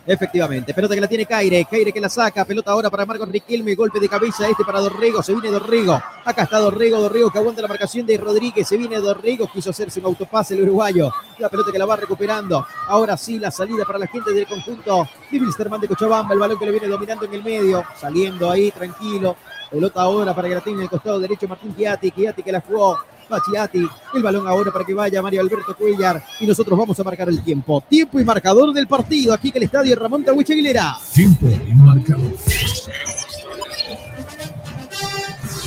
Efectivamente, 0.08 0.72
pelota 0.72 0.94
que 0.94 1.00
la 1.00 1.08
tiene 1.08 1.26
Caire, 1.26 1.66
Caire 1.68 1.92
que 1.92 2.00
la 2.00 2.08
saca, 2.08 2.44
pelota 2.44 2.70
ahora 2.70 2.88
para 2.88 3.04
Marcos 3.04 3.28
Riquelme, 3.28 3.74
golpe 3.74 3.98
de 3.98 4.08
cabeza 4.08 4.48
este 4.48 4.64
para 4.64 4.78
Dorrego, 4.78 5.20
se 5.20 5.32
viene 5.32 5.50
Dorrego, 5.50 6.00
acá 6.24 6.44
está 6.44 6.60
Dorrego, 6.60 7.00
Dorrego 7.00 7.28
que 7.28 7.38
aguanta 7.38 7.60
la 7.60 7.66
marcación 7.66 8.06
de 8.06 8.16
Rodríguez, 8.16 8.68
se 8.68 8.76
viene 8.76 8.98
Dorrego, 8.98 9.50
quiso 9.52 9.70
hacerse 9.70 9.98
un 9.98 10.06
autopase 10.06 10.54
el 10.54 10.62
uruguayo, 10.62 11.10
la 11.38 11.48
pelota 11.48 11.72
que 11.72 11.78
la 11.78 11.86
va 11.86 11.96
recuperando, 11.96 12.64
ahora 12.86 13.16
sí 13.16 13.40
la 13.40 13.50
salida 13.50 13.84
para 13.84 13.98
la 13.98 14.06
gente 14.06 14.32
del 14.32 14.46
conjunto 14.46 15.08
de 15.28 15.40
Wilstermann 15.40 15.80
de 15.80 15.88
Cochabamba, 15.88 16.34
el 16.34 16.38
balón 16.38 16.56
que 16.56 16.66
le 16.66 16.70
viene 16.70 16.86
dominando 16.86 17.24
en 17.24 17.34
el 17.34 17.42
medio, 17.42 17.84
saliendo 18.00 18.48
ahí 18.48 18.70
tranquilo, 18.70 19.36
pelota 19.76 20.00
ahora 20.00 20.34
para 20.34 20.48
que 20.48 20.54
la 20.54 20.60
tenga 20.62 20.78
en 20.78 20.82
el 20.84 20.88
costado 20.88 21.20
derecho 21.20 21.46
Martín 21.46 21.76
Chiati, 21.76 22.10
Chiati 22.10 22.42
que 22.42 22.50
la 22.50 22.62
jugó, 22.62 22.98
va 23.30 23.42
Chiati, 23.44 23.86
el 24.14 24.22
balón 24.22 24.48
ahora 24.48 24.72
para 24.72 24.86
que 24.86 24.94
vaya 24.94 25.20
Mario 25.20 25.42
Alberto 25.42 25.76
Cuellar 25.76 26.24
y 26.40 26.46
nosotros 26.46 26.78
vamos 26.78 26.98
a 26.98 27.04
marcar 27.04 27.28
el 27.28 27.42
tiempo, 27.44 27.84
tiempo 27.86 28.18
y 28.18 28.24
marcador 28.24 28.72
del 28.72 28.86
partido 28.86 29.34
aquí 29.34 29.50
en 29.50 29.56
el 29.58 29.62
estadio 29.64 29.94
Ramón 29.96 30.24
Tawich 30.24 30.50
Aguilera. 30.50 30.96
Tiempo 31.12 31.46
y 31.46 31.74
marcador. 31.74 32.32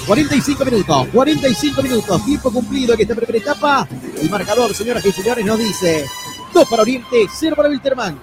45 0.08 0.66
minutos, 0.66 1.08
45 1.14 1.84
minutos, 1.84 2.26
tiempo 2.26 2.52
cumplido 2.52 2.96
en 2.96 3.02
esta 3.02 3.14
primera 3.14 3.38
etapa. 3.38 3.88
El 4.20 4.28
marcador, 4.28 4.74
señoras 4.74 5.06
y 5.06 5.12
señores, 5.12 5.46
nos 5.46 5.60
dice 5.60 6.04
2 6.52 6.68
para 6.68 6.82
Oriente, 6.82 7.28
0 7.32 7.56
para 7.56 7.70
Wilterman. 7.70 8.20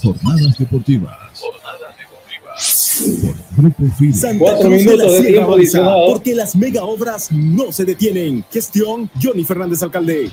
Jornadas 0.00 0.56
deportivas. 0.56 1.23
Grupo 3.56 3.84
Fide. 3.98 4.12
Santa 4.12 4.38
Cuatro 4.38 4.68
Cruz 4.68 4.82
minutos 4.82 4.98
la 4.98 5.12
de 5.12 5.26
tiempo 5.26 5.52
avanza. 5.52 5.94
Porque 6.06 6.34
las 6.34 6.56
mega 6.56 6.84
obras 6.84 7.30
no 7.32 7.72
se 7.72 7.84
detienen. 7.84 8.44
Gestión 8.50 9.10
Johnny 9.20 9.44
Fernández 9.44 9.82
Alcalde. 9.82 10.30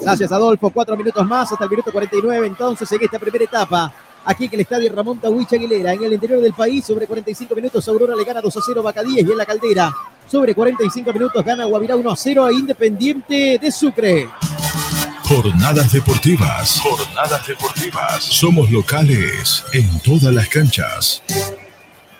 Gracias, 0.00 0.30
Adolfo. 0.32 0.70
Cuatro 0.70 0.96
minutos 0.96 1.26
más 1.26 1.50
hasta 1.50 1.64
el 1.64 1.70
minuto 1.70 1.90
49. 1.90 2.46
Entonces, 2.46 2.90
en 2.92 3.02
esta 3.02 3.18
primera 3.18 3.44
etapa, 3.44 3.92
aquí 4.24 4.44
en 4.44 4.54
el 4.54 4.60
estadio 4.60 4.92
Ramón 4.92 5.18
Tawich 5.18 5.52
Aguilera, 5.52 5.92
en 5.92 6.04
el 6.04 6.12
interior 6.12 6.40
del 6.40 6.52
país, 6.52 6.84
sobre 6.84 7.06
45 7.06 7.54
minutos, 7.54 7.88
Aurora 7.88 8.14
le 8.14 8.24
gana 8.24 8.40
2 8.40 8.56
a 8.56 8.60
0 8.64 8.80
a 8.80 8.84
Bacadíes 8.84 9.26
y 9.26 9.30
en 9.30 9.38
la 9.38 9.46
caldera. 9.46 9.92
Sobre 10.30 10.54
45 10.54 11.12
minutos 11.12 11.44
gana 11.44 11.64
Guavirá 11.64 11.96
1 11.96 12.10
a 12.10 12.16
0 12.16 12.44
a 12.44 12.52
Independiente 12.52 13.58
de 13.60 13.72
Sucre. 13.72 14.28
Jornadas 15.22 15.92
deportivas. 15.92 16.80
Jornadas 16.80 17.46
deportivas. 17.46 18.22
Somos 18.22 18.70
locales 18.70 19.64
en 19.72 19.98
todas 20.00 20.32
las 20.32 20.48
canchas. 20.48 21.22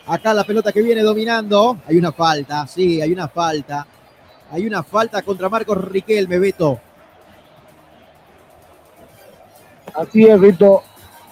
Acá 0.06 0.32
la 0.32 0.44
pelota 0.44 0.72
que 0.72 0.82
viene 0.82 1.02
dominando. 1.02 1.78
Hay 1.86 1.96
una 1.96 2.12
falta, 2.12 2.66
sí, 2.66 3.00
hay 3.00 3.12
una 3.12 3.28
falta. 3.28 3.86
Hay 4.52 4.66
una 4.66 4.82
falta 4.82 5.22
contra 5.22 5.48
Marcos 5.48 5.78
Riquelme, 5.84 6.38
Beto. 6.38 6.80
Así 9.94 10.24
es, 10.24 10.38
Rito. 10.38 10.82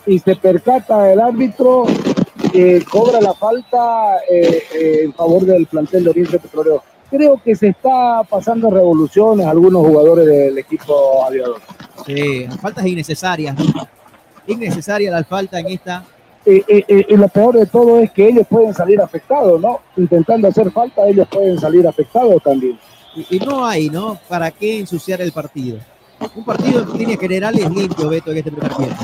Y 0.07 0.19
se 0.19 0.37
percata 0.37 1.13
el 1.13 1.21
árbitro, 1.21 1.85
eh, 2.53 2.83
cobra 2.91 3.21
la 3.21 3.35
falta 3.35 4.19
eh, 4.29 4.63
eh, 4.75 5.01
en 5.05 5.15
favor 5.15 5.45
del 5.45 5.67
plantel 5.67 6.05
de 6.05 6.11
Oriente 6.11 6.39
Petrolero. 6.39 6.83
Creo 7.11 7.41
que 7.43 7.55
se 7.55 7.69
está 7.69 8.23
pasando 8.29 8.71
revoluciones 8.71 9.47
algunos 9.47 9.87
jugadores 9.87 10.27
del 10.27 10.59
equipo 10.59 11.25
aviador. 11.25 11.61
Sí, 12.05 12.47
faltas 12.61 12.85
innecesarias. 12.85 13.57
¿no? 13.57 13.89
Innecesaria 14.47 15.11
la 15.11 15.23
falta 15.25 15.61
en 15.61 15.69
esta. 15.69 16.05
Y, 16.47 16.57
y- 16.57 16.85
y- 16.89 17.07
y 17.15 17.17
lo 17.17 17.29
peor 17.29 17.57
de 17.59 17.67
todo 17.67 18.01
es 18.01 18.11
que 18.11 18.29
ellos 18.29 18.47
pueden 18.49 18.75
salir 18.75 19.01
afectados, 19.01 19.61
¿no? 19.61 19.81
Intentando 19.97 20.49
hacer 20.49 20.71
falta, 20.71 21.07
ellos 21.07 21.27
pueden 21.29 21.59
salir 21.59 21.87
afectados 21.89 22.43
también. 22.43 22.79
Y, 23.17 23.37
y 23.37 23.39
no 23.41 23.65
hay, 23.65 23.89
¿no? 23.89 24.19
¿Para 24.29 24.51
qué 24.51 24.79
ensuciar 24.81 25.21
el 25.23 25.33
partido? 25.33 25.79
Un 26.35 26.45
partido 26.45 26.83
en 26.83 26.99
líneas 26.99 27.19
generales 27.21 27.71
limpio, 27.71 28.09
Beto, 28.09 28.31
en 28.33 28.39
este 28.39 28.51
primer 28.51 28.75
tiempo. 28.75 28.97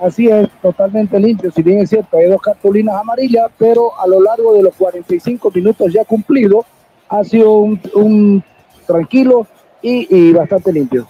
Así 0.00 0.28
es, 0.28 0.48
totalmente 0.62 1.18
limpio. 1.18 1.50
Si 1.50 1.62
bien 1.62 1.80
es 1.80 1.90
cierto, 1.90 2.16
hay 2.16 2.26
dos 2.26 2.40
cartulinas 2.40 2.94
amarillas, 2.96 3.50
pero 3.58 3.98
a 4.00 4.06
lo 4.06 4.22
largo 4.22 4.54
de 4.54 4.62
los 4.62 4.74
45 4.76 5.50
minutos 5.54 5.92
ya 5.92 6.04
cumplidos, 6.04 6.64
ha 7.08 7.22
sido 7.24 7.52
un, 7.58 7.80
un 7.94 8.42
tranquilo 8.86 9.46
y, 9.82 10.06
y 10.14 10.32
bastante 10.32 10.72
limpio. 10.72 11.06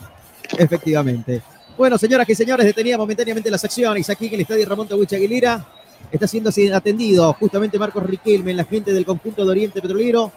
Efectivamente. 0.58 1.42
Bueno, 1.80 1.96
señoras 1.96 2.28
y 2.28 2.34
señores, 2.34 2.66
detenía 2.66 2.98
momentáneamente 2.98 3.50
las 3.50 3.64
acciones 3.64 4.10
aquí 4.10 4.26
en 4.26 4.34
el 4.34 4.40
estadio 4.42 4.68
Ramón 4.68 4.86
Tawich 4.86 5.14
Aguilera. 5.14 5.64
Está 6.12 6.26
siendo 6.26 6.50
atendido 6.74 7.32
justamente 7.40 7.78
Marcos 7.78 8.04
Riquelme, 8.04 8.52
la 8.52 8.64
gente 8.64 8.92
del 8.92 9.06
conjunto 9.06 9.46
de 9.46 9.50
Oriente 9.50 9.80
Petrolero. 9.80 10.30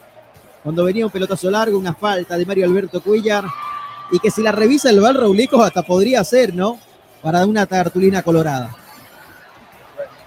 Cuando 0.64 0.86
venía 0.86 1.06
un 1.06 1.12
pelotazo 1.12 1.52
largo, 1.52 1.78
una 1.78 1.94
falta 1.94 2.38
de 2.38 2.46
Mario 2.46 2.66
Alberto 2.66 3.02
Cuellar. 3.02 3.44
Y 4.10 4.20
que 4.20 4.32
si 4.32 4.42
la 4.42 4.54
revisa 4.54 4.90
el 4.90 5.02
Val 5.02 5.16
Raulico 5.16 5.62
hasta 5.62 5.84
podría 5.84 6.24
ser, 6.24 6.56
¿no? 6.56 6.80
Para 7.22 7.46
una 7.46 7.66
cartulina 7.66 8.24
colorada. 8.24 8.74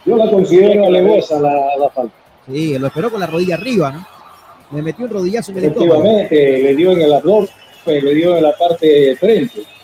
Yo 0.04 0.18
la 0.18 0.30
considero 0.30 0.84
alevosa 0.84 1.40
la, 1.40 1.78
la 1.78 1.88
falta. 1.88 2.14
Sí, 2.46 2.78
lo 2.78 2.88
esperó 2.88 3.10
con 3.10 3.20
la 3.20 3.26
rodilla 3.26 3.54
arriba, 3.54 3.90
¿no? 3.90 4.06
Le 4.76 4.82
metió 4.82 5.06
un 5.06 5.10
rodillazo 5.12 5.50
en 5.52 5.56
el. 5.56 5.64
Efectivamente, 5.64 6.62
le 6.62 6.76
dio 6.76 6.92
en 6.92 7.00
el 7.00 7.14
abdomen, 7.14 7.48
le 7.86 8.14
dio 8.14 8.36
en 8.36 8.42
la 8.42 8.54
parte 8.54 8.86
de 8.86 9.16
frente. 9.16 9.75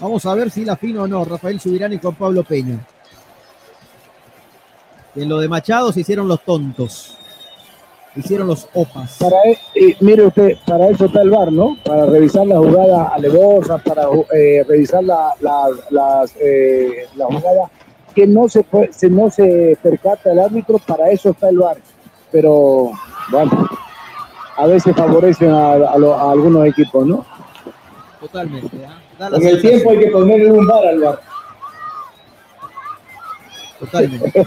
Vamos 0.00 0.24
a 0.26 0.34
ver 0.34 0.50
si 0.50 0.64
la 0.64 0.76
fino 0.76 1.02
o 1.02 1.06
no, 1.06 1.24
Rafael 1.24 1.60
Subirán 1.60 1.92
y 1.92 1.98
con 1.98 2.14
Pablo 2.14 2.42
Peña. 2.42 2.78
En 5.14 5.28
lo 5.28 5.38
de 5.38 5.48
Machado 5.48 5.92
se 5.92 6.00
hicieron 6.00 6.26
los 6.28 6.40
tontos. 6.42 7.16
Hicieron 8.16 8.46
los 8.48 8.66
opas. 8.74 9.18
Para, 9.20 9.36
e- 9.74 9.96
mire 10.00 10.26
usted, 10.26 10.54
para 10.66 10.88
eso 10.88 11.04
está 11.04 11.22
el 11.22 11.30
VAR, 11.30 11.52
¿no? 11.52 11.76
Para 11.84 12.06
revisar 12.06 12.46
la 12.46 12.58
jugada 12.58 13.08
alevosa, 13.08 13.78
para 13.78 14.04
eh, 14.34 14.64
revisar 14.66 15.04
la, 15.04 15.32
la, 15.40 15.68
las, 15.90 16.32
eh, 16.40 17.06
la 17.14 17.26
jugada 17.26 17.70
que 18.14 18.26
no 18.26 18.48
se, 18.48 18.64
se- 18.90 19.10
no 19.10 19.30
se 19.30 19.78
percata 19.82 20.32
el 20.32 20.40
árbitro, 20.40 20.78
para 20.78 21.10
eso 21.10 21.30
está 21.30 21.50
el 21.50 21.58
VAR. 21.58 21.76
Pero, 22.32 22.90
bueno, 23.30 23.68
a 24.56 24.66
veces 24.66 24.94
favorecen 24.96 25.50
a 25.50 25.72
algunos 26.30 26.66
equipos, 26.66 27.06
¿no? 27.06 27.24
Totalmente. 28.20 28.86
¿ah? 28.86 29.00
Da 29.18 29.30
la 29.30 29.36
En 29.38 29.46
el 29.46 29.60
tiempo 29.60 29.90
hay 29.90 29.98
que 29.98 30.06
ponerle 30.08 30.52
un 30.52 30.66
bar 30.66 30.86
al 30.86 31.00
bar. 31.00 31.20
Totalmente. 33.78 34.46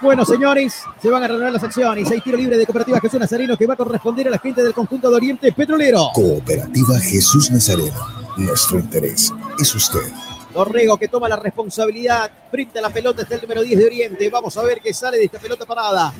Bueno, 0.00 0.26
señores, 0.26 0.82
se 1.00 1.08
van 1.08 1.24
a 1.24 1.26
reanudar 1.26 1.52
las 1.52 1.64
acciones. 1.64 2.10
Hay 2.10 2.20
tiro 2.20 2.36
libre 2.36 2.58
de 2.58 2.66
Cooperativa 2.66 3.00
Jesús 3.00 3.18
Nazareno 3.18 3.56
que 3.56 3.66
va 3.66 3.74
a 3.74 3.76
corresponder 3.78 4.28
a 4.28 4.30
la 4.30 4.38
gente 4.38 4.62
del 4.62 4.74
conjunto 4.74 5.08
de 5.08 5.16
Oriente 5.16 5.52
Petrolero. 5.52 6.10
Cooperativa 6.12 6.98
Jesús 6.98 7.50
Nazareno. 7.50 7.96
Nuestro 8.36 8.78
interés 8.78 9.32
es 9.58 9.74
usted. 9.74 10.12
Dorrego 10.52 10.98
que 10.98 11.08
toma 11.08 11.28
la 11.28 11.36
responsabilidad 11.36 12.30
frente 12.50 12.78
a 12.78 12.82
la 12.82 12.90
pelota 12.90 13.22
está 13.22 13.36
el 13.36 13.42
número 13.42 13.62
10 13.62 13.78
de 13.78 13.86
Oriente. 13.86 14.30
Vamos 14.30 14.56
a 14.58 14.62
ver 14.62 14.80
qué 14.82 14.92
sale 14.92 15.16
de 15.16 15.24
esta 15.24 15.38
pelota 15.38 15.64
parada. 15.64 16.12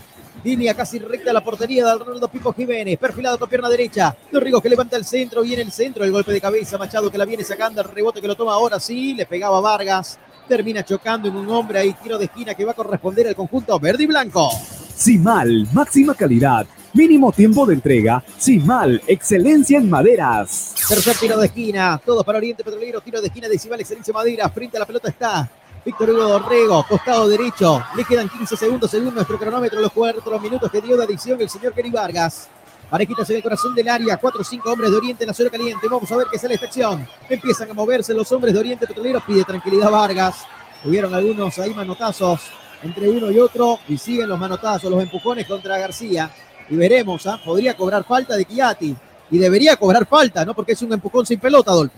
Línea 0.44 0.74
casi 0.74 0.98
recta 0.98 1.30
a 1.30 1.34
la 1.34 1.42
portería 1.42 1.84
de 1.84 1.98
Ronaldo 1.98 2.28
Pipo 2.28 2.52
Jiménez. 2.52 2.98
Perfilado 2.98 3.38
con 3.38 3.48
pierna 3.48 3.68
derecha. 3.68 4.16
Dorrego 4.30 4.60
que 4.60 4.68
levanta 4.68 4.96
el 4.96 5.04
centro. 5.04 5.42
Viene 5.42 5.62
el 5.62 5.72
centro. 5.72 6.04
El 6.04 6.12
golpe 6.12 6.32
de 6.32 6.40
cabeza. 6.40 6.78
Machado 6.78 7.10
que 7.10 7.18
la 7.18 7.24
viene 7.24 7.44
sacando. 7.44 7.80
El 7.80 7.88
rebote 7.88 8.20
que 8.20 8.28
lo 8.28 8.36
toma 8.36 8.54
ahora 8.54 8.78
sí. 8.78 9.14
Le 9.14 9.26
pegaba 9.26 9.58
a 9.58 9.60
Vargas. 9.60 10.18
Termina 10.48 10.84
chocando 10.84 11.28
en 11.28 11.36
un 11.36 11.48
hombre 11.50 11.80
ahí. 11.80 11.94
Tiro 12.02 12.18
de 12.18 12.26
esquina 12.26 12.54
que 12.54 12.64
va 12.64 12.72
a 12.72 12.74
corresponder 12.74 13.26
al 13.26 13.34
conjunto 13.34 13.78
verde 13.80 14.04
y 14.04 14.06
blanco. 14.06 14.50
Simal, 14.94 15.68
máxima 15.74 16.14
calidad, 16.14 16.66
mínimo 16.94 17.30
tiempo 17.30 17.66
de 17.66 17.74
entrega. 17.74 18.24
Simal, 18.38 19.02
excelencia 19.06 19.76
en 19.76 19.90
maderas. 19.90 20.74
Tercer 20.88 21.16
tiro 21.16 21.38
de 21.38 21.46
esquina. 21.46 22.00
Todos 22.02 22.24
para 22.24 22.38
Oriente 22.38 22.64
Petrolero. 22.64 23.00
Tiro 23.00 23.20
de 23.20 23.26
esquina 23.26 23.48
de 23.48 23.58
Cimal 23.58 23.80
Excelencia 23.80 24.14
Madera. 24.14 24.48
Frente 24.48 24.76
a 24.76 24.80
la 24.80 24.86
pelota 24.86 25.08
está 25.08 25.50
Víctor 25.86 26.10
Hugo 26.10 26.24
Dorrego. 26.24 26.84
Costado 26.88 27.28
derecho. 27.28 27.80
Le 27.96 28.04
quedan 28.04 28.28
15 28.28 28.56
segundos 28.56 28.90
según 28.90 29.14
nuestro 29.14 29.38
cronómetro. 29.38 29.80
Los 29.80 29.92
cuatro 29.92 30.40
minutos 30.40 30.68
que 30.68 30.80
dio 30.80 30.96
de 30.96 31.04
adición 31.04 31.40
el 31.40 31.48
señor 31.48 31.72
Kenny 31.74 31.90
Vargas. 31.90 32.48
Parejitas 32.90 33.30
en 33.30 33.36
el 33.36 33.42
corazón 33.44 33.72
del 33.72 33.88
área. 33.88 34.16
Cuatro 34.16 34.40
o 34.40 34.44
cinco 34.44 34.72
hombres 34.72 34.90
de 34.90 34.96
Oriente 34.96 35.22
en 35.22 35.28
la 35.28 35.34
zona 35.34 35.48
caliente. 35.48 35.86
Vamos 35.88 36.10
a 36.10 36.16
ver 36.16 36.26
qué 36.28 36.40
sale 36.40 36.54
esta 36.54 36.66
acción. 36.66 37.06
Empiezan 37.28 37.70
a 37.70 37.74
moverse 37.74 38.12
los 38.14 38.30
hombres 38.32 38.52
de 38.52 38.58
Oriente 38.58 38.84
Petrolero. 38.84 39.22
Pide 39.24 39.44
tranquilidad 39.44 39.88
Vargas. 39.88 40.44
Hubieron 40.84 41.14
algunos 41.14 41.56
ahí 41.60 41.72
manotazos 41.72 42.40
entre 42.82 43.08
uno 43.08 43.30
y 43.30 43.38
otro. 43.38 43.78
Y 43.86 43.96
siguen 43.96 44.28
los 44.28 44.40
manotazos, 44.40 44.90
los 44.90 45.00
empujones 45.00 45.46
contra 45.46 45.78
García. 45.78 46.28
Y 46.68 46.74
veremos, 46.74 47.24
¿ah? 47.28 47.40
podría 47.44 47.76
cobrar 47.76 48.02
falta 48.02 48.34
de 48.34 48.44
Chiati. 48.44 48.96
Y 49.30 49.38
debería 49.38 49.76
cobrar 49.76 50.04
falta, 50.04 50.44
¿no? 50.44 50.52
Porque 50.52 50.72
es 50.72 50.82
un 50.82 50.92
empujón 50.92 51.24
sin 51.24 51.38
pelota, 51.38 51.70
Adolfo. 51.70 51.94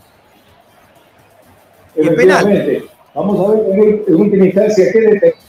Y 1.97 2.07
el 2.07 2.15
penal. 2.15 2.89
Vamos 3.15 3.41
a 3.41 3.53
ver 3.53 4.05
en, 4.07 4.15
última 4.15 4.47
instancia 4.47 4.93
qué 4.93 5.01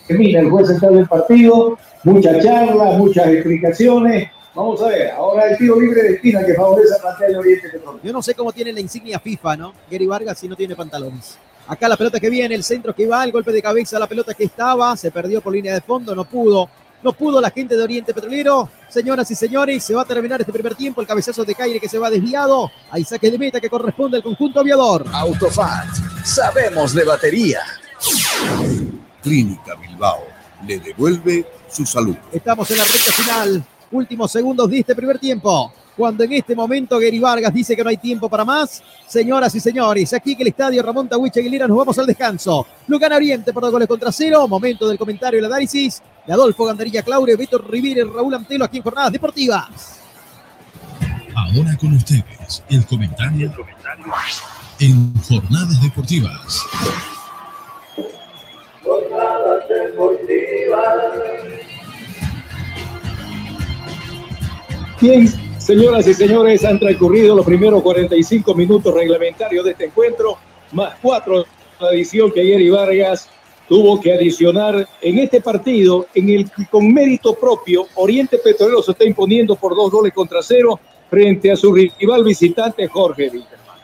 determina 0.07 0.39
el 0.39 0.49
juez 0.49 0.67
central 0.67 0.95
del 0.95 1.07
partido. 1.07 1.77
Mucha 2.03 2.39
charla, 2.41 2.97
muchas 2.97 3.27
explicaciones. 3.27 4.29
Vamos 4.55 4.81
a 4.81 4.87
ver, 4.87 5.11
ahora 5.11 5.51
el 5.51 5.57
tiro 5.57 5.79
libre 5.79 6.01
de 6.01 6.13
esquina 6.15 6.45
que 6.45 6.53
favorece 6.53 6.95
a 6.95 7.01
plantel 7.01 7.31
de 7.33 7.37
Oriente. 7.37 7.67
Yo 8.03 8.13
no 8.13 8.21
sé 8.21 8.33
cómo 8.33 8.51
tiene 8.51 8.73
la 8.73 8.79
insignia 8.79 9.19
FIFA, 9.19 9.57
¿no? 9.57 9.73
Gary 9.89 10.07
Vargas 10.07 10.39
si 10.39 10.47
no 10.47 10.55
tiene 10.55 10.75
pantalones. 10.75 11.37
Acá 11.67 11.87
la 11.87 11.97
pelota 11.97 12.19
que 12.19 12.31
viene, 12.31 12.55
el 12.55 12.63
centro 12.63 12.95
que 12.95 13.05
va, 13.05 13.23
el 13.23 13.31
golpe 13.31 13.51
de 13.51 13.61
cabeza, 13.61 13.99
la 13.99 14.07
pelota 14.07 14.33
que 14.33 14.45
estaba, 14.45 14.97
se 14.97 15.11
perdió 15.11 15.39
por 15.39 15.53
línea 15.53 15.75
de 15.75 15.81
fondo, 15.81 16.15
no 16.15 16.25
pudo. 16.25 16.67
No 17.01 17.13
pudo 17.13 17.39
la 17.39 17.49
gente 17.49 17.77
de 17.77 17.83
Oriente 17.83 18.13
Petrolero. 18.13 18.69
Señoras 18.89 19.29
y 19.31 19.35
señores, 19.35 19.83
se 19.83 19.95
va 19.95 20.01
a 20.01 20.05
terminar 20.05 20.41
este 20.41 20.51
primer 20.51 20.75
tiempo. 20.75 20.99
El 20.99 21.07
cabezazo 21.07 21.45
de 21.45 21.55
Caire 21.55 21.79
que 21.79 21.87
se 21.87 21.97
va 21.97 22.09
desviado. 22.09 22.69
Hay 22.91 23.05
saque 23.05 23.31
de 23.31 23.37
meta 23.37 23.61
que 23.61 23.69
corresponde 23.69 24.17
al 24.17 24.23
conjunto 24.23 24.59
aviador. 24.59 25.05
Autofat. 25.13 25.87
Sabemos 26.25 26.93
de 26.93 27.05
batería. 27.05 27.61
Clínica 29.21 29.75
Bilbao 29.75 30.25
le 30.65 30.79
devuelve 30.79 31.45
su 31.69 31.85
salud. 31.85 32.15
Estamos 32.31 32.69
en 32.71 32.77
la 32.77 32.83
recta 32.83 33.11
final. 33.13 33.63
Últimos 33.91 34.31
segundos 34.31 34.69
de 34.69 34.79
este 34.79 34.93
primer 34.93 35.19
tiempo. 35.19 35.71
Cuando 35.95 36.23
en 36.23 36.31
este 36.33 36.55
momento 36.55 36.97
Gary 36.97 37.19
Vargas 37.19 37.53
dice 37.53 37.75
que 37.75 37.83
no 37.83 37.89
hay 37.89 37.97
tiempo 37.97 38.29
para 38.29 38.45
más. 38.45 38.81
Señoras 39.07 39.53
y 39.55 39.59
señores, 39.59 40.13
aquí 40.13 40.35
que 40.35 40.43
el 40.43 40.49
estadio 40.49 40.81
Ramón 40.81 41.09
Tawich 41.09 41.37
Aguilera 41.37 41.67
nos 41.67 41.77
vamos 41.77 41.97
al 41.99 42.05
descanso. 42.05 42.65
Lo 42.87 42.99
gana 42.99 43.17
Oriente 43.17 43.51
por 43.51 43.63
dos 43.63 43.71
goles 43.71 43.87
contra 43.87 44.11
cero. 44.11 44.47
Momento 44.47 44.87
del 44.87 44.97
comentario 44.97 45.37
y 45.37 45.41
el 45.41 45.45
análisis 45.45 46.01
de 46.29 46.33
Adolfo 46.35 46.63
Gandarilla 46.65 47.01
Claure, 47.01 47.35
Víctor 47.35 47.67
Rivera 47.67 48.01
y 48.01 48.03
Raúl 48.03 48.35
Antelo 48.35 48.63
aquí 48.63 48.77
en 48.77 48.83
Jornadas 48.83 49.11
Deportivas. 49.11 49.99
Ahora 51.35 51.75
con 51.75 51.93
ustedes, 51.93 52.63
el 52.69 52.85
comentario 52.85 53.51
en 54.79 55.11
Jornadas 55.23 55.81
Deportivas. 55.81 56.63
Bien, 65.01 65.27
señoras 65.57 66.05
y 66.05 66.13
señores, 66.13 66.63
han 66.63 66.77
transcurrido 66.77 67.35
los 67.35 67.45
primeros 67.45 67.81
45 67.81 68.53
minutos 68.53 68.93
reglamentarios 68.93 69.65
de 69.65 69.71
este 69.71 69.85
encuentro, 69.85 70.37
más 70.73 70.93
cuatro 71.01 71.43
la 71.79 71.87
adición 71.87 72.31
que 72.31 72.41
ayer 72.41 72.71
Vargas 72.71 73.27
tuvo 73.69 74.01
que 74.01 74.13
adicionar 74.13 74.85
en 74.99 75.19
este 75.19 75.39
partido, 75.39 76.07
en 76.15 76.29
el 76.29 76.51
que 76.51 76.65
con 76.65 76.91
mérito 76.91 77.35
propio, 77.35 77.85
Oriente 77.95 78.39
Petrolero 78.39 78.81
se 78.81 78.91
está 78.91 79.05
imponiendo 79.05 79.55
por 79.55 79.75
dos 79.75 79.91
goles 79.91 80.11
contra 80.11 80.41
cero 80.41 80.79
frente 81.09 81.51
a 81.51 81.55
su 81.55 81.71
rival 81.73 82.23
visitante 82.23 82.87
Jorge 82.87 83.29
Wilterman. 83.29 83.77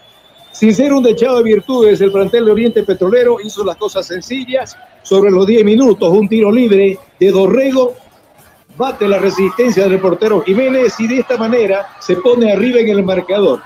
Sin 0.52 0.74
ser 0.74 0.92
un 0.92 1.04
dechado 1.04 1.38
de 1.38 1.44
virtudes, 1.44 2.02
el 2.02 2.12
plantel 2.12 2.46
de 2.46 2.52
Oriente 2.52 2.84
Petrolero 2.84 3.38
hizo 3.44 3.64
las 3.64 3.78
cosas 3.78 4.08
sencillas 4.08 4.76
sobre 5.04 5.30
los 5.30 5.46
10 5.46 5.64
minutos, 5.64 6.10
un 6.10 6.28
tiro 6.28 6.52
libre 6.52 6.98
de 7.20 7.32
Dorrego 7.32 7.94
bate 8.78 9.08
la 9.08 9.20
resistencia 9.20 9.88
del 9.88 10.00
portero 10.00 10.42
Jiménez 10.42 11.00
y 11.00 11.08
de 11.08 11.20
esta 11.20 11.38
manera 11.38 11.88
se 12.00 12.16
pone 12.18 12.52
arriba 12.52 12.80
en 12.80 12.90
el 12.90 13.04
marcador. 13.04 13.62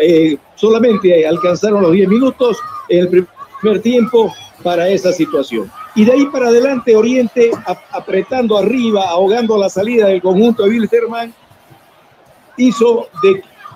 Eh, 0.00 0.38
solamente 0.54 1.26
alcanzaron 1.26 1.82
los 1.82 1.92
10 1.92 2.08
minutos 2.08 2.58
en 2.88 3.00
el 3.00 3.26
primer 3.60 3.82
tiempo 3.82 4.32
para 4.62 4.88
esa 4.88 5.12
situación. 5.12 5.70
Y 5.94 6.04
de 6.04 6.12
ahí 6.12 6.26
para 6.26 6.48
adelante 6.48 6.94
Oriente 6.96 7.50
ap- 7.66 7.78
apretando 7.92 8.56
arriba, 8.58 9.08
ahogando 9.08 9.56
la 9.56 9.68
salida 9.68 10.08
del 10.08 10.20
conjunto 10.22 10.64
de 10.64 10.70
Wilterman, 10.70 11.32
hizo 12.56 13.06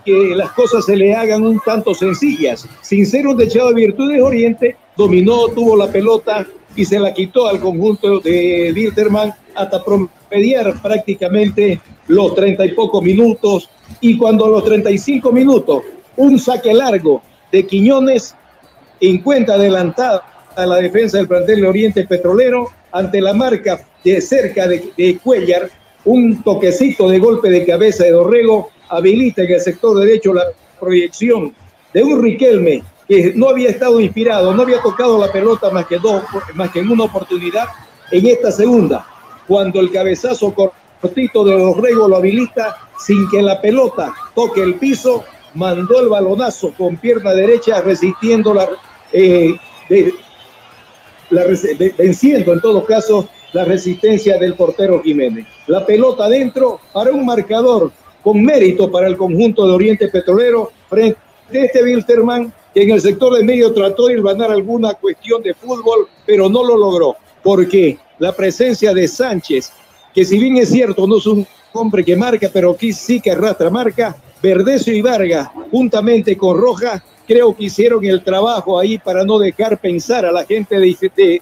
que 0.04 0.34
las 0.34 0.50
cosas 0.52 0.84
se 0.84 0.96
le 0.96 1.14
hagan 1.14 1.44
un 1.46 1.60
tanto 1.64 1.94
sencillas. 1.94 2.68
Sin 2.80 3.06
ser 3.06 3.26
un 3.26 3.36
dechado 3.36 3.68
de 3.68 3.74
virtudes, 3.74 4.20
Oriente 4.20 4.76
dominó, 4.96 5.48
tuvo 5.48 5.76
la 5.76 5.86
pelota 5.90 6.46
y 6.74 6.84
se 6.84 6.98
la 6.98 7.12
quitó 7.14 7.46
al 7.46 7.60
conjunto 7.60 8.18
de 8.20 8.72
Wilterman 8.74 9.32
hasta 9.54 9.84
promediar 9.84 10.80
prácticamente 10.82 11.80
los 12.08 12.34
treinta 12.34 12.64
y 12.66 12.72
pocos 12.72 13.02
minutos. 13.02 13.70
Y 14.00 14.16
cuando 14.16 14.46
a 14.46 14.48
los 14.48 14.64
35 14.64 15.30
minutos, 15.30 15.82
un 16.16 16.38
saque 16.38 16.74
largo 16.74 17.22
de 17.52 17.66
Quiñones 17.66 18.34
encuentra 19.00 19.54
adelantada 19.54 20.22
a 20.56 20.66
la 20.66 20.76
defensa 20.76 21.18
del 21.18 21.28
plantel 21.28 21.60
de 21.60 21.68
Oriente 21.68 22.06
Petrolero 22.06 22.68
ante 22.92 23.20
la 23.20 23.32
marca 23.32 23.80
de 24.04 24.20
cerca 24.20 24.66
de, 24.68 24.92
de 24.96 25.18
Cuellar, 25.18 25.70
un 26.04 26.42
toquecito 26.42 27.08
de 27.08 27.18
golpe 27.18 27.48
de 27.48 27.64
cabeza 27.64 28.04
de 28.04 28.10
Dorrego 28.10 28.70
habilita 28.88 29.42
en 29.42 29.52
el 29.52 29.60
sector 29.60 29.98
derecho 29.98 30.34
la 30.34 30.44
proyección 30.80 31.54
de 31.94 32.02
un 32.02 32.22
Riquelme 32.22 32.82
que 33.08 33.32
no 33.34 33.48
había 33.48 33.70
estado 33.70 34.00
inspirado, 34.00 34.52
no 34.54 34.62
había 34.62 34.80
tocado 34.82 35.18
la 35.18 35.30
pelota 35.30 35.70
más 35.70 35.86
que, 35.86 35.98
dos, 35.98 36.22
más 36.54 36.70
que 36.70 36.80
en 36.80 36.90
una 36.90 37.04
oportunidad 37.04 37.66
en 38.10 38.26
esta 38.26 38.50
segunda, 38.50 39.06
cuando 39.46 39.80
el 39.80 39.90
cabezazo 39.90 40.54
cortito 41.00 41.44
de 41.44 41.58
Dorrego 41.58 42.08
lo 42.08 42.16
habilita 42.16 42.76
sin 42.98 43.28
que 43.30 43.42
la 43.42 43.60
pelota 43.60 44.12
toque 44.34 44.62
el 44.62 44.74
piso, 44.76 45.24
mandó 45.54 46.00
el 46.00 46.08
balonazo 46.08 46.72
con 46.76 46.96
pierna 46.96 47.32
derecha 47.34 47.80
resistiendo 47.82 48.54
la, 48.54 48.68
eh, 49.12 49.54
de- 49.88 50.14
venciendo 51.98 52.52
en 52.52 52.60
todo 52.60 52.84
caso 52.84 53.28
la 53.52 53.64
resistencia 53.64 54.38
del 54.38 54.54
portero 54.54 55.02
Jiménez. 55.02 55.46
La 55.66 55.84
pelota 55.84 56.24
adentro 56.24 56.80
para 56.92 57.10
un 57.10 57.24
marcador 57.24 57.90
con 58.22 58.42
mérito 58.42 58.90
para 58.90 59.08
el 59.08 59.16
conjunto 59.16 59.66
de 59.66 59.72
Oriente 59.72 60.08
Petrolero 60.08 60.70
frente 60.88 61.18
a 61.52 61.58
este 61.58 61.82
Wilterman 61.82 62.52
que 62.72 62.82
en 62.82 62.90
el 62.90 63.00
sector 63.00 63.34
de 63.34 63.44
medio 63.44 63.72
trató 63.72 64.06
de 64.06 64.20
ganar 64.22 64.50
alguna 64.50 64.94
cuestión 64.94 65.42
de 65.42 65.54
fútbol, 65.54 66.08
pero 66.24 66.48
no 66.48 66.64
lo 66.64 66.76
logró, 66.76 67.16
porque 67.42 67.98
la 68.18 68.32
presencia 68.32 68.94
de 68.94 69.06
Sánchez, 69.06 69.72
que 70.14 70.24
si 70.24 70.38
bien 70.38 70.56
es 70.56 70.70
cierto 70.70 71.06
no 71.06 71.18
es 71.18 71.26
un 71.26 71.46
hombre 71.72 72.04
que 72.04 72.16
marca, 72.16 72.48
pero 72.52 72.70
aquí 72.70 72.92
sí 72.92 73.20
que 73.20 73.30
arrastra 73.30 73.68
marca, 73.68 74.16
Verdecio 74.42 74.92
y 74.92 75.00
Vargas, 75.00 75.48
juntamente 75.70 76.36
con 76.36 76.58
Rojas, 76.58 77.02
creo 77.26 77.54
que 77.54 77.64
hicieron 77.64 78.04
el 78.04 78.22
trabajo 78.22 78.78
ahí 78.78 78.98
para 78.98 79.24
no 79.24 79.38
dejar 79.38 79.78
pensar 79.78 80.26
a 80.26 80.32
la 80.32 80.44
gente 80.44 80.78
de, 80.78 81.40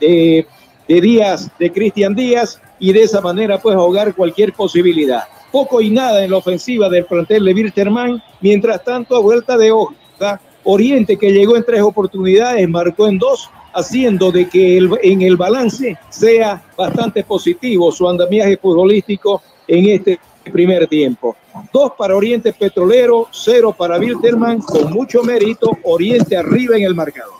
de, 0.00 0.46
de, 0.88 1.00
Díaz, 1.00 1.50
de 1.58 1.72
Cristian 1.72 2.14
Díaz, 2.14 2.60
y 2.78 2.92
de 2.92 3.02
esa 3.02 3.20
manera 3.20 3.58
pues 3.60 3.76
ahogar 3.76 4.14
cualquier 4.14 4.52
posibilidad. 4.52 5.22
Poco 5.52 5.80
y 5.80 5.90
nada 5.90 6.24
en 6.24 6.32
la 6.32 6.38
ofensiva 6.38 6.88
del 6.88 7.04
plantel 7.04 7.44
de 7.44 7.54
Wilterman, 7.54 8.22
mientras 8.40 8.82
tanto 8.82 9.14
a 9.14 9.20
vuelta 9.20 9.56
de 9.56 9.70
hoja, 9.70 10.40
Oriente 10.64 11.16
que 11.16 11.32
llegó 11.32 11.56
en 11.56 11.64
tres 11.64 11.82
oportunidades, 11.82 12.68
marcó 12.68 13.08
en 13.08 13.18
dos, 13.18 13.50
haciendo 13.74 14.30
de 14.30 14.48
que 14.48 14.78
el, 14.78 14.90
en 15.02 15.22
el 15.22 15.36
balance 15.36 15.98
sea 16.08 16.62
bastante 16.76 17.24
positivo 17.24 17.90
su 17.90 18.08
andamiaje 18.08 18.56
futbolístico 18.56 19.42
en 19.66 19.88
este 19.88 20.20
primer 20.50 20.86
tiempo. 20.86 21.36
Dos 21.72 21.92
para 21.96 22.16
Oriente 22.16 22.52
Petrolero, 22.52 23.28
cero 23.30 23.74
para 23.76 23.98
Wilterman, 23.98 24.60
con 24.60 24.92
mucho 24.92 25.22
mérito, 25.22 25.76
Oriente 25.84 26.36
arriba 26.36 26.76
en 26.76 26.84
el 26.84 26.94
marcador. 26.94 27.34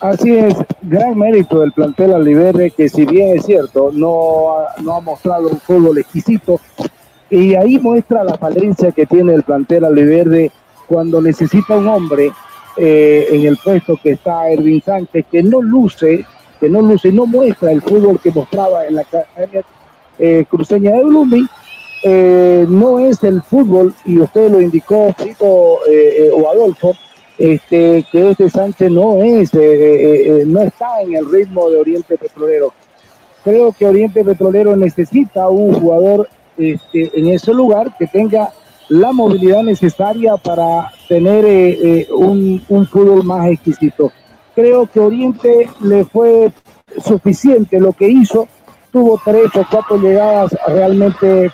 Así 0.00 0.30
es, 0.36 0.54
gran 0.82 1.18
mérito 1.18 1.60
del 1.60 1.72
plantel 1.72 2.12
Aliverde, 2.12 2.70
que 2.70 2.88
si 2.88 3.06
bien 3.06 3.38
es 3.38 3.46
cierto, 3.46 3.90
no 3.92 4.58
ha, 4.58 4.80
no 4.82 4.94
ha 4.94 5.00
mostrado 5.00 5.48
un 5.48 5.58
fútbol 5.58 5.98
exquisito, 5.98 6.60
y 7.30 7.54
ahí 7.54 7.78
muestra 7.78 8.22
la 8.22 8.36
falencia 8.36 8.92
que 8.92 9.06
tiene 9.06 9.34
el 9.34 9.42
plantel 9.42 9.84
Aliverde 9.84 10.52
cuando 10.86 11.20
necesita 11.20 11.76
un 11.76 11.88
hombre 11.88 12.30
eh, 12.76 13.28
en 13.30 13.46
el 13.46 13.56
puesto 13.56 13.98
que 14.02 14.12
está 14.12 14.48
Erwin 14.50 14.82
Sánchez, 14.82 15.26
que 15.30 15.42
no 15.42 15.62
luce, 15.62 16.26
que 16.60 16.68
no 16.68 16.82
luce, 16.82 17.10
no 17.10 17.26
muestra 17.26 17.72
el 17.72 17.82
fútbol 17.82 18.20
que 18.20 18.30
mostraba 18.30 18.86
en 18.86 18.96
la 18.96 19.00
academia 19.02 19.64
eh, 20.18 20.44
cruceña 20.48 20.92
de 20.92 21.04
Blooming, 21.04 21.48
eh, 22.08 22.66
no 22.68 23.00
es 23.00 23.22
el 23.24 23.42
fútbol, 23.42 23.94
y 24.04 24.18
usted 24.20 24.48
lo 24.50 24.60
indicó, 24.60 25.12
Tito 25.16 25.80
eh, 25.88 26.30
o 26.32 26.48
Adolfo, 26.48 26.92
este, 27.38 28.06
que 28.10 28.30
este 28.30 28.48
Sánchez 28.48 28.90
no 28.90 29.22
es, 29.22 29.52
eh, 29.54 30.40
eh, 30.40 30.44
no 30.46 30.62
está 30.62 31.02
en 31.02 31.14
el 31.16 31.30
ritmo 31.30 31.68
de 31.68 31.80
Oriente 31.80 32.16
Petrolero. 32.16 32.72
Creo 33.44 33.72
que 33.72 33.86
Oriente 33.86 34.24
Petrolero 34.24 34.76
necesita 34.76 35.48
un 35.48 35.74
jugador 35.74 36.28
este, 36.56 37.10
en 37.18 37.26
ese 37.28 37.52
lugar 37.52 37.96
que 37.98 38.06
tenga 38.06 38.52
la 38.88 39.12
movilidad 39.12 39.62
necesaria 39.64 40.36
para 40.36 40.92
tener 41.08 41.44
eh, 41.44 42.06
un, 42.16 42.62
un 42.68 42.86
fútbol 42.86 43.24
más 43.24 43.50
exquisito. 43.50 44.12
Creo 44.54 44.86
que 44.86 45.00
Oriente 45.00 45.68
le 45.80 46.04
fue 46.04 46.52
suficiente 47.04 47.80
lo 47.80 47.92
que 47.92 48.08
hizo, 48.08 48.48
tuvo 48.92 49.20
tres 49.22 49.54
o 49.56 49.66
cuatro 49.70 49.98
llegadas 49.98 50.56
realmente 50.68 51.50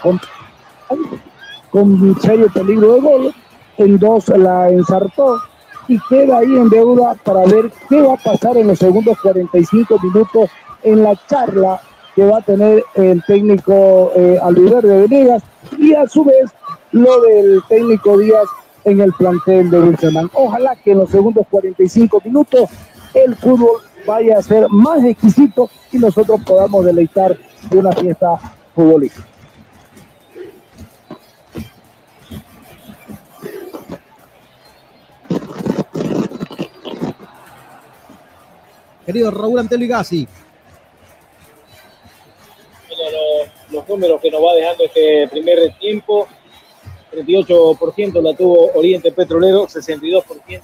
con, 1.71 2.21
serio 2.21 2.49
peligro 2.53 2.95
de 2.95 3.01
gol, 3.01 3.35
en 3.79 3.99
dos 3.99 4.29
la 4.29 4.71
ensartó 4.71 5.41
y 5.89 5.99
queda 6.09 6.39
ahí 6.39 6.55
en 6.57 6.69
deuda 6.69 7.17
para 7.25 7.45
ver 7.47 7.73
qué 7.89 8.03
va 8.03 8.15
a 8.15 8.17
pasar 8.17 8.57
en 8.57 8.69
los 8.69 8.79
segundos 8.79 9.19
45 9.21 9.99
minutos 10.03 10.51
en 10.83 11.03
la 11.03 11.15
charla 11.29 11.81
que 12.15 12.25
va 12.25 12.39
a 12.39 12.43
tener 12.43 12.85
el 12.95 13.23
técnico 13.25 14.13
eh, 14.15 14.39
Alviverde 14.43 15.07
Venegas 15.07 15.43
y 15.79 15.95
a 15.95 16.07
su 16.07 16.25
vez 16.25 16.51
lo 16.93 17.21
del 17.23 17.63
técnico 17.69 18.19
Díaz 18.19 18.47
en 18.85 19.01
el 19.01 19.13
plantel 19.15 19.71
de 19.71 19.81
Wilson. 19.81 20.31
Ojalá 20.35 20.77
que 20.77 20.93
en 20.93 20.99
los 20.99 21.11
segundos 21.11 21.47
45 21.51 22.21
minutos 22.25 22.69
el 23.15 23.35
fútbol 23.37 23.81
vaya 24.07 24.39
a 24.39 24.43
ser 24.43 24.69
más 24.69 25.03
exquisito 25.05 25.71
y 25.91 25.99
nosotros 25.99 26.41
podamos 26.45 26.85
deleitar 26.85 27.37
de 27.71 27.79
una 27.79 27.93
fiesta 27.93 28.39
futbolística. 28.75 29.32
Querido 39.05 39.31
Raúl 39.31 39.59
Antelo 39.59 39.85
Igasi. 39.85 40.27
Los, 42.89 43.73
los 43.73 43.89
números 43.89 44.21
que 44.21 44.31
nos 44.31 44.43
va 44.43 44.55
dejando 44.55 44.85
este 44.85 45.29
primer 45.29 45.77
tiempo, 45.79 46.29
38% 47.13 48.23
la 48.23 48.35
tuvo 48.35 48.71
Oriente 48.75 49.13
Petrolero, 49.13 49.67
62% 49.67 50.63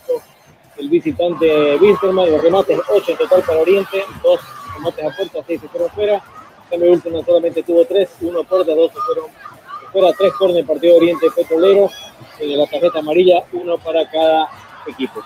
el 0.79 0.89
visitante 0.89 1.77
Wilstermann, 1.77 2.31
los 2.31 2.43
remates 2.43 2.79
8 2.89 3.13
en 3.13 3.19
total 3.19 3.43
para 3.43 3.61
Oriente, 3.61 4.05
2 4.23 4.41
remates 4.77 5.05
a 5.05 5.17
puerta, 5.17 5.39
6 5.47 5.61
se 5.61 5.69
fueron 5.69 5.91
fuera, 5.91 6.23
cambio 6.71 6.91
Wilstermann 6.91 7.25
solamente 7.25 7.63
tuvo 7.65 7.85
3, 7.85 8.09
1 8.21 8.41
a 8.41 8.45
puerta, 8.45 8.75
2 8.75 8.93
se 8.93 9.01
fueron 9.01 9.25
fuera, 9.93 10.13
3 10.17 10.33
corners 10.35 10.67
partido 10.67 10.97
Oriente 10.97 11.27
Petrolero, 11.35 11.91
en 12.39 12.59
la 12.59 12.67
tarjeta 12.67 13.01
amarilla, 13.01 13.43
1 13.53 13.79
para 13.79 14.09
cada 14.09 14.49
equipo. 14.87 15.21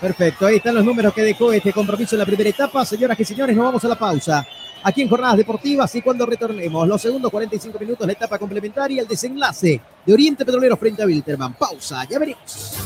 Perfecto, 0.00 0.46
ahí 0.46 0.56
están 0.56 0.74
los 0.74 0.84
números 0.84 1.14
que 1.14 1.22
dejó 1.22 1.52
este 1.52 1.72
compromiso 1.72 2.14
en 2.14 2.20
la 2.20 2.26
primera 2.26 2.50
etapa. 2.50 2.84
Señoras 2.84 3.18
y 3.18 3.24
señores, 3.24 3.56
nos 3.56 3.64
vamos 3.64 3.84
a 3.84 3.88
la 3.88 3.98
pausa. 3.98 4.46
Aquí 4.82 5.02
en 5.02 5.08
Jornadas 5.08 5.38
Deportivas 5.38 5.94
y 5.94 6.02
cuando 6.02 6.26
retornemos, 6.26 6.86
los 6.86 7.00
segundos 7.00 7.30
45 7.30 7.78
minutos, 7.78 8.06
la 8.06 8.12
etapa 8.12 8.38
complementaria, 8.38 9.02
el 9.02 9.08
desenlace 9.08 9.80
de 10.04 10.12
Oriente 10.12 10.44
Petrolero 10.44 10.76
frente 10.76 11.02
a 11.02 11.06
Wilterman. 11.06 11.54
Pausa, 11.54 12.04
ya 12.08 12.18
veremos. 12.18 12.76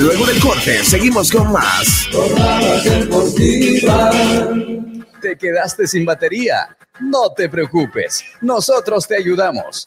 Luego 0.00 0.26
del 0.26 0.40
corte, 0.40 0.84
seguimos 0.84 1.30
con 1.30 1.52
más. 1.52 2.08
¿Te 5.20 5.36
quedaste 5.36 5.86
sin 5.86 6.04
batería? 6.04 6.76
No 7.00 7.32
te 7.32 7.48
preocupes, 7.48 8.24
nosotros 8.40 9.06
te 9.06 9.16
ayudamos. 9.16 9.86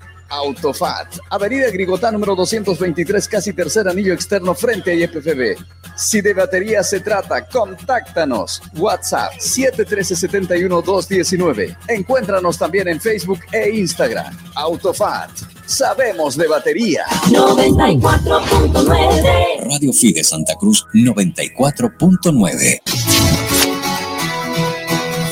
Autofat, 0.31 1.19
Avenida 1.29 1.69
Grigotá 1.69 2.11
número 2.11 2.35
223, 2.35 3.27
casi 3.27 3.53
tercer 3.53 3.87
anillo 3.87 4.13
externo 4.13 4.55
frente 4.55 4.89
a 4.91 4.95
IPFB. 4.95 5.57
Si 5.95 6.21
de 6.21 6.33
batería 6.33 6.81
se 6.83 6.99
trata, 7.01 7.45
contáctanos. 7.45 8.61
WhatsApp 8.75 9.33
713-71-219. 9.33 11.77
Encuéntranos 11.89 12.57
también 12.57 12.87
en 12.87 12.99
Facebook 13.01 13.41
e 13.51 13.69
Instagram. 13.77 14.35
Autofat, 14.55 15.29
sabemos 15.65 16.37
de 16.37 16.47
batería. 16.47 17.03
94.9 17.27 19.69
Radio 19.69 19.91
Fide 19.93 20.23
Santa 20.23 20.55
Cruz 20.55 20.85
94.9 20.93 22.79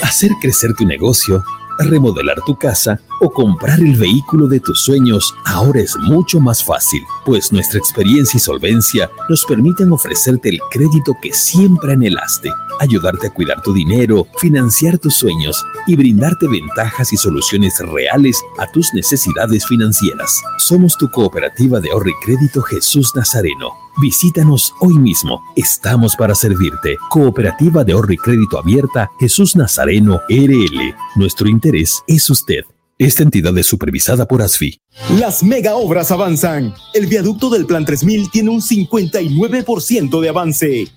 Hacer 0.03 0.31
crecer 0.41 0.73
tu 0.73 0.85
negocio, 0.85 1.41
remodelar 1.85 2.41
tu 2.45 2.56
casa 2.56 2.99
o 3.22 3.30
comprar 3.30 3.80
el 3.80 3.95
vehículo 3.95 4.47
de 4.47 4.60
tus 4.60 4.81
sueños 4.81 5.34
ahora 5.45 5.81
es 5.81 5.95
mucho 5.97 6.39
más 6.39 6.64
fácil, 6.64 7.01
pues 7.26 7.51
nuestra 7.51 7.80
experiencia 7.80 8.38
y 8.38 8.41
solvencia 8.41 9.10
nos 9.30 9.45
permiten 9.45 9.91
ofrecerte 9.91 10.49
el 10.49 10.60
crédito 10.72 11.15
que 11.22 11.34
siempre 11.34 11.93
anhelaste, 11.93 12.49
ayudarte 12.80 13.27
a 13.27 13.30
cuidar 13.30 13.61
tu 13.61 13.73
dinero, 13.73 14.27
financiar 14.38 14.97
tus 14.97 15.15
sueños 15.15 15.64
y 15.88 15.95
brindarte 15.95 16.47
ventajas 16.47 17.14
y 17.14 17.18
soluciones 17.18 17.80
reales 17.80 18.41
a 18.57 18.72
tus 18.72 18.93
necesidades 18.93 19.68
financieras. 19.68 20.41
Somos 20.57 20.97
tu 20.97 21.10
cooperativa 21.11 21.80
de 21.80 21.91
ahorro 21.91 22.10
y 22.10 22.26
crédito 22.26 22.61
Jesús 22.61 23.15
Nazareno. 23.15 23.73
Visítanos 24.01 24.73
hoy 24.80 24.97
mismo. 24.97 25.41
Estamos 25.56 26.15
para 26.15 26.34
servirte. 26.34 26.97
Cooperativa 27.10 27.84
de 27.84 27.93
ahorro 27.93 28.14
y 28.14 28.18
crédito 28.18 28.57
abierta 28.57 29.10
Jesús 29.19 29.56
Nazareno 29.56 30.22
RL. 30.30 30.95
Nuestro 31.15 31.49
interés 31.49 32.01
es 32.07 32.30
usted. 32.30 32.64
Esta 32.99 33.23
entidad 33.23 33.57
es 33.57 33.65
supervisada 33.65 34.27
por 34.27 34.41
ASFI. 34.41 34.77
Las 35.18 35.41
mega 35.41 35.76
obras 35.76 36.11
avanzan. 36.11 36.73
El 36.93 37.07
viaducto 37.07 37.49
del 37.49 37.65
Plan 37.65 37.85
3000 37.85 38.30
tiene 38.30 38.49
un 38.49 38.60
59% 38.60 40.19
de 40.19 40.30
avance. 40.30 40.88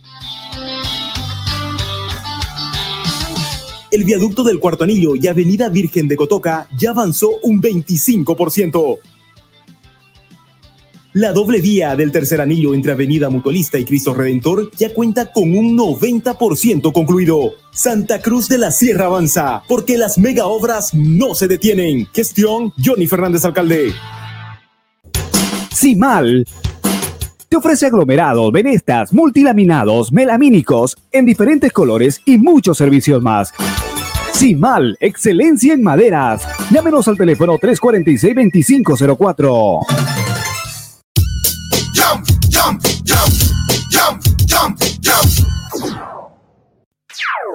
El 3.93 4.05
viaducto 4.05 4.43
del 4.43 4.59
Cuarto 4.59 4.85
Anillo 4.85 5.17
y 5.17 5.27
Avenida 5.27 5.69
Virgen 5.69 6.09
de 6.09 6.17
Cotoca 6.17 6.67
ya 6.79 6.93
avanzó 6.93 7.29
un 7.43 7.61
25%. 7.61 8.99
La 11.13 11.35
doble 11.35 11.61
vía 11.61 11.95
del 11.95 12.11
tercer 12.11 12.41
anillo 12.41 12.73
entre 12.73 12.93
Avenida 12.93 13.29
Mutualista 13.29 13.79
y 13.79 13.85
Cristo 13.85 14.15
Redentor 14.15 14.71
ya 14.79 14.95
cuenta 14.95 15.31
con 15.31 15.55
un 15.55 15.77
90% 15.77 16.91
concluido. 16.91 17.53
Santa 17.71 18.23
Cruz 18.23 18.49
de 18.49 18.57
la 18.57 18.71
Sierra 18.71 19.05
avanza, 19.05 19.63
porque 19.69 19.99
las 19.99 20.17
mega 20.17 20.47
obras 20.47 20.95
no 20.95 21.35
se 21.35 21.47
detienen. 21.47 22.07
Gestión 22.15 22.73
Johnny 22.83 23.07
Fernández 23.07 23.45
Alcalde. 23.45 23.93
Simal 25.71 26.47
te 27.53 27.57
ofrece 27.57 27.85
aglomerados, 27.85 28.51
venestas, 28.51 29.13
multilaminados, 29.13 30.11
melamínicos 30.11 30.97
en 31.11 31.27
diferentes 31.27 31.71
colores 31.71 32.23
y 32.25 32.39
muchos 32.39 32.79
servicios 32.79 33.23
más. 33.23 33.53
Simal, 34.33 34.97
excelencia 35.01 35.75
en 35.75 35.83
maderas. 35.83 36.49
Llámenos 36.71 37.09
al 37.09 37.19
teléfono 37.19 37.59
346-2504. 37.59 39.81
Jump, 41.95 42.25
jump, 42.51 42.83
jump, 43.05 43.35
jump, 43.91 44.23
jump, 44.49 44.81
jump. 44.81 45.02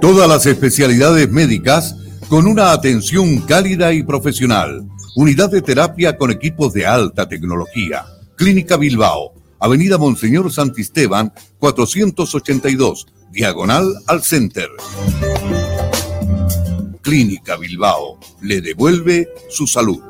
Todas 0.00 0.28
las 0.28 0.46
especialidades 0.46 1.30
médicas 1.30 1.96
con 2.28 2.46
una 2.46 2.72
atención 2.72 3.38
cálida 3.42 3.92
y 3.92 4.02
profesional. 4.02 4.86
Unidad 5.16 5.50
de 5.50 5.62
terapia 5.62 6.16
con 6.16 6.30
equipos 6.30 6.72
de 6.72 6.86
alta 6.86 7.28
tecnología. 7.28 8.04
Clínica 8.36 8.76
Bilbao, 8.76 9.32
Avenida 9.58 9.98
Monseñor 9.98 10.52
Santisteban, 10.52 11.32
482, 11.58 13.06
diagonal 13.32 13.94
al 14.06 14.22
Center. 14.22 14.68
Clínica 17.02 17.56
Bilbao 17.56 18.18
le 18.42 18.60
devuelve 18.60 19.28
su 19.48 19.66
salud. 19.66 20.02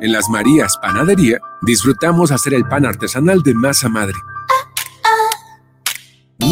En 0.00 0.12
las 0.12 0.28
Marías 0.30 0.78
Panadería 0.78 1.38
disfrutamos 1.62 2.30
hacer 2.30 2.54
el 2.54 2.64
pan 2.64 2.86
artesanal 2.86 3.42
de 3.42 3.54
masa 3.54 3.88
madre. 3.88 4.14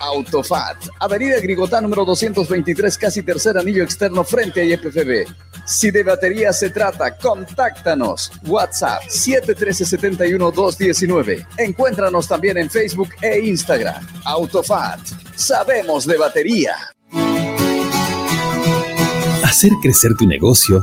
Autofat, 0.00 0.88
Avenida 0.98 1.38
Grigotá 1.40 1.80
número 1.80 2.04
223, 2.04 2.98
casi 2.98 3.22
tercer 3.22 3.56
anillo 3.56 3.84
externo 3.84 4.24
frente 4.24 4.60
a 4.60 4.64
IPFB. 4.64 5.28
Si 5.66 5.90
de 5.90 6.02
batería 6.02 6.50
se 6.52 6.68
trata, 6.70 7.16
contáctanos. 7.16 8.32
WhatsApp 8.46 9.02
713-71-219. 9.04 11.46
Encuéntranos 11.58 12.26
también 12.26 12.58
en 12.58 12.68
Facebook 12.70 13.10
e 13.20 13.40
Instagram. 13.40 14.06
Autofat, 14.24 15.00
sabemos 15.36 16.06
de 16.06 16.16
batería. 16.16 16.74
Hacer 19.44 19.72
crecer 19.82 20.14
tu 20.16 20.26
negocio, 20.26 20.82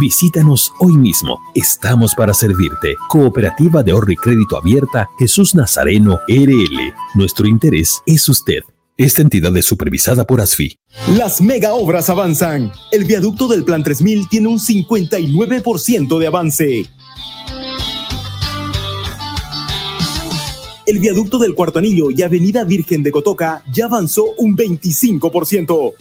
Visítanos 0.00 0.72
hoy 0.78 0.96
mismo. 0.96 1.40
Estamos 1.56 2.14
para 2.14 2.32
servirte. 2.32 2.94
Cooperativa 3.08 3.82
de 3.82 3.90
ahorro 3.90 4.12
y 4.12 4.16
crédito 4.16 4.56
abierta 4.56 5.08
Jesús 5.18 5.56
Nazareno 5.56 6.20
RL. 6.28 6.94
Nuestro 7.14 7.48
interés 7.48 8.00
es 8.06 8.28
usted. 8.28 8.62
Esta 8.96 9.22
entidad 9.22 9.56
es 9.56 9.64
supervisada 9.64 10.24
por 10.24 10.40
ASFI. 10.40 10.78
Las 11.16 11.40
mega 11.40 11.74
obras 11.74 12.10
avanzan. 12.10 12.70
El 12.92 13.06
viaducto 13.06 13.48
del 13.48 13.64
Plan 13.64 13.82
3000 13.82 14.28
tiene 14.28 14.46
un 14.46 14.60
59% 14.60 16.18
de 16.18 16.26
avance. 16.26 16.86
El 20.86 21.00
viaducto 21.00 21.38
del 21.38 21.54
Cuarto 21.54 21.80
Anillo 21.80 22.10
y 22.10 22.22
Avenida 22.22 22.62
Virgen 22.62 23.02
de 23.02 23.10
Cotoca 23.10 23.64
ya 23.72 23.86
avanzó 23.86 24.26
un 24.38 24.56
25%. 24.56 25.94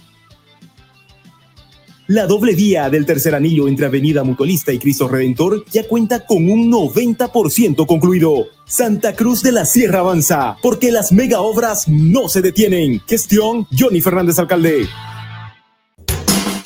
La 2.08 2.26
doble 2.26 2.56
vía 2.56 2.90
del 2.90 3.06
tercer 3.06 3.36
anillo 3.36 3.68
entre 3.68 3.86
Avenida 3.86 4.24
Mutualista 4.24 4.72
y 4.72 4.80
Cristo 4.80 5.10
Redentor 5.10 5.66
ya 5.70 5.86
cuenta 5.86 6.26
con 6.26 6.50
un 6.50 6.72
90% 6.72 7.86
concluido. 7.86 8.46
Santa 8.66 9.14
Cruz 9.14 9.44
de 9.44 9.52
la 9.52 9.66
Sierra 9.66 10.00
avanza, 10.00 10.56
porque 10.62 10.90
las 10.90 11.12
mega 11.12 11.42
obras 11.42 11.90
no 11.90 12.30
se 12.30 12.42
detienen. 12.42 13.02
Gestión 13.08 13.68
Johnny 13.78 14.00
Fernández 14.00 14.40
Alcalde. 14.40 14.88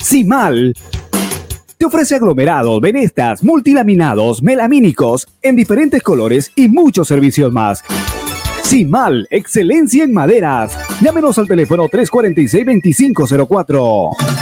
Simal 0.00 0.74
te 1.76 1.86
ofrece 1.86 2.14
aglomerados, 2.14 2.80
venestas, 2.80 3.42
multilaminados, 3.42 4.44
melamínicos 4.44 5.26
en 5.42 5.56
diferentes 5.56 6.00
colores 6.00 6.52
y 6.54 6.68
muchos 6.68 7.08
servicios 7.08 7.52
más. 7.52 7.82
Simal, 8.62 9.26
excelencia 9.28 10.04
en 10.04 10.12
maderas. 10.12 10.78
Llámenos 11.00 11.36
al 11.38 11.48
teléfono 11.48 11.88
346-2504. 11.88 14.41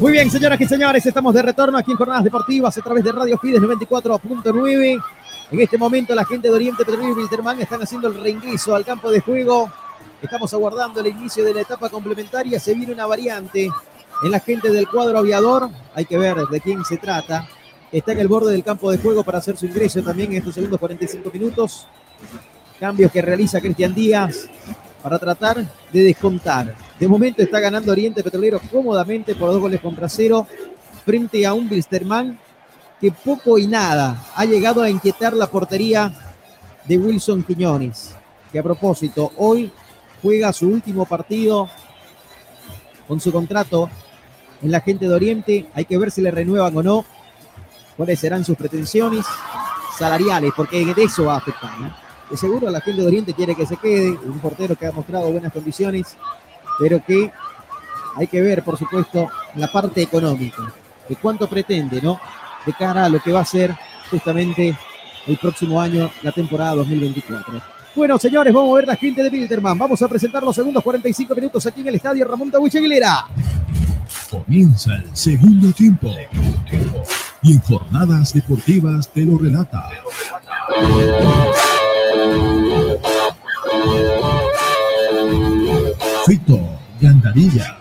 Muy 0.00 0.12
bien, 0.12 0.30
señoras 0.30 0.60
y 0.60 0.66
señores, 0.66 1.04
estamos 1.04 1.34
de 1.34 1.42
retorno 1.42 1.76
aquí 1.76 1.90
en 1.90 1.96
Jornadas 1.96 2.22
Deportivas 2.22 2.78
a 2.78 2.80
través 2.82 3.02
de 3.02 3.10
Radio 3.10 3.36
Fides 3.36 3.60
94.9. 3.60 5.02
En 5.50 5.60
este 5.60 5.76
momento 5.76 6.14
la 6.14 6.24
gente 6.24 6.46
de 6.46 6.54
Oriente 6.54 6.84
Petróleo 6.84 7.10
y 7.10 7.12
Wilterman 7.14 7.60
están 7.60 7.82
haciendo 7.82 8.06
el 8.06 8.22
reingreso 8.22 8.76
al 8.76 8.84
campo 8.84 9.10
de 9.10 9.18
juego. 9.18 9.68
Estamos 10.22 10.54
aguardando 10.54 11.00
el 11.00 11.08
inicio 11.08 11.44
de 11.44 11.52
la 11.52 11.62
etapa 11.62 11.88
complementaria. 11.88 12.60
Se 12.60 12.74
viene 12.74 12.92
una 12.92 13.06
variante 13.06 13.68
en 14.22 14.30
la 14.30 14.38
gente 14.38 14.70
del 14.70 14.86
cuadro 14.86 15.18
aviador. 15.18 15.68
Hay 15.96 16.04
que 16.04 16.16
ver 16.16 16.36
de 16.46 16.60
quién 16.60 16.84
se 16.84 16.98
trata. 16.98 17.48
Está 17.90 18.12
en 18.12 18.20
el 18.20 18.28
borde 18.28 18.52
del 18.52 18.62
campo 18.62 18.92
de 18.92 18.98
juego 18.98 19.24
para 19.24 19.38
hacer 19.38 19.56
su 19.56 19.66
ingreso 19.66 20.00
también 20.00 20.30
en 20.30 20.38
estos 20.38 20.54
segundos 20.54 20.78
45 20.78 21.28
minutos. 21.32 21.88
Cambios 22.78 23.10
que 23.10 23.20
realiza 23.20 23.60
Cristian 23.60 23.92
Díaz 23.92 24.48
para 25.02 25.18
tratar 25.18 25.56
de 25.92 26.02
descontar. 26.04 26.87
De 26.98 27.06
momento 27.06 27.42
está 27.42 27.60
ganando 27.60 27.92
Oriente 27.92 28.24
Petrolero 28.24 28.60
cómodamente 28.72 29.34
por 29.34 29.50
dos 29.50 29.60
goles 29.60 29.80
contra 29.80 30.08
cero 30.08 30.46
frente 31.04 31.46
a 31.46 31.54
un 31.54 31.68
Bilsterman 31.68 32.38
que 33.00 33.12
poco 33.12 33.58
y 33.58 33.66
nada 33.66 34.26
ha 34.34 34.44
llegado 34.44 34.82
a 34.82 34.90
inquietar 34.90 35.32
la 35.32 35.46
portería 35.46 36.12
de 36.84 36.98
Wilson 36.98 37.44
Quiñones, 37.44 38.14
que 38.50 38.58
a 38.58 38.62
propósito 38.62 39.30
hoy 39.36 39.70
juega 40.20 40.52
su 40.52 40.68
último 40.68 41.04
partido 41.04 41.68
con 43.06 43.20
su 43.20 43.30
contrato 43.30 43.88
en 44.60 44.72
la 44.72 44.80
gente 44.80 45.06
de 45.06 45.14
Oriente. 45.14 45.66
Hay 45.74 45.84
que 45.84 45.98
ver 45.98 46.10
si 46.10 46.20
le 46.20 46.30
renuevan 46.30 46.76
o 46.76 46.82
no, 46.82 47.04
cuáles 47.96 48.18
serán 48.18 48.44
sus 48.44 48.56
pretensiones 48.56 49.24
salariales, 49.96 50.52
porque 50.56 50.94
eso 50.96 51.26
va 51.26 51.34
a 51.34 51.38
afectar. 51.38 51.70
De 52.28 52.36
seguro 52.36 52.70
la 52.70 52.80
gente 52.80 53.02
de 53.02 53.06
Oriente 53.06 53.34
quiere 53.34 53.54
que 53.54 53.66
se 53.66 53.76
quede, 53.76 54.10
un 54.10 54.40
portero 54.40 54.74
que 54.76 54.86
ha 54.86 54.92
mostrado 54.92 55.30
buenas 55.30 55.52
condiciones, 55.52 56.16
pero 56.78 57.02
que 57.04 57.30
hay 58.16 58.26
que 58.26 58.40
ver, 58.40 58.62
por 58.62 58.78
supuesto, 58.78 59.28
la 59.54 59.70
parte 59.70 60.02
económica, 60.02 60.72
de 61.08 61.16
cuánto 61.16 61.48
pretende, 61.48 62.00
¿no? 62.02 62.20
De 62.66 62.72
cara 62.72 63.04
a 63.04 63.08
lo 63.08 63.20
que 63.20 63.32
va 63.32 63.40
a 63.40 63.44
ser 63.44 63.74
justamente 64.10 64.76
el 65.26 65.36
próximo 65.38 65.80
año, 65.80 66.10
la 66.22 66.32
temporada 66.32 66.76
2024. 66.76 67.60
Bueno, 67.94 68.18
señores, 68.18 68.52
vamos 68.52 68.72
a 68.72 68.76
ver 68.76 68.86
la 68.86 68.96
gente 68.96 69.22
de 69.22 69.30
Bilderman. 69.30 69.76
Vamos 69.76 70.00
a 70.02 70.08
presentar 70.08 70.42
los 70.42 70.54
segundos 70.54 70.82
45 70.82 71.34
minutos 71.34 71.66
aquí 71.66 71.80
en 71.80 71.88
el 71.88 71.94
estadio 71.96 72.24
Ramón 72.26 72.50
Tawich. 72.50 72.76
Comienza 74.30 74.94
el 74.94 75.16
segundo 75.16 75.72
tiempo. 75.72 76.14
Y 77.42 77.52
en 77.52 77.60
jornadas 77.60 78.32
deportivas 78.32 79.08
te 79.12 79.22
lo 79.22 79.38
relata. 79.38 79.90
Fito 86.28 86.60
Gandarilla. 87.00 87.78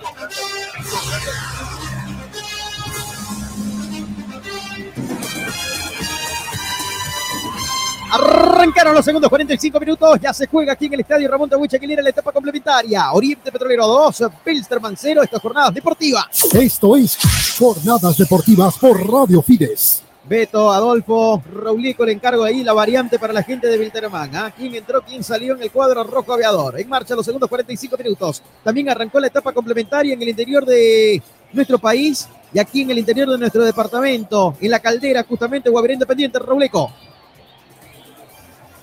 Arrancaron 8.10 8.94
los 8.96 9.04
segundos 9.04 9.30
45 9.30 9.80
minutos. 9.82 10.18
Ya 10.22 10.34
se 10.34 10.48
juega 10.48 10.72
aquí 10.72 10.86
en 10.86 10.94
el 10.94 11.02
estadio 11.02 11.30
Ramón 11.30 11.50
Tawich 11.50 11.74
Aguilera 11.74 12.02
la 12.02 12.10
etapa 12.10 12.32
complementaria. 12.32 13.12
Oriente 13.12 13.52
Petrolero 13.52 13.86
2, 13.86 14.24
Pilsterman 14.46 14.96
0. 14.98 15.24
Estas 15.24 15.42
jornadas 15.42 15.74
deportivas. 15.74 16.28
Esto 16.54 16.96
es 16.96 17.18
Jornadas 17.60 18.18
Deportivas 18.18 18.78
por 18.78 19.12
Radio 19.12 19.42
Fides. 19.42 20.07
Beto, 20.28 20.74
Adolfo, 20.74 21.42
Raulico 21.54 22.06
le 22.06 22.12
encargo 22.12 22.44
ahí 22.44 22.62
la 22.62 22.74
variante 22.74 23.18
para 23.18 23.32
la 23.32 23.44
gente 23.44 23.68
de 23.68 23.80
Wilterman. 23.80 24.36
¿ah? 24.36 24.54
¿Quién 24.56 24.76
entró, 24.76 25.02
quién 25.02 25.24
salió 25.24 25.56
en 25.56 25.64
el 25.64 25.72
cuadro 25.72 26.04
rojo 26.04 26.34
aviador? 26.34 26.78
En 26.78 26.90
marcha 26.90 27.16
los 27.16 27.26
segundos 27.26 27.50
45 27.50 27.98
minutos. 27.98 28.44
También 28.62 28.90
arrancó 28.90 29.22
la 29.22 29.28
etapa 29.28 29.54
complementaria 29.54 30.14
en 30.14 30.22
el 30.22 30.28
interior 30.28 30.66
de 30.66 31.22
nuestro 31.54 31.80
país 31.80 32.28
y 32.54 32.60
aquí 32.60 32.82
en 32.82 32.92
el 32.92 32.98
interior 32.98 33.30
de 33.30 33.38
nuestro 33.38 33.64
departamento, 33.64 34.56
en 34.60 34.72
la 34.72 34.80
caldera, 34.80 35.24
justamente 35.24 35.70
Guavirá 35.70 35.94
Independiente, 35.94 36.40
Raulico. 36.40 36.92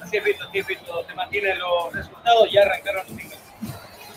Así 0.01 0.17
es, 0.17 0.25
Vito, 0.25 0.45
así 0.49 0.59
es, 0.59 0.67
Vito. 0.67 0.83
Se 1.07 1.15
mantienen 1.15 1.59
los 1.59 1.93
resultados, 1.93 2.49
ya 2.51 2.63
arrancaron 2.63 3.03
los 3.07 3.17
minutos. 3.17 3.39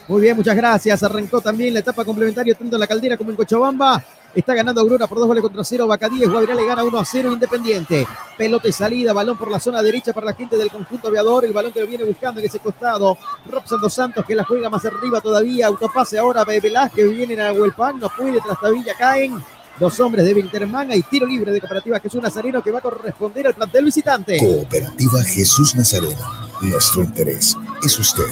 Muy 0.07 0.21
bien, 0.21 0.37
muchas 0.37 0.55
gracias. 0.55 1.03
Arrancó 1.03 1.41
también 1.41 1.73
la 1.73 1.81
etapa 1.81 2.05
complementaria 2.05 2.55
tanto 2.55 2.77
en 2.77 2.79
la 2.79 2.87
caldera 2.87 3.17
como 3.17 3.31
en 3.31 3.35
Cochabamba. 3.35 4.01
Está 4.35 4.53
ganando 4.53 4.81
Aurora 4.81 5.07
por 5.07 5.17
dos 5.17 5.27
goles 5.27 5.41
contra 5.41 5.63
cero. 5.63 5.87
Bacadíes, 5.87 6.29
Guavirá 6.29 6.53
le 6.53 6.65
gana 6.65 6.83
1 6.83 6.99
a 6.99 7.05
0 7.05 7.33
Independiente. 7.33 8.07
Pelota 8.37 8.67
y 8.67 8.71
salida, 8.71 9.13
balón 9.13 9.37
por 9.37 9.49
la 9.49 9.59
zona 9.59 9.81
derecha 9.81 10.13
para 10.13 10.27
la 10.27 10.33
gente 10.33 10.57
del 10.57 10.69
conjunto 10.69 11.07
aviador. 11.07 11.45
El 11.45 11.53
balón 11.53 11.71
que 11.71 11.81
lo 11.81 11.87
viene 11.87 12.03
buscando 12.03 12.39
en 12.39 12.45
ese 12.45 12.59
costado. 12.59 13.17
Robson 13.49 13.81
dos 13.81 13.93
Santos 13.93 14.25
que 14.25 14.35
la 14.35 14.43
juega 14.43 14.69
más 14.69 14.85
arriba 14.85 15.21
todavía. 15.21 15.67
Autopase 15.67 16.19
ahora 16.19 16.43
Velázquez. 16.45 17.09
Vienen 17.09 17.41
a 17.41 17.51
Huelpan. 17.51 17.99
No 17.99 18.09
puede, 18.09 18.39
Trastabilla 18.39 18.93
caen. 18.95 19.43
Dos 19.79 19.99
hombres 19.99 20.25
de 20.25 20.33
Winterman. 20.33 20.91
Hay 20.91 21.01
tiro 21.03 21.25
libre 21.25 21.51
de 21.51 21.59
Cooperativa 21.59 21.99
Jesús 21.99 22.21
Nazareno 22.21 22.61
que 22.63 22.71
va 22.71 22.79
a 22.79 22.81
corresponder 22.81 23.47
al 23.47 23.53
plantel 23.55 23.85
visitante. 23.85 24.37
Cooperativa 24.37 25.23
Jesús 25.23 25.75
Nazareno. 25.75 26.17
Nuestro 26.61 27.03
interés 27.03 27.55
es 27.83 27.99
usted. 27.99 28.25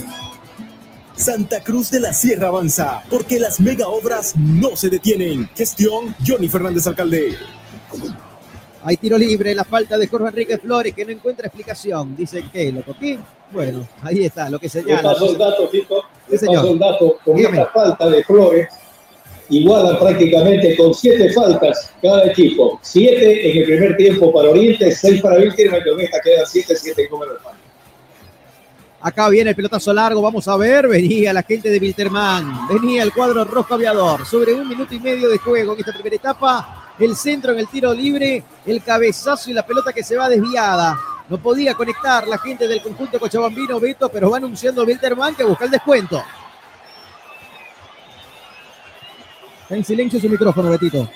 Santa 1.15 1.61
Cruz 1.63 1.89
de 1.91 1.99
la 2.01 2.13
Sierra 2.13 2.49
avanza, 2.49 3.01
porque 3.09 3.39
las 3.39 3.59
mega 3.59 3.87
obras 3.87 4.33
no 4.35 4.75
se 4.75 4.89
detienen. 4.89 5.49
Gestión 5.55 6.13
Johnny 6.25 6.49
Fernández 6.49 6.85
Alcalde. 6.87 7.35
Hay 8.83 8.97
tiro 8.97 9.17
libre, 9.17 9.55
la 9.55 9.63
falta 9.63 9.97
de 9.97 10.07
Jorge 10.07 10.27
Enrique 10.27 10.57
Flores 10.57 10.93
que 10.93 11.05
no 11.05 11.11
encuentra 11.11 11.47
explicación. 11.47 12.15
Dice 12.15 12.43
que 12.51 12.71
lo 12.71 12.81
toqué. 12.81 13.17
Bueno, 13.51 13.87
ahí 14.03 14.25
está, 14.25 14.49
lo 14.49 14.59
que 14.59 14.65
Le 14.67 14.69
señala. 14.69 15.01
paso 15.13 15.31
el 15.31 15.37
dato, 15.37 15.69
Tito. 15.69 16.03
Le 16.27 16.37
Sí, 16.37 16.45
paso 16.47 16.71
el 16.71 16.79
dato. 16.79 17.17
Con 17.23 17.35
Dígame. 17.37 17.59
esta 17.59 17.71
falta 17.71 18.09
de 18.09 18.23
Flores, 18.23 18.67
igualan 19.49 19.97
prácticamente 19.97 20.75
con 20.75 20.93
siete 20.93 21.31
faltas 21.33 21.91
cada 22.01 22.25
equipo. 22.27 22.77
Siete 22.83 23.51
en 23.51 23.57
el 23.59 23.63
primer 23.65 23.97
tiempo 23.97 24.31
para 24.33 24.49
Oriente, 24.49 24.91
seis 24.91 25.21
para 25.21 25.37
Víctor, 25.37 25.65
y 25.65 25.89
con 25.89 26.01
esta 26.01 26.19
quedan 26.21 26.45
siete, 26.45 26.75
siete 26.75 27.05
y 27.07 27.11
número 27.11 27.33
de 27.33 27.39
faltas. 27.39 27.64
Acá 29.05 29.29
viene 29.29 29.51
el 29.51 29.55
pelotazo 29.55 29.93
largo, 29.93 30.19
vamos 30.19 30.47
a 30.47 30.57
ver, 30.57 30.87
venía 30.87 31.31
la 31.31 31.43
gente 31.43 31.69
de 31.69 31.77
Wilterman, 31.77 32.67
venía 32.67 33.03
el 33.03 33.13
cuadro 33.13 33.45
rojo 33.45 33.75
aviador, 33.75 34.25
sobre 34.25 34.55
un 34.55 34.67
minuto 34.67 34.95
y 34.95 34.99
medio 34.99 35.29
de 35.29 35.37
juego 35.37 35.73
en 35.73 35.79
esta 35.79 35.93
primera 35.93 36.15
etapa, 36.15 36.91
el 36.97 37.15
centro 37.15 37.53
en 37.53 37.59
el 37.59 37.67
tiro 37.67 37.93
libre, 37.93 38.43
el 38.65 38.81
cabezazo 38.81 39.51
y 39.51 39.53
la 39.53 39.63
pelota 39.63 39.93
que 39.93 40.01
se 40.03 40.17
va 40.17 40.27
desviada. 40.27 40.97
No 41.29 41.37
podía 41.37 41.75
conectar 41.75 42.27
la 42.27 42.39
gente 42.39 42.67
del 42.67 42.81
conjunto 42.81 43.19
Cochabambino, 43.19 43.79
Beto, 43.79 44.09
pero 44.09 44.31
va 44.31 44.37
anunciando 44.37 44.83
Wilterman 44.83 45.35
que 45.35 45.43
busca 45.43 45.65
el 45.65 45.71
descuento. 45.71 46.23
Está 49.61 49.75
en 49.75 49.85
silencio 49.85 50.19
su 50.19 50.27
micrófono, 50.27 50.71
Betito. 50.71 51.07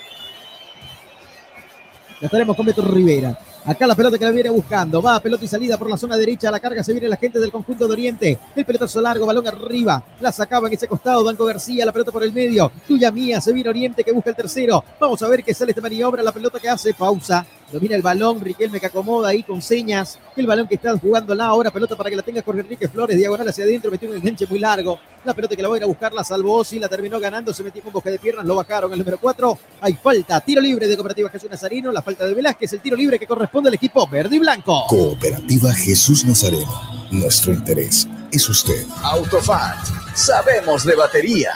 Ya 2.21 2.27
estaremos 2.27 2.55
con 2.55 2.67
Beto 2.67 2.83
Rivera. 2.83 3.35
Acá 3.69 3.85
la 3.85 3.93
pelota 3.93 4.17
que 4.17 4.25
la 4.25 4.31
viene 4.31 4.49
buscando. 4.49 4.99
Va, 4.99 5.19
pelota 5.19 5.45
y 5.45 5.47
salida 5.47 5.77
por 5.77 5.87
la 5.87 5.95
zona 5.95 6.17
derecha. 6.17 6.49
La 6.49 6.59
carga 6.59 6.83
se 6.83 6.91
viene 6.91 7.07
la 7.07 7.17
gente 7.17 7.39
del 7.39 7.51
conjunto 7.51 7.85
de 7.85 7.93
Oriente. 7.93 8.39
El 8.55 8.65
pelotazo 8.65 8.99
largo, 8.99 9.27
balón 9.27 9.47
arriba. 9.47 10.03
La 10.21 10.31
sacaba 10.31 10.67
en 10.67 10.73
ese 10.73 10.87
costado. 10.87 11.23
Banco 11.23 11.45
García, 11.45 11.85
la 11.85 11.91
pelota 11.91 12.11
por 12.11 12.23
el 12.23 12.33
medio. 12.33 12.71
Tuya 12.87 13.11
mía, 13.11 13.39
se 13.39 13.53
viene 13.53 13.69
Oriente 13.69 14.03
que 14.03 14.11
busca 14.11 14.31
el 14.31 14.35
tercero. 14.35 14.83
Vamos 14.99 15.21
a 15.21 15.27
ver 15.27 15.43
qué 15.43 15.53
sale 15.53 15.69
esta 15.69 15.83
maniobra. 15.83 16.23
La 16.23 16.31
pelota 16.31 16.59
que 16.59 16.67
hace 16.67 16.95
pausa. 16.95 17.45
Domina 17.71 17.95
el 17.95 18.01
balón, 18.01 18.41
Riquelme 18.41 18.79
que 18.79 18.87
acomoda 18.87 19.29
ahí 19.29 19.43
con 19.43 19.61
señas. 19.61 20.17
El 20.35 20.47
balón 20.47 20.67
que 20.67 20.75
está 20.75 20.97
jugando 20.97 21.35
la 21.35 21.45
ahora, 21.45 21.69
pelota 21.69 21.95
para 21.95 22.09
que 22.09 22.15
la 22.15 22.23
tenga 22.23 22.41
Jorge 22.41 22.61
Enrique 22.61 22.87
Flores, 22.87 23.15
diagonal 23.15 23.47
hacia 23.47 23.63
adentro, 23.63 23.91
metió 23.91 24.09
un 24.09 24.15
enganche 24.15 24.47
muy 24.47 24.57
largo. 24.57 24.99
La 25.23 25.33
pelota 25.33 25.55
que 25.55 25.61
la 25.61 25.67
va 25.67 25.75
a 25.75 25.77
ir 25.77 25.83
a 25.83 25.87
buscar, 25.87 26.13
la 26.13 26.23
salvó, 26.23 26.63
sí, 26.63 26.79
la 26.79 26.87
terminó 26.87 27.19
ganando, 27.19 27.53
se 27.53 27.61
metió 27.61 27.83
con 27.83 27.93
boca 27.93 28.09
de 28.09 28.17
piernas, 28.17 28.45
lo 28.45 28.55
bajaron 28.55 28.91
el 28.91 28.99
número 28.99 29.19
4. 29.19 29.59
Hay 29.81 29.93
falta, 29.93 30.41
tiro 30.41 30.61
libre 30.61 30.87
de 30.87 30.95
Cooperativa 30.95 31.29
Jesús 31.29 31.49
Nazareno, 31.49 31.91
la 31.91 32.01
falta 32.01 32.25
de 32.25 32.33
Velázquez, 32.33 32.73
el 32.73 32.79
tiro 32.79 32.95
libre 32.95 33.19
que 33.19 33.27
corresponde 33.27 33.58
al 33.67 33.73
equipo 33.73 34.07
verde 34.07 34.37
y 34.37 34.39
blanco. 34.39 34.85
Cooperativa 34.87 35.73
Jesús 35.73 36.23
Nazareno. 36.23 36.81
Nuestro 37.11 37.51
interés 37.51 38.07
es 38.31 38.47
usted. 38.47 38.85
Autofat. 39.03 39.77
Sabemos 40.15 40.85
de 40.85 40.95
batería. 40.95 41.51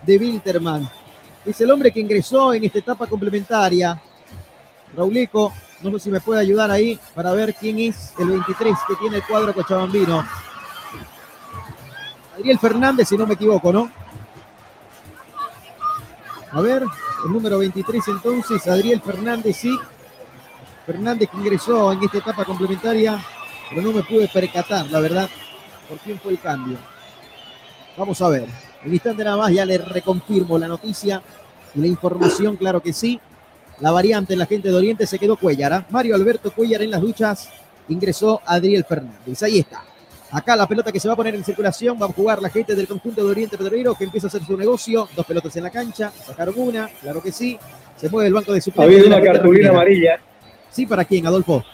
de 0.03 0.19
Wilterman. 0.19 0.89
Es 1.45 1.61
el 1.61 1.71
hombre 1.71 1.93
que 1.93 2.01
ingresó 2.01 2.53
en 2.55 2.65
esta 2.65 2.79
etapa 2.79 3.07
complementaria. 3.07 4.01
Rauleco, 4.97 5.53
no 5.83 5.91
sé 5.93 6.01
si 6.01 6.11
me 6.11 6.21
puede 6.21 6.41
ayudar 6.41 6.71
ahí 6.71 6.99
para 7.15 7.33
ver 7.33 7.55
quién 7.55 7.79
es 7.79 8.13
el 8.19 8.29
23 8.29 8.75
que 8.87 8.95
tiene 8.97 9.17
el 9.17 9.27
cuadro 9.27 9.55
cochabambino. 9.55 10.27
Adriel 12.35 12.59
Fernández, 12.59 13.09
si 13.09 13.17
no 13.17 13.27
me 13.27 13.35
equivoco, 13.35 13.73
¿no? 13.73 13.91
A 16.53 16.61
ver, 16.61 16.85
el 17.25 17.33
número 17.33 17.59
23 17.59 18.09
entonces, 18.09 18.67
Adriel 18.67 19.01
Fernández, 19.01 19.57
sí. 19.57 19.79
Fernández 20.87 21.29
que 21.29 21.37
ingresó 21.37 21.93
en 21.93 22.03
esta 22.03 22.19
etapa 22.19 22.45
complementaria, 22.45 23.21
pero 23.69 23.83
no 23.83 23.93
me 23.93 24.03
pude 24.03 24.29
percatar, 24.29 24.87
la 24.91 25.01
verdad, 25.01 25.29
por 25.89 25.99
quién 25.99 26.19
fue 26.21 26.33
el 26.33 26.41
cambio. 26.41 26.79
Vamos 27.97 28.23
a 28.23 28.29
ver. 28.29 28.47
En 28.85 28.93
instante 28.93 29.25
nada 29.25 29.37
más 29.37 29.53
ya 29.53 29.65
le 29.65 29.79
reconfirmo 29.79 30.59
la 30.59 30.69
noticia 30.69 31.21
y 31.75 31.81
la 31.81 31.89
información, 31.89 32.57
claro 32.57 32.81
que 32.81 32.93
sí. 32.93 33.21
La 33.81 33.91
variante 33.91 34.35
en 34.35 34.39
la 34.39 34.47
gente 34.47 34.69
de 34.69 34.75
Oriente 34.75 35.07
se 35.07 35.19
quedó 35.19 35.37
Cuellar. 35.37 35.73
¿ah? 35.73 35.87
Mario 35.91 36.15
Alberto 36.15 36.51
Cuellar 36.51 36.83
en 36.83 36.93
las 36.93 37.01
duchas 37.01 37.49
ingresó 37.89 38.41
Adriel 38.47 38.85
Fernández. 38.85 39.43
Ahí 39.43 39.59
está. 39.59 39.83
Acá 40.31 40.57
la 40.57 40.67
pelota 40.67 40.91
que 40.91 41.01
se 41.01 41.09
va 41.09 41.15
a 41.15 41.17
poner 41.17 41.35
en 41.35 41.45
circulación, 41.45 41.99
va 42.01 42.07
a 42.07 42.13
jugar 42.13 42.43
la 42.43 42.51
gente 42.51 42.75
del 42.75 42.89
conjunto 42.89 43.25
de 43.25 43.31
Oriente 43.31 43.57
Pedrero 43.57 43.95
que 43.95 44.05
empieza 44.05 44.27
a 44.27 44.29
hacer 44.29 44.45
su 44.45 44.57
negocio. 44.57 45.09
Dos 45.15 45.27
pelotas 45.27 45.55
en 45.57 45.65
la 45.65 45.71
cancha, 45.71 46.13
sacaron 46.27 46.55
una, 46.59 46.89
claro 47.01 47.23
que 47.23 47.33
sí. 47.33 47.59
Se 47.97 48.09
mueve 48.09 48.29
el 48.29 48.35
banco 48.35 48.53
de 48.53 48.61
suplentes. 48.61 48.99
Había 48.99 49.17
una 49.17 49.25
cartulina 49.25 49.71
amarilla. 49.71 50.21
Sí, 50.77 50.85
¿para 50.85 51.07
quién, 51.07 51.27
Adolfo? 51.27 51.65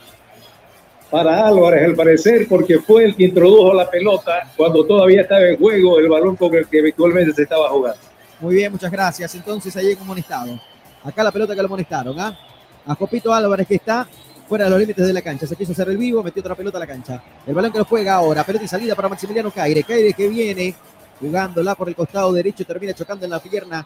Para 1.11 1.49
Álvarez, 1.49 1.87
al 1.87 1.97
parecer, 1.97 2.47
porque 2.49 2.79
fue 2.79 3.07
el 3.07 3.17
que 3.17 3.25
introdujo 3.25 3.75
la 3.75 3.91
pelota 3.91 4.49
cuando 4.57 4.87
todavía 4.87 5.23
estaba 5.23 5.41
en 5.41 5.59
juego 5.59 5.99
el 5.99 6.09
balón 6.09 6.37
con 6.37 6.55
el 6.55 6.69
que 6.69 6.79
habitualmente 6.79 7.35
se 7.35 7.43
estaba 7.43 7.69
jugando. 7.71 7.99
Muy 8.39 8.55
bien, 8.55 8.71
muchas 8.71 8.93
gracias. 8.93 9.35
Entonces 9.35 9.77
ahí 9.77 9.89
hay 9.89 9.95
un 9.95 10.03
amonestado. 10.03 10.57
Acá 11.03 11.25
la 11.25 11.33
pelota 11.33 11.53
que 11.53 11.63
lo 11.63 11.67
amonestaron, 11.67 12.21
¿ah? 12.21 12.39
A 12.87 12.95
Jopito 12.95 13.35
Álvarez 13.35 13.67
que 13.67 13.75
está 13.75 14.07
fuera 14.49 14.67
de 14.67 14.71
los 14.71 14.79
límites 14.79 15.05
de 15.05 15.13
la 15.13 15.21
cancha. 15.21 15.49
Se 15.49 15.57
quiso 15.57 15.73
hacer 15.73 15.89
el 15.89 15.97
vivo, 15.97 16.23
metió 16.23 16.39
otra 16.39 16.55
pelota 16.55 16.77
a 16.77 16.81
la 16.83 16.87
cancha. 16.87 17.21
El 17.45 17.55
balón 17.55 17.73
que 17.73 17.79
lo 17.79 17.85
juega 17.85 18.15
ahora. 18.15 18.45
Pelota 18.45 18.65
y 18.65 18.69
salida 18.69 18.95
para 18.95 19.09
Maximiliano 19.09 19.51
Caire. 19.51 19.83
Caire 19.83 20.13
que 20.13 20.29
viene 20.29 20.77
jugándola 21.19 21.75
por 21.75 21.89
el 21.89 21.97
costado 21.97 22.33
derecho. 22.33 22.65
Termina 22.65 22.95
chocando 22.95 23.25
en 23.25 23.33
la 23.33 23.41
pierna 23.41 23.85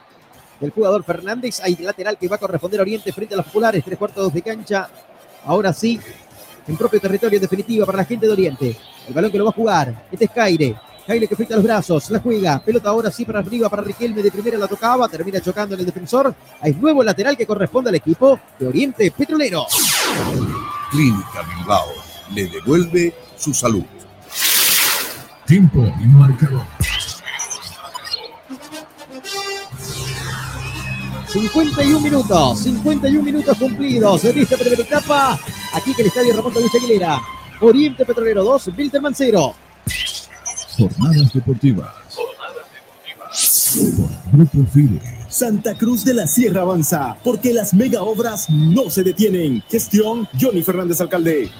del 0.60 0.70
jugador 0.70 1.04
Fernández. 1.04 1.60
Hay 1.62 1.76
lateral 1.76 2.16
que 2.18 2.28
va 2.28 2.36
a 2.36 2.38
corresponder 2.40 2.80
a 2.80 2.82
Oriente 2.82 3.12
frente 3.12 3.34
a 3.34 3.38
los 3.38 3.46
populares. 3.46 3.84
Tres 3.84 3.98
cuartos 3.98 4.32
de 4.32 4.42
cancha. 4.42 4.88
Ahora 5.44 5.72
sí, 5.72 6.00
en 6.66 6.76
propio 6.76 7.00
territorio 7.00 7.36
en 7.36 7.42
definitiva 7.42 7.86
para 7.86 7.98
la 7.98 8.04
gente 8.04 8.26
de 8.26 8.32
Oriente. 8.32 8.76
El 9.08 9.14
balón 9.14 9.30
que 9.30 9.38
lo 9.38 9.44
va 9.44 9.50
a 9.50 9.54
jugar. 9.54 10.06
Este 10.10 10.24
es 10.24 10.30
Caire. 10.30 10.76
Caire 11.06 11.28
que 11.28 11.36
frita 11.36 11.54
los 11.54 11.62
brazos, 11.62 12.10
la 12.10 12.18
juega, 12.18 12.58
pelota 12.58 12.88
ahora 12.88 13.12
sí 13.12 13.24
para 13.24 13.38
arriba, 13.38 13.68
para 13.68 13.82
Riquelme, 13.82 14.24
de 14.24 14.32
primera 14.32 14.58
la 14.58 14.66
tocaba, 14.66 15.08
termina 15.08 15.40
chocando 15.40 15.76
en 15.76 15.80
el 15.80 15.86
defensor. 15.86 16.34
Hay 16.60 16.74
nuevo 16.74 17.04
lateral 17.04 17.36
que 17.36 17.46
corresponde 17.46 17.90
al 17.90 17.94
equipo 17.94 18.40
de 18.58 18.66
Oriente 18.66 19.12
Petrolero. 19.12 19.66
Clínica 20.90 21.42
Bilbao 21.42 21.92
le 22.34 22.48
devuelve 22.48 23.14
su 23.36 23.54
salud. 23.54 23.84
Tiempo 25.46 25.78
y 26.00 26.06
marcador. 26.06 26.64
51 31.28 32.00
minutos, 32.00 32.60
51 32.60 33.22
minutos 33.22 33.58
cumplidos 33.58 34.24
en 34.24 34.38
esta 34.38 34.56
primera 34.56 34.82
etapa. 34.82 35.38
Aquí 35.72 35.94
que 35.94 36.02
el 36.02 36.08
estadio 36.08 36.34
Ramón 36.36 36.54
de 36.54 36.60
Aguilera. 36.78 37.20
Oriente 37.60 38.04
Petrolero 38.04 38.44
2, 38.44 38.68
Wilterman 38.76 39.14
0. 39.14 39.54
Jornadas 40.76 41.32
deportivas. 41.32 41.94
Grupo 44.32 44.66
Fide. 44.72 45.00
Santa 45.28 45.74
Cruz 45.74 46.04
de 46.04 46.14
la 46.14 46.26
Sierra 46.26 46.62
avanza, 46.62 47.16
porque 47.22 47.52
las 47.52 47.74
mega 47.74 48.02
obras 48.02 48.48
no 48.48 48.88
se 48.88 49.02
detienen. 49.02 49.62
Gestión 49.68 50.28
Johnny 50.40 50.62
Fernández 50.62 51.00
Alcalde. 51.00 51.50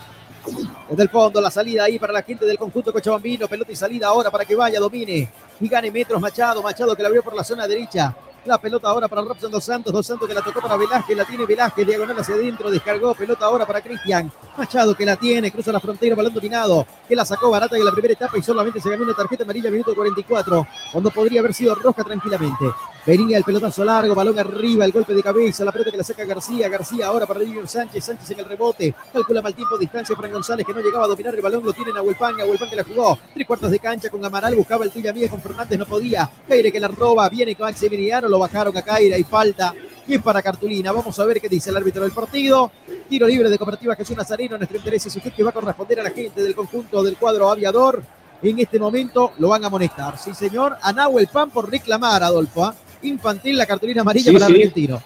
Desde 0.88 1.02
el 1.02 1.08
fondo, 1.08 1.40
la 1.40 1.50
salida 1.50 1.84
ahí 1.84 1.98
para 1.98 2.12
la 2.12 2.22
gente 2.22 2.46
del 2.46 2.56
conjunto 2.56 2.92
Cochabambino. 2.92 3.48
Pelota 3.48 3.72
y 3.72 3.76
salida 3.76 4.06
ahora 4.06 4.30
para 4.30 4.44
que 4.44 4.54
vaya, 4.54 4.78
domine 4.78 5.28
y 5.60 5.68
gane 5.68 5.90
metros 5.90 6.20
Machado. 6.20 6.62
Machado 6.62 6.94
que 6.94 7.02
la 7.02 7.08
abrió 7.08 7.22
por 7.22 7.34
la 7.34 7.42
zona 7.42 7.66
derecha. 7.66 8.14
La 8.46 8.58
pelota 8.58 8.88
ahora 8.88 9.08
para 9.08 9.22
Robson 9.22 9.50
Dos 9.50 9.64
Santos. 9.64 9.92
Dos 9.92 10.06
Santos 10.06 10.28
que 10.28 10.34
la 10.34 10.40
tocó 10.40 10.60
para 10.60 10.76
Velázquez. 10.76 11.16
La 11.16 11.24
tiene 11.24 11.44
Velázquez. 11.44 11.84
Diagonal 11.84 12.18
hacia 12.18 12.36
adentro. 12.36 12.70
Descargó. 12.70 13.12
Pelota 13.14 13.44
ahora 13.44 13.66
para 13.66 13.80
Cristian. 13.80 14.30
Machado 14.56 14.94
que 14.94 15.04
la 15.04 15.16
tiene. 15.16 15.50
Cruza 15.50 15.72
la 15.72 15.80
frontera. 15.80 16.14
Balón 16.14 16.32
dominado. 16.32 16.86
Que 17.08 17.16
la 17.16 17.24
sacó 17.24 17.50
barata 17.50 17.76
en 17.76 17.84
la 17.84 17.90
primera 17.90 18.14
etapa 18.14 18.38
y 18.38 18.42
solamente 18.42 18.80
se 18.80 18.88
ganó 18.88 19.02
una 19.02 19.14
tarjeta 19.14 19.42
amarilla 19.42 19.68
minuto 19.68 19.94
44. 19.94 20.66
Cuando 20.92 21.10
podría 21.10 21.40
haber 21.40 21.54
sido 21.54 21.74
roja 21.74 22.04
tranquilamente. 22.04 22.66
Venía 23.06 23.38
el 23.38 23.44
pelotazo 23.44 23.84
largo. 23.84 24.16
Balón 24.16 24.36
arriba. 24.36 24.84
El 24.84 24.90
golpe 24.90 25.14
de 25.14 25.22
cabeza. 25.22 25.64
La 25.64 25.70
pelota 25.70 25.92
que 25.92 25.96
la 25.96 26.02
saca 26.02 26.24
García. 26.24 26.68
García 26.68 27.06
ahora 27.06 27.24
para 27.24 27.38
Junior 27.38 27.68
Sánchez. 27.68 28.04
Sánchez 28.04 28.32
en 28.32 28.40
el 28.40 28.44
rebote. 28.46 28.92
Calcula 29.12 29.40
mal 29.40 29.54
tiempo. 29.54 29.78
Distancia. 29.78 30.16
Fran 30.16 30.32
González 30.32 30.66
que 30.66 30.74
no 30.74 30.80
llegaba 30.80 31.04
a 31.04 31.08
dominar 31.08 31.32
el 31.32 31.40
balón. 31.40 31.64
Lo 31.64 31.72
tiene 31.72 31.92
Nahuelpan. 31.92 32.36
Nahuelpan 32.36 32.68
que 32.68 32.74
la 32.74 32.82
jugó. 32.82 33.16
Tres 33.32 33.46
cuartos 33.46 33.70
de 33.70 33.78
cancha 33.78 34.10
con 34.10 34.24
Amaral. 34.24 34.56
Buscaba 34.56 34.84
el 34.84 34.90
tuya 34.90 35.12
mía 35.12 35.28
con 35.30 35.40
Fernández. 35.40 35.78
No 35.78 35.86
podía. 35.86 36.28
Caire 36.48 36.72
que 36.72 36.80
la 36.80 36.88
roba. 36.88 37.28
Viene 37.28 37.54
con 37.54 37.66
Maximiliano. 37.66 38.28
Lo 38.28 38.40
bajaron 38.40 38.76
a 38.76 38.82
Caira 38.82 39.16
y 39.16 39.22
falta. 39.22 39.72
Y 40.08 40.14
es 40.14 40.22
para 40.22 40.42
Cartulina. 40.42 40.90
Vamos 40.90 41.16
a 41.20 41.24
ver 41.26 41.40
qué 41.40 41.48
dice 41.48 41.70
el 41.70 41.76
árbitro 41.76 42.02
del 42.02 42.10
partido. 42.10 42.72
Tiro 43.08 43.28
libre 43.28 43.48
de 43.48 43.56
Cooperativa 43.56 43.94
Jesús 43.94 44.16
Nazareno. 44.16 44.56
Nuestro 44.56 44.78
interés 44.78 45.06
es 45.06 45.14
usted 45.14 45.32
que 45.32 45.44
va 45.44 45.50
a 45.50 45.52
corresponder 45.52 46.00
a 46.00 46.02
la 46.02 46.10
gente 46.10 46.42
del 46.42 46.56
conjunto 46.56 47.04
del 47.04 47.16
cuadro 47.16 47.50
aviador. 47.50 48.02
En 48.42 48.58
este 48.58 48.80
momento 48.80 49.32
lo 49.38 49.48
van 49.48 49.62
a 49.62 49.68
amonestar. 49.68 50.18
Sí, 50.18 50.34
señor. 50.34 50.76
A 50.82 50.92
Nahuel 50.92 51.28
Pan 51.28 51.50
por 51.50 51.70
reclamar, 51.70 52.24
Adolfo. 52.24 52.64
¿ah? 52.64 52.74
Infantil 53.06 53.56
la 53.56 53.66
cartulina 53.66 54.02
amarilla 54.02 54.30
Sí, 54.30 54.32
para 54.32 54.46
sí. 54.46 54.52
Argentino. 54.52 55.02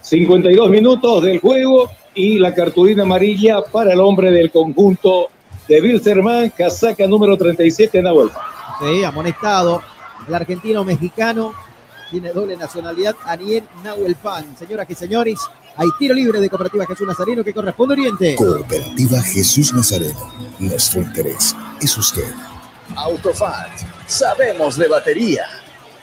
52 0.00 0.70
minutos 0.70 1.22
del 1.22 1.40
juego 1.40 1.90
y 2.14 2.38
la 2.38 2.54
cartulina 2.54 3.02
amarilla 3.04 3.62
para 3.62 3.92
el 3.92 4.00
hombre 4.00 4.30
del 4.30 4.50
conjunto 4.50 5.30
de 5.66 5.80
Wilstermann, 5.80 6.50
casaca 6.50 7.06
número 7.06 7.36
37 7.36 7.98
en 7.98 8.04
la 8.04 8.12
vuelta. 8.12 8.40
Sí, 8.80 9.02
amonestado. 9.02 9.82
El 10.28 10.34
argentino 10.34 10.84
mexicano 10.84 11.54
tiene 12.10 12.32
doble 12.32 12.56
nacionalidad, 12.56 13.16
Aniel 13.24 13.64
Nahuel 13.82 14.14
Pan. 14.16 14.56
Señoras 14.56 14.86
y 14.88 14.94
señores, 14.94 15.40
hay 15.76 15.88
tiro 15.98 16.14
libre 16.14 16.40
de 16.40 16.48
Cooperativa 16.48 16.86
Jesús 16.86 17.06
Nazareno 17.06 17.42
que 17.42 17.52
corresponde 17.52 17.94
a 17.94 17.98
Oriente. 17.98 18.36
Cooperativa 18.36 19.20
Jesús 19.22 19.72
Nazareno. 19.72 20.32
Nuestro 20.58 21.00
interés 21.00 21.56
es 21.80 21.96
usted. 21.96 22.32
Autofat, 22.94 23.70
sabemos 24.06 24.76
de 24.76 24.88
batería. 24.88 25.46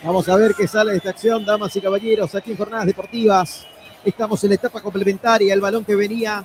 Vamos 0.03 0.27
a 0.29 0.35
ver 0.35 0.55
qué 0.55 0.67
sale 0.67 0.91
de 0.91 0.97
esta 0.97 1.11
acción, 1.11 1.45
damas 1.45 1.75
y 1.75 1.81
caballeros, 1.81 2.33
aquí 2.33 2.51
en 2.51 2.57
Jornadas 2.57 2.87
Deportivas. 2.87 3.67
Estamos 4.03 4.43
en 4.43 4.49
la 4.49 4.55
etapa 4.55 4.81
complementaria, 4.81 5.53
el 5.53 5.61
balón 5.61 5.85
que 5.85 5.95
venía 5.95 6.43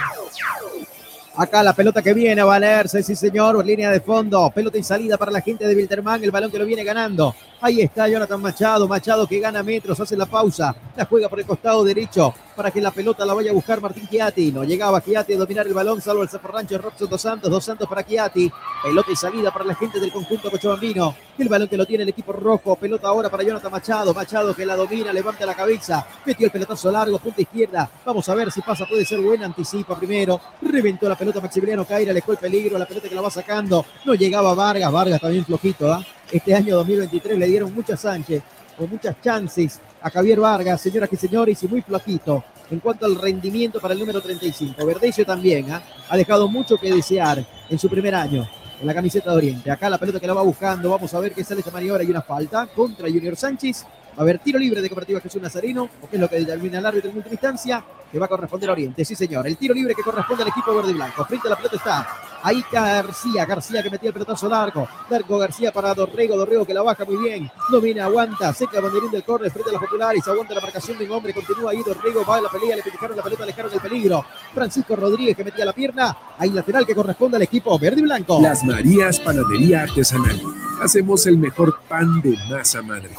Acá 1.38 1.64
la 1.64 1.74
pelota 1.74 2.02
que 2.02 2.14
viene 2.14 2.40
a 2.40 2.46
valerse, 2.46 3.04
sí 3.04 3.14
señor, 3.14 3.66
línea 3.66 3.92
de 3.92 4.00
fondo, 4.00 4.50
pelota 4.52 4.78
y 4.78 4.84
salida 4.84 5.18
para 5.18 5.32
la 5.32 5.42
gente 5.42 5.68
de 5.68 5.76
Wilterman, 5.76 6.24
el 6.24 6.32
balón 6.32 6.50
que 6.50 6.60
lo 6.60 6.66
viene 6.66 6.86
ganando. 6.86 7.36
Ahí 7.62 7.82
está 7.82 8.08
Jonathan 8.08 8.42
Machado, 8.42 8.88
Machado 8.88 9.26
que 9.28 9.40
gana 9.40 9.64
metros, 9.64 10.00
hace 10.00 10.18
la 10.18 10.26
pausa, 10.26 10.76
la 10.96 11.06
juega 11.06 11.30
por 11.30 11.40
el 11.40 11.46
costado 11.46 11.84
derecho 11.84 12.34
para 12.56 12.72
que 12.72 12.82
la 12.82 12.92
pelota 12.92 13.26
la 13.26 13.34
vaya 13.34 13.52
a 13.52 13.54
buscar 13.54 13.82
Martín 13.82 14.08
Chiati. 14.08 14.52
No 14.52 14.64
llegaba 14.64 15.02
Chiati 15.02 15.34
a 15.34 15.38
dominar 15.38 15.66
el 15.68 15.74
balón, 15.74 16.02
salvo 16.02 16.24
el 16.24 16.30
zafarrancho 16.30 16.76
de 16.76 16.82
Robson 16.82 17.10
Dos 17.10 17.22
Santos, 17.22 17.50
Dos 17.50 17.64
Santos 17.64 17.88
para 17.88 18.06
Chiati. 18.06 18.52
Pelota 18.84 19.12
y 19.12 19.16
salida 19.16 19.52
para 19.52 19.66
la 19.66 19.76
gente 19.76 20.00
del 20.00 20.12
conjunto 20.12 20.52
cochabambino. 20.52 21.16
El 21.38 21.50
balón 21.50 21.68
que 21.68 21.78
lo 21.78 21.86
tiene 21.86 22.04
el 22.04 22.10
equipo 22.10 22.32
rojo, 22.32 22.76
pelota 22.76 23.08
ahora 23.08 23.30
para 23.30 23.44
Jonathan 23.44 23.72
Machado, 23.72 24.14
Machado 24.14 24.56
que 24.56 24.66
la 24.66 24.76
domina, 24.76 25.12
levanta 25.12 25.46
la 25.46 25.56
cabeza, 25.56 26.06
metió 26.26 26.46
el 26.46 26.52
pelotazo 26.52 26.92
largo, 26.92 27.20
punta 27.20 27.42
izquierda. 27.42 27.90
Vamos 28.06 28.28
a 28.30 28.36
ver 28.36 28.52
si 28.52 28.62
pasa, 28.62 28.86
puede 28.86 29.06
ser 29.06 29.20
buena, 29.20 29.46
anticipa 29.46 29.98
primero. 29.98 30.40
Reventó 30.62 31.10
la 31.10 31.18
pelota 31.18 31.42
Maximiliano 31.42 31.86
Caira, 31.86 32.14
le 32.14 32.24
el 32.26 32.38
peligro, 32.38 32.78
la 32.78 32.86
pelota 32.86 33.10
que 33.10 33.16
la 33.16 33.22
va 33.22 33.30
sacando. 33.30 33.86
No 34.06 34.14
llegaba 34.14 34.54
Vargas, 34.54 34.92
Vargas 34.92 35.22
también 35.22 35.46
flojito, 35.46 35.92
¿ah? 35.92 36.06
Este 36.32 36.56
año 36.56 36.76
2023 36.78 37.38
le 37.38 37.46
dieron 37.46 37.74
muchas 37.74 38.00
Sánchez, 38.00 38.42
con 38.76 38.90
muchas 38.90 39.16
chances 39.22 39.80
a 40.02 40.10
Javier 40.10 40.40
Vargas, 40.40 40.82
señoras 40.82 41.10
y 41.12 41.18
señores, 41.18 41.62
y 41.64 41.68
muy 41.68 41.82
flojito 41.82 42.44
en 42.72 42.80
cuanto 42.80 43.06
al 43.06 43.16
rendimiento 43.16 43.80
para 43.80 43.94
el 43.94 44.00
número 44.00 44.22
35. 44.22 44.86
Verdecio 44.86 45.26
también 45.26 45.72
¿ah? 45.72 45.82
ha 46.10 46.18
dejado 46.18 46.48
mucho 46.48 46.78
que 46.78 46.92
desear 46.92 47.46
en 47.70 47.78
su 47.80 47.88
primer 47.90 48.16
año 48.16 48.48
en 48.82 48.88
la 48.88 48.94
camiseta 48.94 49.32
de 49.32 49.38
Oriente. 49.38 49.72
Acá 49.72 49.90
la 49.90 50.00
pelota 50.00 50.20
que 50.20 50.28
la 50.28 50.34
va 50.34 50.42
buscando, 50.42 50.90
vamos 50.90 51.14
a 51.14 51.20
ver 51.20 51.34
qué 51.34 51.44
sale 51.44 51.60
esta 51.60 51.72
maniobra 51.72 52.04
y 52.04 52.10
una 52.10 52.22
falta 52.22 52.68
contra 52.68 53.08
Junior 53.08 53.36
Sánchez. 53.36 53.86
A 54.18 54.22
haber 54.22 54.40
tiro 54.40 54.58
libre 54.58 54.82
de 54.82 54.90
Cooperativa 54.90 55.20
Jesús 55.20 55.42
Nazareno, 55.42 55.90
porque 56.00 56.16
es 56.16 56.22
lo 56.22 56.30
que 56.30 56.38
determina 56.38 56.80
el 56.80 56.86
árbitro 56.86 57.10
en 57.10 57.18
última 57.18 57.34
instancia, 57.34 57.84
que 58.12 58.20
va 58.20 58.26
a 58.28 58.30
corresponder 58.30 58.70
a 58.70 58.74
Oriente. 58.74 59.04
Sí, 59.04 59.16
señor. 59.16 59.46
El 59.46 59.58
tiro 59.58 59.74
libre 59.74 59.94
que 59.94 60.02
corresponde 60.02 60.44
al 60.44 60.50
equipo 60.50 60.74
verde 60.74 60.92
y 60.92 60.94
blanco. 60.94 61.26
Frente 61.26 61.48
a 61.48 61.50
la 61.52 61.58
pelota 61.58 61.76
está 61.76 62.08
ahí 62.42 62.64
García. 62.72 63.46
García 63.46 63.84
que 63.84 63.90
metía 63.90 64.10
el 64.10 64.14
pelotazo 64.14 64.48
largo. 64.48 64.88
Largo 65.10 65.38
García 65.38 65.74
para 65.74 65.94
Dorrego. 65.94 66.38
Dorrego 66.38 66.66
que 66.66 66.74
la 66.74 66.82
baja 66.82 67.04
muy 67.04 67.18
bien. 67.18 67.52
Domina, 67.70 68.06
aguanta. 68.06 68.54
Seca 68.54 68.80
banderín 68.80 69.12
del 69.12 69.24
córner 69.24 69.52
frente 69.52 69.72
a 69.72 69.74
los 69.74 69.82
populares. 69.82 70.26
Aguanta 70.28 70.54
la 70.54 70.62
marcación 70.62 70.98
de 70.98 71.06
un 71.06 71.12
hombre. 71.12 71.34
Continúa 71.34 71.72
ahí 71.72 71.84
Dorrego. 71.84 72.24
Va 72.24 72.38
a 72.38 72.42
la 72.42 72.50
pelea. 72.50 72.78
Le 72.78 72.84
picaron 72.84 73.18
la 73.18 73.24
pelota. 73.24 73.44
Alejaron 73.44 73.72
del 73.72 73.82
peligro. 73.82 74.26
Francisco 74.54 74.96
Rodríguez 74.96 75.36
que 75.36 75.44
metía 75.44 75.66
la 75.66 75.74
pierna. 75.74 76.18
Ahí 76.38 76.52
lateral 76.52 76.86
que 76.86 76.96
corresponde 76.96 77.38
al 77.38 77.44
equipo 77.44 77.78
verde 77.78 78.00
y 78.00 78.04
blanco. 78.04 78.40
Las 78.42 78.64
Marías 78.64 79.20
Panadería 79.20 79.84
Artesanal. 79.84 80.42
Hacemos 80.82 81.26
el 81.26 81.38
mejor 81.38 81.80
pan 81.88 82.22
de 82.22 82.38
masa 82.50 82.82
madre. 82.82 83.10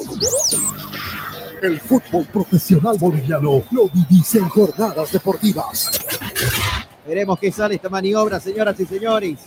El 1.62 1.80
fútbol 1.80 2.26
profesional 2.26 2.98
boliviano 2.98 3.62
lo 3.70 3.88
vivís 3.88 4.34
en 4.34 4.48
jornadas 4.48 5.10
deportivas. 5.10 5.90
Veremos 7.06 7.38
qué 7.38 7.50
sale 7.50 7.76
esta 7.76 7.88
maniobra, 7.88 8.38
señoras 8.38 8.78
y 8.78 8.84
señores. 8.84 9.38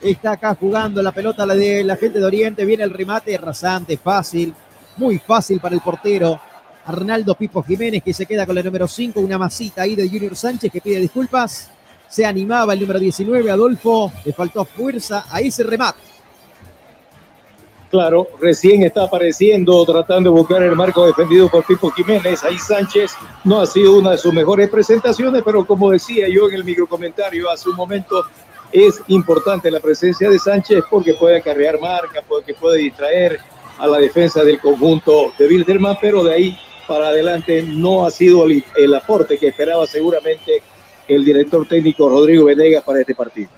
Está 0.00 0.32
acá 0.32 0.54
jugando 0.54 1.02
la 1.02 1.12
pelota 1.12 1.46
la 1.46 1.54
de 1.54 1.82
la 1.82 1.96
gente 1.96 2.18
de 2.18 2.24
Oriente. 2.24 2.64
Viene 2.66 2.84
el 2.84 2.90
remate 2.90 3.36
rasante, 3.38 3.96
fácil, 3.96 4.52
muy 4.98 5.18
fácil 5.18 5.60
para 5.60 5.74
el 5.74 5.80
portero. 5.80 6.38
Arnaldo 6.84 7.36
Pipo 7.36 7.62
Jiménez 7.62 8.02
que 8.02 8.12
se 8.12 8.26
queda 8.26 8.44
con 8.44 8.58
el 8.58 8.64
número 8.64 8.86
5, 8.86 9.20
una 9.20 9.38
masita 9.38 9.82
ahí 9.82 9.94
de 9.94 10.08
Junior 10.08 10.36
Sánchez 10.36 10.70
que 10.70 10.80
pide 10.80 11.00
disculpas. 11.00 11.70
Se 12.08 12.26
animaba 12.26 12.74
el 12.74 12.80
número 12.80 12.98
19, 12.98 13.50
Adolfo, 13.50 14.12
le 14.24 14.32
faltó 14.34 14.64
fuerza 14.66 15.24
a 15.30 15.40
ese 15.40 15.62
remate. 15.62 16.11
Claro, 17.92 18.26
recién 18.40 18.82
está 18.84 19.02
apareciendo, 19.02 19.84
tratando 19.84 20.30
de 20.30 20.36
buscar 20.38 20.62
el 20.62 20.74
marco 20.74 21.04
defendido 21.04 21.50
por 21.50 21.62
Pipo 21.62 21.90
Jiménez. 21.90 22.42
Ahí 22.42 22.56
Sánchez 22.56 23.12
no 23.44 23.60
ha 23.60 23.66
sido 23.66 23.98
una 23.98 24.12
de 24.12 24.16
sus 24.16 24.32
mejores 24.32 24.70
presentaciones, 24.70 25.42
pero 25.44 25.66
como 25.66 25.90
decía 25.90 26.26
yo 26.26 26.48
en 26.48 26.54
el 26.54 26.64
microcomentario 26.64 27.50
hace 27.50 27.68
un 27.68 27.76
momento, 27.76 28.24
es 28.72 28.98
importante 29.08 29.70
la 29.70 29.78
presencia 29.78 30.30
de 30.30 30.38
Sánchez 30.38 30.84
porque 30.88 31.12
puede 31.12 31.36
acarrear 31.36 31.78
marca, 31.78 32.24
porque 32.26 32.54
puede 32.54 32.78
distraer 32.78 33.38
a 33.76 33.86
la 33.86 33.98
defensa 33.98 34.42
del 34.42 34.58
conjunto 34.58 35.34
de 35.38 35.46
Wilderman, 35.48 35.98
pero 36.00 36.24
de 36.24 36.32
ahí 36.32 36.58
para 36.88 37.08
adelante 37.08 37.62
no 37.62 38.06
ha 38.06 38.10
sido 38.10 38.46
el, 38.46 38.64
el 38.74 38.94
aporte 38.94 39.36
que 39.36 39.48
esperaba 39.48 39.86
seguramente 39.86 40.62
el 41.08 41.26
director 41.26 41.68
técnico 41.68 42.08
Rodrigo 42.08 42.46
Venegas 42.46 42.84
para 42.84 43.00
este 43.00 43.14
partido. 43.14 43.50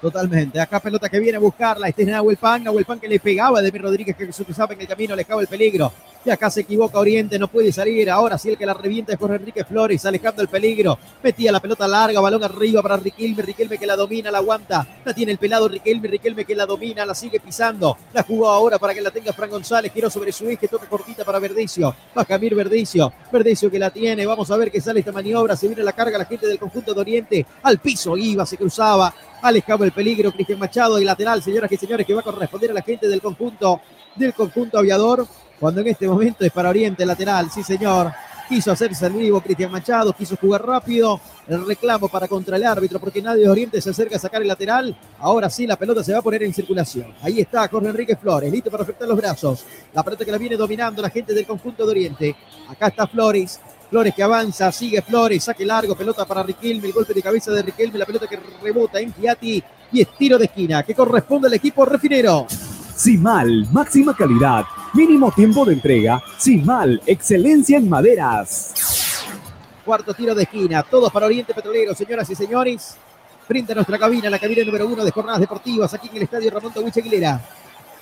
Totalmente. 0.00 0.58
Acá 0.58 0.80
pelota 0.80 1.08
que 1.10 1.20
viene 1.20 1.36
a 1.36 1.40
buscarla. 1.40 1.88
Este 1.88 2.02
es 2.02 2.08
Nahuel 2.08 2.38
Pan. 2.38 2.64
Nahuel 2.64 2.86
Pan 2.86 2.98
que 2.98 3.08
le 3.08 3.20
pegaba 3.20 3.58
a 3.58 3.62
Demir 3.62 3.82
Rodríguez 3.82 4.16
que 4.16 4.32
se 4.32 4.44
cruzaba 4.44 4.72
en 4.72 4.80
el 4.80 4.88
camino, 4.88 5.12
alejaba 5.12 5.42
el 5.42 5.46
peligro. 5.46 5.92
Y 6.22 6.28
acá 6.28 6.50
se 6.50 6.60
equivoca 6.60 6.98
Oriente, 6.98 7.38
no 7.38 7.48
puede 7.48 7.72
salir. 7.72 8.10
Ahora 8.10 8.36
sí 8.36 8.50
el 8.50 8.58
que 8.58 8.66
la 8.66 8.74
revienta 8.74 9.12
es 9.12 9.18
Jorge 9.18 9.36
Enrique 9.36 9.64
Flores, 9.64 10.04
alejando 10.04 10.42
el 10.42 10.48
peligro. 10.48 10.98
Metía 11.22 11.50
la 11.52 11.60
pelota 11.60 11.88
larga, 11.88 12.20
balón 12.20 12.44
arriba 12.44 12.82
para 12.82 12.96
Riquelme. 12.96 13.42
Riquelme 13.42 13.78
que 13.78 13.86
la 13.86 13.96
domina, 13.96 14.30
la 14.30 14.38
aguanta. 14.38 14.86
La 15.04 15.12
tiene 15.12 15.32
el 15.32 15.38
pelado 15.38 15.68
Riquelme. 15.68 16.08
Riquelme 16.08 16.44
que 16.46 16.54
la 16.54 16.64
domina, 16.64 17.04
la 17.04 17.14
sigue 17.14 17.38
pisando. 17.40 17.96
La 18.14 18.22
jugó 18.22 18.48
ahora 18.48 18.78
para 18.78 18.94
que 18.94 19.02
la 19.02 19.10
tenga 19.10 19.32
Fran 19.34 19.50
González. 19.50 19.92
Quiero 19.92 20.08
sobre 20.08 20.32
su 20.32 20.48
eje, 20.48 20.66
toca 20.66 20.86
cortita 20.86 21.24
para 21.24 21.38
Verdecio. 21.38 21.94
Va 22.16 22.24
Camir 22.24 22.54
Verdecio. 22.54 23.12
Verdecio 23.30 23.70
que 23.70 23.78
la 23.78 23.90
tiene. 23.90 24.24
Vamos 24.24 24.50
a 24.50 24.56
ver 24.56 24.70
qué 24.70 24.80
sale 24.80 25.00
esta 25.00 25.12
maniobra. 25.12 25.56
Se 25.56 25.68
viene 25.68 25.82
la 25.82 25.92
carga 25.92 26.16
la 26.18 26.24
gente 26.24 26.46
del 26.46 26.58
conjunto 26.58 26.94
de 26.94 27.00
Oriente. 27.00 27.46
Al 27.62 27.78
piso 27.78 28.16
iba, 28.16 28.44
se 28.46 28.56
cruzaba. 28.56 29.12
Alejaba 29.42 29.86
el 29.86 29.92
peligro 29.92 30.32
Cristian 30.32 30.58
Machado 30.58 31.00
y 31.00 31.04
lateral, 31.04 31.42
señoras 31.42 31.72
y 31.72 31.76
señores, 31.76 32.06
que 32.06 32.12
va 32.12 32.20
a 32.20 32.24
corresponder 32.24 32.70
a 32.70 32.74
la 32.74 32.82
gente 32.82 33.08
del 33.08 33.22
conjunto, 33.22 33.80
del 34.14 34.34
conjunto 34.34 34.78
aviador. 34.78 35.26
Cuando 35.58 35.80
en 35.80 35.88
este 35.88 36.06
momento 36.06 36.44
es 36.44 36.52
para 36.52 36.70
Oriente 36.70 37.04
lateral, 37.06 37.50
sí 37.50 37.62
señor. 37.62 38.12
Quiso 38.48 38.72
hacerse 38.72 39.06
el 39.06 39.12
vivo 39.12 39.40
Cristian 39.40 39.70
Machado, 39.70 40.12
quiso 40.12 40.36
jugar 40.36 40.66
rápido. 40.66 41.20
El 41.46 41.64
reclamo 41.64 42.08
para 42.08 42.26
contra 42.26 42.56
el 42.56 42.64
árbitro 42.64 42.98
porque 42.98 43.22
nadie 43.22 43.44
de 43.44 43.48
Oriente 43.48 43.80
se 43.80 43.90
acerca 43.90 44.16
a 44.16 44.18
sacar 44.18 44.42
el 44.42 44.48
lateral. 44.48 44.96
Ahora 45.20 45.48
sí, 45.48 45.66
la 45.66 45.76
pelota 45.76 46.02
se 46.02 46.12
va 46.12 46.18
a 46.18 46.22
poner 46.22 46.42
en 46.42 46.52
circulación. 46.52 47.14
Ahí 47.22 47.40
está 47.40 47.68
Jorge 47.68 47.88
Enrique 47.88 48.16
Flores, 48.16 48.50
listo 48.50 48.70
para 48.70 48.82
afectar 48.82 49.06
los 49.06 49.16
brazos. 49.16 49.64
La 49.94 50.02
pelota 50.02 50.24
que 50.24 50.32
la 50.32 50.38
viene 50.38 50.56
dominando 50.56 51.00
la 51.00 51.10
gente 51.10 51.32
del 51.32 51.46
conjunto 51.46 51.84
de 51.84 51.90
Oriente. 51.92 52.36
Acá 52.68 52.88
está 52.88 53.06
Flores. 53.06 53.60
Flores 53.90 54.14
que 54.14 54.22
avanza, 54.22 54.70
sigue 54.70 55.02
Flores, 55.02 55.42
saque 55.42 55.66
largo, 55.66 55.96
pelota 55.96 56.24
para 56.24 56.44
Riquelme, 56.44 56.86
el 56.86 56.92
golpe 56.92 57.12
de 57.12 57.20
cabeza 57.20 57.50
de 57.50 57.62
Riquelme, 57.62 57.98
la 57.98 58.06
pelota 58.06 58.28
que 58.28 58.38
rebota 58.62 59.00
en 59.00 59.12
Chiati 59.12 59.62
y 59.90 60.00
estiro 60.00 60.38
de 60.38 60.44
esquina 60.44 60.84
que 60.84 60.94
corresponde 60.94 61.48
al 61.48 61.54
equipo 61.54 61.84
refinero. 61.84 62.46
Simal, 62.94 63.66
máxima 63.72 64.14
calidad, 64.14 64.64
mínimo 64.92 65.32
tiempo 65.32 65.64
de 65.64 65.72
entrega. 65.72 66.22
Simal, 66.38 67.02
excelencia 67.04 67.78
en 67.78 67.88
maderas. 67.88 69.24
Cuarto 69.84 70.14
tiro 70.14 70.36
de 70.36 70.44
esquina, 70.44 70.84
todos 70.84 71.10
para 71.10 71.26
Oriente 71.26 71.52
Petrolero, 71.52 71.92
señoras 71.92 72.30
y 72.30 72.36
señores. 72.36 72.96
Frente 73.48 73.72
a 73.72 73.74
nuestra 73.74 73.98
cabina, 73.98 74.30
la 74.30 74.38
cabina 74.38 74.62
número 74.62 74.86
uno 74.86 75.04
de 75.04 75.10
jornadas 75.10 75.40
deportivas 75.40 75.92
aquí 75.92 76.08
en 76.10 76.18
el 76.18 76.22
estadio 76.22 76.48
Ramón 76.52 76.72
Tawich 76.72 76.96
Aguilera. 76.98 77.40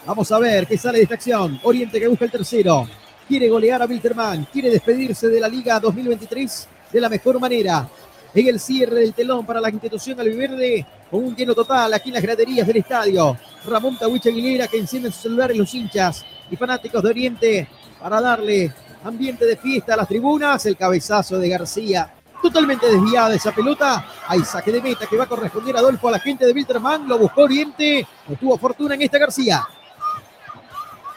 Vamos 0.05 0.31
a 0.31 0.39
ver 0.39 0.67
qué 0.67 0.77
sale 0.77 0.99
de 0.99 1.05
esta 1.05 1.15
acción. 1.15 1.59
Oriente 1.63 1.99
que 1.99 2.09
busca 2.09 2.27
el 2.27 2.31
tercero. 2.31 2.87
Quiere 3.29 3.51
golear 3.51 3.83
a 3.83 3.85
Wilterman, 3.85 4.49
quiere 4.51 4.71
despedirse 4.71 5.29
de 5.29 5.39
la 5.39 5.49
Liga 5.49 5.79
2023 5.79 6.69
de 6.91 6.99
la 6.99 7.11
mejor 7.11 7.39
manera 7.39 7.87
en 8.35 8.49
el 8.49 8.59
cierre 8.59 9.01
del 9.01 9.13
telón 9.13 9.45
para 9.45 9.61
la 9.61 9.69
institución 9.69 10.19
albiverde, 10.19 10.87
con 11.11 11.25
un 11.25 11.37
lleno 11.37 11.55
total 11.55 11.93
aquí 11.93 12.09
en 12.09 12.15
las 12.15 12.23
graderías 12.23 12.67
del 12.67 12.79
estadio. 12.79 13.37
Ramón 13.67 13.99
Tawich 13.99 14.27
Aguilera 14.29 14.67
que 14.67 14.79
enciende 14.79 15.13
su 15.13 15.21
celular 15.21 15.51
en 15.51 15.59
los 15.59 15.75
hinchas 15.75 16.25
y 16.51 16.57
fanáticos 16.57 17.03
de 17.03 17.09
Oriente 17.11 17.69
para 18.01 18.19
darle 18.19 18.73
ambiente 19.05 19.45
de 19.45 19.59
fiesta 19.59 19.93
a 19.93 19.99
las 19.99 20.09
tribunas. 20.09 20.65
El 20.65 20.79
cabezazo 20.79 21.39
de 21.39 21.51
García, 21.51 22.15
totalmente 22.43 22.87
desviada 22.87 23.35
esa 23.35 23.53
pelota. 23.53 24.07
Hay 24.27 24.41
saque 24.41 24.73
de 24.73 24.81
meta 24.81 25.07
que 25.07 25.19
va 25.19 25.25
a 25.25 25.29
corresponder 25.29 25.77
a 25.77 25.81
Adolfo 25.81 26.09
a 26.09 26.13
la 26.13 26.21
gente 26.21 26.47
de 26.47 26.53
Wilterman. 26.53 27.07
Lo 27.07 27.19
buscó 27.19 27.43
Oriente, 27.43 28.07
no 28.27 28.37
tuvo 28.37 28.57
fortuna 28.57 28.95
en 28.95 29.03
esta 29.03 29.19
García. 29.19 29.67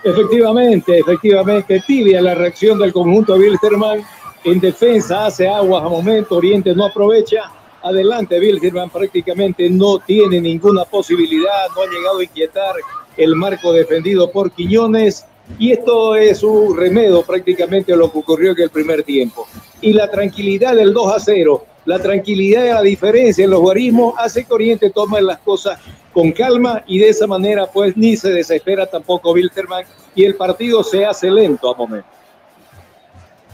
Efectivamente, 0.04 0.98
efectivamente, 0.98 1.84
tibia 1.86 2.22
la 2.22 2.34
reacción 2.34 2.80
del 2.80 2.92
conjunto 2.92 3.34
de 3.34 3.40
Wilterman 3.40 4.04
en 4.44 4.60
defensa 4.60 5.28
hace 5.28 5.48
aguas 5.48 5.84
a 5.84 5.90
momento, 5.90 6.38
Oriente 6.38 6.74
no 6.74 6.86
aprovecha. 6.86 7.52
Adelante, 7.84 8.40
Wilhelman 8.40 8.90
prácticamente 8.90 9.70
no 9.70 10.00
tiene 10.00 10.42
ninguna 10.42 10.86
posibilidad, 10.86 11.68
no 11.76 11.84
ha 11.84 11.86
llegado 11.86 12.20
a 12.20 12.24
inquietar 12.24 12.76
el 13.16 13.36
marco 13.36 13.72
defendido 13.74 14.32
por 14.32 14.52
Quiñones. 14.52 15.26
Y 15.60 15.72
esto 15.72 16.16
es 16.16 16.42
un 16.42 16.76
remedio 16.76 17.22
prácticamente 17.22 17.94
a 17.94 17.96
lo 17.96 18.12
que 18.12 18.20
ocurrió 18.20 18.52
en 18.52 18.62
el 18.62 18.70
primer 18.72 19.04
tiempo. 19.04 19.48
Y 19.82 19.94
la 19.94 20.10
tranquilidad 20.10 20.76
del 20.76 20.94
2 20.94 21.14
a 21.14 21.20
0, 21.20 21.66
la 21.86 22.00
tranquilidad 22.00 22.64
de 22.64 22.74
la 22.74 22.82
diferencia 22.82 23.44
en 23.44 23.52
los 23.52 23.60
guarismos 23.60 24.16
hace 24.18 24.46
que 24.46 24.54
Oriente 24.54 24.90
tome 24.90 25.22
las 25.22 25.40
cosas 25.40 25.80
con 26.14 26.32
calma 26.32 26.84
y 26.88 27.00
de 27.00 27.10
esa 27.10 27.28
manera 27.28 27.66
pues 27.68 27.96
ni 27.96 28.18
se 28.18 28.32
desespera 28.32 28.86
tampoco 28.86 29.32
Wilterman 29.32 29.86
y 30.16 30.24
el 30.24 30.36
partido 30.36 30.84
se 30.84 31.06
hace 31.06 31.30
lento 31.30 31.74
a 31.74 31.78
momento. 31.78 32.08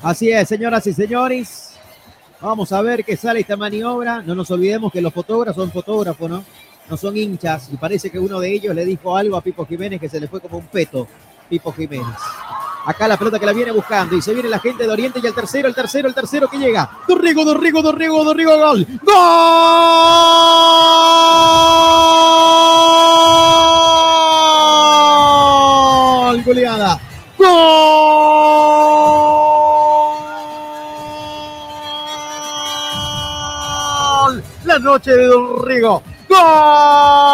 Así 0.02 0.32
es, 0.32 0.48
señoras 0.48 0.86
y 0.88 0.94
señores. 0.94 1.74
Vamos 2.40 2.72
a 2.72 2.82
ver 2.82 3.04
qué 3.04 3.18
sale 3.18 3.40
esta 3.40 3.58
maniobra. 3.58 4.22
No 4.22 4.36
nos 4.36 4.52
olvidemos 4.52 4.92
que 4.92 5.02
los 5.02 5.14
fotógrafos 5.14 5.64
son 5.64 5.72
fotógrafos, 5.72 6.30
¿no? 6.30 6.44
No 6.88 6.96
son 6.96 7.18
hinchas. 7.18 7.70
Y 7.74 7.78
parece 7.78 8.12
que 8.12 8.20
uno 8.20 8.40
de 8.40 8.54
ellos 8.54 8.76
le 8.76 8.86
dijo 8.86 9.16
algo 9.16 9.36
a 9.36 9.42
Pipo 9.42 9.66
Jiménez 9.66 10.00
que 10.00 10.08
se 10.08 10.20
le 10.20 10.28
fue 10.28 10.40
como 10.40 10.60
un 10.60 10.68
peto. 10.68 11.08
Pipo 11.50 11.72
Jiménez. 11.72 12.06
Acá 12.86 13.08
la 13.08 13.18
pelota 13.18 13.38
que 13.38 13.46
la 13.46 13.52
viene 13.54 13.72
buscando 13.72 14.16
y 14.16 14.22
se 14.22 14.34
viene 14.34 14.48
la 14.48 14.60
gente 14.60 14.84
de 14.84 14.90
Oriente 14.90 15.20
y 15.22 15.26
el 15.28 15.34
tercero, 15.34 15.68
el 15.68 15.76
tercero, 15.76 16.08
el 16.08 16.14
tercero 16.14 16.48
que 16.48 16.58
llega. 16.58 16.90
Dorrigo, 17.06 17.44
Dorrigo, 17.44 17.82
Dorrigo, 17.82 18.24
Dorrigo, 18.24 18.58
gol. 18.58 18.88
¡Gol! 19.04 19.14
Goleada. 26.46 26.98
¡Gol! 27.38 27.48
La 34.64 34.80
noche 34.80 35.12
de 35.12 35.26
Dorrigo. 35.26 36.02
¡Gol! 36.30 37.27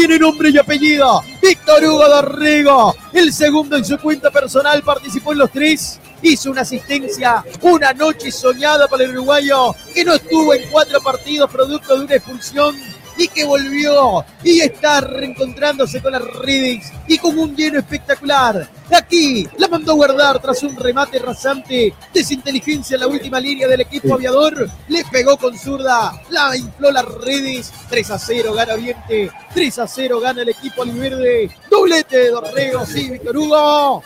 Tiene 0.00 0.18
nombre 0.18 0.48
y 0.48 0.56
apellido. 0.56 1.22
Víctor 1.42 1.84
Hugo 1.84 2.08
Dorrigo. 2.08 2.96
El 3.12 3.34
segundo 3.34 3.76
en 3.76 3.84
su 3.84 3.98
cuenta 3.98 4.30
personal 4.30 4.82
participó 4.82 5.32
en 5.32 5.38
los 5.40 5.52
tres. 5.52 6.00
Hizo 6.22 6.50
una 6.50 6.62
asistencia, 6.62 7.44
una 7.60 7.92
noche 7.92 8.32
soñada 8.32 8.88
para 8.88 9.04
el 9.04 9.10
uruguayo 9.10 9.74
que 9.92 10.02
no 10.02 10.14
estuvo 10.14 10.54
en 10.54 10.70
cuatro 10.70 11.02
partidos 11.02 11.50
producto 11.50 11.98
de 11.98 12.04
una 12.06 12.14
expulsión 12.14 12.76
y 13.18 13.28
que 13.28 13.44
volvió 13.44 14.24
y 14.42 14.60
está 14.60 15.02
reencontrándose 15.02 16.00
con 16.00 16.12
las 16.12 16.22
Redix 16.22 16.90
y 17.06 17.18
con 17.18 17.38
un 17.38 17.54
lleno 17.54 17.78
espectacular. 17.78 18.70
Aquí 18.92 19.46
la 19.56 19.68
mandó 19.68 19.92
a 19.92 19.94
guardar 19.94 20.40
tras 20.40 20.62
un 20.62 20.76
remate 20.76 21.18
rasante, 21.18 21.94
desinteligencia 22.12 22.94
en 22.94 23.00
la 23.00 23.06
última 23.06 23.40
línea 23.40 23.68
del 23.68 23.80
equipo 23.82 24.14
aviador, 24.14 24.68
le 24.88 25.04
pegó 25.04 25.36
con 25.36 25.56
zurda, 25.56 26.20
la 26.28 26.56
infló 26.56 26.90
las 26.90 27.04
Redix, 27.04 27.72
3 27.88 28.10
a 28.10 28.18
0 28.18 28.52
gana 28.52 28.74
Oriente, 28.74 29.30
3 29.54 29.78
a 29.78 29.88
0 29.88 30.20
gana 30.20 30.42
el 30.42 30.48
equipo 30.48 30.82
aliverde, 30.82 31.50
doblete 31.70 32.16
de 32.18 32.30
Dorrego, 32.30 32.86
sí, 32.86 33.10
Víctor 33.10 33.36
Hugo. 33.36 34.02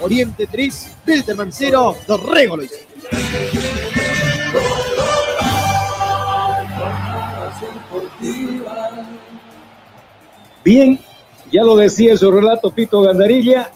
Oriente 0.00 0.48
3, 0.50 0.88
Bilderman 1.06 1.52
0, 1.52 1.96
Dorrego 2.06 2.56
lo 2.56 2.64
hizo. 2.64 2.74
Bien, 10.64 10.98
ya 11.52 11.62
lo 11.62 11.76
decía 11.76 12.12
en 12.12 12.18
su 12.18 12.30
relato 12.30 12.70
Pito 12.70 13.02
Gandarilla, 13.02 13.70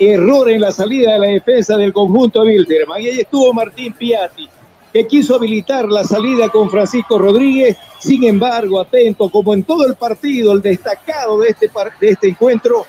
error 0.00 0.48
en 0.48 0.62
la 0.62 0.72
salida 0.72 1.12
de 1.12 1.18
la 1.18 1.26
defensa 1.26 1.76
del 1.76 1.92
conjunto 1.92 2.42
de 2.42 2.56
Wilderman. 2.56 3.02
Y 3.02 3.08
ahí 3.08 3.20
estuvo 3.20 3.52
Martín 3.52 3.92
Piatti, 3.92 4.48
que 4.92 5.06
quiso 5.06 5.34
habilitar 5.34 5.86
la 5.88 6.04
salida 6.04 6.48
con 6.48 6.70
Francisco 6.70 7.18
Rodríguez. 7.18 7.76
Sin 8.00 8.24
embargo, 8.24 8.80
atento, 8.80 9.28
como 9.28 9.52
en 9.52 9.62
todo 9.64 9.86
el 9.86 9.94
partido, 9.94 10.52
el 10.52 10.62
destacado 10.62 11.40
de 11.40 11.50
este, 11.50 11.70
de 12.00 12.08
este 12.08 12.28
encuentro, 12.28 12.86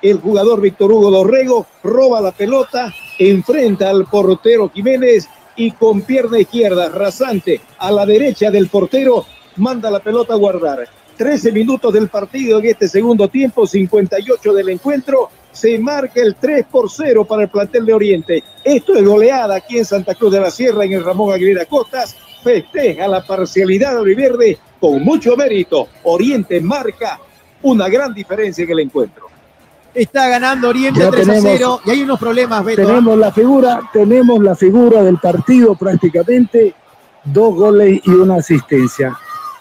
el 0.00 0.18
jugador 0.20 0.60
Víctor 0.60 0.90
Hugo 0.90 1.10
Dorrego 1.10 1.66
roba 1.82 2.20
la 2.22 2.32
pelota, 2.32 2.92
enfrenta 3.18 3.90
al 3.90 4.06
portero 4.06 4.70
Jiménez 4.70 5.28
y 5.56 5.70
con 5.72 6.02
pierna 6.02 6.40
izquierda 6.40 6.88
rasante 6.88 7.60
a 7.78 7.92
la 7.92 8.04
derecha 8.04 8.50
del 8.50 8.68
portero 8.68 9.24
manda 9.56 9.90
la 9.90 10.00
pelota 10.00 10.34
a 10.34 10.36
guardar. 10.36 10.88
13 11.16 11.52
minutos 11.52 11.92
del 11.92 12.08
partido 12.08 12.58
en 12.58 12.66
este 12.66 12.88
segundo 12.88 13.28
tiempo, 13.28 13.66
58 13.66 14.52
del 14.52 14.70
encuentro. 14.70 15.30
Se 15.54 15.78
marca 15.78 16.20
el 16.20 16.34
3 16.34 16.66
por 16.70 16.90
0 16.90 17.24
para 17.24 17.44
el 17.44 17.48
plantel 17.48 17.86
de 17.86 17.94
Oriente. 17.94 18.44
Esto 18.62 18.94
es 18.94 19.04
goleada 19.04 19.54
aquí 19.54 19.78
en 19.78 19.84
Santa 19.84 20.14
Cruz 20.14 20.32
de 20.32 20.40
la 20.40 20.50
Sierra, 20.50 20.84
en 20.84 20.92
el 20.92 21.04
Ramón 21.04 21.32
Aguilera 21.32 21.64
Costas. 21.64 22.16
Festeja 22.42 23.06
la 23.08 23.24
parcialidad 23.24 23.92
de 23.92 23.98
Oliverde 23.98 24.58
con 24.80 25.02
mucho 25.02 25.36
mérito. 25.36 25.88
Oriente 26.02 26.60
marca 26.60 27.18
una 27.62 27.88
gran 27.88 28.12
diferencia 28.12 28.64
en 28.64 28.70
el 28.72 28.80
encuentro. 28.80 29.28
Está 29.94 30.28
ganando 30.28 30.68
Oriente 30.70 30.98
Ya 31.00 31.10
3 31.10 31.28
a 31.28 31.32
tenemos- 31.32 31.52
0 31.56 31.80
y 31.86 31.90
hay 31.92 32.02
unos 32.02 32.18
problemas, 32.18 32.64
Beto. 32.64 32.84
Tenemos 32.84 33.16
la 33.16 33.30
figura, 33.32 33.80
tenemos 33.92 34.42
la 34.42 34.56
figura 34.56 35.02
del 35.04 35.18
partido 35.18 35.76
prácticamente, 35.76 36.74
dos 37.24 37.54
goles 37.54 38.00
y 38.04 38.10
una 38.10 38.36
asistencia. 38.36 39.16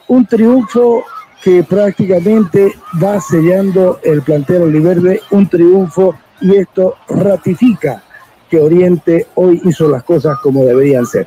Un 0.08 0.26
triunfo 0.26 1.06
que 1.44 1.64
prácticamente 1.64 2.74
va 3.04 3.20
sellando 3.20 4.00
el 4.04 4.22
plantel 4.22 4.64
oliverde, 4.64 5.22
un 5.32 5.50
triunfo 5.50 6.16
y 6.42 6.56
esto 6.56 6.96
ratifica 7.10 8.02
que 8.50 8.60
Oriente 8.60 9.28
hoy 9.36 9.62
hizo 9.66 9.90
las 9.90 10.04
cosas 10.04 10.38
como 10.42 10.64
deberían 10.64 11.06
ser. 11.06 11.26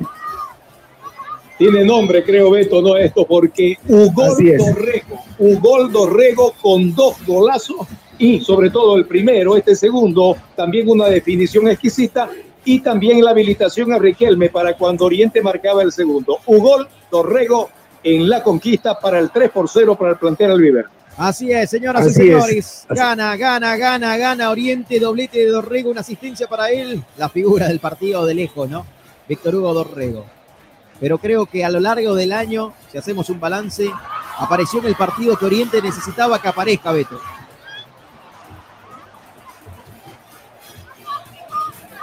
Tiene 1.57 1.83
nombre, 1.83 2.23
creo, 2.23 2.51
Beto, 2.51 2.81
no 2.81 2.97
esto, 2.97 3.25
porque 3.25 3.77
Ugol 3.87 4.47
es. 4.47 4.65
Dorrego, 4.65 5.19
Ugol 5.39 5.91
Dorrego 5.91 6.53
con 6.61 6.93
dos 6.93 7.15
golazos 7.25 7.87
y 8.17 8.39
sobre 8.39 8.69
todo 8.69 8.95
el 8.95 9.05
primero, 9.05 9.55
este 9.55 9.75
segundo, 9.75 10.35
también 10.55 10.89
una 10.89 11.07
definición 11.07 11.67
exquisita 11.67 12.29
y 12.63 12.79
también 12.79 13.23
la 13.23 13.31
habilitación 13.31 13.93
a 13.93 13.99
Riquelme 13.99 14.49
para 14.49 14.75
cuando 14.75 15.05
Oriente 15.05 15.41
marcaba 15.41 15.83
el 15.83 15.91
segundo. 15.91 16.39
Ugol 16.45 16.87
Dorrego 17.11 17.69
en 18.15 18.29
la 18.29 18.43
conquista 18.43 18.99
para 18.99 19.19
el 19.19 19.31
3 19.31 19.51
por 19.51 19.69
0 19.69 19.95
para 19.95 20.11
el 20.11 20.17
plantel 20.17 20.51
albiverde. 20.51 20.89
Así 21.17 21.51
es, 21.51 21.69
señoras 21.69 22.03
Así 22.05 22.11
y 22.11 22.13
señores. 22.13 22.55
es. 22.55 22.85
Gana, 22.89 23.35
gana, 23.35 23.75
gana, 23.75 24.17
gana 24.17 24.51
Oriente, 24.51 24.99
doblete 24.99 25.39
de 25.39 25.47
Dorrego, 25.47 25.89
una 25.89 26.01
asistencia 26.01 26.47
para 26.47 26.69
él. 26.69 27.03
La 27.17 27.27
figura 27.29 27.67
del 27.67 27.79
partido 27.79 28.25
de 28.25 28.35
lejos, 28.35 28.69
¿no? 28.69 28.85
Víctor 29.27 29.55
Hugo 29.55 29.73
Dorrego. 29.73 30.25
Pero 30.99 31.17
creo 31.17 31.45
que 31.45 31.65
a 31.65 31.69
lo 31.69 31.79
largo 31.79 32.15
del 32.15 32.31
año, 32.31 32.73
si 32.91 32.97
hacemos 32.97 33.29
un 33.29 33.39
balance, 33.39 33.91
Apareció 34.39 34.79
en 34.79 34.85
el 34.85 34.95
partido 34.95 35.35
que 35.35 35.45
Oriente 35.45 35.81
necesitaba 35.81 36.39
que 36.39 36.47
aparezca, 36.47 36.91
Beto. 36.91 37.19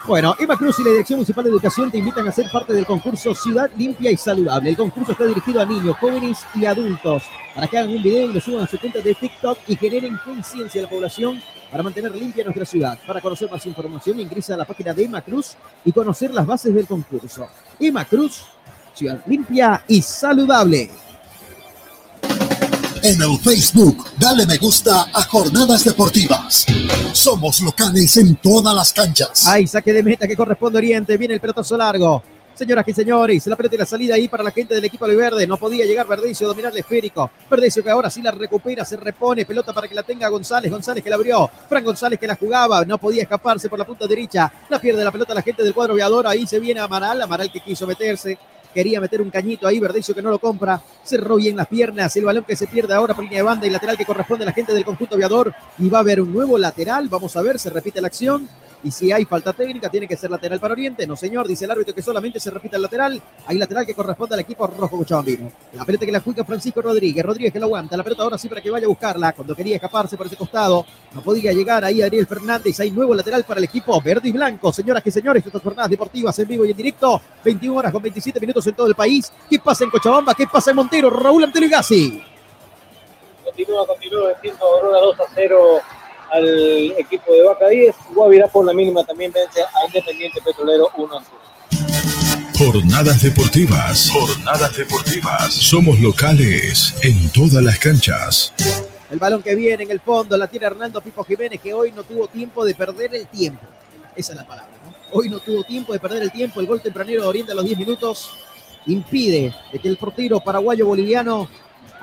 Bueno, 0.07 0.37
Eva 0.39 0.59
Cruz 0.59 0.79
y 0.81 0.85
la 0.85 0.91
Dirección 0.91 1.17
Municipal 1.17 1.45
de 1.45 1.51
Educación 1.51 1.91
te 1.91 1.97
invitan 1.97 2.29
a 2.29 2.33
ser 2.33 2.51
parte 2.51 2.75
del 2.75 2.85
concurso 2.85 3.35
Ciudad 3.35 3.71
Limpia 3.75 4.11
y 4.11 4.19
Saludable. 4.19 4.69
El 4.69 4.77
concurso 4.77 5.13
está 5.13 5.25
dirigido 5.25 5.63
a 5.63 5.65
niños, 5.65 5.97
jóvenes 5.97 6.41
y 6.55 6.67
adultos 6.67 7.23
para 7.55 7.67
que 7.67 7.79
hagan 7.79 7.91
un 7.91 8.03
video 8.03 8.29
y 8.29 8.35
lo 8.35 8.41
suban 8.41 8.65
a 8.65 8.67
su 8.67 8.79
cuenta 8.79 9.01
de 9.01 9.15
TikTok 9.15 9.61
y 9.67 9.77
generen 9.77 10.19
conciencia 10.23 10.83
de 10.83 10.83
la 10.83 10.91
población 10.91 11.41
para 11.71 11.83
mantener 11.83 12.15
limpia 12.15 12.45
nuestra 12.45 12.67
ciudad. 12.67 12.99
Para 13.07 13.23
conocer 13.23 13.51
más 13.51 13.65
información, 13.65 14.21
ingresa 14.21 14.53
a 14.53 14.59
la 14.59 14.67
página 14.67 14.93
de 14.93 15.05
Emma 15.05 15.23
Cruz 15.23 15.57
y 15.87 15.91
conocer 15.91 16.35
las 16.35 16.47
bases 16.47 16.75
del 16.75 16.87
concurso. 16.87 17.49
Emma 17.81 18.05
Cruz, 18.05 18.45
Ciudad 18.93 19.23
Limpia 19.27 19.85
y 19.89 20.03
Saludable. 20.03 20.91
En 23.05 23.21
el 23.21 23.39
Facebook, 23.39 24.07
dale 24.19 24.47
me 24.47 24.57
gusta 24.57 25.11
a 25.13 25.23
Jornadas 25.25 25.85
Deportivas. 25.85 26.65
Somos 27.13 27.61
locales 27.61 28.17
en 28.17 28.35
todas 28.37 28.75
las 28.75 28.95
canchas. 28.95 29.47
Ay, 29.47 29.67
saque 29.67 29.93
de 29.93 30.03
meta 30.03 30.27
que 30.27 30.35
corresponde 30.35 30.79
a 30.79 30.81
Oriente. 30.81 31.19
Viene 31.19 31.35
el 31.35 31.41
pelotazo 31.41 31.77
largo. 31.77 32.23
Señoras 32.55 32.89
y 32.89 32.95
señores, 32.95 33.47
la 33.47 33.57
pelota 33.57 33.75
y 33.75 33.79
la 33.79 33.85
salida 33.85 34.15
ahí 34.15 34.27
para 34.27 34.43
la 34.43 34.53
gente 34.53 34.75
del 34.75 34.87
equipo 34.87 35.07
de 35.07 35.17
Verde. 35.17 35.47
No 35.47 35.59
podía 35.59 35.85
llegar 35.85 36.07
Verdecio 36.07 36.47
a 36.47 36.49
dominar 36.49 36.73
el 36.73 36.79
esférico. 36.79 37.31
Verdecio 37.51 37.85
que 37.85 37.91
ahora 37.91 38.09
sí 38.09 38.23
la 38.23 38.31
recupera, 38.31 38.87
se 38.87 38.97
repone. 38.97 39.45
Pelota 39.45 39.75
para 39.75 39.87
que 39.87 39.95
la 39.95 40.03
tenga 40.03 40.27
González. 40.29 40.71
González 40.71 41.05
que 41.05 41.11
la 41.11 41.17
abrió. 41.17 41.51
Fran 41.69 41.85
González 41.85 42.19
que 42.19 42.27
la 42.27 42.37
jugaba. 42.37 42.87
No 42.87 42.97
podía 42.97 43.25
escaparse 43.25 43.69
por 43.69 43.79
la 43.79 43.85
punta 43.85 44.07
derecha. 44.07 44.51
La 44.71 44.79
pierde 44.79 45.05
la 45.05 45.13
pelota 45.13 45.35
la 45.35 45.43
gente 45.43 45.63
del 45.63 45.75
cuadro 45.75 45.95
viador. 45.95 46.27
Ahí 46.27 46.47
se 46.47 46.59
viene 46.59 46.81
Amaral. 46.81 47.21
Amaral 47.21 47.53
que 47.53 47.61
quiso 47.61 47.87
meterse. 47.87 48.39
Quería 48.75 49.01
meter 49.01 49.23
un 49.23 49.31
cañito 49.31 49.69
ahí, 49.69 49.79
Verdecio 49.79 50.15
que 50.15 50.21
no 50.21 50.31
lo 50.31 50.41
compra. 50.41 50.83
Cerró 51.05 51.37
bien 51.37 51.57
las 51.57 51.69
piernas. 51.69 52.17
El 52.17 52.25
balón 52.25 52.45
que 52.45 52.57
se 52.57 52.67
pierde 52.67 52.93
ahora 52.93 53.15
por 53.15 53.23
línea 53.23 53.39
de 53.39 53.45
banda 53.45 53.67
y 53.67 53.71
lateral 53.71 53.97
que 53.97 54.05
corresponde 54.05 54.45
a 54.45 54.47
la 54.47 54.53
gente 54.53 54.75
del 54.75 54.85
conjunto 54.85 55.15
aviador. 55.15 55.55
Y 55.79 55.89
va 55.89 55.99
a 55.99 56.01
haber 56.01 56.21
un 56.21 56.33
nuevo 56.33 56.59
lateral. 56.59 57.09
Vamos 57.09 57.37
a 57.37 57.43
ver, 57.43 57.59
se 57.61 57.71
repite 57.71 58.01
la 58.01 58.09
acción. 58.09 58.49
Y 58.85 58.91
si 58.91 59.11
hay 59.11 59.25
falta 59.25 59.55
técnica, 59.55 59.89
tiene 59.89 60.07
que 60.07 60.15
ser 60.15 60.31
lateral 60.31 60.61
para 60.61 60.73
Oriente. 60.73 61.07
No, 61.07 61.17
señor, 61.17 61.49
dice 61.49 61.65
el 61.65 61.71
árbitro 61.71 61.95
que 61.95 62.03
solamente 62.03 62.39
se 62.39 62.51
repite 62.51 62.77
el 62.77 62.83
lateral. 62.83 63.21
Hay 63.47 63.57
lateral 63.57 63.87
que 63.87 63.95
corresponde 63.95 64.35
al 64.35 64.41
equipo 64.41 64.67
rojo 64.67 64.99
Cochabambino. 64.99 65.51
La 65.73 65.87
pelota 65.87 66.05
que 66.05 66.13
la 66.13 66.21
juega 66.21 66.45
Francisco 66.45 66.83
Rodríguez. 66.83 67.25
Rodríguez 67.25 67.51
que 67.51 67.59
la 67.59 67.65
aguanta. 67.65 67.97
La 67.97 68.05
pelota 68.05 68.25
ahora 68.25 68.37
sí 68.37 68.47
para 68.47 68.61
que 68.61 68.71
vaya 68.71 68.85
a 68.85 68.89
buscarla. 68.89 69.33
Cuando 69.33 69.57
quería 69.57 69.77
escaparse 69.77 70.19
por 70.19 70.27
ese 70.27 70.37
costado, 70.37 70.85
no 71.15 71.23
podía 71.23 71.51
llegar 71.55 71.83
ahí 71.83 72.03
Ariel 72.03 72.27
Fernández. 72.27 72.79
Hay 72.81 72.91
nuevo 72.91 73.15
lateral 73.15 73.43
para 73.45 73.57
el 73.57 73.65
equipo 73.65 73.99
verde 74.03 74.29
y 74.29 74.33
blanco. 74.33 74.71
Señoras 74.71 75.03
y 75.07 75.11
señores, 75.11 75.45
estas 75.47 75.63
jornadas 75.63 75.91
deportivas 75.91 76.39
en 76.39 76.49
vivo 76.49 76.67
y 76.67 76.71
en 76.73 76.77
directo. 76.77 77.23
21 77.43 77.79
horas 77.79 77.91
con 77.91 78.03
27 78.03 78.39
minutos 78.39 78.67
en 78.67 78.75
todo 78.75 78.87
el 78.87 78.95
país. 78.95 79.33
¿Qué 79.49 79.59
pasa 79.59 79.85
en 79.85 79.91
Cochabamba? 79.91 80.35
¿Qué 80.35 80.47
pasa 80.47 80.71
en 80.71 80.77
Montero? 80.77 81.09
Raúl 81.09 81.43
Antelo. 81.43 81.65
Continúa, 83.45 83.87
continúa 83.87 84.29
venciendo 84.29 84.65
Aurora 84.67 85.01
2 85.01 85.21
a 85.21 85.25
0 85.35 85.81
al 86.35 86.93
equipo 86.99 87.33
de 87.33 87.43
Vaca 87.43 87.69
10. 87.69 87.95
Guavirá 88.15 88.49
por 88.49 88.67
la 88.67 88.73
mínima 88.73 89.05
también 89.05 89.33
vence 89.33 89.63
a 89.63 89.87
Independiente 89.87 90.41
Petrolero 90.43 90.91
1 90.97 91.17
a 91.17 91.23
0. 91.23 91.45
Jornadas 92.59 93.23
deportivas. 93.23 94.11
Jornadas 94.11 94.77
deportivas. 94.77 95.53
Somos 95.53 95.99
locales 96.01 96.95
en 97.03 97.31
todas 97.31 97.63
las 97.63 97.79
canchas. 97.79 98.53
El 99.11 99.19
balón 99.19 99.43
que 99.43 99.55
viene 99.55 99.85
en 99.85 99.91
el 99.91 100.01
fondo 100.01 100.37
la 100.37 100.47
tiene 100.47 100.67
Hernando 100.67 101.01
Pipo 101.01 101.25
Jiménez, 101.25 101.61
que 101.61 101.73
hoy 101.73 101.93
no 101.93 102.03
tuvo 102.03 102.27
tiempo 102.29 102.65
de 102.65 102.75
perder 102.75 103.15
el 103.15 103.27
tiempo. 103.27 103.65
Esa 104.17 104.33
es 104.33 104.39
la 104.39 104.47
palabra. 104.47 104.73
¿no? 104.85 104.95
Hoy 105.13 105.29
no 105.29 105.41
tuvo 105.41 105.63
tiempo 105.63 105.93
de 105.93 106.01
perder 106.01 106.23
el 106.23 106.33
tiempo. 106.33 106.61
El 106.61 106.67
gol 106.67 106.81
tempranero 106.81 107.23
de 107.23 107.29
Oriente 107.29 107.53
a 107.53 107.55
los 107.55 107.65
10 107.65 107.79
minutos 107.79 108.31
impide 108.87 109.55
de 109.73 109.79
que 109.79 109.89
el 109.89 109.97
portero 109.97 110.41
paraguayo 110.41 110.87
boliviano 110.87 111.49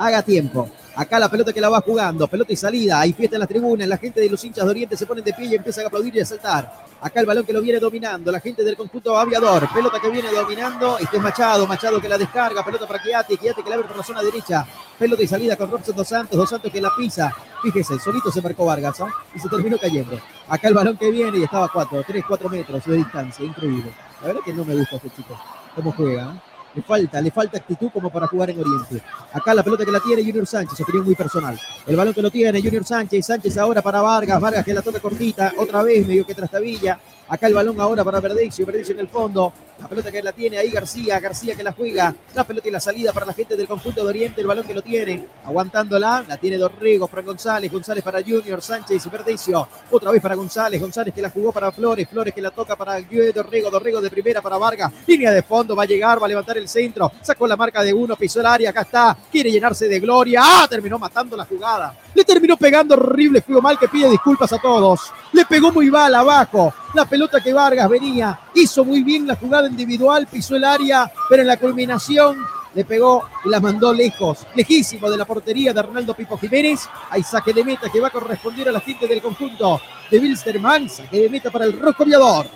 haga 0.05 0.21
tiempo. 0.23 0.69
Acá 0.93 1.19
la 1.19 1.29
pelota 1.29 1.53
que 1.53 1.61
la 1.61 1.69
va 1.69 1.79
jugando, 1.79 2.27
pelota 2.27 2.51
y 2.51 2.57
salida, 2.57 2.99
hay 2.99 3.13
fiesta 3.13 3.37
en 3.37 3.39
las 3.39 3.47
tribunas, 3.47 3.87
la 3.87 3.97
gente 3.97 4.19
de 4.19 4.29
los 4.29 4.43
hinchas 4.43 4.65
de 4.65 4.71
Oriente 4.71 4.97
se 4.97 5.05
ponen 5.05 5.23
de 5.23 5.31
pie 5.31 5.45
y 5.45 5.55
empiezan 5.55 5.85
a 5.85 5.87
aplaudir 5.87 6.13
y 6.17 6.19
a 6.19 6.25
saltar. 6.25 6.69
Acá 6.99 7.21
el 7.21 7.25
balón 7.25 7.45
que 7.45 7.53
lo 7.53 7.61
viene 7.61 7.79
dominando, 7.79 8.29
la 8.29 8.41
gente 8.41 8.61
del 8.61 8.75
conjunto 8.75 9.17
aviador, 9.17 9.69
pelota 9.73 9.99
que 10.01 10.09
viene 10.09 10.29
dominando, 10.29 10.97
este 10.97 11.15
es 11.15 11.23
Machado, 11.23 11.65
Machado 11.65 12.01
que 12.01 12.09
la 12.09 12.17
descarga, 12.17 12.63
pelota 12.63 12.85
para 12.87 13.01
Kiati, 13.01 13.37
Kiati 13.37 13.63
que 13.63 13.69
la 13.69 13.75
abre 13.75 13.87
por 13.87 13.97
la 13.97 14.03
zona 14.03 14.21
derecha, 14.21 14.67
pelota 14.99 15.23
y 15.23 15.27
salida 15.27 15.55
con 15.55 15.71
Robson 15.71 15.95
Dos 15.95 16.07
Santos, 16.09 16.37
Dos 16.37 16.49
Santos 16.49 16.69
que 16.69 16.81
la 16.81 16.91
pisa, 16.95 17.33
fíjese, 17.63 17.97
solito 17.97 18.29
se 18.29 18.41
marcó 18.41 18.65
Vargas 18.65 18.99
¿no? 18.99 19.07
y 19.33 19.39
se 19.39 19.47
terminó 19.47 19.77
cayendo. 19.77 20.19
Acá 20.49 20.67
el 20.67 20.73
balón 20.73 20.97
que 20.97 21.09
viene 21.09 21.37
y 21.37 21.43
estaba 21.43 21.67
a 21.67 21.71
4, 21.71 22.03
3, 22.05 22.25
4 22.27 22.49
metros 22.49 22.85
de 22.85 22.97
distancia, 22.97 23.45
increíble. 23.45 23.93
La 24.19 24.27
verdad 24.27 24.41
que 24.43 24.53
no 24.53 24.65
me 24.65 24.75
gusta 24.75 24.97
este 24.97 25.09
chico, 25.11 25.39
cómo 25.73 25.93
juega. 25.93 26.33
¿eh? 26.35 26.50
Le 26.73 26.81
falta, 26.81 27.19
le 27.19 27.31
falta 27.31 27.57
actitud 27.57 27.89
como 27.91 28.09
para 28.09 28.27
jugar 28.27 28.49
en 28.49 28.59
Oriente. 28.59 29.01
Acá 29.33 29.53
la 29.53 29.61
pelota 29.61 29.83
que 29.83 29.91
la 29.91 29.99
tiene 29.99 30.23
Junior 30.23 30.47
Sánchez, 30.47 30.79
opinión 30.79 31.05
muy 31.05 31.15
personal. 31.15 31.59
El 31.85 31.95
balón 31.97 32.13
que 32.13 32.21
lo 32.21 32.31
tiene 32.31 32.61
Junior 32.61 32.85
Sánchez, 32.85 33.25
Sánchez 33.25 33.57
ahora 33.57 33.81
para 33.81 34.01
Vargas, 34.01 34.39
Vargas 34.39 34.63
que 34.63 34.73
la 34.73 34.81
toca 34.81 34.99
cortita, 35.01 35.53
otra 35.57 35.83
vez 35.83 36.07
medio 36.07 36.25
que 36.25 36.33
trastabilla. 36.33 36.97
Acá 37.27 37.47
el 37.47 37.53
balón 37.53 37.79
ahora 37.81 38.03
para 38.05 38.21
Verdecio, 38.21 38.65
Verdecio 38.65 38.93
en 38.93 39.01
el 39.01 39.09
fondo. 39.09 39.51
La 39.81 39.87
pelota 39.87 40.11
que 40.11 40.21
la 40.21 40.31
tiene 40.31 40.59
ahí 40.59 40.69
García, 40.69 41.19
García 41.19 41.55
que 41.55 41.63
la 41.63 41.71
juega. 41.71 42.13
La 42.35 42.43
pelota 42.43 42.67
y 42.67 42.71
la 42.71 42.79
salida 42.79 43.11
para 43.11 43.25
la 43.25 43.33
gente 43.33 43.57
del 43.57 43.67
conjunto 43.67 44.03
de 44.03 44.09
Oriente, 44.09 44.39
el 44.39 44.45
balón 44.45 44.65
que 44.65 44.75
lo 44.75 44.83
tiene. 44.83 45.25
Aguantándola, 45.43 46.23
la 46.27 46.37
tiene 46.37 46.57
Dorrego, 46.57 47.07
Fran 47.07 47.25
González, 47.25 47.71
González 47.71 48.03
para 48.03 48.21
Junior, 48.21 48.61
Sánchez 48.61 49.03
y 49.03 49.09
Verdecio. 49.09 49.67
Otra 49.89 50.11
vez 50.11 50.21
para 50.21 50.35
González, 50.35 50.79
González 50.79 51.15
que 51.15 51.21
la 51.21 51.31
jugó 51.31 51.51
para 51.51 51.71
Flores, 51.71 52.07
Flores 52.07 52.31
que 52.31 52.41
la 52.43 52.51
toca 52.51 52.75
para 52.75 53.01
Dorrego, 53.01 53.71
Dorrego 53.71 54.01
de 54.01 54.11
primera 54.11 54.39
para 54.39 54.59
Vargas. 54.59 54.91
Línea 55.07 55.31
de 55.31 55.41
fondo, 55.41 55.75
va 55.75 55.81
a 55.81 55.87
llegar, 55.87 56.21
va 56.21 56.25
a 56.25 56.29
levantar 56.29 56.59
el 56.59 56.69
centro. 56.69 57.11
Sacó 57.19 57.47
la 57.47 57.57
marca 57.57 57.81
de 57.81 57.91
uno, 57.91 58.15
pisó 58.15 58.39
el 58.39 58.45
área, 58.45 58.69
acá 58.69 58.81
está. 58.81 59.17
Quiere 59.31 59.51
llenarse 59.51 59.87
de 59.87 59.99
gloria. 59.99 60.41
¡Ah! 60.43 60.67
Terminó 60.69 60.99
matando 60.99 61.35
la 61.35 61.45
jugada. 61.45 61.97
Le 62.13 62.23
terminó 62.23 62.55
pegando 62.55 62.93
horrible, 62.93 63.41
fue 63.41 63.59
mal 63.59 63.79
que 63.79 63.87
pide 63.87 64.09
disculpas 64.09 64.53
a 64.53 64.59
todos. 64.59 65.11
Le 65.33 65.43
pegó 65.45 65.71
muy 65.71 65.89
mal 65.89 66.13
abajo. 66.13 66.71
La 66.93 67.05
pelota 67.05 67.41
que 67.41 67.53
Vargas 67.53 67.89
venía, 67.89 68.39
hizo 68.53 68.83
muy 68.83 69.03
bien 69.03 69.25
la 69.25 69.35
jugada 69.35 69.67
individual, 69.67 70.27
pisó 70.27 70.55
el 70.55 70.63
área, 70.63 71.11
pero 71.29 71.41
en 71.41 71.47
la 71.47 71.57
culminación 71.57 72.37
le 72.73 72.85
pegó 72.85 73.29
y 73.45 73.49
la 73.49 73.59
mandó 73.59 73.93
lejos, 73.93 74.39
lejísimo 74.55 75.09
de 75.09 75.17
la 75.17 75.25
portería 75.25 75.73
de 75.73 75.79
Arnaldo 75.79 76.13
Pipo 76.13 76.37
Jiménez. 76.37 76.81
Hay 77.09 77.23
saque 77.23 77.53
de 77.53 77.63
meta 77.63 77.89
que 77.89 77.99
va 77.99 78.07
a 78.07 78.11
corresponder 78.11 78.69
a 78.69 78.71
la 78.71 78.79
gente 78.79 79.07
del 79.07 79.21
conjunto 79.21 79.81
de 80.09 80.19
Wilstermann. 80.19 80.89
Saque 80.89 81.21
de 81.21 81.29
meta 81.29 81.49
para 81.49 81.65
el 81.65 81.79
Rojo 81.79 82.05
Viador. 82.05 82.47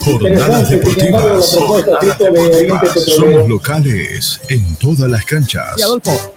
Jornadas 0.00 0.70
deportivas. 0.70 1.58
Jornadas 1.66 2.18
deportivas. 2.18 3.04
Somos 3.16 3.48
locales 3.48 4.40
en 4.48 4.76
todas 4.76 5.10
las 5.10 5.24
canchas. 5.24 5.74
Y 5.76 5.82
Adolfo. 5.82 6.35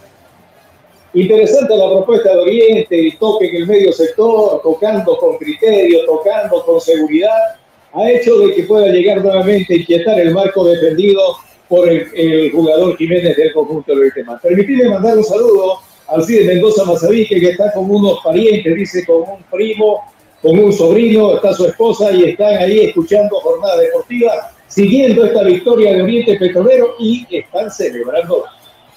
Interesante 1.14 1.76
la 1.76 1.90
propuesta 1.90 2.30
de 2.36 2.40
Oriente, 2.40 2.99
el 2.99 3.18
toque 3.18 3.49
en 3.49 3.56
el 3.56 3.68
medio 3.68 3.91
sector, 3.91 4.61
tocando 4.61 5.18
con 5.18 5.38
criterio, 5.38 6.06
tocando 6.06 6.64
con 6.64 6.80
seguridad, 6.80 7.56
ha 7.94 8.11
hecho 8.11 8.38
de 8.40 8.53
que 8.53 8.64
pueda 8.64 8.88
llegar 8.90 9.23
nuevamente 9.23 9.73
a 9.73 9.77
inquietar 9.77 10.19
el 10.19 10.31
marco 10.31 10.65
defendido 10.65 11.19
por 11.68 11.90
el, 11.90 12.07
el 12.14 12.52
jugador 12.52 12.95
Jiménez 12.98 13.36
del 13.38 13.53
conjunto 13.53 13.91
de 13.91 13.99
Oriente. 14.02 14.26
Permitidme 14.44 14.90
mandar 14.90 15.18
un 15.18 15.23
saludo 15.23 15.80
al 16.07 16.23
Cide 16.23 16.45
Mendoza 16.45 16.86
Mazavique, 16.86 17.40
que 17.40 17.49
está 17.49 17.72
con 17.73 17.90
unos 17.90 18.19
parientes, 18.23 18.76
dice, 18.76 19.03
con 19.06 19.22
un 19.22 19.44
primo, 19.52 20.03
con 20.44 20.60
un 20.60 20.72
sobrino, 20.72 21.36
está 21.36 21.53
su 21.53 21.65
esposa 21.65 22.11
y 22.11 22.30
están 22.30 22.56
ahí 22.57 22.81
escuchando 22.81 23.40
jornada 23.40 23.77
deportiva, 23.77 24.52
siguiendo 24.68 25.26
esta 25.26 25.44
victoria 25.44 25.94
de 25.94 26.03
Oriente 26.03 26.38
Petrolero 26.38 26.95
y 26.99 27.26
están 27.31 27.72
celebrando. 27.72 28.45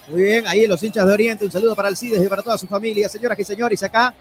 Muy 0.09 0.23
bien, 0.23 0.47
ahí 0.49 0.66
los 0.66 0.83
hinchas 0.83 1.07
de 1.07 1.12
Oriente, 1.12 1.45
un 1.45 1.53
saludo 1.53 1.77
para 1.77 1.89
Alcides 1.89 2.24
y 2.24 2.29
para 2.29 2.43
toda 2.43 2.59
su 2.59 2.66
familia. 2.66 3.09
Señoras 3.09 3.39
y 3.39 3.45
señores, 3.45 3.83
acá 3.85 4.12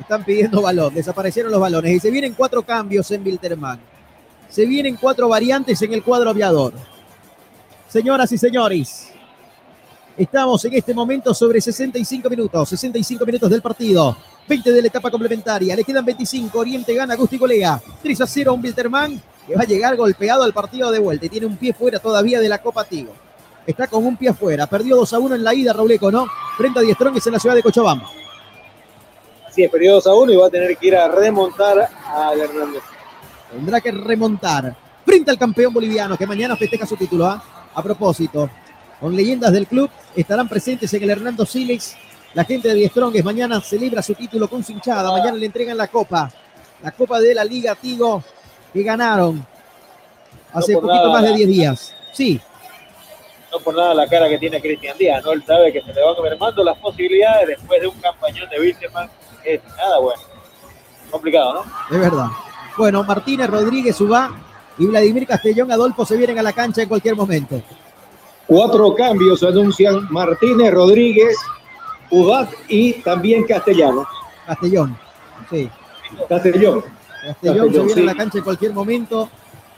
están 0.00 0.24
pidiendo 0.24 0.62
balón, 0.62 0.94
desaparecieron 0.94 1.52
los 1.52 1.60
balones 1.60 1.92
y 1.92 2.00
se 2.00 2.10
vienen 2.10 2.32
cuatro 2.32 2.62
cambios 2.62 3.10
en 3.10 3.22
Wilterman. 3.24 3.78
Se 4.48 4.64
vienen 4.64 4.96
cuatro 4.96 5.28
variantes 5.28 5.82
en 5.82 5.92
el 5.92 6.02
cuadro 6.02 6.30
aviador. 6.30 6.72
Señoras 7.88 8.32
y 8.32 8.38
señores, 8.38 9.10
estamos 10.16 10.64
en 10.64 10.74
este 10.74 10.94
momento 10.94 11.34
sobre 11.34 11.60
65 11.60 12.30
minutos, 12.30 12.70
65 12.70 13.26
minutos 13.26 13.50
del 13.50 13.60
partido. 13.60 14.16
20 14.48 14.72
de 14.72 14.80
la 14.80 14.88
etapa 14.88 15.10
complementaria, 15.10 15.76
le 15.76 15.84
quedan 15.84 16.06
25, 16.06 16.58
Oriente 16.58 16.94
gana 16.94 17.16
Gusti 17.16 17.36
Golea, 17.36 17.82
3 18.02 18.20
a 18.22 18.26
0 18.26 18.50
a 18.50 18.54
un 18.54 18.62
Wilterman 18.62 19.22
que 19.46 19.54
va 19.54 19.60
a 19.60 19.66
llegar 19.66 19.94
golpeado 19.94 20.42
al 20.42 20.54
partido 20.54 20.90
de 20.90 21.00
vuelta 21.00 21.26
y 21.26 21.28
tiene 21.28 21.46
un 21.46 21.58
pie 21.58 21.74
fuera 21.74 21.98
todavía 21.98 22.40
de 22.40 22.48
la 22.48 22.56
Copa 22.56 22.84
Tigo 22.84 23.27
está 23.68 23.86
con 23.86 24.04
un 24.06 24.16
pie 24.16 24.30
afuera. 24.30 24.66
Perdió 24.66 24.96
2 24.96 25.12
a 25.12 25.18
1 25.18 25.34
en 25.34 25.44
la 25.44 25.54
ida, 25.54 25.74
Rauleco, 25.74 26.10
¿no? 26.10 26.26
Frente 26.56 26.78
a 26.78 26.82
Diestrón, 26.82 27.14
es 27.16 27.26
en 27.26 27.34
la 27.34 27.38
ciudad 27.38 27.54
de 27.54 27.62
Cochabamba. 27.62 28.08
Sí, 29.54 29.68
perdió 29.68 29.94
2 29.94 30.06
a 30.06 30.14
1 30.14 30.32
y 30.32 30.36
va 30.36 30.46
a 30.46 30.50
tener 30.50 30.76
que 30.76 30.86
ir 30.86 30.96
a 30.96 31.08
remontar 31.08 31.78
a 32.06 32.32
Hernández. 32.32 32.82
Tendrá 33.50 33.80
que 33.80 33.92
remontar. 33.92 34.74
Frente 35.04 35.30
al 35.30 35.38
campeón 35.38 35.74
boliviano 35.74 36.16
que 36.16 36.26
mañana 36.26 36.56
festeja 36.56 36.86
su 36.86 36.96
título. 36.96 37.26
¿ah? 37.26 37.42
A 37.74 37.82
propósito, 37.82 38.48
con 39.00 39.14
leyendas 39.14 39.52
del 39.52 39.66
club 39.66 39.90
estarán 40.16 40.48
presentes 40.48 40.92
en 40.94 41.02
el 41.02 41.10
Hernando 41.10 41.44
Silex. 41.44 41.94
La 42.32 42.44
gente 42.44 42.68
de 42.68 42.74
Diestrong 42.74 43.22
mañana 43.22 43.60
celebra 43.60 44.02
su 44.02 44.14
título 44.14 44.48
con 44.48 44.64
su 44.64 44.72
hinchada. 44.72 45.10
Mañana 45.12 45.36
le 45.36 45.46
entregan 45.46 45.76
la 45.76 45.88
copa. 45.88 46.30
La 46.82 46.90
copa 46.92 47.20
de 47.20 47.34
la 47.34 47.44
Liga 47.44 47.74
Tigo 47.74 48.22
que 48.72 48.82
ganaron 48.82 49.44
hace 50.54 50.72
No 50.72 50.80
poquito 50.80 51.06
nada. 51.08 51.12
más 51.12 51.22
de 51.22 51.34
10 51.34 51.48
días. 51.48 51.94
Sí, 52.12 52.40
no 53.52 53.58
por 53.60 53.74
nada 53.74 53.94
la 53.94 54.06
cara 54.06 54.28
que 54.28 54.38
tiene 54.38 54.60
Cristian 54.60 54.96
Díaz, 54.98 55.24
¿no? 55.24 55.32
Él 55.32 55.42
sabe 55.46 55.72
que 55.72 55.80
se 55.82 55.92
le 55.92 56.04
van 56.04 56.14
mermando 56.22 56.62
las 56.62 56.78
posibilidades 56.78 57.48
después 57.48 57.80
de 57.80 57.86
un 57.86 57.98
campañón 58.00 58.48
de 58.50 58.60
Wilterman. 58.60 59.10
Es 59.44 59.60
nada 59.76 59.98
bueno. 59.98 60.22
Complicado, 61.10 61.54
¿no? 61.54 61.96
Es 61.96 62.00
verdad. 62.00 62.26
Bueno, 62.76 63.02
Martínez, 63.04 63.48
Rodríguez, 63.48 64.00
Ubá 64.00 64.30
y 64.78 64.86
Vladimir 64.86 65.26
Castellón 65.26 65.72
Adolfo 65.72 66.04
se 66.04 66.16
vienen 66.16 66.38
a 66.38 66.42
la 66.42 66.52
cancha 66.52 66.82
en 66.82 66.88
cualquier 66.88 67.16
momento. 67.16 67.60
Cuatro 68.46 68.94
cambios 68.94 69.42
anuncian 69.42 70.06
Martínez, 70.10 70.72
Rodríguez, 70.72 71.36
Ubat 72.10 72.50
y 72.68 72.94
también 73.02 73.44
Castellano. 73.44 74.06
Castellón, 74.46 74.96
sí. 75.50 75.70
Castellón. 76.28 76.84
Castellón 77.22 77.72
se 77.72 77.82
viene 77.82 78.02
a 78.02 78.04
la 78.04 78.14
cancha 78.14 78.38
en 78.38 78.44
cualquier 78.44 78.72
momento. 78.72 79.28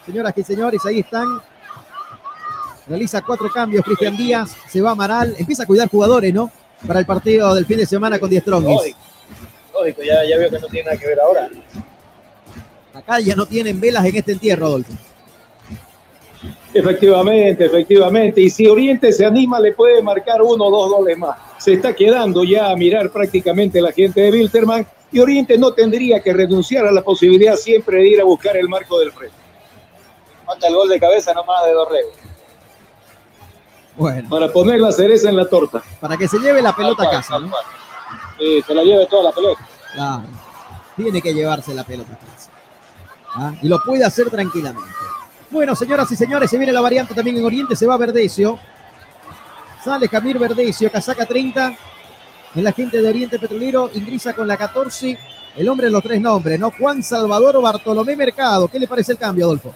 Señoras 0.07 0.33
y 0.37 0.43
señores, 0.43 0.85
ahí 0.87 1.01
están. 1.01 1.41
Realiza 2.91 3.23
cuatro 3.23 3.49
cambios 3.49 3.85
Cristian 3.85 4.17
Díaz, 4.17 4.57
se 4.69 4.81
va 4.81 4.91
Amaral, 4.91 5.37
empieza 5.39 5.62
a 5.62 5.67
cuidar 5.67 5.89
jugadores, 5.89 6.35
¿no? 6.35 6.51
Para 6.85 6.99
el 6.99 7.07
partido 7.07 7.55
del 7.55 7.65
fin 7.65 7.77
de 7.77 7.87
semana 7.87 8.19
con 8.19 8.29
Die 8.29 8.41
Strongis. 8.41 8.69
Lógico, 8.69 8.99
lógico, 9.73 10.03
ya, 10.03 10.25
ya 10.29 10.37
veo 10.37 10.51
que 10.51 10.59
no 10.59 10.67
tiene 10.67 10.87
nada 10.87 10.97
que 10.99 11.07
ver 11.07 11.21
ahora. 11.21 11.49
Acá 12.93 13.21
ya 13.21 13.37
no 13.37 13.47
tienen 13.47 13.81
velas 13.81 14.05
en 14.07 14.17
este 14.17 14.33
entierro, 14.33 14.67
Adolfo. 14.67 14.93
Efectivamente, 16.75 17.67
efectivamente. 17.67 18.41
Y 18.41 18.51
si 18.51 18.67
Oriente 18.67 19.12
se 19.12 19.25
anima, 19.25 19.61
le 19.61 19.73
puede 19.73 20.03
marcar 20.03 20.43
uno 20.43 20.65
o 20.65 20.71
dos 20.73 20.91
goles 20.91 21.17
más. 21.17 21.39
Se 21.59 21.75
está 21.75 21.95
quedando 21.95 22.43
ya 22.43 22.71
a 22.71 22.77
mirar 22.77 23.11
prácticamente 23.11 23.81
la 23.81 23.93
gente 23.93 24.21
de 24.21 24.33
Wilterman 24.33 24.85
y 25.12 25.21
Oriente 25.21 25.57
no 25.57 25.73
tendría 25.73 26.19
que 26.19 26.33
renunciar 26.33 26.87
a 26.87 26.91
la 26.91 27.03
posibilidad 27.03 27.55
siempre 27.55 27.99
de 27.99 28.09
ir 28.09 28.21
a 28.21 28.25
buscar 28.25 28.57
el 28.57 28.69
marco 28.69 28.99
del 28.99 29.12
frente. 29.12 29.37
Falta 30.45 30.67
el 30.67 30.75
gol 30.75 30.89
de 30.89 30.99
cabeza 30.99 31.33
nomás 31.33 31.65
de 31.67 31.73
Dorrego. 31.73 32.30
Bueno. 34.01 34.31
Para 34.31 34.51
poner 34.51 34.81
la 34.81 34.90
cereza 34.93 35.28
en 35.28 35.36
la 35.36 35.47
torta. 35.47 35.82
Para 36.01 36.16
que 36.16 36.27
se 36.27 36.39
lleve 36.39 36.62
la 36.62 36.74
pelota 36.74 37.05
a 37.05 37.10
casa, 37.10 37.39
¿no? 37.39 37.52
Sí, 38.39 38.62
se 38.66 38.74
la 38.74 38.82
lleve 38.82 39.05
toda 39.05 39.24
la 39.24 39.32
pelota. 39.32 39.68
Claro. 39.93 40.22
Tiene 40.97 41.20
que 41.20 41.35
llevarse 41.35 41.74
la 41.74 41.85
pelota 41.85 42.14
a 42.14 42.16
casa. 42.16 42.51
¿Ah? 43.35 43.52
Y 43.60 43.68
lo 43.68 43.78
puede 43.85 44.02
hacer 44.02 44.31
tranquilamente. 44.31 44.89
Bueno, 45.51 45.77
señoras 45.77 46.10
y 46.10 46.16
señores, 46.16 46.48
se 46.48 46.56
viene 46.56 46.72
la 46.72 46.81
variante 46.81 47.12
también 47.12 47.36
en 47.36 47.44
Oriente, 47.44 47.77
se 47.77 47.86
va 47.86 47.98
Verdecio. 47.98 48.59
Sale 49.85 50.09
Camir 50.09 50.39
Verdecio, 50.39 50.90
casaca 50.90 51.27
30. 51.27 51.77
En 52.55 52.64
la 52.64 52.72
gente 52.72 53.02
de 53.02 53.09
Oriente 53.09 53.39
Petrolero 53.39 53.90
ingresa 53.93 54.32
con 54.32 54.48
la 54.48 54.56
14. 54.56 55.18
El 55.56 55.68
hombre 55.68 55.89
de 55.89 55.93
los 55.93 56.02
tres 56.02 56.22
nombres, 56.22 56.59
¿no? 56.59 56.70
Juan 56.70 57.02
Salvador 57.02 57.60
Bartolomé 57.60 58.16
Mercado. 58.16 58.66
¿Qué 58.66 58.78
le 58.78 58.89
parece 58.89 59.12
el 59.12 59.18
cambio, 59.18 59.44
Adolfo? 59.44 59.74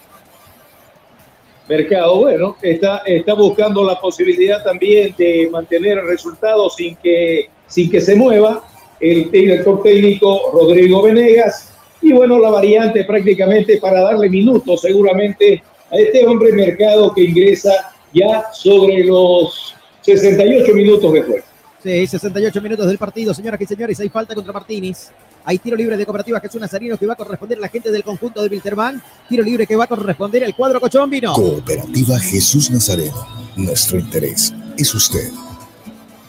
Mercado, 1.67 2.17
bueno, 2.19 2.57
está, 2.61 2.97
está 3.05 3.33
buscando 3.33 3.83
la 3.83 3.99
posibilidad 3.99 4.63
también 4.63 5.15
de 5.17 5.49
mantener 5.51 5.97
el 5.97 6.07
resultado 6.07 6.69
sin 6.69 6.95
que, 6.97 7.49
sin 7.67 7.89
que 7.89 8.01
se 8.01 8.15
mueva 8.15 8.63
el 8.99 9.31
director 9.31 9.81
técnico 9.81 10.51
Rodrigo 10.53 11.01
Venegas. 11.01 11.73
Y 12.01 12.13
bueno, 12.13 12.37
la 12.39 12.49
variante 12.49 13.03
prácticamente 13.03 13.77
para 13.77 14.01
darle 14.01 14.29
minutos 14.29 14.81
seguramente 14.81 15.63
a 15.91 15.97
este 15.97 16.25
hombre 16.25 16.51
Mercado 16.51 17.13
que 17.13 17.23
ingresa 17.23 17.93
ya 18.13 18.45
sobre 18.53 19.03
los 19.03 19.75
68 20.01 20.73
minutos 20.73 21.13
de 21.13 21.21
juego. 21.23 21.54
Sí, 21.85 22.07
68 22.07 22.61
minutos 22.63 22.87
del 22.87 22.97
partido, 22.97 23.31
señoras 23.31 23.61
y 23.61 23.67
señores. 23.67 23.99
Hay 23.99 24.09
falta 24.09 24.33
contra 24.33 24.51
Martínez. 24.51 25.11
Hay 25.43 25.59
tiro 25.59 25.77
libre 25.77 25.95
de 25.95 26.03
Cooperativa 26.03 26.39
Jesús 26.39 26.59
Nazarino 26.59 26.97
que 26.97 27.05
va 27.05 27.13
a 27.13 27.15
corresponder 27.15 27.59
a 27.59 27.61
la 27.61 27.69
gente 27.69 27.91
del 27.91 28.03
conjunto 28.03 28.41
de 28.41 28.49
Wilterman. 28.49 29.03
Tiro 29.29 29.43
libre 29.43 29.67
que 29.67 29.75
va 29.75 29.83
a 29.83 29.87
corresponder 29.87 30.43
al 30.43 30.55
cuadro 30.55 30.81
Cochombino. 30.81 31.33
Cooperativa 31.33 32.19
Jesús 32.19 32.71
Nazareno. 32.71 33.27
Nuestro 33.55 33.99
interés 33.99 34.51
es 34.75 34.95
usted. 34.95 35.29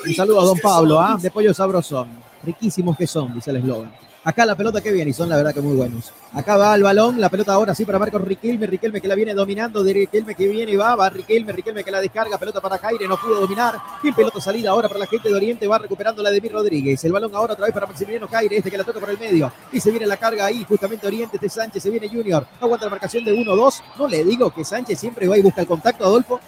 Un 0.05 0.13
saludo 0.13 0.41
a 0.41 0.45
don 0.45 0.59
Pablo, 0.59 0.99
¿ah? 0.99 1.17
de 1.21 1.31
Pollo 1.31 1.53
Sabrosón. 1.53 2.09
Riquísimos 2.43 2.97
que 2.97 3.05
son, 3.05 3.33
dice 3.33 3.51
el 3.51 3.57
eslogan. 3.57 3.91
Acá 4.23 4.45
la 4.45 4.55
pelota 4.55 4.81
que 4.81 4.91
viene 4.91 5.09
y 5.09 5.13
son 5.13 5.29
la 5.29 5.35
verdad 5.35 5.51
que 5.51 5.61
muy 5.61 5.75
buenos. 5.75 6.13
Acá 6.33 6.55
va 6.55 6.75
el 6.75 6.83
balón, 6.83 7.19
la 7.19 7.27
pelota 7.27 7.53
ahora 7.53 7.73
sí 7.73 7.85
para 7.85 7.97
Marcos 7.97 8.21
Riquelme, 8.21 8.67
Riquelme 8.67 9.01
que 9.01 9.07
la 9.07 9.15
viene 9.15 9.33
dominando, 9.33 9.83
de 9.83 9.93
Riquelme 9.93 10.35
que 10.35 10.47
viene 10.47 10.73
y 10.73 10.75
va, 10.75 10.95
va 10.95 11.09
Riquelme, 11.09 11.51
Riquelme 11.51 11.83
que 11.83 11.89
la 11.89 11.99
descarga, 11.99 12.38
pelota 12.38 12.61
para 12.61 12.77
Jaire, 12.77 13.07
no 13.07 13.17
pudo 13.17 13.41
dominar. 13.41 13.79
Bien 14.03 14.13
pelota 14.13 14.39
salida 14.39 14.69
ahora 14.69 14.88
para 14.88 14.99
la 14.99 15.07
gente 15.07 15.27
de 15.27 15.33
Oriente, 15.33 15.67
va 15.67 15.79
recuperando 15.79 16.21
la 16.21 16.29
de 16.29 16.39
Mir 16.39 16.51
Rodríguez. 16.51 17.03
El 17.03 17.11
balón 17.13 17.33
ahora 17.33 17.53
otra 17.53 17.65
vez 17.65 17.73
para 17.73 17.88
Maximiliano 17.88 18.27
Jaire, 18.27 18.57
este 18.57 18.69
que 18.69 18.77
la 18.77 18.83
toca 18.83 18.99
por 18.99 19.09
el 19.09 19.17
medio. 19.17 19.51
Y 19.71 19.79
se 19.79 19.89
viene 19.89 20.05
la 20.05 20.17
carga 20.17 20.45
ahí, 20.45 20.63
justamente 20.65 21.07
Oriente, 21.07 21.38
este 21.38 21.49
Sánchez, 21.49 21.81
se 21.81 21.89
viene 21.89 22.07
Junior. 22.07 22.45
No 22.59 22.65
aguanta 22.65 22.85
la 22.85 22.91
marcación 22.91 23.25
de 23.25 23.33
1-2. 23.33 23.81
No 23.97 24.07
le 24.07 24.23
digo 24.23 24.51
que 24.51 24.63
Sánchez 24.63 24.99
siempre 24.99 25.27
va 25.27 25.35
y 25.35 25.41
busca 25.41 25.61
el 25.61 25.67
contacto, 25.67 26.05
Adolfo. 26.05 26.39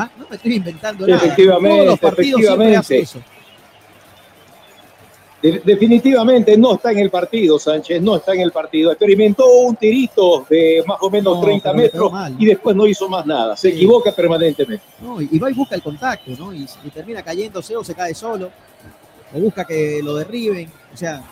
¿Ah? 0.00 0.08
No 0.16 0.26
me 0.30 0.36
estoy 0.36 0.54
inventando 0.54 1.06
nada. 1.06 1.18
Efectivamente, 1.24 1.76
Todos 1.76 1.86
los 1.88 1.98
partidos 1.98 2.40
siempre 2.40 2.76
hace 2.76 2.98
eso. 3.00 3.20
De- 5.42 5.62
definitivamente 5.64 6.56
no 6.56 6.74
está 6.74 6.90
en 6.90 6.98
el 6.98 7.10
partido, 7.10 7.58
Sánchez, 7.60 8.02
no 8.02 8.16
está 8.16 8.32
en 8.34 8.40
el 8.40 8.50
partido. 8.50 8.90
Experimentó 8.90 9.46
un 9.46 9.76
tirito 9.76 10.44
de 10.50 10.82
más 10.86 10.98
o 11.00 11.10
menos 11.10 11.36
No, 11.38 11.42
30 11.44 11.70
pero 11.72 11.82
le 11.82 11.88
pegó 11.90 12.04
metros 12.10 12.12
mal. 12.12 12.36
y 12.38 12.46
después 12.46 12.74
no 12.76 12.86
hizo 12.88 13.08
más 13.08 13.24
nada. 13.24 13.56
Se 13.56 13.68
equivoca 13.68 14.10
permanentemente. 14.12 14.84
¿no? 15.00 15.20
Y 15.20 15.38
va 15.38 15.48
y 15.50 15.54
busca 15.54 15.76
el 15.76 15.82
contacto, 15.82 16.32
¿no? 16.38 16.52
Y, 16.52 16.66
y 16.84 16.90
termina 16.90 17.22
cayéndose 17.22 17.76
o 17.76 17.84
se 17.84 17.94
cae 17.94 18.14
solo, 18.14 18.50
o 19.32 19.38
busca 19.38 19.64
que 19.64 20.00
lo 20.02 20.16
derriben. 20.16 20.70
O 20.92 20.96
sea, 20.96 21.22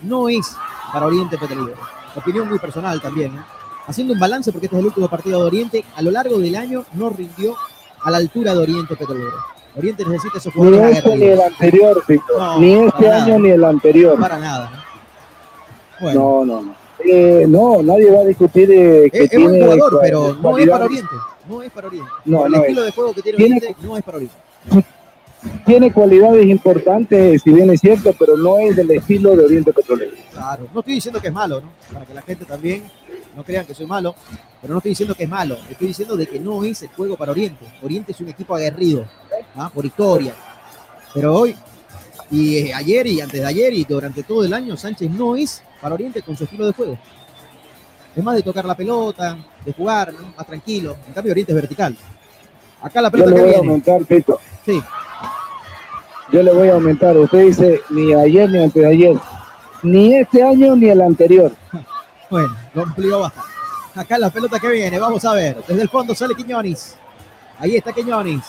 no 0.00 0.28
es 0.30 0.54
para 0.92 1.06
Oriente 1.06 1.36
Petrolero. 1.36 1.76
Opinión 2.16 2.48
muy 2.48 2.58
personal 2.58 3.00
también, 3.02 3.34
¿no? 3.36 3.44
Haciendo 3.86 4.14
un 4.14 4.20
balance, 4.20 4.50
porque 4.52 4.66
este 4.66 4.76
es 4.76 4.80
el 4.80 4.86
último 4.86 5.08
partido 5.08 5.40
de 5.40 5.46
Oriente, 5.46 5.84
a 5.94 6.02
lo 6.02 6.10
largo 6.10 6.38
del 6.38 6.56
año 6.56 6.84
no 6.94 7.10
rindió 7.10 7.54
a 8.02 8.10
la 8.10 8.16
altura 8.18 8.52
de 8.54 8.60
Oriente 8.60 8.96
Petrolero. 8.96 9.32
Oriente 9.76 10.04
necesita 10.04 10.38
esos 10.38 10.54
Ni 10.54 10.62
jugadores 10.62 10.98
este 10.98 11.16
ni 11.16 11.24
el 11.26 11.40
anterior, 11.40 12.02
Víctor. 12.06 12.38
No, 12.38 12.58
ni 12.60 12.72
este 12.74 13.10
año 13.10 13.26
nada. 13.26 13.38
ni 13.40 13.50
el 13.50 13.64
anterior. 13.64 14.20
Para 14.20 14.38
nada. 14.38 14.70
¿no? 14.70 14.84
Bueno, 16.00 16.20
No, 16.20 16.44
no, 16.44 16.62
no. 16.62 16.74
Eh, 17.06 17.44
no, 17.48 17.82
nadie 17.82 18.10
va 18.10 18.20
a 18.20 18.24
discutir 18.24 18.70
eh, 18.72 19.10
que 19.10 19.24
es, 19.24 19.30
tiene 19.30 19.46
jugador, 19.62 19.92
cua- 19.92 19.98
pero 20.00 20.34
no 20.40 20.56
es 20.58 20.68
para 20.68 20.84
Oriente. 20.86 21.14
No 21.48 21.62
es 21.62 21.70
para 21.72 21.86
Oriente. 21.88 22.10
No, 22.24 22.46
el 22.46 22.54
estilo 22.54 22.80
es. 22.80 22.86
de 22.86 22.92
juego 22.92 23.12
que 23.14 23.22
tiene 23.22 23.36
Tiene- 23.38 23.56
Oriente, 23.58 23.76
no 23.86 23.96
es 23.96 24.02
para 24.04 24.16
Oriente. 24.16 24.36
Tiene 25.66 25.92
cualidades 25.92 26.46
importantes, 26.46 27.42
si 27.42 27.50
bien 27.52 27.68
es 27.68 27.80
cierto, 27.80 28.14
pero 28.18 28.34
no 28.36 28.58
es 28.60 28.74
del 28.76 28.90
estilo 28.92 29.36
de 29.36 29.44
Oriente 29.44 29.74
Petrolero. 29.74 30.12
Claro, 30.32 30.66
no 30.72 30.80
estoy 30.80 30.94
diciendo 30.94 31.20
que 31.20 31.28
es 31.28 31.34
malo, 31.34 31.60
¿no? 31.60 31.68
Para 31.92 32.06
que 32.06 32.14
la 32.14 32.22
gente 32.22 32.46
también 32.46 32.84
no 33.34 33.44
crean 33.44 33.66
que 33.66 33.74
soy 33.74 33.86
malo, 33.86 34.14
pero 34.60 34.72
no 34.72 34.78
estoy 34.78 34.90
diciendo 34.90 35.14
que 35.14 35.24
es 35.24 35.30
malo, 35.30 35.56
estoy 35.68 35.88
diciendo 35.88 36.16
de 36.16 36.26
que 36.26 36.38
no 36.38 36.64
es 36.64 36.82
el 36.82 36.88
juego 36.90 37.16
para 37.16 37.32
Oriente. 37.32 37.64
Oriente 37.82 38.12
es 38.12 38.20
un 38.20 38.28
equipo 38.28 38.54
aguerrido, 38.54 39.06
¿ah? 39.56 39.70
por 39.72 39.84
historia. 39.84 40.34
Pero 41.12 41.34
hoy, 41.34 41.56
y 42.30 42.56
eh, 42.58 42.74
ayer 42.74 43.06
y 43.06 43.20
antes 43.20 43.40
de 43.40 43.46
ayer 43.46 43.72
y 43.72 43.84
durante 43.84 44.22
todo 44.22 44.44
el 44.44 44.52
año, 44.54 44.76
Sánchez 44.76 45.10
no 45.10 45.36
es 45.36 45.62
para 45.80 45.94
Oriente 45.94 46.22
con 46.22 46.36
su 46.36 46.44
estilo 46.44 46.66
de 46.66 46.72
juego. 46.72 46.98
Es 48.14 48.22
más 48.22 48.36
de 48.36 48.42
tocar 48.42 48.64
la 48.64 48.76
pelota, 48.76 49.36
de 49.64 49.72
jugar, 49.72 50.12
¿no? 50.14 50.32
más 50.36 50.46
tranquilo. 50.46 50.96
En 51.08 51.14
cambio, 51.14 51.32
Oriente 51.32 51.52
es 51.52 51.56
vertical. 51.56 51.96
Acá 52.80 53.00
la 53.02 53.08
Yo 53.08 53.12
pelota 53.12 53.30
le 53.30 53.36
que 53.36 53.42
voy 53.42 53.50
a 53.50 53.52
viene. 53.54 53.68
aumentar, 53.68 54.04
Pito. 54.04 54.40
Sí. 54.64 54.82
Yo 56.32 56.42
le 56.42 56.52
voy 56.52 56.68
a 56.68 56.74
aumentar. 56.74 57.16
Usted 57.16 57.46
dice 57.46 57.80
ni 57.90 58.12
ayer 58.14 58.48
ni 58.48 58.62
antes 58.62 58.82
de 58.82 58.88
ayer. 58.88 59.16
Ni 59.82 60.14
este 60.16 60.42
año 60.42 60.76
ni 60.76 60.88
el 60.88 61.00
anterior. 61.02 61.52
Bueno, 62.30 62.56
lo 62.74 62.82
amplió 62.82 63.20
bastante. 63.20 63.50
Acá 63.94 64.18
la 64.18 64.30
pelota 64.30 64.58
que 64.58 64.68
viene, 64.68 64.98
vamos 64.98 65.24
a 65.24 65.34
ver. 65.34 65.56
Desde 65.66 65.82
el 65.82 65.88
fondo 65.88 66.14
sale 66.14 66.34
Quiñones. 66.34 66.96
Ahí 67.58 67.76
está 67.76 67.92
Quiñones. 67.92 68.44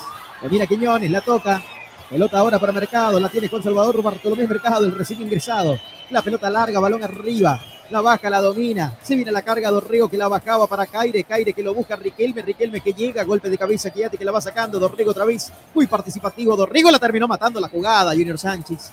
Mira 0.50 0.66
Quiñones, 0.66 1.12
la 1.12 1.22
toca. 1.22 1.62
Pelota 2.10 2.40
ahora 2.40 2.60
para 2.60 2.72
Mercado, 2.72 3.20
la 3.20 3.30
tiene 3.30 3.50
con 3.50 3.62
Salvador 3.64 4.02
Bartolomé 4.02 4.48
Mercado, 4.48 4.86
el 4.86 4.96
recién 4.96 5.22
ingresado. 5.22 5.78
La 6.10 6.22
pelota 6.22 6.50
larga, 6.50 6.80
balón 6.80 7.04
arriba. 7.04 7.60
La 7.90 8.02
baja, 8.02 8.30
la 8.32 8.42
domina. 8.42 8.98
Se 9.04 9.16
viene 9.16 9.32
la 9.32 9.44
carga 9.44 9.70
Dorrego 9.70 10.10
que 10.10 10.18
la 10.18 10.28
bajaba 10.28 10.66
para 10.66 10.88
Caire. 10.88 11.24
Caire 11.24 11.54
que 11.54 11.62
lo 11.62 11.74
busca 11.74 11.96
Riquelme. 11.96 12.42
Riquelme 12.42 12.82
que 12.82 12.94
llega. 12.94 13.24
Golpe 13.24 13.48
de 13.48 13.58
cabeza 13.60 13.94
Chiati 13.94 14.18
que 14.18 14.26
la 14.26 14.32
va 14.32 14.42
sacando. 14.42 14.80
Dorrego 14.80 15.12
otra 15.12 15.24
vez. 15.24 15.52
Muy 15.74 15.86
participativo. 15.86 16.56
Dorrego 16.56 16.90
la 16.90 16.98
terminó 16.98 17.28
matando 17.28 17.60
la 17.60 17.70
jugada. 17.70 18.14
Junior 18.14 18.40
Sánchez. 18.40 18.90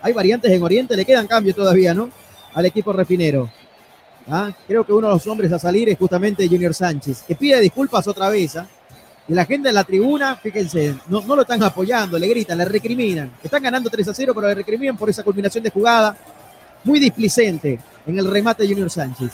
Hay 0.00 0.12
variantes 0.12 0.50
en 0.52 0.62
Oriente. 0.62 0.96
Le 0.96 1.04
quedan 1.04 1.26
cambios 1.26 1.56
todavía, 1.56 1.92
¿no? 1.92 2.08
Al 2.54 2.66
equipo 2.66 2.92
refinero. 2.92 3.50
¿Ah? 4.30 4.52
Creo 4.66 4.84
que 4.84 4.92
uno 4.92 5.08
de 5.08 5.14
los 5.14 5.26
hombres 5.26 5.52
a 5.52 5.58
salir 5.58 5.88
es 5.88 5.98
justamente 5.98 6.46
Junior 6.46 6.72
Sánchez, 6.72 7.24
que 7.26 7.34
pide 7.34 7.60
disculpas 7.60 8.06
otra 8.06 8.28
vez. 8.28 8.54
¿ah? 8.56 8.66
Y 9.26 9.34
la 9.34 9.44
gente 9.44 9.70
en 9.70 9.74
la 9.74 9.82
tribuna, 9.82 10.36
fíjense, 10.36 10.94
no, 11.08 11.20
lo 11.20 11.42
están 11.42 11.60
apoyando, 11.64 12.16
le 12.16 12.28
gritan, 12.28 12.56
le 12.56 12.64
recriminan. 12.64 13.32
Están 13.42 13.62
ganando 13.62 13.90
3 13.90 14.06
a 14.06 14.14
0, 14.14 14.32
pero 14.34 14.46
le 14.46 14.54
recriminan 14.54 14.96
por 14.96 15.10
esa 15.10 15.24
culminación 15.24 15.64
de 15.64 15.70
jugada 15.70 16.16
muy 16.84 17.00
displicente 17.00 17.80
en 18.06 18.18
el 18.18 18.30
remate 18.30 18.62
de 18.62 18.68
Junior 18.68 18.88
Sánchez. 18.88 19.32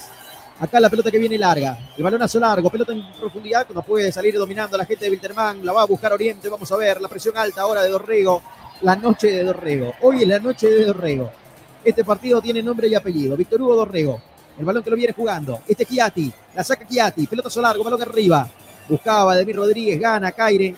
Acá 0.58 0.80
la 0.80 0.88
pelota 0.88 1.10
que 1.10 1.18
viene 1.18 1.36
larga. 1.36 1.78
El 1.98 2.02
balonazo 2.02 2.40
largo, 2.40 2.70
pelota 2.70 2.92
en 2.92 3.02
profundidad, 3.20 3.66
no 3.74 3.82
puede 3.82 4.10
salir 4.10 4.34
dominando 4.38 4.78
la 4.78 4.86
gente 4.86 5.04
de 5.04 5.10
Wilterman. 5.10 5.64
La 5.64 5.74
va 5.74 5.82
a 5.82 5.86
buscar 5.86 6.14
Oriente, 6.14 6.48
vamos 6.48 6.72
a 6.72 6.76
ver. 6.76 7.02
La 7.02 7.08
presión 7.08 7.36
alta 7.36 7.60
ahora 7.60 7.82
de 7.82 7.90
Dorrego. 7.90 8.42
La 8.80 8.96
noche 8.96 9.26
de 9.26 9.44
Dorrego. 9.44 9.92
Hoy 10.00 10.22
es 10.22 10.28
la 10.28 10.38
noche 10.38 10.68
de 10.70 10.86
Dorrego. 10.86 11.30
Este 11.84 12.02
partido 12.02 12.40
tiene 12.40 12.62
nombre 12.62 12.88
y 12.88 12.94
apellido. 12.94 13.36
Víctor 13.36 13.60
Hugo 13.60 13.76
Dorrego. 13.76 14.20
El 14.58 14.64
balón 14.64 14.82
que 14.82 14.90
lo 14.90 14.96
viene 14.96 15.12
jugando. 15.12 15.60
Este 15.66 15.82
es 15.82 15.88
Chiati. 15.88 16.32
La 16.54 16.64
saca 16.64 16.86
Chiati. 16.86 17.26
Pelotazo 17.26 17.60
largo, 17.60 17.84
balón 17.84 18.02
arriba. 18.02 18.48
Buscaba 18.88 19.36
Demir 19.36 19.56
Rodríguez, 19.56 20.00
gana 20.00 20.32
Caire. 20.32 20.74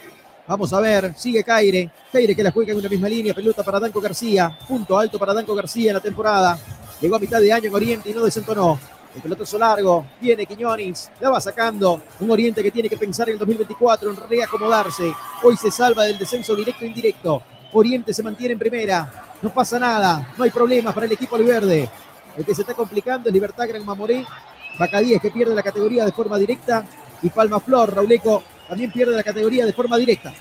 Vamos 0.47 0.73
a 0.73 0.81
ver, 0.81 1.15
sigue 1.17 1.45
Caire. 1.45 1.91
Caire 2.11 2.35
que 2.35 2.43
la 2.43 2.51
juega 2.51 2.73
en 2.73 2.79
una 2.79 2.89
misma 2.89 3.09
línea. 3.09 3.35
Pelota 3.35 3.63
para 3.63 3.79
Danco 3.79 4.01
García. 4.01 4.59
Punto 4.67 4.99
alto 4.99 5.19
para 5.19 5.35
Danco 5.35 5.55
García 5.55 5.91
en 5.91 5.95
la 5.95 6.01
temporada. 6.01 6.59
Llegó 7.01 7.17
a 7.17 7.19
mitad 7.19 7.41
de 7.41 7.53
año 7.53 7.69
en 7.69 7.75
Oriente 7.75 8.11
y 8.11 8.15
no 8.15 8.25
desentonó. 8.25 8.79
El 9.15 9.23
pelotazo 9.23 9.59
largo, 9.59 10.05
viene 10.21 10.45
Quiñones, 10.45 11.11
la 11.21 11.31
va 11.31 11.41
sacando. 11.41 12.03
Un 12.21 12.31
Oriente 12.31 12.63
que 12.63 12.71
tiene 12.71 12.89
que 12.89 12.97
pensar 12.97 13.29
en 13.29 13.35
el 13.35 13.39
2024, 13.39 14.11
en 14.11 14.17
reacomodarse. 14.29 15.13
Hoy 15.43 15.57
se 15.57 15.71
salva 15.71 16.05
del 16.05 16.19
descenso 16.19 16.55
directo 16.55 16.85
e 16.85 16.89
indirecto. 16.89 17.43
Oriente 17.73 18.13
se 18.13 18.23
mantiene 18.23 18.53
en 18.53 18.59
primera. 18.59 19.27
No 19.41 19.53
pasa 19.53 19.79
nada, 19.79 20.35
no 20.37 20.45
hay 20.45 20.51
problemas 20.51 20.93
para 20.95 21.07
el 21.07 21.13
equipo 21.13 21.39
verde. 21.39 21.89
El 22.39 22.45
que 22.45 22.55
se 22.55 22.63
está 22.63 22.73
complicando 22.73 23.29
es 23.29 23.33
Libertad 23.33 23.67
Gran 23.67 23.85
Mamoré. 23.85 24.25
Bacadíes 24.79 25.21
que 25.21 25.33
pierde 25.33 25.55
la 25.57 25.63
categoría 25.63 26.05
de 26.05 26.13
forma 26.13 26.39
directa. 26.39 26.87
Y 27.21 27.31
Palma 27.31 27.59
Flor, 27.59 27.93
Rauleco, 27.93 28.45
también 28.69 28.93
pierde 28.93 29.17
la 29.17 29.25
categoría 29.25 29.67
de 29.67 29.73
forma 29.73 29.99
directa. 29.99 30.33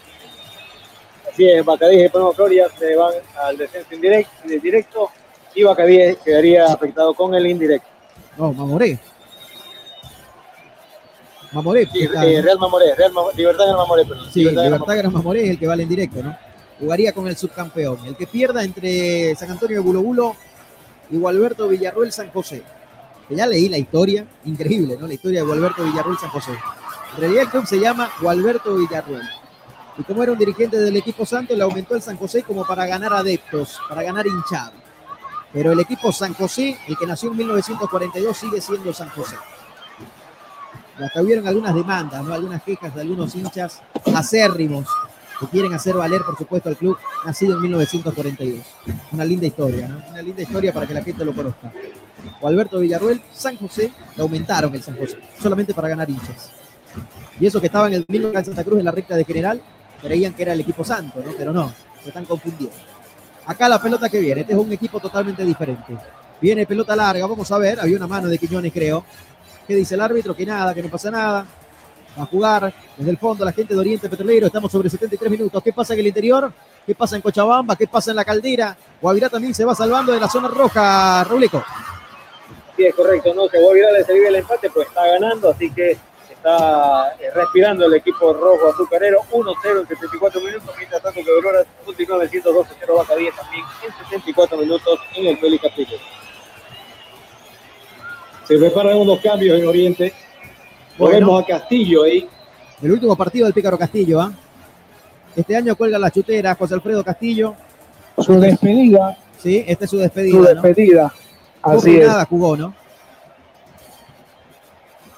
Así 1.27 1.49
es, 1.49 1.65
Bacadíes 1.65 2.05
y 2.05 2.09
Palma 2.09 2.31
Flor 2.33 2.53
ya 2.53 2.69
se 2.69 2.95
van 2.95 3.13
al 3.43 3.57
descenso 3.57 3.95
indirecto, 3.95 4.31
directo 4.61 5.09
y 5.55 5.63
Bacadíes 5.63 6.17
quedaría 6.17 6.65
afectado 6.65 7.15
con 7.15 7.33
el 7.33 7.47
indirecto. 7.47 7.87
No, 8.37 8.53
Mamoré. 8.53 8.99
Mamoré. 11.51 11.87
Sí, 11.91 12.03
eh, 12.03 12.41
Real 12.43 12.59
Mamoré, 12.59 12.93
Real 12.93 13.11
Mamoré, 13.11 13.37
Libertad 13.37 13.65
Gran 13.65 13.77
Mamoré. 13.77 14.05
Perdón. 14.05 14.31
Sí, 14.31 14.43
Libertad, 14.43 14.97
Gran 14.97 15.13
Mamoré 15.13 15.45
es 15.45 15.49
el 15.51 15.59
que 15.59 15.65
vale 15.65 15.81
en 15.81 15.89
directo, 15.89 16.21
¿no? 16.21 16.37
Jugaría 16.79 17.11
con 17.11 17.27
el 17.27 17.35
subcampeón. 17.35 18.05
El 18.05 18.15
que 18.15 18.27
pierda 18.27 18.63
entre 18.63 19.33
San 19.35 19.49
Antonio 19.49 19.77
de 19.77 19.83
Bulo 19.83 20.03
Bulo 20.03 20.35
y 21.09 21.17
Gualberto 21.17 21.67
Villarruel 21.67 22.11
San 22.11 22.29
José. 22.31 22.63
Que 23.27 23.35
ya 23.35 23.45
leí 23.45 23.69
la 23.69 23.77
historia, 23.77 24.25
increíble, 24.45 24.97
¿no? 24.99 25.07
La 25.07 25.13
historia 25.13 25.41
de 25.41 25.47
Gualberto 25.47 25.83
Villarruel 25.83 26.17
San 26.17 26.29
José. 26.29 26.51
En 27.15 27.21
realidad 27.21 27.43
el 27.43 27.49
club 27.49 27.65
se 27.65 27.79
llama 27.79 28.09
Gualberto 28.21 28.75
Villarruel. 28.75 29.27
Y 29.97 30.03
como 30.03 30.23
era 30.23 30.31
un 30.31 30.37
dirigente 30.37 30.77
del 30.77 30.95
equipo 30.95 31.25
santo, 31.25 31.55
le 31.55 31.63
aumentó 31.63 31.95
el 31.95 32.01
San 32.01 32.17
José 32.17 32.43
como 32.43 32.65
para 32.65 32.85
ganar 32.85 33.13
adeptos, 33.13 33.79
para 33.89 34.03
ganar 34.03 34.27
hinchados. 34.27 34.79
Pero 35.51 35.71
el 35.71 35.79
equipo 35.79 36.11
San 36.11 36.33
José, 36.33 36.77
el 36.87 36.97
que 36.97 37.07
nació 37.07 37.31
en 37.31 37.37
1942, 37.37 38.37
sigue 38.37 38.61
siendo 38.61 38.93
San 38.93 39.09
José. 39.09 39.35
Hasta 40.99 41.21
hubieron 41.21 41.47
algunas 41.47 41.73
demandas, 41.73 42.23
¿no? 42.23 42.33
algunas 42.33 42.61
quejas 42.63 42.93
de 42.93 43.01
algunos 43.01 43.33
hinchas 43.35 43.81
acérrimos 44.15 44.87
que 45.39 45.47
quieren 45.47 45.73
hacer 45.73 45.95
valer, 45.95 46.21
por 46.23 46.37
supuesto, 46.37 46.69
al 46.69 46.77
club 46.77 46.97
nacido 47.25 47.55
en 47.55 47.61
1942. 47.61 48.65
Una 49.11 49.25
linda 49.25 49.47
historia, 49.47 49.87
¿no? 49.87 50.01
Una 50.09 50.21
linda 50.21 50.41
historia 50.41 50.73
para 50.73 50.87
que 50.87 50.93
la 50.93 51.03
gente 51.03 51.23
lo 51.23 51.35
conozca. 51.35 51.71
O 52.41 52.47
Alberto 52.47 52.79
Villarruel, 52.79 53.21
San 53.33 53.57
José, 53.57 53.91
le 54.15 54.21
aumentaron 54.21 54.73
el 54.73 54.81
San 54.81 54.97
José, 54.97 55.17
solamente 55.39 55.73
para 55.73 55.87
ganar 55.87 56.09
hinchas. 56.09 56.51
Y 57.39 57.45
eso 57.45 57.59
que 57.59 57.67
estaban 57.67 57.93
en 57.93 57.99
el 57.99 58.05
mismo 58.07 58.31
Santa 58.33 58.63
Cruz 58.63 58.79
en 58.79 58.85
la 58.85 58.91
recta 58.91 59.15
de 59.15 59.23
general, 59.23 59.61
creían 60.01 60.33
que 60.33 60.43
era 60.43 60.53
el 60.53 60.59
equipo 60.59 60.83
santo, 60.83 61.21
¿no? 61.23 61.31
Pero 61.37 61.53
no, 61.53 61.71
se 62.01 62.09
están 62.09 62.25
confundiendo. 62.25 62.75
Acá 63.45 63.69
la 63.69 63.81
pelota 63.81 64.09
que 64.09 64.19
viene, 64.19 64.41
este 64.41 64.53
es 64.53 64.59
un 64.59 64.71
equipo 64.71 64.99
totalmente 64.99 65.45
diferente. 65.45 65.97
Viene 66.41 66.65
pelota 66.65 66.95
larga, 66.95 67.25
vamos 67.25 67.51
a 67.51 67.57
ver, 67.57 67.79
había 67.79 67.97
una 67.97 68.07
mano 68.07 68.27
de 68.27 68.37
Quiñones, 68.37 68.73
creo. 68.73 69.05
¿Qué 69.67 69.75
dice 69.75 69.95
el 69.95 70.01
árbitro? 70.01 70.35
Que 70.35 70.45
nada, 70.45 70.73
que 70.73 70.83
no 70.83 70.89
pasa 70.89 71.09
nada. 71.11 71.45
Va 72.17 72.23
a 72.23 72.25
jugar 72.25 72.73
desde 72.95 73.11
el 73.11 73.17
fondo 73.17 73.45
la 73.45 73.51
gente 73.51 73.73
de 73.75 73.79
Oriente 73.79 74.09
Petrolero, 74.09 74.47
estamos 74.47 74.71
sobre 74.71 74.89
73 74.89 75.29
minutos. 75.29 75.61
¿Qué 75.61 75.71
pasa 75.71 75.93
en 75.93 75.99
el 75.99 76.07
interior? 76.07 76.51
¿Qué 76.85 76.95
pasa 76.95 77.15
en 77.15 77.21
Cochabamba? 77.21 77.75
¿Qué 77.75 77.85
pasa 77.87 78.09
en 78.11 78.15
la 78.15 78.25
caldera? 78.25 78.75
Guavirá 78.99 79.29
también 79.29 79.53
se 79.53 79.65
va 79.65 79.75
salvando 79.75 80.11
de 80.11 80.19
la 80.19 80.27
zona 80.27 80.47
roja, 80.47 81.23
Rauleco. 81.23 81.63
Sí, 82.75 82.85
es 82.85 82.95
correcto, 82.95 83.33
¿no? 83.35 83.47
Que 83.47 83.59
Guavirá 83.59 83.91
le 83.91 84.03
sirve 84.03 84.29
el 84.29 84.35
empate, 84.35 84.69
pues 84.71 84.87
está 84.87 85.05
ganando, 85.05 85.51
así 85.51 85.71
que 85.71 85.97
está 86.29 87.15
eh, 87.19 87.29
respirando 87.35 87.85
el 87.85 87.93
equipo 87.93 88.33
rojo 88.33 88.69
azucarero, 88.69 89.19
1-0 89.31 89.81
en 89.81 89.87
74 89.87 90.41
minutos, 90.41 90.75
mientras 90.77 91.01
tanto 91.03 91.21
que 91.23 91.29
Aurora 91.29 91.65
continúa 91.85 92.17
venciendo 92.17 92.51
2-0 92.51 92.95
Baja 92.95 93.15
10 93.15 93.35
también 93.35 93.65
en 93.85 94.05
74 94.05 94.57
minutos 94.57 94.99
en 95.15 95.27
el 95.27 95.37
Félix 95.37 95.63
Castillo. 95.63 95.97
Se 98.47 98.57
preparan 98.57 98.97
unos 98.97 99.19
cambios 99.19 99.59
en 99.59 99.67
Oriente. 99.67 100.13
Volvemos 100.97 101.43
a 101.43 101.45
Castillo 101.45 102.03
ahí. 102.03 102.27
El 102.81 102.91
último 102.91 103.15
partido 103.15 103.45
del 103.45 103.53
Pícaro 103.53 103.77
Castillo, 103.77 104.21
¿ah? 104.21 104.31
Este 105.35 105.55
año 105.55 105.75
cuelga 105.75 105.99
la 105.99 106.09
chutera 106.11 106.55
José 106.55 106.73
Alfredo 106.73 107.03
Castillo. 107.03 107.55
Su 108.17 108.39
despedida. 108.39 109.17
Sí, 109.37 109.63
esta 109.67 109.85
es 109.85 109.91
su 109.91 109.97
despedida. 109.97 110.37
Su 110.37 110.43
despedida. 110.43 111.13
¿no? 111.63 111.71
Así 111.71 111.95
es. 111.97 112.07
nada 112.07 112.25
jugó, 112.25 112.57
¿no? 112.57 112.73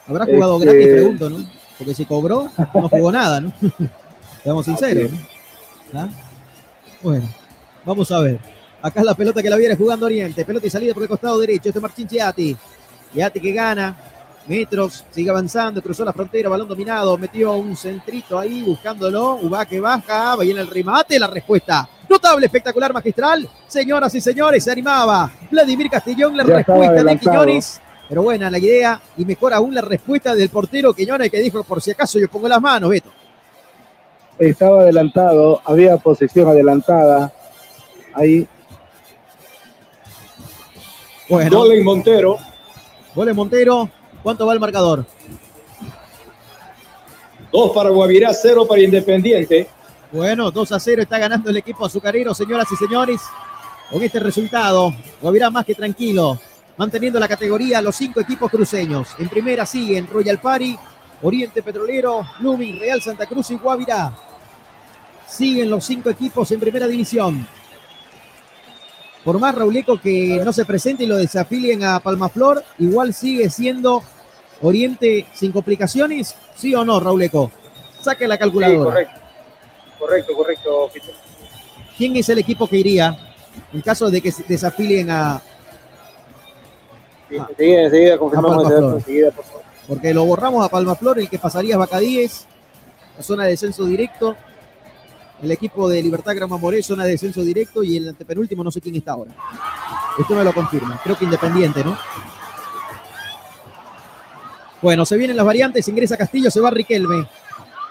Habrá 0.07 0.25
jugado 0.25 0.57
Este- 0.59 0.65
gratis, 0.65 0.87
pregunto, 0.93 1.29
¿no? 1.29 1.37
Porque 1.77 1.93
si 1.93 2.05
cobró, 2.05 2.49
no 2.73 2.89
jugó 2.89 3.11
nada, 3.11 3.39
¿no? 3.39 3.53
Seamos 4.43 4.65
sinceros, 4.65 5.11
¿no? 5.93 5.99
¿Ah? 6.01 6.09
Bueno, 7.01 7.29
vamos 7.85 8.11
a 8.11 8.19
ver. 8.19 8.39
Acá 8.81 8.99
es 9.01 9.05
la 9.05 9.13
pelota 9.13 9.41
que 9.41 9.49
la 9.49 9.55
viene 9.57 9.75
jugando 9.75 10.05
Oriente. 10.05 10.43
Pelota 10.43 10.67
y 10.67 10.69
salida 10.69 10.93
por 10.93 11.03
el 11.03 11.09
costado 11.09 11.39
derecho. 11.39 11.69
Este 11.69 11.79
es 11.79 11.81
Martín 11.83 12.07
Chiati. 12.07 12.55
Chiati 13.13 13.39
que 13.39 13.51
gana. 13.53 13.95
Metros, 14.49 15.05
sigue 15.11 15.29
avanzando, 15.29 15.79
cruzó 15.79 16.03
la 16.03 16.11
frontera, 16.11 16.49
balón 16.49 16.67
dominado, 16.67 17.15
metió 17.19 17.53
un 17.53 17.77
centrito 17.77 18.39
ahí 18.39 18.63
buscándolo. 18.63 19.35
Uba 19.43 19.63
que 19.67 19.79
baja, 19.79 20.35
va 20.35 20.43
en 20.43 20.57
el 20.57 20.65
remate, 20.65 21.19
la 21.19 21.27
respuesta. 21.27 21.87
Notable, 22.09 22.47
espectacular, 22.47 22.91
magistral. 22.91 23.47
Señoras 23.67 24.15
y 24.15 24.21
señores, 24.21 24.63
se 24.63 24.71
animaba. 24.71 25.31
Vladimir 25.51 25.87
Castellón, 25.91 26.35
la 26.35 26.43
Ya 26.43 26.55
respuesta 26.55 27.03
de. 27.03 27.19
Quiñones. 27.19 27.79
Pero 28.09 28.23
buena 28.23 28.49
la 28.49 28.57
idea 28.57 28.99
y 29.17 29.23
mejor 29.23 29.53
aún 29.53 29.75
la 29.75 29.81
respuesta 29.81 30.33
del 30.33 30.49
portero 30.49 30.95
Quiñones 30.95 31.29
que 31.29 31.39
dijo, 31.39 31.63
por 31.63 31.79
si 31.79 31.91
acaso 31.91 32.17
yo 32.17 32.27
pongo 32.27 32.47
las 32.47 32.59
manos, 32.59 32.89
Beto. 32.89 33.11
Estaba 34.39 34.81
adelantado, 34.81 35.61
había 35.63 35.95
posición 35.97 36.47
adelantada. 36.47 37.31
Ahí. 38.15 38.47
Bueno. 41.29 41.55
Gol 41.55 41.83
Montero. 41.83 42.37
Gol 43.13 43.29
en 43.29 43.35
Montero. 43.35 43.98
¿Cuánto 44.23 44.45
va 44.45 44.53
el 44.53 44.59
marcador? 44.59 45.05
Dos 47.51 47.71
para 47.71 47.89
Guavirá, 47.89 48.33
cero 48.33 48.65
para 48.67 48.81
Independiente. 48.81 49.67
Bueno, 50.11 50.49
2 50.49 50.71
a 50.71 50.79
0 50.79 51.03
está 51.03 51.19
ganando 51.19 51.51
el 51.51 51.57
equipo 51.57 51.85
azucarero, 51.85 52.33
señoras 52.33 52.67
y 52.71 52.75
señores. 52.75 53.21
Con 53.91 54.01
este 54.01 54.19
resultado, 54.19 54.93
Guavirá 55.21 55.49
más 55.49 55.65
que 55.65 55.75
tranquilo, 55.75 56.39
manteniendo 56.77 57.19
la 57.19 57.27
categoría 57.27 57.81
los 57.81 57.95
cinco 57.95 58.19
equipos 58.19 58.49
cruceños. 58.49 59.09
En 59.19 59.29
primera 59.29 59.65
siguen 59.65 60.07
Royal 60.07 60.39
Party, 60.39 60.77
Oriente 61.21 61.61
Petrolero, 61.61 62.25
Lumin, 62.39 62.79
Real 62.79 63.01
Santa 63.01 63.25
Cruz 63.25 63.51
y 63.51 63.57
Guavirá. 63.57 64.11
Siguen 65.27 65.69
los 65.69 65.85
cinco 65.85 66.09
equipos 66.09 66.51
en 66.51 66.59
primera 66.59 66.87
división. 66.87 67.47
Por 69.23 69.39
más 69.39 69.53
Rauleco 69.53 69.99
que 69.99 70.41
no 70.43 70.53
se 70.53 70.65
presente 70.65 71.03
y 71.03 71.07
lo 71.07 71.17
desafilien 71.17 71.83
a 71.83 71.99
Palmaflor, 71.99 72.63
igual 72.77 73.13
sigue 73.13 73.49
siendo 73.49 74.01
Oriente 74.61 75.25
sin 75.33 75.51
complicaciones, 75.51 76.35
¿sí 76.55 76.73
o 76.75 76.83
no, 76.83 76.99
Rauleco? 76.99 77.51
Saque 78.01 78.27
la 78.27 78.35
Sí, 78.35 78.39
calculadora. 78.39 78.83
correcto. 78.91 79.19
Correcto, 79.99 80.33
correcto, 80.35 80.89
Fito. 80.93 81.11
¿Quién 81.97 82.15
es 82.15 82.29
el 82.29 82.39
equipo 82.39 82.67
que 82.67 82.77
iría 82.77 83.17
en 83.73 83.81
caso 83.81 84.09
de 84.09 84.21
que 84.21 84.31
se 84.31 84.43
desafilien 84.43 85.09
a, 85.11 85.41
Sí, 87.29 87.35
Enseguida, 87.35 87.81
enseguida 87.83 88.17
confirmamos 88.17 88.63
Palma 88.63 88.95
enseguida, 88.95 89.31
por 89.31 89.45
favor. 89.45 89.61
Porque 89.87 90.13
lo 90.13 90.25
borramos 90.25 90.65
a 90.65 90.69
Palmaflor, 90.69 91.19
el 91.19 91.29
que 91.29 91.37
pasaría 91.37 91.75
es 91.75 91.79
Bacadíes, 91.79 92.47
la 93.17 93.23
zona 93.23 93.43
de 93.43 93.51
descenso 93.51 93.85
directo. 93.85 94.35
El 95.41 95.51
equipo 95.51 95.87
de 95.87 96.01
Libertad 96.01 96.35
Gran 96.35 96.49
Mamoré, 96.49 96.83
zona 96.83 97.05
de 97.05 97.11
descenso 97.11 97.41
directo. 97.41 97.83
Y 97.83 97.97
el 97.97 98.09
antepenúltimo, 98.09 98.63
no 98.63 98.71
sé 98.71 98.81
quién 98.81 98.95
está 98.95 99.13
ahora. 99.13 99.31
Esto 100.17 100.35
me 100.35 100.43
lo 100.43 100.53
confirma. 100.53 100.99
Creo 101.03 101.17
que 101.17 101.25
Independiente, 101.25 101.83
¿no? 101.83 101.97
Bueno, 104.81 105.05
se 105.05 105.17
vienen 105.17 105.37
las 105.37 105.45
variantes. 105.45 105.87
Ingresa 105.87 106.17
Castillo, 106.17 106.49
se 106.49 106.59
va 106.59 106.69
Riquelme. 106.69 107.27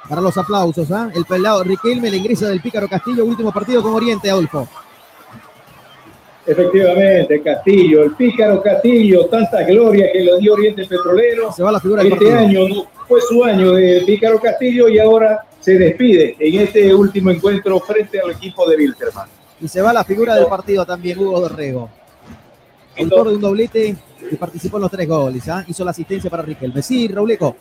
Para 0.09 0.21
los 0.21 0.37
aplausos, 0.39 0.91
¿ah? 0.91 1.11
El 1.15 1.25
pelado 1.27 1.63
Riquelme, 1.63 2.11
le 2.11 2.17
ingresa 2.17 2.49
del 2.49 2.61
Pícaro 2.61 2.89
Castillo. 2.89 3.25
Último 3.25 3.53
partido 3.53 3.83
con 3.83 3.93
Oriente, 3.93 4.31
Adolfo. 4.31 4.69
Efectivamente, 6.49 7.43
Castillo, 7.43 8.05
el 8.05 8.15
pícaro 8.17 8.63
Castillo, 8.63 9.27
tanta 9.27 9.63
gloria 9.65 10.11
que 10.11 10.21
le 10.21 10.39
dio 10.39 10.55
Oriente 10.55 10.87
Petrolero. 10.87 11.53
Se 11.53 11.63
va 11.63 11.71
la 11.71 11.79
figura 11.79 12.03
Este 12.03 12.33
año 12.33 12.67
no 12.67 12.87
fue 13.07 13.21
su 13.21 13.45
año 13.45 13.73
de 13.73 14.03
pícaro 14.07 14.41
Castillo 14.41 14.89
y 14.89 14.99
ahora 14.99 15.45
se 15.61 15.77
despide 15.77 16.37
en 16.39 16.61
este 16.63 16.95
último 16.95 17.31
encuentro 17.31 17.79
frente 17.81 18.19
al 18.19 18.31
equipo 18.31 18.67
de 18.67 18.77
Wilterman. 18.79 19.29
Y 19.61 19.69
se 19.69 19.83
va 19.83 19.93
la 19.93 20.05
figura 20.05 20.37
del 20.37 20.47
partido 20.47 20.87
también, 20.87 21.19
Hugo 21.19 21.39
Dorrego. 21.39 21.91
Autor 22.99 23.29
de 23.29 23.35
un 23.35 23.41
doblete 23.43 23.97
y 24.31 24.37
participó 24.37 24.79
en 24.79 24.83
los 24.83 24.91
tres 24.91 25.07
goles. 25.07 25.47
¿ah? 25.51 25.63
Hizo 25.69 25.85
la 25.85 25.91
asistencia 25.91 26.31
para 26.31 26.43
Riquelme. 26.43 26.81
Sí, 26.81 27.09
Rauleco. 27.09 27.57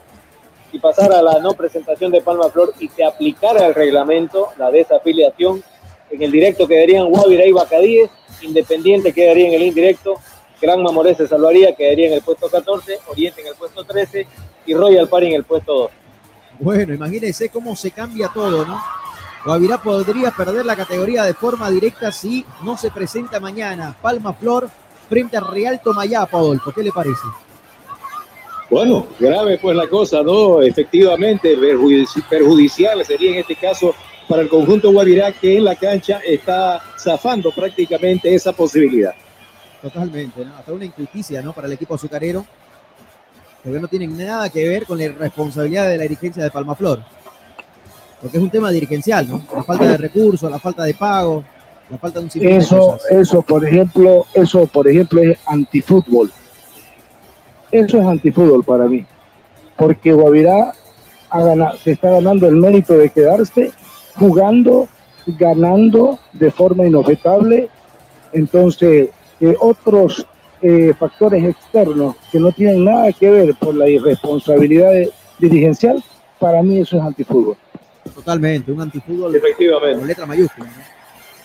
Si 0.72 0.80
pasara 0.80 1.22
la 1.22 1.40
no 1.40 1.52
presentación 1.52 2.10
de 2.10 2.22
Palma 2.22 2.50
Flor 2.50 2.74
y 2.80 2.88
se 2.88 3.04
aplicara 3.04 3.68
el 3.68 3.76
reglamento, 3.76 4.48
la 4.58 4.72
desafiliación, 4.72 5.62
en 6.10 6.24
el 6.24 6.32
directo 6.32 6.68
quedarían 6.68 7.10
Guavirá 7.10 7.46
y 7.46 7.52
Bacadíes, 7.52 8.10
Independiente 8.42 9.14
quedaría 9.14 9.48
en 9.48 9.54
el 9.54 9.64
indirecto, 9.64 10.16
Gran 10.62 10.82
Mamoré 10.82 11.16
se 11.16 11.28
salvaría, 11.28 11.76
quedaría 11.76 12.08
en 12.08 12.14
el 12.14 12.22
puesto 12.22 12.50
14, 12.50 13.00
Oriente 13.08 13.42
en 13.42 13.48
el 13.48 13.56
puesto 13.56 13.84
13 13.84 14.28
y 14.66 14.74
Royal 14.74 15.08
Party 15.08 15.28
en 15.28 15.34
el 15.34 15.44
puesto 15.44 15.74
2. 15.74 15.92
Bueno, 16.60 16.94
imagínense 16.94 17.50
cómo 17.50 17.76
se 17.76 17.92
cambia 17.92 18.30
todo, 18.34 18.66
¿no? 18.66 18.82
Guavirá 19.46 19.82
podría 19.82 20.32
perder 20.32 20.66
la 20.66 20.76
categoría 20.76 21.24
de 21.24 21.34
forma 21.34 21.70
directa 21.70 22.12
si 22.12 22.46
no 22.64 22.76
se 22.78 22.90
presenta 22.90 23.40
mañana. 23.40 23.96
Palma 24.02 24.34
Flor 24.34 24.70
frente 25.08 25.38
a 25.38 25.42
Real 25.42 25.80
Tomayapo, 25.82 26.38
Adolfo. 26.38 26.72
¿Qué 26.72 26.84
le 26.84 26.92
parece? 26.92 27.22
Bueno, 28.70 29.08
grave 29.18 29.58
pues 29.60 29.78
la 29.78 29.88
cosa, 29.88 30.22
¿no? 30.24 30.62
Efectivamente, 30.62 31.58
perjudicial 32.30 33.06
sería 33.06 33.32
en 33.32 33.38
este 33.38 33.56
caso 33.56 33.96
para 34.28 34.42
el 34.42 34.50
conjunto 34.50 34.92
Guavirá 34.92 35.32
que 35.32 35.58
en 35.58 35.64
la 35.64 35.76
cancha 35.76 36.20
está 36.26 36.82
zafando 36.98 37.52
prácticamente 37.52 38.34
esa 38.34 38.52
posibilidad. 38.52 39.14
Totalmente, 39.82 40.44
¿no? 40.44 40.56
Hasta 40.58 40.74
una 40.74 40.86
injusticia, 40.86 41.42
¿no? 41.42 41.54
Para 41.54 41.68
el 41.68 41.74
equipo 41.74 41.96
azucarero, 41.96 42.46
porque 43.64 43.80
no 43.80 43.88
tienen 43.88 44.18
nada 44.18 44.50
que 44.50 44.68
ver 44.68 44.86
con 44.86 44.98
la 44.98 45.06
irresponsabilidad 45.06 45.90
de 45.90 45.98
la 45.98 46.04
dirigencia 46.04 46.44
de 46.44 46.52
Palmaflor. 46.52 47.04
Porque 48.22 48.38
es 48.38 48.44
un 48.44 48.50
tema 48.50 48.72
dirigencial, 48.72 49.30
¿no? 49.30 49.44
La 49.54 49.64
falta 49.64 49.88
de 49.88 49.98
recursos, 49.98 50.50
la 50.50 50.60
falta 50.60 50.84
de 50.84 50.94
pago, 50.94 51.44
la 51.90 51.98
falta 51.98 52.20
de 52.20 52.26
un 52.26 52.48
Eso, 52.48 52.98
eso, 53.10 53.42
por 53.42 53.66
ejemplo, 53.66 54.26
eso, 54.34 54.66
por 54.66 54.88
ejemplo, 54.88 55.22
es 55.22 55.38
antifútbol. 55.46 56.32
Eso 57.72 58.00
es 58.00 58.06
antifútbol 58.06 58.64
para 58.64 58.86
mí. 58.86 59.06
Porque 59.78 60.12
Guavirá 60.12 60.74
se 61.84 61.92
está 61.92 62.10
ganando 62.10 62.48
el 62.48 62.56
mérito 62.56 62.98
de 62.98 63.10
quedarse 63.10 63.72
jugando, 64.18 64.88
ganando 65.26 66.20
de 66.34 66.52
forma 66.52 66.86
inobjetable. 66.86 67.70
Entonces, 68.34 69.10
que 69.40 69.56
otros 69.60 70.26
eh, 70.62 70.94
factores 70.98 71.44
externos 71.44 72.16
que 72.32 72.40
no 72.40 72.52
tienen 72.52 72.84
nada 72.84 73.12
que 73.14 73.30
ver 73.30 73.56
con 73.56 73.78
la 73.78 73.88
irresponsabilidad 73.88 74.92
dirigencial, 75.38 76.04
para 76.40 76.64
mí 76.64 76.80
eso 76.80 76.98
es 76.98 77.04
antifútbol. 77.04 77.56
Totalmente, 78.14 78.72
un 78.72 78.82
antifútbol 78.82 79.36
Efectivamente. 79.36 80.00
con 80.00 80.08
letra 80.08 80.26
mayúscula. 80.26 80.70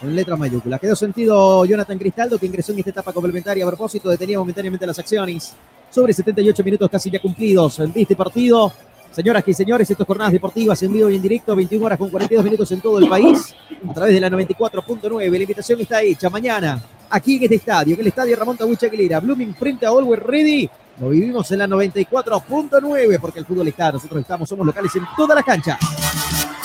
Con 0.00 0.16
letra 0.16 0.36
mayúscula. 0.36 0.78
Quedó 0.78 0.96
sentido 0.96 1.64
Jonathan 1.64 1.98
Cristaldo, 1.98 2.38
que 2.38 2.46
ingresó 2.46 2.72
en 2.72 2.78
esta 2.78 2.90
etapa 2.90 3.12
complementaria 3.12 3.64
a 3.64 3.68
propósito, 3.68 4.08
detenía 4.08 4.38
momentáneamente 4.38 4.86
las 4.86 4.98
acciones. 4.98 5.54
Sobre 5.90 6.12
78 6.14 6.64
minutos 6.64 6.88
casi 6.90 7.10
ya 7.10 7.20
cumplidos 7.20 7.78
en 7.80 7.92
este 7.94 8.16
partido. 8.16 8.72
Señoras 9.12 9.44
y 9.46 9.52
señores, 9.52 9.90
estas 9.90 10.06
jornadas 10.06 10.32
deportivas 10.32 10.82
en 10.82 10.90
vivo 10.90 11.10
y 11.10 11.16
en 11.16 11.22
directo, 11.22 11.54
21 11.54 11.84
horas 11.84 11.98
con 11.98 12.08
42 12.08 12.44
minutos 12.44 12.72
en 12.72 12.80
todo 12.80 12.98
el 12.98 13.08
país, 13.08 13.54
a 13.86 13.92
través 13.92 14.14
de 14.14 14.20
la 14.20 14.30
94.9. 14.30 15.30
La 15.30 15.38
invitación 15.38 15.80
está 15.82 16.00
hecha 16.00 16.30
mañana, 16.30 16.82
aquí 17.10 17.36
en 17.36 17.42
este 17.42 17.56
estadio, 17.56 17.94
en 17.94 18.00
el 18.00 18.06
estadio 18.06 18.34
Ramón 18.36 18.56
Tabucha 18.56 18.86
Aguilera, 18.86 19.20
Blooming 19.20 19.54
frente 19.54 19.84
a 19.84 19.90
Always 19.90 20.22
Ready. 20.22 20.70
Lo 20.98 21.10
vivimos 21.10 21.50
en 21.52 21.58
la 21.58 21.66
94.9 21.66 23.20
porque 23.20 23.40
el 23.40 23.44
fútbol 23.44 23.68
está, 23.68 23.92
nosotros 23.92 24.18
estamos, 24.18 24.48
somos 24.48 24.66
locales 24.66 24.96
en 24.96 25.04
todas 25.14 25.36
las 25.36 25.44
canchas. 25.44 25.78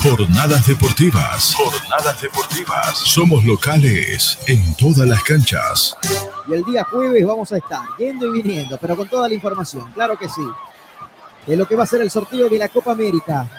Jornadas 0.02 0.65
deportivas. 0.68 1.53
Jornadas 1.53 2.22
deportivas. 2.22 2.98
Somos 2.98 3.44
locales 3.44 4.40
en 4.48 4.74
todas 4.76 5.06
las 5.06 5.22
canchas. 5.24 5.98
Y 6.48 6.53
el 6.53 6.64
día 6.64 6.86
jueves 6.86 7.26
vamos 7.26 7.52
a 7.52 7.57
estar 7.57 7.82
yendo 7.98 8.34
y 8.34 8.41
viniendo, 8.41 8.78
pero 8.78 8.95
con 8.95 9.10
toda 9.10 9.28
la 9.28 9.34
información, 9.34 9.91
claro 9.91 10.18
que 10.18 10.30
sí 10.30 10.44
de 11.48 11.56
lo 11.56 11.65
que 11.65 11.76
va 11.76 11.84
a 11.84 11.88
ser 11.88 12.02
el 12.02 12.11
sorteo 12.11 12.49
de 12.49 12.57
la 12.57 12.68
Copa 12.68 12.91
América. 12.91 13.49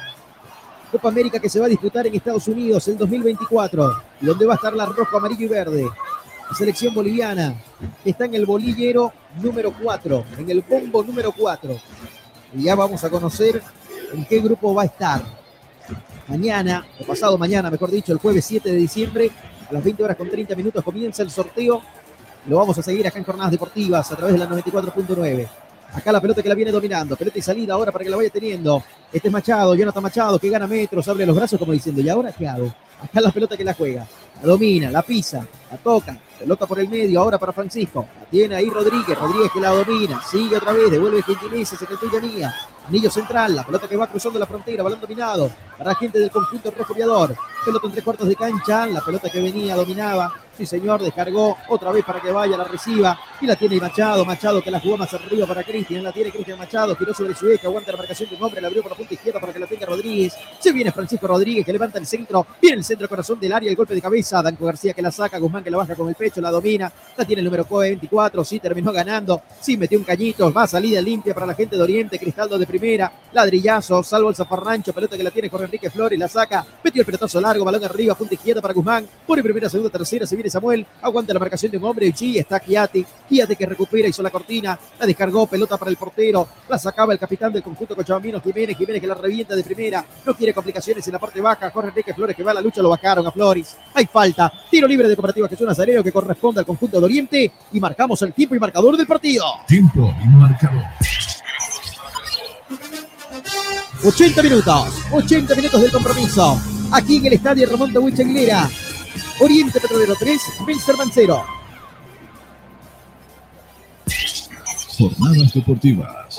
Copa 0.93 1.09
América 1.09 1.41
que 1.41 1.49
se 1.49 1.59
va 1.59 1.67
a 1.67 1.71
disputar 1.71 2.07
en 2.07 2.15
Estados 2.15 2.47
Unidos 2.47 2.87
el 2.89 2.99
2024, 2.99 4.03
donde 4.21 4.47
va 4.47 4.53
a 4.55 4.57
estar 4.57 4.75
la 4.75 4.87
rojo, 4.87 5.17
amarillo 5.17 5.47
y 5.47 5.49
verde. 5.49 5.87
La 6.51 6.57
selección 6.57 6.95
boliviana 6.95 7.55
está 8.05 8.27
en 8.27 8.35
el 8.35 8.47
bolillero 8.47 9.13
número 9.43 9.73
4, 9.83 10.25
en 10.39 10.51
el 10.51 10.63
bombo 10.63 11.03
número 11.03 11.33
4. 11.33 11.77
Y 12.55 12.65
ya 12.65 12.75
vamos 12.75 13.03
a 13.05 13.11
conocer 13.11 13.63
en 14.13 14.25
qué 14.27 14.41
grupo 14.41 14.75
va 14.75 14.83
a 14.83 14.87
estar. 14.87 15.23
Mañana, 16.27 16.87
o 17.01 17.05
pasado 17.05 17.37
mañana, 17.39 17.71
mejor 17.71 17.91
dicho, 17.91 18.13
el 18.13 18.19
jueves 18.19 18.45
7 18.45 18.71
de 18.71 18.77
diciembre, 18.77 19.31
a 19.69 19.73
las 19.73 19.85
20 19.85 20.05
horas 20.05 20.17
con 20.17 20.31
30 20.31 20.55
minutos 20.55 20.85
comienza 20.85 21.23
el 21.23 21.31
sorteo. 21.31 21.83
Lo 22.47 22.57
vamos 22.57 22.79
a 22.79 22.83
seguir 22.83 23.07
acá 23.07 23.19
en 23.19 23.25
Jornadas 23.25 23.51
Deportivas 23.51 24.11
a 24.13 24.17
través 24.17 24.35
de 24.35 24.39
la 24.39 24.49
94.9. 24.49 25.49
Acá 25.93 26.13
la 26.13 26.21
pelota 26.21 26.43
que 26.43 26.49
la 26.49 26.55
viene 26.55 26.71
dominando. 26.71 27.17
Pelota 27.17 27.39
y 27.39 27.43
salida 27.43 27.75
ahora 27.75 27.91
para 27.91 28.05
que 28.05 28.11
la 28.11 28.17
vaya 28.17 28.31
teniendo. 28.31 28.83
Este 29.13 29.29
es 29.29 29.33
Machado, 29.33 29.75
Jonathan 29.75 30.03
Machado, 30.03 30.39
que 30.39 30.51
gana 30.51 30.67
metros, 30.67 31.09
abre 31.09 31.25
los 31.25 31.35
brazos 31.35 31.59
como 31.59 31.73
diciendo, 31.73 32.01
¿y 32.01 32.09
ahora 32.09 32.33
qué 32.33 32.47
hago? 32.47 32.73
Acá 33.03 33.21
la 33.21 33.31
pelota 33.31 33.57
que 33.57 33.65
la 33.65 33.75
juega. 33.75 34.07
La 34.41 34.49
domina, 34.49 34.91
la 34.91 35.03
pisa, 35.03 35.47
la 35.71 35.77
toca. 35.79 36.17
Pelota 36.39 36.67
por 36.67 36.79
el 36.79 36.89
medio, 36.89 37.21
ahora 37.21 37.39
para 37.39 37.53
Francisco. 37.53 38.07
La 38.21 38.27
tiene 38.27 38.55
ahí 38.55 38.71
Rodríguez. 38.71 39.19
Rodríguez 39.19 39.51
que 39.53 39.61
la 39.61 39.71
domina. 39.71 40.23
Sigue 40.23 40.57
otra 40.57 40.73
vez, 40.73 40.91
devuelve 40.91 41.23
Gentileza, 41.23 41.77
se 41.77 42.21
mía. 42.21 42.55
Anillo 42.87 43.11
central, 43.11 43.55
la 43.55 43.67
pelota 43.67 43.87
que 43.87 43.97
va 43.97 44.07
cruzando 44.07 44.39
la 44.39 44.47
frontera, 44.47 44.83
balón 44.83 45.01
dominado. 45.01 45.51
Para 45.77 45.95
gente 45.95 46.19
del 46.19 46.31
conjunto 46.31 46.71
rojo 46.71 46.95
viador. 46.95 47.37
Pelota 47.65 47.87
en 47.87 47.93
tres 47.93 48.05
cuartos 48.05 48.29
de 48.29 48.35
cancha. 48.37 48.87
La 48.87 49.01
pelota 49.01 49.29
que 49.29 49.43
venía, 49.43 49.77
dominaba. 49.77 50.33
Sí, 50.57 50.65
señor, 50.65 51.03
descargó 51.03 51.57
otra 51.69 51.93
vez 51.93 52.05
para 52.05 52.21
que 52.21 52.33
vaya, 52.33 52.57
la 52.57 52.65
reciba. 52.65 53.19
Y 53.41 53.47
la 53.47 53.57
tiene 53.57 53.79
Machado. 53.79 54.25
Machado 54.25 54.63
que 54.63 54.71
la 54.71 54.81
jugó 54.81 54.97
más 54.97 55.13
arriba 55.13 55.47
para 55.47 55.63
Cristian. 55.63 56.03
La 56.03 56.13
tiene 56.13 56.31
Cristian 56.31 56.59
Machado. 56.59 56.95
Tiró 56.97 57.13
sobre 57.13 57.35
su 57.35 57.49
eje. 57.51 57.67
Aguanta 57.67 57.93
la 57.93 57.99
marcación 57.99 58.31
de 58.31 58.37
un 58.37 58.43
hombre. 58.43 58.61
La 58.61 58.69
abrió 58.69 58.83
por 58.83 58.93
la 58.93 58.97
punta 58.97 59.15
izquierda 59.15 59.39
para 59.39 59.53
que 59.53 59.59
la 59.59 59.67
tenga 59.67 59.87
Rodríguez. 59.87 60.35
Se 60.59 60.73
viene 60.73 60.91
Francisco 60.91 61.27
Rodríguez 61.27 61.67
que 61.67 61.73
levanta 61.73 61.99
el 61.99 62.07
centro. 62.07 62.47
Viene 62.61 62.83
centro 62.89 63.09
corazón 63.09 63.39
del 63.39 63.53
área. 63.53 63.71
El 63.71 63.77
golpe 63.77 63.95
de 63.95 64.01
cabeza. 64.01 64.43
Danco 64.43 64.65
García 64.65 64.95
que 64.95 65.03
la 65.03 65.13
saca. 65.13 65.39
Guzmán 65.39 65.63
que 65.63 65.71
la 65.71 65.77
baja 65.77 65.95
con 65.95 66.09
el 66.09 66.15
pecho. 66.15 66.41
La 66.41 66.51
domina. 66.51 66.91
La 67.17 67.25
tiene 67.25 67.41
el 67.41 67.45
número 67.45 67.65
24. 67.65 68.45
Sí, 68.45 68.59
terminó 68.59 68.93
ganando. 68.93 69.43
Sí, 69.61 69.77
metió 69.77 69.99
un 69.99 70.05
cañito. 70.05 70.53
Va 70.53 70.67
salida 70.67 71.01
limpia 71.01 71.35
para 71.35 71.47
la 71.47 71.55
gente 71.55 71.77
de 71.77 71.83
Oriente. 71.83 72.19
Cristaldo 72.19 72.59
de 72.59 72.67
primera. 72.67 73.13
Ladrillazo. 73.33 74.03
Salvo 74.03 74.31
el 74.31 74.35
zafarrancho. 74.35 74.93
Pelota 74.93 75.17
que 75.17 75.23
la 75.23 75.31
tiene 75.31 75.51
Jorge 75.51 75.67
Enrique 75.67 75.91
Flores. 75.91 76.19
La 76.19 76.29
saca. 76.29 76.65
Metió 76.83 77.03
el 77.03 77.07
pelotazo 77.07 77.41
largo. 77.41 77.65
Balón 77.65 77.85
arriba. 77.85 78.15
Punta 78.15 78.35
izquierda 78.35 78.63
para 78.63 78.73
Guzmán. 78.73 79.07
Pone 79.27 79.43
primera, 79.43 79.69
segunda, 79.69 79.91
tercera. 79.91 80.27
Se 80.27 80.35
viene 80.35 80.49
Samuel. 80.49 80.87
Aguanta 81.03 81.35
la 81.35 81.41
marcación 81.41 81.71
de 81.71 81.77
un 81.79 81.85
hombre. 81.85 82.13
Y 82.19 82.39
está 82.39 82.59
Kiati. 82.59 83.05
Kiati 83.29 83.55
que 83.55 83.67
recupera. 83.67 84.09
Hizo 84.09 84.23
la 84.23 84.31
cortina. 84.31 84.79
La 84.99 85.07
descargó. 85.07 85.47
Pelota 85.47 85.77
para 85.77 85.91
el 85.91 85.99
portero. 85.99 86.49
La 86.69 86.79
sacaba 86.79 87.13
el 87.13 87.19
capitán 87.19 87.53
del 87.53 87.63
conjunto 87.63 87.95
Cochabambino. 87.95 88.41
Jiménez. 88.41 88.79
Jiménez 88.79 89.01
que 89.03 89.07
la 89.07 89.15
revienta 89.15 89.55
de 89.55 89.63
primera. 89.63 90.05
No 90.25 90.35
quiere 90.35 90.55
complicaciones 90.55 91.07
en 91.07 91.13
la 91.13 91.19
parte 91.19 91.43
baja. 91.43 91.71
Jorge 91.71 91.91
Enrique 91.91 92.15
Flores 92.15 92.35
que 92.35 92.43
va 92.43 92.53
a 92.53 92.55
la 92.55 92.63
lucha. 92.63 92.78
Lo 92.83 92.91
bajaron 92.91 93.27
a 93.27 93.31
Flores. 93.31 93.77
Hay 93.95 94.07
falta. 94.07 94.53
Tiro 94.71 94.87
libre 94.87 95.09
de 95.09 95.17
Cooperativa 95.17 95.49
Jesús 95.49 95.67
Nazareno 95.67 96.03
que 96.03 96.13
corresponde 96.13 96.61
al 96.61 96.67
conjunto 96.67 96.99
de 96.99 97.05
Oriente. 97.05 97.53
Y 97.73 97.81
marcamos 97.81 98.21
el 98.23 98.33
tiempo 98.33 98.55
y 98.55 98.59
marcador 98.59 98.97
del 98.97 99.07
partido. 99.07 99.45
Tiempo 99.67 100.15
y 100.23 100.29
marcador. 100.29 100.85
80 104.05 104.43
minutos, 104.43 104.89
80 105.11 105.55
minutos 105.57 105.81
del 105.83 105.91
compromiso. 105.91 106.61
Aquí 106.93 107.17
en 107.17 107.27
el 107.27 107.33
estadio 107.35 107.69
Ramón 107.69 107.93
de 107.93 107.99
Aguilera. 107.99 108.69
Oriente 109.41 109.81
Petrolero 109.81 110.15
3, 110.19 110.41
Belserman 110.67 111.11
0. 111.13 111.45
Jornadas 114.99 115.53
deportivas. 115.53 116.39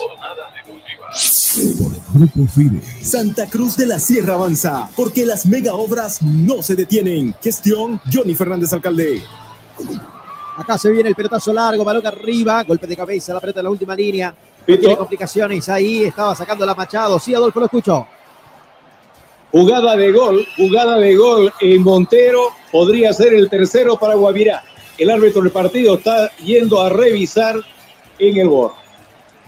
Por 1.55 1.93
el 1.93 2.01
Grupo 2.13 2.47
FIDE. 2.51 2.81
Santa 3.03 3.47
Cruz 3.47 3.75
de 3.75 3.87
la 3.87 3.97
Sierra 3.97 4.35
avanza, 4.35 4.87
porque 4.95 5.25
las 5.25 5.47
mega 5.47 5.73
obras 5.73 6.21
no 6.21 6.61
se 6.61 6.75
detienen. 6.75 7.35
Gestión 7.41 7.99
Johnny 8.11 8.35
Fernández 8.35 8.71
Alcalde. 8.73 9.23
Acá 10.57 10.77
se 10.77 10.91
viene 10.91 11.09
el 11.09 11.15
pelotazo 11.15 11.51
largo, 11.51 11.83
balón 11.83 12.05
arriba, 12.05 12.63
golpe 12.63 12.85
de 12.85 12.95
cabeza, 12.95 13.33
la 13.33 13.39
pelota 13.39 13.61
en 13.61 13.63
la 13.63 13.69
última 13.71 13.95
línea. 13.95 14.35
Tiene 14.65 14.95
complicaciones 14.95 15.67
ahí, 15.69 16.03
estaba 16.03 16.35
sacando 16.35 16.65
la 16.65 16.75
Machado. 16.75 17.17
Sí, 17.17 17.33
Adolfo, 17.33 17.59
lo 17.59 17.65
escucho. 17.65 18.07
Jugada 19.51 19.95
de 19.95 20.11
gol, 20.11 20.45
jugada 20.55 20.97
de 20.97 21.15
gol 21.15 21.51
en 21.61 21.81
Montero, 21.81 22.49
podría 22.71 23.11
ser 23.11 23.33
el 23.33 23.49
tercero 23.49 23.97
para 23.97 24.13
Guavirá. 24.13 24.63
El 24.97 25.09
árbitro 25.09 25.41
del 25.41 25.51
partido 25.51 25.95
está 25.95 26.29
yendo 26.37 26.79
a 26.79 26.89
revisar 26.89 27.55
en 28.19 28.37
el 28.37 28.49
borde. 28.49 28.88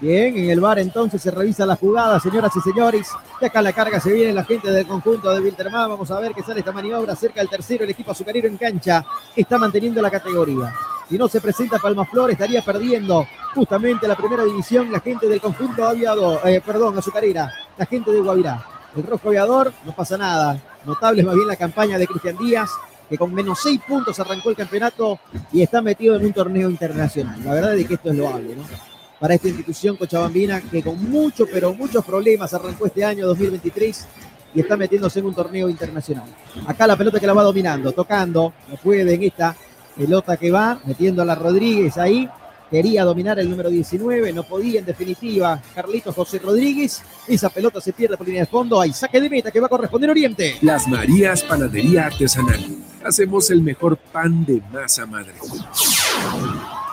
Bien, 0.02 0.36
en 0.36 0.50
el 0.50 0.60
bar 0.60 0.80
entonces 0.80 1.22
se 1.22 1.30
revisa 1.30 1.64
la 1.64 1.76
jugada, 1.76 2.20
señoras 2.20 2.52
y 2.56 2.62
señores. 2.62 3.08
Y 3.40 3.46
acá 3.46 3.62
la 3.62 3.72
carga 3.72 4.00
se 4.00 4.12
viene 4.12 4.34
la 4.34 4.44
gente 4.44 4.72
del 4.72 4.88
conjunto 4.88 5.32
de 5.32 5.40
Wilterman. 5.40 5.90
Vamos 5.90 6.10
a 6.10 6.20
ver 6.20 6.34
qué 6.34 6.42
sale 6.42 6.62
esta 6.62 6.72
maniobra 6.72 7.16
cerca 7.16 7.40
del 7.40 7.50
tercero. 7.50 7.84
El 7.84 7.92
equipo 7.92 8.10
azucarero 8.10 8.48
en 8.48 8.58
cancha 8.58 9.06
está 9.36 9.60
manteniendo 9.60 10.02
la 10.02 10.10
categoría. 10.10 10.74
Si 11.08 11.20
no 11.20 11.28
se 11.28 11.40
presenta 11.40 11.78
Palmaflor, 11.78 12.32
estaría 12.32 12.64
perdiendo 12.64 13.28
justamente 13.54 14.08
la 14.08 14.16
primera 14.16 14.44
división 14.44 14.92
la 14.92 15.02
gente 15.02 15.28
del 15.28 15.40
conjunto 15.40 15.86
aviado, 15.86 16.44
eh, 16.48 16.64
perdón, 16.66 16.98
azucarera, 16.98 17.54
la 17.78 17.86
gente 17.86 18.12
de 18.12 18.22
Guavirá. 18.22 18.66
El 18.96 19.04
rojo 19.04 19.30
aviador, 19.30 19.72
no 19.86 19.94
pasa 19.94 20.18
nada. 20.18 20.60
Notable 20.84 21.22
más 21.22 21.36
bien 21.36 21.48
la 21.48 21.58
campaña 21.58 22.00
de 22.00 22.08
Cristian 22.08 22.38
Díaz, 22.38 22.72
que 23.08 23.20
con 23.20 23.32
menos 23.32 23.60
seis 23.62 23.80
puntos 23.88 24.20
arrancó 24.20 24.50
el 24.50 24.56
campeonato 24.56 25.20
y 25.52 25.62
está 25.62 25.80
metido 25.80 26.16
en 26.16 26.26
un 26.26 26.34
torneo 26.34 26.72
internacional. 26.72 27.40
La 27.46 27.54
verdad 27.54 27.78
es 27.78 27.88
que 27.88 27.94
esto 27.94 28.10
es 28.10 28.18
loable, 28.18 28.56
¿no? 28.56 28.91
Para 29.22 29.36
esta 29.36 29.50
institución 29.50 29.98
cochabambina 29.98 30.60
que 30.62 30.82
con 30.82 31.00
mucho, 31.12 31.46
pero 31.46 31.76
muchos 31.76 32.04
problemas 32.04 32.56
arrancó 32.56 32.88
este 32.88 33.06
año 33.06 33.28
2023 33.28 34.08
y 34.56 34.62
está 34.62 34.76
metiéndose 34.76 35.20
en 35.20 35.28
un 35.28 35.36
torneo 35.36 35.70
internacional. 35.70 36.26
Acá 36.66 36.88
la 36.88 36.98
pelota 36.98 37.20
que 37.20 37.28
la 37.28 37.34
va 37.34 37.44
dominando, 37.44 37.92
tocando, 37.92 38.52
no 38.68 38.76
puede 38.78 39.14
en 39.14 39.22
esta 39.22 39.56
pelota 39.96 40.38
que 40.38 40.50
va, 40.50 40.82
metiendo 40.86 41.22
a 41.22 41.26
la 41.26 41.36
Rodríguez 41.36 42.00
ahí, 42.00 42.28
quería 42.72 43.04
dominar 43.04 43.38
el 43.38 43.48
número 43.48 43.70
19, 43.70 44.34
no 44.34 44.42
podía 44.42 44.80
en 44.80 44.86
definitiva 44.86 45.62
Carlitos 45.76 46.16
José 46.16 46.40
Rodríguez, 46.40 47.04
esa 47.28 47.50
pelota 47.52 47.80
se 47.80 47.94
pierde 47.94 48.18
por 48.18 48.26
línea 48.26 48.42
de 48.42 48.48
fondo, 48.48 48.82
hay 48.82 48.92
saque 48.92 49.22
de 49.22 49.30
meta 49.30 49.52
que 49.52 49.60
va 49.60 49.68
a 49.68 49.70
corresponder 49.70 50.10
Oriente. 50.10 50.58
Las 50.62 50.88
Marías 50.88 51.44
Panadería 51.44 52.08
Artesanal. 52.08 52.66
Hacemos 53.06 53.52
el 53.52 53.62
mejor 53.62 53.98
pan 53.98 54.44
de 54.46 54.64
masa 54.74 55.06
madre. 55.06 55.36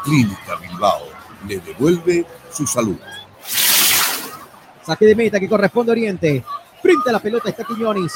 Clínica 0.04 0.56
Bilbao 0.60 1.17
le 1.46 1.60
devuelve 1.60 2.26
su 2.50 2.66
salud. 2.66 2.96
Saque 4.84 5.04
de 5.04 5.14
meta 5.14 5.38
que 5.38 5.48
corresponde 5.48 5.92
Oriente. 5.92 6.42
Frente 6.80 7.10
a 7.10 7.12
la 7.12 7.20
pelota 7.20 7.50
está 7.50 7.64
Quiñones. 7.64 8.12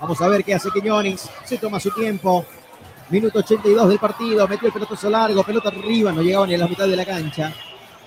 Vamos 0.00 0.20
a 0.20 0.28
ver 0.28 0.44
qué 0.44 0.54
hace 0.54 0.70
Quiñones. 0.70 1.28
Se 1.44 1.56
toma 1.56 1.80
su 1.80 1.90
tiempo. 1.90 2.44
Minuto 3.08 3.38
82 3.38 3.88
del 3.88 3.98
partido. 3.98 4.46
Metió 4.46 4.66
el 4.66 4.74
pelotazo 4.74 5.08
largo. 5.08 5.42
Pelota 5.42 5.70
arriba. 5.70 6.12
No 6.12 6.20
llegaba 6.22 6.46
ni 6.46 6.54
a 6.54 6.58
la 6.58 6.68
mitad 6.68 6.86
de 6.86 6.96
la 6.96 7.04
cancha. 7.04 7.52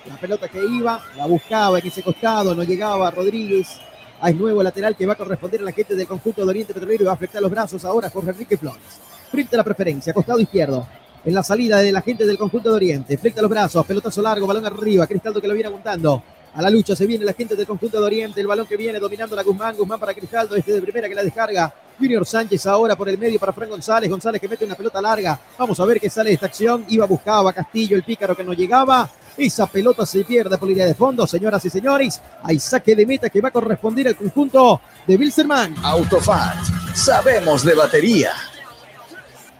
La 0.06 0.16
pelota 0.16 0.48
que 0.48 0.64
iba. 0.64 1.02
La 1.16 1.26
buscaba 1.26 1.80
en 1.80 1.86
ese 1.88 2.02
costado. 2.02 2.54
No 2.54 2.62
llegaba 2.62 3.10
Rodríguez. 3.10 3.80
Hay 4.20 4.34
nuevo 4.34 4.62
lateral 4.62 4.94
que 4.94 5.06
va 5.06 5.14
a 5.14 5.16
corresponder 5.16 5.60
a 5.60 5.64
la 5.64 5.72
gente 5.72 5.96
del 5.96 6.06
conjunto 6.06 6.44
de 6.44 6.50
Oriente 6.50 6.74
Petrolero 6.74 7.02
y 7.02 7.06
va 7.06 7.12
a 7.12 7.14
afectar 7.14 7.42
los 7.42 7.50
brazos 7.50 7.84
ahora 7.84 8.10
Jorge 8.10 8.30
Enrique 8.30 8.56
Flores. 8.56 9.00
Frente 9.30 9.56
a 9.56 9.58
la 9.58 9.64
preferencia. 9.64 10.12
Costado 10.12 10.38
izquierdo. 10.38 10.86
En 11.22 11.34
la 11.34 11.42
salida 11.42 11.78
de 11.78 11.92
la 11.92 12.00
gente 12.00 12.24
del 12.24 12.38
conjunto 12.38 12.70
de 12.70 12.76
Oriente. 12.76 13.18
Flecta 13.18 13.42
los 13.42 13.50
brazos. 13.50 13.84
Pelotazo 13.84 14.22
largo. 14.22 14.46
Balón 14.46 14.64
arriba. 14.64 15.06
Cristaldo 15.06 15.40
que 15.40 15.48
lo 15.48 15.54
viene 15.54 15.68
aguantando. 15.68 16.22
A 16.54 16.62
la 16.62 16.70
lucha 16.70 16.96
se 16.96 17.06
viene 17.06 17.24
la 17.24 17.34
gente 17.34 17.54
del 17.54 17.66
conjunto 17.66 18.00
de 18.00 18.06
Oriente. 18.06 18.40
El 18.40 18.46
balón 18.46 18.66
que 18.66 18.76
viene 18.76 18.98
dominando 18.98 19.36
la 19.36 19.42
Guzmán. 19.42 19.76
Guzmán 19.76 20.00
para 20.00 20.14
Cristaldo. 20.14 20.56
Este 20.56 20.72
de 20.72 20.80
primera 20.80 21.08
que 21.08 21.14
la 21.14 21.22
descarga. 21.22 21.72
Junior 21.98 22.24
Sánchez 22.24 22.64
ahora 22.66 22.96
por 22.96 23.10
el 23.10 23.18
medio 23.18 23.38
para 23.38 23.52
Fran 23.52 23.68
González. 23.68 24.08
González 24.08 24.40
que 24.40 24.48
mete 24.48 24.64
una 24.64 24.74
pelota 24.74 25.02
larga. 25.02 25.38
Vamos 25.58 25.78
a 25.78 25.84
ver 25.84 26.00
qué 26.00 26.08
sale 26.08 26.30
de 26.30 26.34
esta 26.34 26.46
acción. 26.46 26.86
Iba, 26.88 27.06
buscaba 27.06 27.52
Castillo, 27.52 27.96
el 27.96 28.02
pícaro 28.02 28.34
que 28.34 28.42
no 28.42 28.54
llegaba. 28.54 29.08
Esa 29.36 29.66
pelota 29.66 30.06
se 30.06 30.24
pierde 30.24 30.56
por 30.56 30.68
línea 30.68 30.86
de 30.86 30.94
fondo, 30.94 31.26
señoras 31.26 31.62
y 31.64 31.70
señores. 31.70 32.20
Hay 32.42 32.58
saque 32.58 32.96
de 32.96 33.04
meta 33.04 33.28
que 33.28 33.40
va 33.42 33.48
a 33.48 33.52
corresponder 33.52 34.08
al 34.08 34.16
conjunto 34.16 34.80
de 35.06 35.16
Bilzerman. 35.18 35.76
Autofat. 35.82 36.64
Sabemos 36.94 37.64
de 37.64 37.74
batería. 37.74 38.32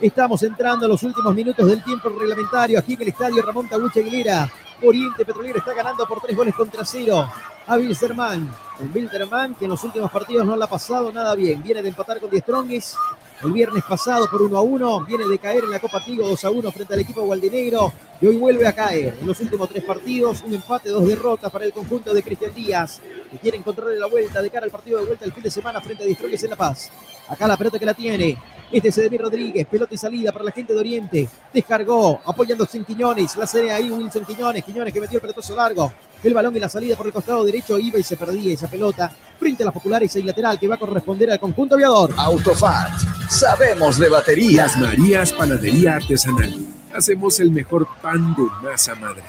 Estamos 0.00 0.42
entrando 0.42 0.86
a 0.86 0.88
los 0.88 1.00
últimos 1.04 1.32
minutos 1.32 1.64
del 1.68 1.84
tiempo 1.84 2.08
reglamentario 2.08 2.76
aquí 2.78 2.94
en 2.94 3.02
el 3.02 3.08
estadio 3.08 3.42
Ramón 3.42 3.68
Tabucha 3.68 4.00
Aguilera. 4.00 4.50
Oriente 4.82 5.24
Petrolero 5.24 5.58
está 5.58 5.74
ganando 5.74 6.08
por 6.08 6.20
tres 6.22 6.36
goles 6.36 6.54
contra 6.54 6.84
cero 6.84 7.28
a 7.70 7.76
Wilstermann. 7.76 8.52
El 8.80 8.90
Wilstermann 8.92 9.54
que 9.54 9.66
en 9.66 9.70
los 9.70 9.84
últimos 9.84 10.10
partidos 10.10 10.44
no 10.44 10.56
le 10.56 10.64
ha 10.64 10.66
pasado 10.66 11.12
nada 11.12 11.36
bien. 11.36 11.62
Viene 11.62 11.82
de 11.82 11.90
empatar 11.90 12.18
con 12.18 12.28
10 12.28 12.42
Strongis 12.42 12.96
el 13.44 13.52
viernes 13.52 13.84
pasado 13.84 14.28
por 14.28 14.42
1 14.42 14.58
a 14.58 14.60
1. 14.60 15.04
Viene 15.04 15.28
de 15.28 15.38
caer 15.38 15.62
en 15.62 15.70
la 15.70 15.78
Copa 15.78 16.04
Tigo 16.04 16.26
2 16.26 16.44
a 16.44 16.50
1 16.50 16.72
frente 16.72 16.94
al 16.94 17.00
equipo 17.00 17.22
gualdinegro. 17.22 17.92
Y 18.20 18.26
hoy 18.26 18.36
vuelve 18.38 18.66
a 18.66 18.72
caer. 18.72 19.18
En 19.20 19.26
los 19.26 19.38
últimos 19.38 19.68
tres 19.68 19.84
partidos, 19.84 20.42
un 20.42 20.52
empate, 20.52 20.88
dos 20.88 21.06
derrotas 21.06 21.50
para 21.52 21.64
el 21.64 21.72
conjunto 21.72 22.12
de 22.12 22.24
Cristian 22.24 22.52
Díaz. 22.52 23.00
Que 23.30 23.38
quiere 23.38 23.58
encontrarle 23.58 24.00
la 24.00 24.06
vuelta 24.06 24.42
de 24.42 24.50
cara 24.50 24.64
al 24.64 24.72
partido 24.72 24.98
de 24.98 25.06
vuelta 25.06 25.24
el 25.24 25.32
fin 25.32 25.44
de 25.44 25.50
semana 25.52 25.80
frente 25.80 26.02
a 26.02 26.06
Distrogues 26.06 26.42
en 26.42 26.50
La 26.50 26.56
Paz. 26.56 26.90
Acá 27.30 27.46
la 27.46 27.56
pelota 27.56 27.78
que 27.78 27.86
la 27.86 27.94
tiene. 27.94 28.36
Este 28.72 28.88
es 28.88 28.98
Edemir 28.98 29.20
Rodríguez. 29.22 29.64
Pelota 29.66 29.94
y 29.94 29.98
salida 29.98 30.32
para 30.32 30.44
la 30.44 30.50
gente 30.50 30.72
de 30.72 30.80
Oriente. 30.80 31.28
Descargó, 31.54 32.20
apoyándose 32.24 32.76
en 32.76 32.84
Quiñones. 32.84 33.36
La 33.36 33.46
serie 33.46 33.70
ahí 33.70 33.88
Wilson 33.88 34.24
Quiñones. 34.24 34.64
Quiñones 34.64 34.92
que 34.92 35.00
metió 35.00 35.18
el 35.18 35.22
pelotazo 35.22 35.54
largo. 35.54 35.92
El 36.24 36.34
balón 36.34 36.56
y 36.56 36.58
la 36.58 36.68
salida 36.68 36.96
por 36.96 37.06
el 37.06 37.12
costado 37.12 37.44
derecho 37.44 37.78
iba 37.78 38.00
y 38.00 38.02
se 38.02 38.16
perdía 38.16 38.52
esa 38.52 38.68
pelota. 38.68 39.12
Frente 39.38 39.62
a 39.62 39.66
las 39.66 39.74
populares 39.74 40.14
y 40.16 40.24
lateral 40.24 40.58
que 40.58 40.66
va 40.66 40.74
a 40.74 40.78
corresponder 40.78 41.30
al 41.30 41.38
conjunto 41.38 41.76
aviador. 41.76 42.12
Autofat. 42.16 42.98
Sabemos 43.28 43.96
de 43.96 44.08
batería. 44.08 44.64
Las 44.64 44.76
Marías 44.76 45.32
Panadería 45.32 45.96
Artesanal. 45.96 46.66
Hacemos 46.92 47.38
el 47.38 47.52
mejor 47.52 47.86
pan 48.02 48.34
de 48.34 48.68
masa 48.68 48.96
madre. 48.96 49.22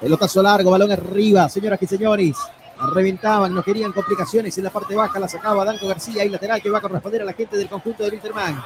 Pelotazo 0.00 0.40
largo, 0.40 0.70
balón 0.70 0.92
arriba, 0.92 1.48
señoras 1.48 1.82
y 1.82 1.86
señores. 1.88 2.36
Reventaban, 2.90 3.54
no 3.54 3.62
querían 3.62 3.92
complicaciones 3.92 4.56
en 4.58 4.64
la 4.64 4.70
parte 4.70 4.94
baja, 4.94 5.20
la 5.20 5.28
sacaba 5.28 5.64
Danco 5.64 5.86
García 5.86 6.24
y 6.24 6.28
lateral 6.28 6.60
que 6.60 6.70
va 6.70 6.78
a 6.78 6.80
corresponder 6.80 7.22
a 7.22 7.24
la 7.24 7.32
gente 7.32 7.56
del 7.56 7.68
conjunto 7.68 8.02
de 8.02 8.10
Winterman. 8.10 8.62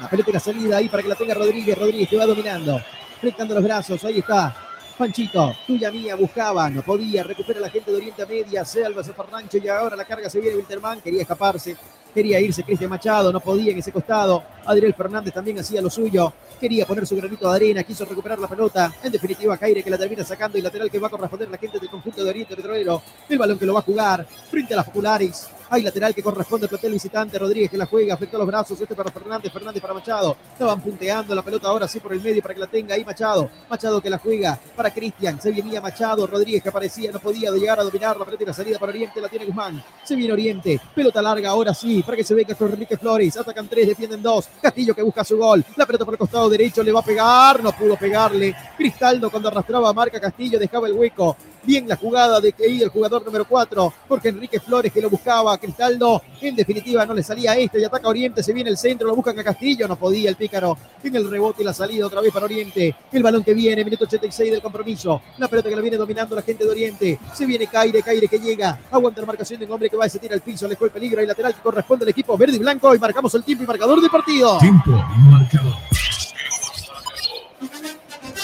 La 0.00 0.08
pelota 0.08 0.32
la 0.32 0.40
salida 0.40 0.76
ahí 0.76 0.88
para 0.88 1.02
que 1.02 1.08
la 1.08 1.14
tenga 1.14 1.34
Rodríguez. 1.34 1.78
Rodríguez 1.78 2.08
que 2.08 2.16
va 2.16 2.26
dominando, 2.26 2.80
flectando 3.20 3.54
los 3.54 3.64
brazos, 3.64 4.04
ahí 4.04 4.18
está. 4.18 4.54
Panchito, 4.98 5.56
tuya 5.66 5.90
mía, 5.90 6.14
buscaba, 6.14 6.70
no 6.70 6.82
podía, 6.82 7.24
recupera 7.24 7.58
la 7.58 7.70
gente 7.70 7.90
de 7.90 7.96
Oriente 7.96 8.22
a 8.22 8.26
Media, 8.26 8.64
Selva, 8.64 9.02
Zafarrancho 9.02 9.58
y 9.58 9.66
ahora 9.66 9.96
la 9.96 10.04
carga 10.04 10.30
se 10.30 10.40
viene 10.40 10.56
Winterman, 10.56 11.00
quería 11.00 11.22
escaparse, 11.22 11.76
quería 12.14 12.40
irse 12.40 12.62
Cristian 12.62 12.88
Machado, 12.88 13.32
no 13.32 13.40
podía 13.40 13.72
en 13.72 13.78
ese 13.78 13.90
costado, 13.90 14.42
Adriel 14.64 14.94
Fernández 14.94 15.34
también 15.34 15.58
hacía 15.58 15.82
lo 15.82 15.90
suyo, 15.90 16.32
quería 16.60 16.86
poner 16.86 17.06
su 17.06 17.16
granito 17.16 17.50
de 17.50 17.56
arena, 17.56 17.82
quiso 17.82 18.04
recuperar 18.04 18.38
la 18.38 18.46
pelota, 18.46 18.94
en 19.02 19.10
definitiva 19.10 19.58
Caire 19.58 19.82
que 19.82 19.90
la 19.90 19.98
termina 19.98 20.24
sacando 20.24 20.56
y 20.56 20.62
lateral 20.62 20.90
que 20.90 20.98
va 20.98 21.08
a 21.08 21.10
corresponder 21.10 21.50
la 21.50 21.58
gente 21.58 21.80
del 21.80 21.90
conjunto 21.90 22.22
de 22.22 22.30
Oriente 22.30 22.54
Petrolero, 22.54 23.02
el 23.28 23.38
balón 23.38 23.58
que 23.58 23.66
lo 23.66 23.74
va 23.74 23.80
a 23.80 23.82
jugar 23.82 24.26
frente 24.50 24.72
a 24.74 24.76
las 24.76 24.86
populares, 24.86 25.48
hay 25.74 25.82
lateral 25.82 26.14
que 26.14 26.22
corresponde 26.22 26.66
al 26.66 26.68
plantel 26.68 26.92
visitante, 26.92 27.38
Rodríguez 27.38 27.70
que 27.70 27.76
la 27.76 27.86
juega, 27.86 28.14
afectó 28.14 28.38
los 28.38 28.46
brazos, 28.46 28.80
este 28.80 28.94
para 28.94 29.10
Fernández, 29.10 29.52
Fernández 29.52 29.82
para 29.82 29.94
Machado. 29.94 30.36
Estaban 30.52 30.80
punteando 30.80 31.34
la 31.34 31.42
pelota 31.42 31.68
ahora 31.68 31.88
sí 31.88 31.98
por 31.98 32.12
el 32.12 32.20
medio 32.20 32.40
para 32.40 32.54
que 32.54 32.60
la 32.60 32.66
tenga 32.68 32.94
ahí 32.94 33.04
Machado. 33.04 33.50
Machado 33.68 34.00
que 34.00 34.08
la 34.08 34.18
juega 34.18 34.58
para 34.76 34.92
Cristian, 34.92 35.40
se 35.40 35.50
venía 35.50 35.80
Machado, 35.80 36.26
Rodríguez 36.26 36.62
que 36.62 36.68
aparecía, 36.68 37.10
no 37.10 37.18
podía 37.18 37.50
llegar 37.50 37.80
a 37.80 37.82
dominar 37.82 38.16
la 38.16 38.24
pelota 38.24 38.44
y 38.44 38.46
la 38.46 38.52
salida 38.52 38.78
para 38.78 38.90
Oriente, 38.90 39.20
la 39.20 39.28
tiene 39.28 39.46
Guzmán. 39.46 39.82
Se 40.04 40.14
viene 40.14 40.32
Oriente, 40.32 40.80
pelota 40.94 41.20
larga 41.20 41.50
ahora 41.50 41.74
sí, 41.74 42.02
para 42.04 42.16
que 42.16 42.24
se 42.24 42.34
venga 42.34 42.54
con 42.54 42.70
Enrique 42.70 42.96
Flores, 42.96 43.36
atacan 43.36 43.66
tres, 43.66 43.88
defienden 43.88 44.22
dos. 44.22 44.48
Castillo 44.62 44.94
que 44.94 45.02
busca 45.02 45.24
su 45.24 45.36
gol, 45.36 45.64
la 45.76 45.86
pelota 45.86 46.04
por 46.04 46.14
el 46.14 46.18
costado 46.18 46.48
derecho, 46.48 46.84
le 46.84 46.92
va 46.92 47.00
a 47.00 47.04
pegar, 47.04 47.62
no 47.62 47.72
pudo 47.72 47.96
pegarle. 47.96 48.54
Cristaldo 48.76 49.28
cuando 49.28 49.48
arrastraba 49.48 49.92
marca 49.92 50.20
Castillo, 50.20 50.58
dejaba 50.58 50.86
el 50.86 50.92
hueco. 50.92 51.36
Bien 51.64 51.88
la 51.88 51.96
jugada 51.96 52.40
de 52.40 52.52
que 52.52 52.66
el 52.66 52.90
jugador 52.90 53.24
número 53.24 53.46
4, 53.46 53.92
Jorge 54.06 54.28
Enrique 54.28 54.60
Flores 54.60 54.92
que 54.92 55.00
lo 55.00 55.08
buscaba, 55.08 55.56
Cristaldo. 55.64 56.22
En 56.40 56.54
definitiva 56.54 57.06
no 57.06 57.14
le 57.14 57.22
salía 57.22 57.54
este 57.54 57.80
y 57.80 57.84
ataca 57.84 58.08
Oriente. 58.08 58.42
Se 58.42 58.52
viene 58.52 58.70
el 58.70 58.76
centro, 58.76 59.06
lo 59.06 59.16
buscan 59.16 59.38
a 59.38 59.44
Castillo. 59.44 59.88
No 59.88 59.96
podía 59.96 60.28
el 60.28 60.36
pícaro. 60.36 60.76
En 61.02 61.16
el 61.16 61.30
rebote 61.30 61.62
y 61.62 61.64
la 61.64 61.72
salida 61.72 62.06
otra 62.06 62.20
vez 62.20 62.32
para 62.32 62.46
Oriente. 62.46 62.94
El 63.12 63.22
balón 63.22 63.42
que 63.42 63.54
viene, 63.54 63.84
minuto 63.84 64.04
86 64.04 64.50
del 64.50 64.62
compromiso. 64.62 65.22
La 65.38 65.48
pelota 65.48 65.68
que 65.68 65.76
la 65.76 65.82
viene 65.82 65.96
dominando 65.96 66.34
la 66.34 66.42
gente 66.42 66.64
de 66.64 66.70
Oriente. 66.70 67.18
Se 67.32 67.46
viene 67.46 67.66
Caire, 67.66 68.02
Caire 68.02 68.28
que 68.28 68.38
llega. 68.38 68.78
Aguanta 68.90 69.20
la 69.20 69.26
marcación 69.26 69.58
de 69.58 69.66
un 69.66 69.72
hombre 69.72 69.90
que 69.90 69.96
va 69.96 70.06
y 70.06 70.10
se 70.10 70.18
tira 70.18 70.34
al 70.34 70.40
piso. 70.40 70.68
Le 70.68 70.76
fue 70.76 70.88
el 70.88 70.92
peligro 70.92 71.22
y 71.22 71.26
lateral 71.26 71.54
que 71.54 71.60
corresponde 71.60 72.04
al 72.04 72.10
equipo 72.10 72.36
verde 72.36 72.56
y 72.56 72.58
blanco. 72.58 72.94
Y 72.94 72.98
marcamos 72.98 73.34
el 73.34 73.44
tiempo 73.44 73.64
y 73.64 73.66
marcador 73.66 74.00
del 74.00 74.10
partido. 74.10 74.58
Tiempo 74.58 74.90
y 74.90 75.30
marcador. 75.30 75.74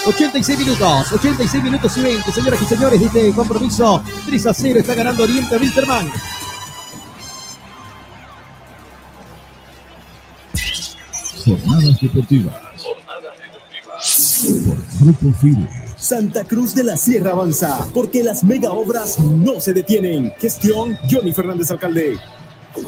86 0.07 0.59
minutos, 0.59 1.13
86 1.13 1.63
minutos 1.63 1.97
y 1.99 2.03
20, 2.03 2.33
señoras 2.33 2.63
y 2.63 2.65
señores, 2.65 3.01
de 3.01 3.07
este 3.07 3.33
compromiso. 3.33 4.03
3 4.27 4.47
a 4.47 4.55
0 4.55 4.81
está 4.81 4.95
ganando 4.95 5.25
Oriente 5.25 5.57
Wilterman. 5.57 6.11
Jornadas 11.45 12.01
deportivas. 12.01 12.55
Por 14.67 14.77
Grupo 15.01 15.39
Fide. 15.41 15.69
Santa 15.97 16.45
Cruz 16.45 16.75
de 16.75 16.85
la 16.85 16.97
Sierra 16.97 17.33
avanza, 17.33 17.87
porque 17.93 18.23
las 18.23 18.43
mega 18.43 18.73
obras 18.73 19.19
no 19.19 19.61
se 19.61 19.75
detienen. 19.75 20.33
Gestión 20.39 20.99
Johnny 21.11 21.33
Fernández 21.33 21.71
Alcalde. 21.71 22.19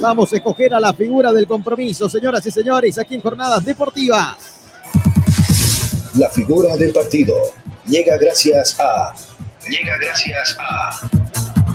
Vamos 0.00 0.32
a 0.32 0.36
escoger 0.36 0.72
a 0.72 0.80
la 0.80 0.94
figura 0.94 1.32
del 1.32 1.46
compromiso, 1.46 2.08
señoras 2.08 2.46
y 2.46 2.50
señores, 2.50 2.98
aquí 2.98 3.14
en 3.14 3.20
Jornadas 3.20 3.64
Deportivas. 3.64 4.36
La 6.14 6.30
figura 6.30 6.76
del 6.76 6.92
partido 6.92 7.34
llega 7.86 8.16
gracias 8.16 8.78
a 8.78 9.14
Llega 9.68 9.96
gracias 9.96 10.56
a 10.58 10.90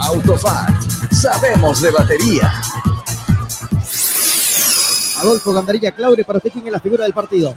Autofat. 0.07 0.69
Sabemos 1.11 1.81
de 1.81 1.89
batería. 1.91 2.51
Adolfo 5.19 5.53
Gandarilla 5.53 5.91
Claure, 5.91 6.23
para 6.23 6.37
usted, 6.37 6.51
¿quién 6.51 6.67
es 6.67 6.71
la 6.71 6.79
figura 6.79 7.03
del 7.03 7.13
partido? 7.13 7.55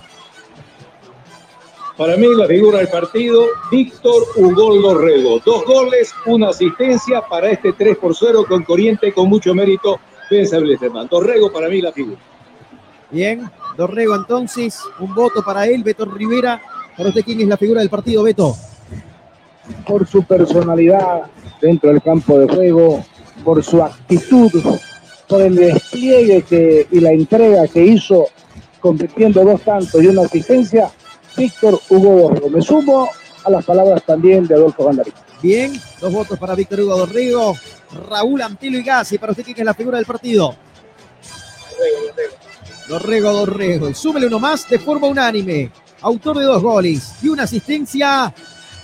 Para 1.96 2.16
mí, 2.16 2.26
la 2.34 2.46
figura 2.46 2.78
del 2.78 2.88
partido, 2.88 3.44
Víctor 3.70 4.22
Ugol 4.36 4.80
Dorrego. 4.80 5.38
Dos 5.44 5.64
goles, 5.66 6.14
una 6.24 6.48
asistencia 6.48 7.20
para 7.20 7.50
este 7.50 7.74
3 7.74 7.98
por 7.98 8.16
0 8.16 8.46
con 8.48 8.62
Corriente 8.64 9.12
con 9.12 9.28
mucho 9.28 9.54
mérito. 9.54 10.00
Pensable 10.28 10.78
Dorrego, 11.10 11.52
para 11.52 11.68
mí, 11.68 11.82
la 11.82 11.92
figura. 11.92 12.18
Bien, 13.10 13.50
Dorrego 13.76 14.14
entonces, 14.14 14.80
un 14.98 15.14
voto 15.14 15.42
para 15.42 15.66
él, 15.66 15.82
Beto 15.82 16.06
Rivera. 16.06 16.62
Para 16.96 17.10
usted, 17.10 17.22
¿quién 17.24 17.40
es 17.40 17.48
la 17.48 17.56
figura 17.56 17.80
del 17.80 17.90
partido, 17.90 18.22
Beto? 18.22 18.56
por 19.86 20.06
su 20.06 20.22
personalidad 20.24 21.22
dentro 21.60 21.90
del 21.90 22.02
campo 22.02 22.38
de 22.38 22.48
juego, 22.48 23.04
por 23.44 23.62
su 23.62 23.82
actitud, 23.82 24.50
por 25.30 25.40
el 25.40 25.54
despliegue 25.54 26.42
que, 26.42 26.88
y 26.90 26.98
la 26.98 27.12
entrega 27.12 27.68
que 27.68 27.84
hizo 27.84 28.26
convirtiendo 28.80 29.44
dos 29.44 29.62
tantos 29.62 30.02
y 30.02 30.08
una 30.08 30.22
asistencia, 30.22 30.90
Víctor 31.36 31.80
Hugo 31.88 32.22
Dorrego. 32.22 32.50
Me 32.50 32.60
sumo 32.60 33.08
a 33.44 33.50
las 33.50 33.64
palabras 33.64 34.02
también 34.04 34.48
de 34.48 34.56
Adolfo 34.56 34.84
Gandarí. 34.84 35.12
Bien, 35.40 35.80
dos 36.00 36.12
votos 36.12 36.36
para 36.36 36.56
Víctor 36.56 36.80
Hugo 36.80 36.98
Dorrego, 36.98 37.56
Raúl 38.08 38.42
Antilo 38.42 38.76
y 38.76 38.82
Gassi, 38.82 39.18
para 39.18 39.30
usted 39.30 39.44
quién 39.44 39.58
es 39.58 39.64
la 39.64 39.74
figura 39.74 39.98
del 39.98 40.06
partido. 40.06 40.56
Dorrego, 42.88 43.32
Dorrego. 43.32 43.88
Y 43.88 43.94
súmele 43.94 44.26
uno 44.26 44.40
más 44.40 44.68
de 44.68 44.80
forma 44.80 45.06
unánime. 45.06 45.70
Autor 46.02 46.38
de 46.38 46.44
dos 46.44 46.60
goles 46.60 47.12
y 47.22 47.28
una 47.28 47.44
asistencia. 47.44 48.34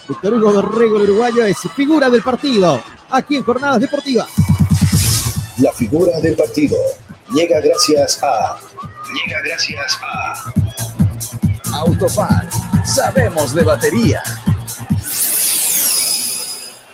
Víctor 0.08 0.34
Hugo 0.34 0.52
Dorrego, 0.52 0.96
el 0.98 1.10
uruguayo, 1.10 1.44
es 1.44 1.58
figura 1.74 2.08
del 2.08 2.22
partido. 2.22 2.80
Aquí 3.10 3.34
en 3.34 3.42
Jornadas 3.42 3.80
Deportivas. 3.80 4.28
La 5.58 5.72
figura 5.72 6.20
del 6.20 6.36
partido 6.36 6.76
llega 7.32 7.60
gracias 7.60 8.22
a 8.22 8.58
Llega 9.14 9.40
gracias 9.40 9.98
a 10.02 10.52
Autofan. 11.78 12.48
Sabemos 12.84 13.54
de 13.54 13.62
batería. 13.62 14.22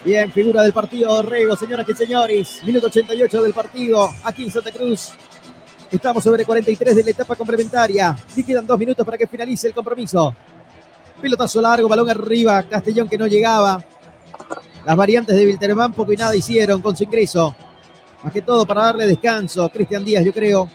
Bien, 0.04 0.30
figura 0.30 0.62
del 0.62 0.72
partido 0.72 1.12
Dorrego, 1.12 1.56
señoras 1.56 1.88
y 1.88 1.94
señores. 1.94 2.60
Minuto 2.64 2.86
88 2.86 3.42
del 3.42 3.52
partido 3.52 4.10
aquí 4.22 4.44
en 4.44 4.52
Santa 4.52 4.70
Cruz. 4.70 5.10
Estamos 5.90 6.22
sobre 6.22 6.44
43 6.44 6.94
de 6.94 7.02
la 7.02 7.10
etapa 7.10 7.34
complementaria. 7.34 8.16
Y 8.36 8.44
quedan 8.44 8.66
dos 8.66 8.78
minutos 8.78 9.04
para 9.04 9.18
que 9.18 9.26
finalice 9.26 9.68
el 9.68 9.74
compromiso. 9.74 10.36
Pelotazo 11.20 11.60
largo, 11.60 11.88
balón 11.88 12.10
arriba, 12.10 12.62
Castellón 12.62 13.08
que 13.08 13.18
no 13.18 13.26
llegaba. 13.26 13.82
Las 14.84 14.96
variantes 14.96 15.36
de 15.36 15.46
Wilterman 15.46 15.92
poco 15.92 16.12
y 16.12 16.16
nada 16.16 16.36
hicieron 16.36 16.80
con 16.80 16.96
su 16.96 17.04
ingreso. 17.04 17.56
Más 18.22 18.32
que 18.32 18.42
todo 18.42 18.64
para 18.64 18.84
darle 18.84 19.06
descanso. 19.06 19.68
Cristian 19.68 20.04
Díaz, 20.04 20.24
yo 20.24 20.32
creo, 20.32 20.70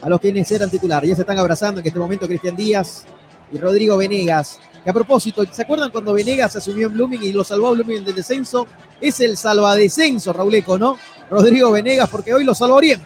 a 0.00 0.08
los 0.08 0.20
quienes 0.20 0.50
eran 0.50 0.70
titular. 0.70 1.04
Ya 1.04 1.14
se 1.14 1.22
están 1.22 1.38
abrazando 1.38 1.80
en 1.80 1.86
este 1.86 1.98
momento 1.98 2.26
Cristian 2.26 2.56
Díaz 2.56 3.04
y 3.52 3.58
Rodrigo 3.58 3.96
Venegas. 3.96 4.58
Que 4.82 4.88
a 4.88 4.94
propósito, 4.94 5.44
¿se 5.50 5.62
acuerdan 5.62 5.90
cuando 5.90 6.14
Venegas 6.14 6.56
asumió 6.56 6.86
en 6.86 6.94
Blooming 6.94 7.22
y 7.22 7.32
lo 7.32 7.44
salvó 7.44 7.68
a 7.68 7.70
Blooming 7.72 8.02
del 8.02 8.14
descenso? 8.14 8.66
Es 8.98 9.20
el 9.20 9.36
salvadescenso, 9.36 10.32
Rauleco, 10.32 10.78
¿no? 10.78 10.98
Rodrigo 11.28 11.70
Venegas, 11.70 12.08
porque 12.08 12.32
hoy 12.32 12.44
lo 12.44 12.54
salvó 12.54 12.76
Oriente. 12.76 13.04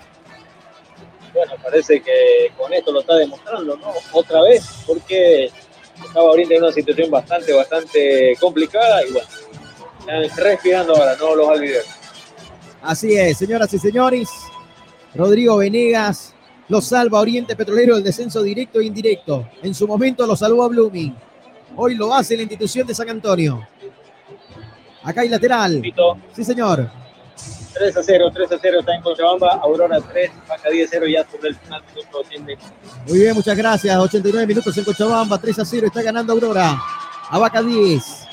Bueno, 1.33 1.55
parece 1.61 2.01
que 2.01 2.53
con 2.57 2.73
esto 2.73 2.93
lo 2.93 3.01
está 3.01 3.17
demostrando, 3.17 3.77
¿no? 3.77 3.93
Otra 4.13 4.41
vez, 4.43 4.65
porque 4.87 5.51
estaba 5.97 6.29
ahorita 6.29 6.55
en 6.55 6.63
una 6.63 6.73
situación 6.73 7.11
bastante, 7.11 7.53
bastante 7.53 8.37
complicada 8.39 9.05
y 9.05 9.13
bueno, 9.13 9.29
están 9.99 10.45
respirando 10.45 10.95
ahora, 10.95 11.17
no 11.17 11.35
los 11.35 11.49
olvidemos. 11.49 12.04
Así 12.85 13.17
es, 13.17 13.39
señoras 13.39 13.73
y 13.73 13.79
señores. 13.79 14.29
Rodrigo 15.15 15.57
Venegas 15.57 16.35
lo 16.69 16.83
salva 16.83 17.21
Oriente 17.21 17.57
Petrolero 17.57 17.95
del 17.95 18.05
descenso 18.05 18.43
directo 18.43 18.79
e 18.79 18.85
indirecto. 18.85 19.49
En 19.63 19.75
su 19.75 19.89
momento 19.89 20.27
lo 20.27 20.37
salvó 20.37 20.65
a 20.65 20.69
Blooming. 20.69 21.17
Hoy 21.77 21.95
lo 21.95 22.13
hace 22.13 22.37
la 22.37 22.43
institución 22.43 22.87
de 22.87 22.95
San 22.95 23.09
Antonio. 23.09 23.67
Acá 25.03 25.23
hay 25.23 25.31
lateral. 25.31 25.83
Sí, 26.35 26.45
señor. 26.45 26.91
3 27.73 27.97
a 27.97 28.03
0, 28.03 28.31
3 28.33 28.53
a 28.53 28.59
0 28.61 28.81
está 28.81 28.95
en 28.95 29.03
Cochabamba, 29.03 29.55
Aurora 29.63 30.01
3, 30.01 30.31
Vaca 30.49 30.71
10 30.71 30.89
0 30.93 31.07
ya 31.09 31.29
sobre 31.29 31.49
el 31.49 31.57
final 31.57 31.83
Muy 33.09 33.19
bien, 33.19 33.35
muchas 33.35 33.57
gracias. 33.57 33.97
89 33.99 34.47
minutos 34.47 34.77
en 34.77 34.85
Cochabamba, 34.85 35.39
3 35.39 35.59
a 35.59 35.65
0 35.65 35.87
está 35.87 36.03
ganando 36.03 36.35
Aurora. 36.35 36.79
A 37.31 37.39
Vaca 37.39 37.63
10. 37.63 38.24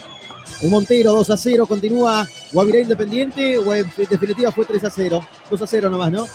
Un 0.62 0.70
Montero 0.70 1.14
2 1.14 1.30
a 1.30 1.38
0 1.38 1.66
continúa 1.66 2.28
Guavirá 2.52 2.80
Independiente 2.80 3.58
o 3.58 3.74
en 3.74 3.92
definitiva 4.10 4.52
fue 4.52 4.66
3 4.66 4.84
a 4.84 4.90
0. 4.90 5.28
2 5.50 5.62
a 5.62 5.68
0 5.68 5.90
nomás, 5.90 6.12
¿no? 6.12 6.28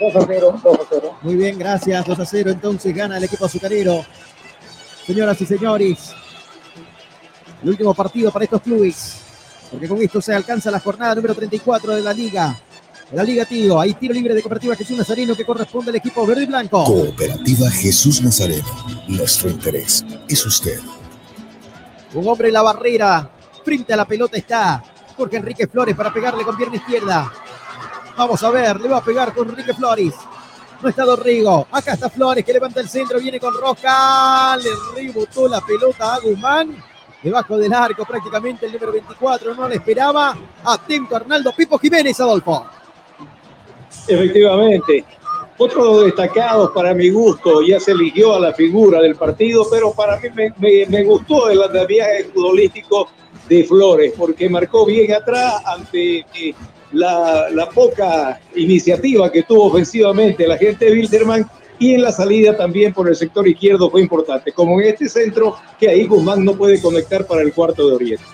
2 0.00 0.16
a 0.16 0.26
0, 0.26 0.60
2 0.62 0.74
a 0.74 0.82
0. 0.90 1.18
Muy 1.22 1.36
bien, 1.36 1.58
gracias. 1.58 2.06
2 2.06 2.18
a 2.18 2.26
0 2.26 2.50
entonces 2.50 2.94
gana 2.94 3.18
el 3.18 3.24
equipo 3.24 3.44
azucarero. 3.44 4.04
Señoras 5.06 5.40
y 5.40 5.46
señores, 5.46 6.12
el 7.62 7.68
último 7.68 7.92
partido 7.92 8.30
para 8.30 8.44
estos 8.44 8.62
clubes 8.62 9.22
porque 9.72 9.88
con 9.88 10.00
esto 10.02 10.20
se 10.20 10.34
alcanza 10.34 10.70
la 10.70 10.80
jornada 10.80 11.14
número 11.14 11.34
34 11.34 11.96
de 11.96 12.02
la 12.02 12.12
Liga. 12.12 12.60
De 13.10 13.16
la 13.16 13.24
Liga 13.24 13.46
Tío, 13.46 13.80
hay 13.80 13.94
tiro 13.94 14.12
libre 14.12 14.34
de 14.34 14.42
Cooperativa 14.42 14.76
Jesús 14.76 14.98
Nazareno 14.98 15.34
que 15.34 15.46
corresponde 15.46 15.90
al 15.90 15.96
equipo 15.96 16.26
verde 16.26 16.42
y 16.42 16.46
blanco. 16.46 16.84
Cooperativa 16.84 17.70
Jesús 17.70 18.22
Nazareno. 18.22 18.68
Nuestro 19.08 19.48
interés 19.48 20.04
es 20.28 20.44
usted. 20.44 20.78
Un 22.14 22.28
hombre 22.28 22.48
en 22.48 22.54
la 22.54 22.62
barrera. 22.62 23.30
Frente 23.64 23.92
a 23.92 23.96
la 23.96 24.04
pelota 24.04 24.36
está 24.36 24.82
Jorge 25.16 25.36
Enrique 25.36 25.66
Flores 25.66 25.94
para 25.94 26.12
pegarle 26.12 26.44
con 26.44 26.56
pierna 26.56 26.76
izquierda. 26.76 27.32
Vamos 28.16 28.42
a 28.42 28.50
ver, 28.50 28.80
le 28.80 28.88
va 28.88 28.98
a 28.98 29.04
pegar 29.04 29.32
con 29.32 29.48
Enrique 29.48 29.74
Flores. 29.74 30.14
No 30.80 30.88
está 30.88 31.04
Dorrigo. 31.04 31.66
Acá 31.70 31.92
está 31.92 32.10
Flores 32.10 32.44
que 32.44 32.52
levanta 32.52 32.80
el 32.80 32.88
centro, 32.88 33.20
viene 33.20 33.38
con 33.38 33.54
Roja. 33.54 34.56
Le 34.56 34.70
rebotó 34.94 35.48
la 35.48 35.60
pelota 35.60 36.14
a 36.14 36.20
Guzmán 36.20 36.82
debajo 37.22 37.56
del 37.56 37.72
arco 37.72 38.04
prácticamente 38.04 38.66
el 38.66 38.72
número 38.72 38.92
24, 38.92 39.54
no 39.54 39.68
le 39.68 39.76
esperaba. 39.76 40.36
Atento 40.64 41.16
Arnaldo 41.16 41.52
Pipo 41.54 41.78
Jiménez, 41.78 42.18
Adolfo. 42.20 42.66
Efectivamente. 44.08 45.04
Otro 45.64 46.02
destacado 46.02 46.72
para 46.72 46.92
mi 46.92 47.08
gusto, 47.08 47.62
ya 47.62 47.78
se 47.78 47.92
eligió 47.92 48.34
a 48.34 48.40
la 48.40 48.52
figura 48.52 49.00
del 49.00 49.14
partido, 49.14 49.64
pero 49.70 49.92
para 49.92 50.18
mí 50.18 50.28
me, 50.88 51.04
gustó 51.04 51.48
el 51.50 51.60
viaje 51.86 52.24
futbolístico 52.34 53.08
de 53.48 53.62
Flores, 53.62 54.12
porque 54.18 54.50
marcó 54.50 54.84
bien 54.84 55.12
atrás 55.12 55.62
ante 55.64 56.26
eh, 56.34 56.52
la, 56.90 57.68
poca 57.72 58.40
iniciativa 58.56 59.30
que 59.30 59.44
tuvo 59.44 59.66
ofensivamente 59.66 60.48
la 60.48 60.58
gente 60.58 60.86
de 60.86 60.92
Wilderman 60.94 61.48
y 61.78 61.94
en 61.94 62.02
la 62.02 62.10
salida 62.10 62.56
también 62.56 62.92
por 62.92 63.08
el 63.08 63.14
sector 63.14 63.46
izquierdo 63.46 63.88
fue 63.88 64.00
importante, 64.00 64.50
como 64.50 64.80
en 64.80 64.88
este 64.88 65.08
centro 65.08 65.58
que 65.78 65.88
ahí 65.88 66.08
Guzmán 66.08 66.44
no 66.44 66.56
puede 66.56 66.82
conectar 66.82 67.24
para 67.24 67.42
el 67.42 67.52
cuarto 67.52 67.86
de 67.86 67.94
Oriente. 67.94 68.24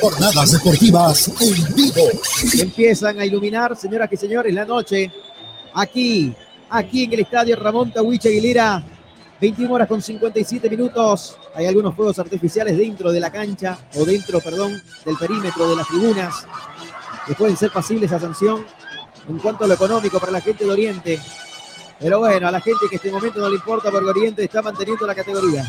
Jornadas 0.00 0.52
deportivas 0.52 1.32
en 1.40 1.74
vivo. 1.74 2.08
Empiezan 2.60 3.18
a 3.18 3.26
iluminar, 3.26 3.76
señoras 3.76 4.08
y 4.12 4.16
señores, 4.16 4.54
la 4.54 4.64
noche 4.64 5.10
aquí, 5.74 6.32
aquí 6.68 7.02
en 7.02 7.14
el 7.14 7.20
estadio 7.20 7.56
Ramón 7.56 7.90
Tahuicha 7.90 8.28
Aguilera. 8.28 8.84
21 9.40 9.72
horas 9.72 9.88
con 9.88 10.02
57 10.02 10.68
minutos. 10.68 11.36
Hay 11.54 11.66
algunos 11.66 11.94
fuegos 11.94 12.18
artificiales 12.18 12.76
dentro 12.76 13.10
de 13.10 13.20
la 13.20 13.30
cancha, 13.32 13.78
o 13.94 14.04
dentro, 14.04 14.40
perdón, 14.40 14.80
del 15.04 15.16
perímetro 15.16 15.68
de 15.68 15.76
las 15.76 15.88
tribunas, 15.88 16.46
que 17.26 17.34
pueden 17.34 17.56
ser 17.56 17.70
pasibles 17.72 18.12
a 18.12 18.20
sanción 18.20 18.66
en 19.28 19.38
cuanto 19.38 19.64
a 19.64 19.66
lo 19.68 19.74
económico 19.74 20.18
para 20.20 20.32
la 20.32 20.40
gente 20.40 20.64
de 20.64 20.70
Oriente. 20.70 21.20
Pero 21.98 22.18
bueno, 22.18 22.48
a 22.48 22.50
la 22.50 22.60
gente 22.60 22.80
que 22.88 22.96
en 22.96 22.96
este 22.96 23.12
momento 23.12 23.40
no 23.40 23.48
le 23.48 23.56
importa 23.56 23.90
porque 23.90 24.10
Oriente 24.10 24.44
está 24.44 24.62
manteniendo 24.62 25.06
la 25.06 25.14
categoría. 25.14 25.64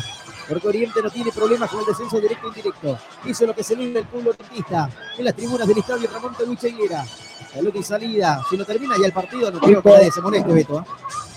Porque 0.48 0.68
Oriente 0.68 1.00
no 1.02 1.10
tiene 1.10 1.30
problemas 1.32 1.70
con 1.70 1.80
el 1.80 1.86
descenso 1.86 2.20
directo 2.20 2.46
e 2.46 2.48
indirecto. 2.48 2.98
Es 3.24 3.40
lo 3.40 3.54
que 3.54 3.62
se 3.62 3.76
linda 3.76 4.00
el 4.00 4.06
pueblo 4.06 4.30
orientista 4.30 4.90
en 5.16 5.24
las 5.24 5.34
tribunas 5.34 5.66
del 5.66 5.78
estadio 5.78 6.10
Ramón 6.12 6.34
Telucha 6.36 6.68
Higuera. 6.68 7.04
Salud 7.52 7.74
y 7.74 7.82
salida. 7.82 8.42
Si 8.48 8.56
no 8.56 8.64
termina 8.64 8.96
ya 8.98 9.06
el 9.06 9.12
partido, 9.12 9.50
no 9.50 9.60
creo 9.60 9.82
que 9.82 9.90
nadie 9.90 10.10
se 10.10 10.20
moleste, 10.20 10.52
Beto. 10.52 10.80
¿eh? 10.80 11.31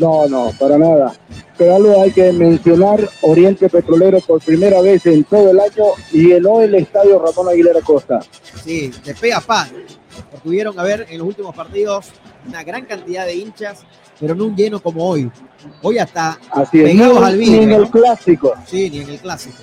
No, 0.00 0.26
no, 0.28 0.50
para 0.58 0.76
nada. 0.78 1.12
Pero 1.56 1.76
algo 1.76 2.02
hay 2.02 2.10
que 2.10 2.32
mencionar, 2.32 3.00
Oriente 3.22 3.68
Petrolero 3.68 4.20
por 4.20 4.40
primera 4.42 4.80
vez 4.80 5.06
en 5.06 5.22
todo 5.24 5.50
el 5.50 5.60
año 5.60 5.84
llenó 6.10 6.60
el 6.60 6.74
estadio 6.74 7.18
Ramón 7.20 7.48
Aguilera 7.52 7.80
Costa. 7.80 8.20
Sí, 8.64 8.90
de 9.04 9.14
pega 9.14 9.40
pan. 9.40 9.68
Porque 10.30 10.38
pudieron 10.42 10.78
haber 10.78 11.06
en 11.08 11.18
los 11.18 11.28
últimos 11.28 11.54
partidos 11.54 12.06
una 12.46 12.64
gran 12.64 12.84
cantidad 12.86 13.24
de 13.24 13.34
hinchas, 13.36 13.80
pero 14.18 14.34
no 14.34 14.46
un 14.46 14.56
lleno 14.56 14.82
como 14.82 15.08
hoy. 15.08 15.30
Hoy 15.82 15.98
hasta 15.98 16.38
Así 16.50 16.80
es, 16.80 16.90
pegados 16.90 17.20
ni- 17.20 17.24
al 17.26 17.38
ni 17.38 17.44
vidrio. 17.46 17.62
en 17.62 17.70
el 17.82 17.90
clásico. 17.90 18.54
Sí, 18.66 18.90
ni 18.90 18.98
en 19.00 19.08
el 19.10 19.18
clásico. 19.20 19.56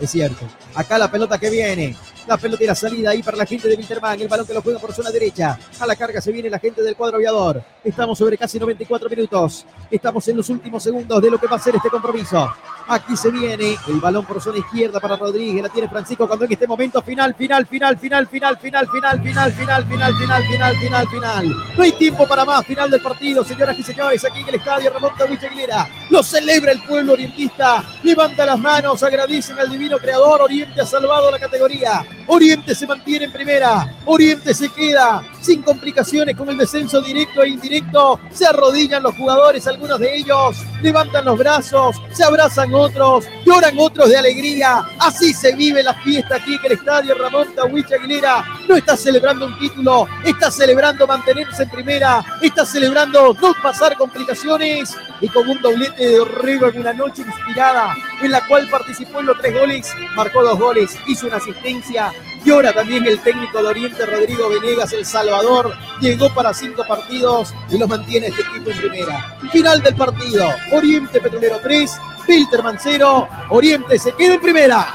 Es 0.00 0.10
cierto. 0.10 0.46
Acá 0.74 0.98
la 0.98 1.10
pelota 1.10 1.38
que 1.38 1.50
viene. 1.50 1.94
La 2.26 2.36
pelota 2.36 2.64
y 2.64 2.74
salida 2.74 3.10
ahí 3.10 3.22
para 3.22 3.36
la 3.36 3.46
gente 3.46 3.68
de 3.68 3.74
Winterman. 3.74 4.20
El 4.20 4.28
balón 4.28 4.46
que 4.46 4.54
lo 4.54 4.62
juega 4.62 4.78
por 4.78 4.92
zona 4.92 5.10
derecha. 5.10 5.58
A 5.80 5.86
la 5.86 5.96
carga 5.96 6.20
se 6.20 6.30
viene 6.30 6.48
la 6.48 6.58
gente 6.58 6.82
del 6.82 6.94
cuadro 6.94 7.16
aviador. 7.16 7.62
Estamos 7.82 8.16
sobre 8.16 8.38
casi 8.38 8.58
94 8.58 9.08
minutos. 9.10 9.66
Estamos 9.90 10.26
en 10.28 10.36
los 10.36 10.48
últimos 10.48 10.82
segundos 10.82 11.20
de 11.20 11.30
lo 11.30 11.38
que 11.38 11.46
va 11.48 11.56
a 11.56 11.58
ser 11.58 11.74
este 11.74 11.90
compromiso. 11.90 12.48
Aquí 12.88 13.16
se 13.16 13.30
viene 13.30 13.76
el 13.88 14.00
balón 14.00 14.24
por 14.24 14.40
zona 14.40 14.58
izquierda 14.58 15.00
para 15.00 15.16
Rodríguez. 15.16 15.62
La 15.62 15.68
tiene 15.68 15.88
Francisco 15.88 16.26
cuando 16.26 16.44
en 16.44 16.52
este 16.52 16.66
momento 16.66 17.00
final, 17.02 17.34
final, 17.34 17.66
final, 17.66 17.98
final, 17.98 18.26
final, 18.26 18.56
final, 18.58 18.88
final, 18.88 19.20
final, 19.20 19.52
final, 19.52 19.84
final, 19.84 20.14
final, 20.14 20.44
final, 20.44 20.76
final, 20.76 21.08
final. 21.08 21.56
No 21.76 21.82
hay 21.82 21.92
tiempo 21.92 22.26
para 22.26 22.44
más. 22.44 22.64
Final 22.66 22.90
del 22.90 23.02
partido, 23.02 23.44
señoras 23.44 23.78
y 23.78 23.82
señores. 23.82 24.24
Aquí 24.24 24.40
en 24.40 24.48
el 24.48 24.54
estadio 24.56 24.92
Ramón 24.92 25.12
Tahuicha 25.16 25.46
Aguilera. 25.46 25.88
Lo 26.10 26.22
celebra 26.22 26.72
el 26.72 26.82
pueblo 26.82 27.12
orientista. 27.14 27.84
Levanta 28.02 28.46
las 28.46 28.58
manos, 28.58 29.02
agradecen 29.02 29.58
al 29.58 29.70
divino 29.70 29.98
creador. 29.98 30.42
Oriente 30.42 30.80
ha 30.80 30.86
salvado 30.86 31.30
la 31.30 31.38
categoría. 31.38 32.04
Oriente 32.26 32.74
se 32.74 32.86
mantiene 32.86 33.26
en 33.26 33.32
primera. 33.32 33.94
Oriente 34.04 34.54
se 34.54 34.68
queda 34.68 35.22
sin 35.42 35.62
complicaciones 35.62 36.36
con 36.36 36.48
el 36.48 36.56
descenso 36.56 37.00
directo 37.02 37.42
e 37.42 37.50
indirecto. 37.50 38.20
Se 38.30 38.46
arrodillan 38.46 39.02
los 39.02 39.14
jugadores, 39.16 39.66
algunos 39.66 39.98
de 39.98 40.16
ellos 40.16 40.56
levantan 40.80 41.24
los 41.24 41.38
brazos, 41.38 42.00
se 42.12 42.24
abrazan 42.24 42.72
otros, 42.74 43.26
lloran 43.44 43.74
otros 43.78 44.08
de 44.08 44.16
alegría. 44.16 44.84
Así 44.98 45.32
se 45.34 45.54
vive 45.54 45.82
la 45.82 45.94
fiesta 45.94 46.36
aquí 46.36 46.54
en 46.54 46.64
el 46.64 46.72
estadio 46.72 47.14
Ramón 47.14 47.54
Tahuicha 47.54 47.96
Aguilera. 47.96 48.44
No 48.68 48.76
está 48.76 48.96
celebrando 48.96 49.46
un 49.46 49.58
título, 49.58 50.06
está 50.24 50.50
celebrando 50.50 51.06
mantenerse 51.06 51.64
en 51.64 51.70
primera, 51.70 52.24
está 52.40 52.64
celebrando 52.64 53.34
no 53.40 53.54
pasar 53.62 53.96
complicaciones 53.96 54.94
y 55.20 55.28
con 55.28 55.48
un 55.48 55.60
doblete 55.60 56.08
de 56.08 56.20
Orrego 56.20 56.68
en 56.68 56.80
una 56.80 56.92
noche 56.92 57.22
inspirada 57.22 57.94
en 58.22 58.30
la 58.30 58.46
cual 58.46 58.68
participó 58.70 59.20
en 59.20 59.26
los 59.26 59.38
tres 59.38 59.58
goles, 59.58 59.92
marcó 60.14 60.42
dos 60.42 60.58
goles, 60.58 60.96
hizo 61.06 61.26
una 61.26 61.36
asistencia. 61.36 62.12
Llora 62.44 62.72
también 62.72 63.06
el 63.06 63.20
técnico 63.20 63.62
de 63.62 63.68
Oriente, 63.68 64.04
Rodrigo 64.04 64.48
Venegas, 64.48 64.92
El 64.92 65.06
Salvador. 65.06 65.74
Llegó 66.00 66.32
para 66.34 66.52
cinco 66.52 66.84
partidos 66.86 67.54
y 67.70 67.78
los 67.78 67.88
mantiene 67.88 68.28
este 68.28 68.42
equipo 68.42 68.70
en 68.70 68.78
primera. 68.78 69.36
Final 69.52 69.82
del 69.82 69.94
partido. 69.94 70.48
Oriente 70.72 71.20
Petrolero 71.20 71.60
3, 71.62 72.00
Filterman 72.26 72.78
0. 72.80 73.28
Oriente 73.50 73.98
se 73.98 74.12
queda 74.12 74.34
en 74.34 74.40
primera. 74.40 74.86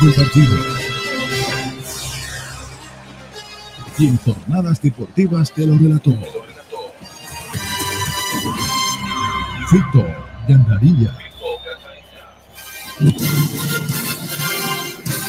Partido. 0.00 0.56
Y 3.96 4.08
en 4.08 4.18
jornadas 4.18 4.82
deportivas 4.82 5.52
te 5.52 5.66
lo 5.66 5.78
relató. 5.78 6.10
Fito 9.68 10.04
Gandarilla. 10.48 11.16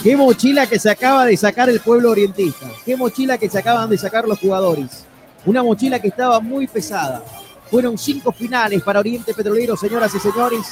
Qué 0.03 0.17
mochila 0.17 0.67
que 0.67 0.79
se 0.79 0.89
acaba 0.89 1.25
de 1.25 1.37
sacar 1.37 1.69
el 1.69 1.79
pueblo 1.79 2.11
orientista. 2.11 2.67
Qué 2.83 2.97
mochila 2.97 3.37
que 3.37 3.49
se 3.49 3.59
acaban 3.59 3.89
de 3.89 3.97
sacar 3.99 4.27
los 4.27 4.39
jugadores. 4.39 5.05
Una 5.45 5.61
mochila 5.61 5.99
que 5.99 6.07
estaba 6.07 6.39
muy 6.39 6.65
pesada. 6.67 7.23
Fueron 7.69 7.97
cinco 7.97 8.31
finales 8.31 8.81
para 8.83 8.99
Oriente 8.99 9.33
Petrolero, 9.33 9.77
señoras 9.77 10.13
y 10.15 10.19
señores, 10.19 10.65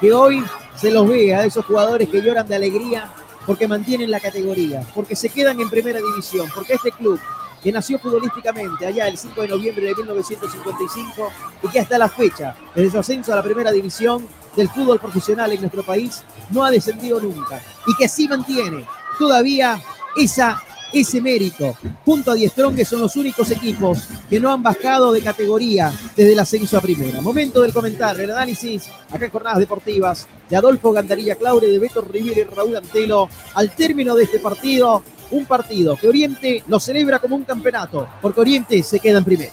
que 0.00 0.12
hoy 0.12 0.44
se 0.74 0.90
los 0.90 1.08
ve 1.08 1.34
a 1.34 1.44
esos 1.44 1.64
jugadores 1.64 2.08
que 2.08 2.20
lloran 2.20 2.46
de 2.46 2.56
alegría 2.56 3.10
porque 3.50 3.66
mantienen 3.66 4.12
la 4.12 4.20
categoría, 4.20 4.86
porque 4.94 5.16
se 5.16 5.28
quedan 5.28 5.58
en 5.60 5.68
primera 5.68 5.98
división, 5.98 6.48
porque 6.54 6.74
este 6.74 6.92
club 6.92 7.18
que 7.60 7.72
nació 7.72 7.98
futbolísticamente 7.98 8.86
allá 8.86 9.08
el 9.08 9.18
5 9.18 9.42
de 9.42 9.48
noviembre 9.48 9.86
de 9.86 9.94
1955 9.96 11.32
y 11.64 11.68
que 11.68 11.80
hasta 11.80 11.98
la 11.98 12.08
fecha, 12.08 12.54
desde 12.76 12.92
su 12.92 12.98
ascenso 13.00 13.32
a 13.32 13.36
la 13.36 13.42
primera 13.42 13.72
división 13.72 14.24
del 14.54 14.68
fútbol 14.68 15.00
profesional 15.00 15.50
en 15.50 15.62
nuestro 15.62 15.82
país, 15.82 16.22
no 16.50 16.62
ha 16.62 16.70
descendido 16.70 17.18
nunca 17.18 17.60
y 17.88 17.96
que 17.96 18.08
sí 18.08 18.28
mantiene 18.28 18.86
todavía 19.18 19.82
esa, 20.16 20.62
ese 20.92 21.20
mérito. 21.20 21.76
Junto 22.04 22.30
a 22.30 22.34
Diestrón, 22.34 22.74
que 22.74 22.84
son 22.84 23.00
los 23.00 23.16
únicos 23.16 23.50
equipos 23.50 24.08
que 24.28 24.40
no 24.40 24.52
han 24.52 24.62
bajado 24.62 25.12
de 25.12 25.22
categoría 25.22 25.92
desde 26.16 26.32
el 26.32 26.38
ascenso 26.38 26.78
a 26.78 26.80
primera. 26.80 27.20
Momento 27.20 27.62
del 27.62 27.72
comentario, 27.72 28.24
el 28.24 28.30
análisis 28.30 28.88
acá 29.10 29.24
en 29.24 29.30
Jornadas 29.30 29.58
Deportivas 29.58 30.26
de 30.48 30.56
Adolfo 30.56 30.92
Gandarilla 30.92 31.36
Claure, 31.36 31.68
de 31.68 31.78
Beto 31.78 32.00
Riviera 32.00 32.40
y 32.40 32.44
Raúl 32.44 32.76
Antelo. 32.76 33.28
Al 33.54 33.70
término 33.70 34.14
de 34.14 34.24
este 34.24 34.38
partido, 34.38 35.02
un 35.30 35.46
partido 35.46 35.96
que 35.96 36.08
Oriente 36.08 36.64
lo 36.66 36.80
celebra 36.80 37.18
como 37.18 37.36
un 37.36 37.44
campeonato, 37.44 38.08
porque 38.20 38.40
Oriente 38.40 38.82
se 38.82 38.98
queda 39.00 39.18
en 39.18 39.24
primero. 39.24 39.52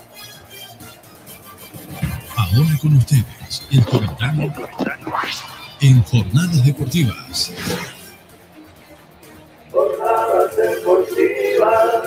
Ahora 2.35 2.77
con 2.81 2.95
ustedes, 2.95 3.63
el 3.71 3.85
comentario 3.85 4.53
en 5.81 6.03
Jornadas 6.03 6.65
Deportivas. 6.65 7.51
Jornadas 9.77 10.57
deportivas. 10.57 12.03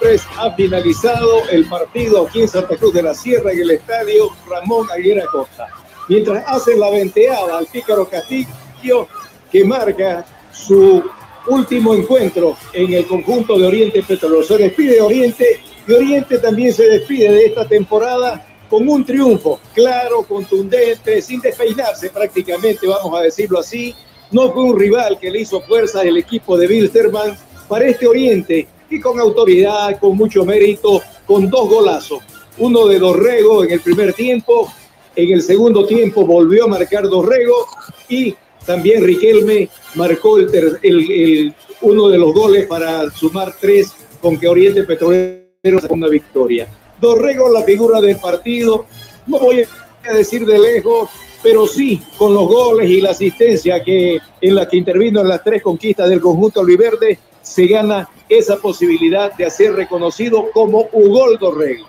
Pues 0.00 0.22
ha 0.36 0.52
finalizado 0.56 1.48
el 1.50 1.68
partido 1.68 2.26
aquí 2.26 2.40
en 2.40 2.48
Santa 2.48 2.76
Cruz 2.76 2.94
de 2.94 3.02
la 3.02 3.14
Sierra 3.14 3.52
en 3.52 3.60
el 3.60 3.70
estadio 3.70 4.30
Ramón 4.48 4.88
Aguilera 4.90 5.24
Costa. 5.26 5.68
Mientras 6.08 6.42
hacen 6.48 6.80
la 6.80 6.90
venteada 6.90 7.58
al 7.58 7.66
pícaro 7.66 8.08
Castillo 8.08 9.06
que 9.52 9.64
marca 9.64 10.26
su 10.52 11.04
último 11.46 11.94
encuentro 11.94 12.56
en 12.72 12.92
el 12.94 13.06
conjunto 13.06 13.56
de 13.56 13.68
Oriente 13.68 14.02
Petrolero. 14.02 14.42
Se 14.42 14.58
despide 14.58 15.00
Oriente 15.00 15.60
y 15.86 15.92
Oriente 15.92 16.38
también 16.38 16.72
se 16.72 16.88
despide 16.88 17.30
de 17.30 17.46
esta 17.46 17.68
temporada 17.68 18.44
con 18.68 18.88
un 18.88 19.04
triunfo 19.04 19.60
claro, 19.74 20.24
contundente, 20.24 21.22
sin 21.22 21.40
despeinarse 21.40 22.10
prácticamente, 22.10 22.86
vamos 22.86 23.16
a 23.16 23.22
decirlo 23.22 23.60
así. 23.60 23.94
No 24.30 24.52
fue 24.52 24.62
un 24.62 24.78
rival 24.78 25.18
que 25.18 25.30
le 25.30 25.40
hizo 25.40 25.60
fuerza 25.62 26.02
el 26.02 26.18
equipo 26.18 26.56
de 26.56 26.66
Wilstermann 26.66 27.36
para 27.66 27.86
este 27.86 28.06
Oriente 28.06 28.68
y 28.90 29.00
con 29.00 29.18
autoridad, 29.20 29.98
con 29.98 30.16
mucho 30.16 30.44
mérito, 30.44 31.02
con 31.26 31.48
dos 31.48 31.68
golazos. 31.68 32.22
Uno 32.58 32.86
de 32.86 32.98
Dorrego 32.98 33.64
en 33.64 33.72
el 33.72 33.80
primer 33.80 34.12
tiempo, 34.12 34.72
en 35.14 35.32
el 35.32 35.42
segundo 35.42 35.86
tiempo 35.86 36.26
volvió 36.26 36.64
a 36.64 36.68
marcar 36.68 37.08
Dorrego 37.08 37.66
y 38.08 38.34
también 38.64 39.04
Riquelme 39.04 39.68
marcó 39.94 40.38
el, 40.38 41.54
uno 41.80 42.08
de 42.08 42.18
los 42.18 42.34
goles 42.34 42.66
para 42.66 43.10
sumar 43.10 43.54
tres 43.58 43.92
con 44.20 44.38
que 44.38 44.48
Oriente 44.48 44.84
Petrolero 44.84 45.80
sacó 45.80 45.94
una 45.94 46.08
victoria. 46.08 46.68
Dorrego, 47.00 47.50
la 47.50 47.62
figura 47.62 48.00
del 48.00 48.16
partido, 48.16 48.86
no 49.26 49.38
voy 49.38 49.64
a 50.04 50.12
decir 50.12 50.44
de 50.44 50.58
lejos, 50.58 51.08
pero 51.42 51.66
sí 51.66 52.02
con 52.16 52.34
los 52.34 52.46
goles 52.46 52.90
y 52.90 53.00
la 53.00 53.10
asistencia 53.10 53.82
que 53.82 54.18
en 54.40 54.54
la 54.54 54.68
que 54.68 54.76
intervino 54.76 55.20
en 55.20 55.28
las 55.28 55.42
tres 55.42 55.62
conquistas 55.62 56.08
del 56.08 56.20
conjunto 56.20 56.60
Oliverde, 56.60 57.18
se 57.42 57.66
gana 57.66 58.08
esa 58.28 58.56
posibilidad 58.56 59.32
de 59.34 59.50
ser 59.50 59.74
reconocido 59.74 60.50
como 60.52 60.88
Ugol 60.92 61.38
Dorrego. 61.38 61.86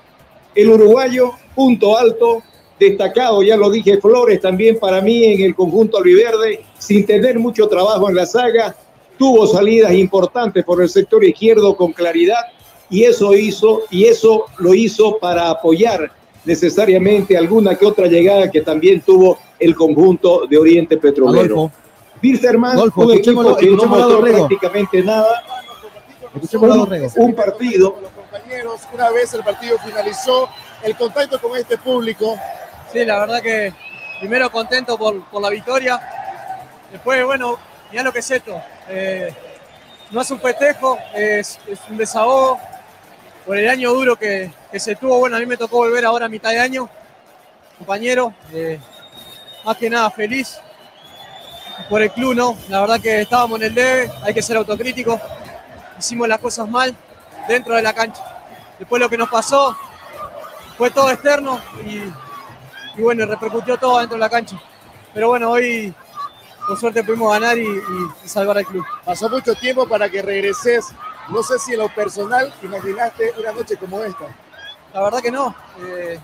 El 0.56 0.70
uruguayo, 0.70 1.34
punto 1.54 1.98
alto, 1.98 2.42
destacado, 2.80 3.44
ya 3.44 3.58
lo 3.58 3.70
dije, 3.70 4.00
Flores 4.00 4.40
también 4.40 4.80
para 4.80 5.02
mí 5.02 5.26
en 5.26 5.42
el 5.42 5.56
conjunto 5.56 5.98
Oliverde, 5.98 6.64
sin 6.78 7.06
tener 7.06 7.38
mucho 7.38 7.68
trabajo 7.68 8.10
en 8.10 8.16
la 8.16 8.26
saga, 8.26 8.76
tuvo 9.18 9.46
salidas 9.48 9.94
importantes 9.94 10.64
por 10.64 10.82
el 10.82 10.90
sector 10.90 11.24
izquierdo 11.26 11.76
con 11.76 11.92
claridad 11.92 12.40
y 12.90 13.04
eso 13.04 13.36
hizo 13.36 13.82
y 13.92 14.06
eso 14.06 14.46
lo 14.58 14.74
hizo 14.74 15.18
para 15.20 15.50
apoyar 15.50 16.12
necesariamente 16.46 17.38
alguna 17.38 17.76
que 17.76 17.86
otra 17.86 18.08
llegada 18.08 18.50
que 18.50 18.62
también 18.62 19.02
tuvo 19.02 19.38
el 19.60 19.76
conjunto 19.76 20.48
de 20.48 20.58
Oriente 20.58 20.98
Petrolero. 20.98 21.72
Wilstermann, 22.22 22.78
un 22.96 23.12
equipo 23.14 23.56
que 23.56 23.68
no 23.68 23.86
mostró 23.86 24.22
prácticamente 24.22 25.02
nada. 25.02 25.44
Un, 26.52 27.12
un 27.16 27.34
partido. 27.34 27.96
Los 28.02 28.12
compañeros, 28.12 28.82
una 28.94 29.10
vez 29.10 29.34
el 29.34 29.44
partido 29.44 29.78
finalizó, 29.80 30.50
el 30.84 30.96
contacto 30.96 31.40
con 31.40 31.58
este 31.58 31.78
público. 31.78 32.38
Sí, 32.92 33.06
la 33.06 33.20
verdad 33.20 33.42
que 33.42 33.74
primero 34.20 34.52
contento 34.52 34.98
por, 34.98 35.24
por 35.30 35.42
la 35.42 35.50
victoria. 35.50 36.00
Después, 36.92 37.24
bueno, 37.26 37.58
mira 37.92 38.04
lo 38.04 38.12
que 38.12 38.20
es 38.20 38.32
esto. 38.32 38.62
Eh, 38.90 39.34
no 40.12 40.22
es 40.22 40.32
un 40.32 40.40
festejo, 40.40 40.98
es, 41.14 41.60
es, 41.68 41.80
un 41.90 41.98
desahogo 41.98 42.60
por 43.50 43.58
el 43.58 43.68
año 43.68 43.92
duro 43.92 44.16
que, 44.16 44.52
se 44.78 44.96
tuvo. 44.96 45.18
Bueno, 45.18 45.36
a 45.36 45.40
mí 45.40 45.48
me 45.48 45.58
tocó 45.58 45.78
volver 45.78 46.06
ahora 46.06 46.28
a 46.28 46.30
mitad 46.30 46.52
de 46.52 46.60
año, 46.60 46.88
compañero. 47.80 48.32
Eh, 48.54 48.80
más 49.66 49.76
que 49.76 49.90
nada 49.90 50.12
feliz 50.12 50.60
por 51.90 52.00
el 52.04 52.12
club, 52.12 52.36
¿no? 52.36 52.56
La 52.68 52.82
verdad 52.82 53.02
que 53.02 53.22
estábamos 53.22 53.60
en 53.60 53.66
el 53.66 53.74
debe, 53.74 54.12
hay 54.22 54.36
que 54.36 54.44
ser 54.44 54.56
autocríticos. 54.56 55.20
Hicimos 55.98 56.28
las 56.28 56.38
cosas 56.38 56.70
mal 56.70 56.96
dentro 57.48 57.74
de 57.74 57.82
la 57.82 57.92
cancha. 57.92 58.22
Después 58.78 59.02
lo 59.02 59.10
que 59.10 59.18
nos 59.18 59.30
pasó 59.30 59.76
fue 60.78 60.92
todo 60.92 61.10
externo 61.10 61.60
y, 61.84 62.04
y 63.00 63.02
bueno, 63.02 63.26
repercutió 63.26 63.78
todo 63.78 63.98
dentro 63.98 64.16
de 64.16 64.20
la 64.20 64.30
cancha. 64.30 64.62
Pero 65.12 65.30
bueno, 65.30 65.50
hoy 65.50 65.92
por 66.68 66.80
suerte 66.80 67.04
pudimos 67.04 67.32
ganar 67.32 67.58
y, 67.58 67.66
salvar 68.26 68.60
al 68.60 68.66
club. 68.66 68.86
Pasó 69.04 69.28
mucho 69.28 69.56
tiempo 69.56 69.88
para 69.88 70.08
que 70.08 70.22
regreses. 70.22 70.86
No 71.32 71.44
sé 71.44 71.60
si 71.60 71.74
en 71.74 71.80
lo 71.80 71.90
personal 71.90 72.54
imaginaste 72.62 73.34
una 73.40 73.52
noche 73.52 73.78
como 73.78 74.04
esta. 74.04 74.26
La 74.94 75.04
verdad 75.04 75.22
que 75.22 75.32
no. 75.32 75.56
Eh, 75.82 76.20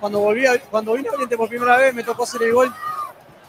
cuando 0.00 0.20
volví, 0.20 0.46
a, 0.46 0.60
cuando 0.60 0.92
vine 0.92 1.08
a 1.08 1.12
Oriente 1.12 1.36
por 1.36 1.48
primera 1.48 1.76
vez 1.76 1.94
me 1.94 2.02
tocó 2.02 2.24
hacer 2.24 2.42
el 2.42 2.52
gol 2.52 2.72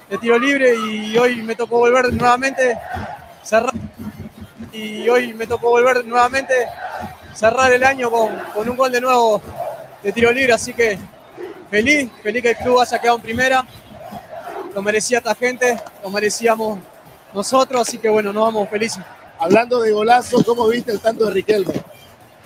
de 0.09 0.17
tiro 0.17 0.39
libre 0.39 0.73
y 0.75 1.17
hoy 1.17 1.41
me 1.41 1.55
tocó 1.55 1.79
volver 1.79 2.13
nuevamente 2.13 2.77
cerrar 3.43 3.73
y 4.71 5.07
hoy 5.09 5.33
me 5.33 5.45
tocó 5.45 5.69
volver 5.69 6.05
nuevamente 6.05 6.53
cerrar 7.33 7.71
el 7.73 7.83
año 7.83 8.09
con, 8.09 8.35
con 8.53 8.69
un 8.69 8.77
gol 8.77 8.91
de 8.91 9.01
nuevo 9.01 9.41
de 10.01 10.11
tiro 10.13 10.31
libre, 10.31 10.53
así 10.53 10.73
que 10.73 10.97
feliz, 11.69 12.09
feliz 12.23 12.41
que 12.41 12.51
el 12.51 12.57
club 12.57 12.79
haya 12.79 12.99
quedado 12.99 13.17
en 13.17 13.23
primera 13.23 13.65
lo 14.73 14.83
merecía 14.83 15.17
esta 15.17 15.33
gente, 15.33 15.75
lo 16.03 16.09
merecíamos 16.11 16.77
nosotros, 17.33 17.81
así 17.81 17.97
que 17.97 18.09
bueno, 18.09 18.31
nos 18.31 18.43
vamos 18.43 18.69
felices. 18.69 19.03
Hablando 19.39 19.79
de 19.81 19.91
golazo, 19.91 20.43
¿cómo 20.43 20.67
viste 20.67 20.91
el 20.91 20.99
tanto 20.99 21.25
de 21.25 21.31
Riquelme? 21.31 21.73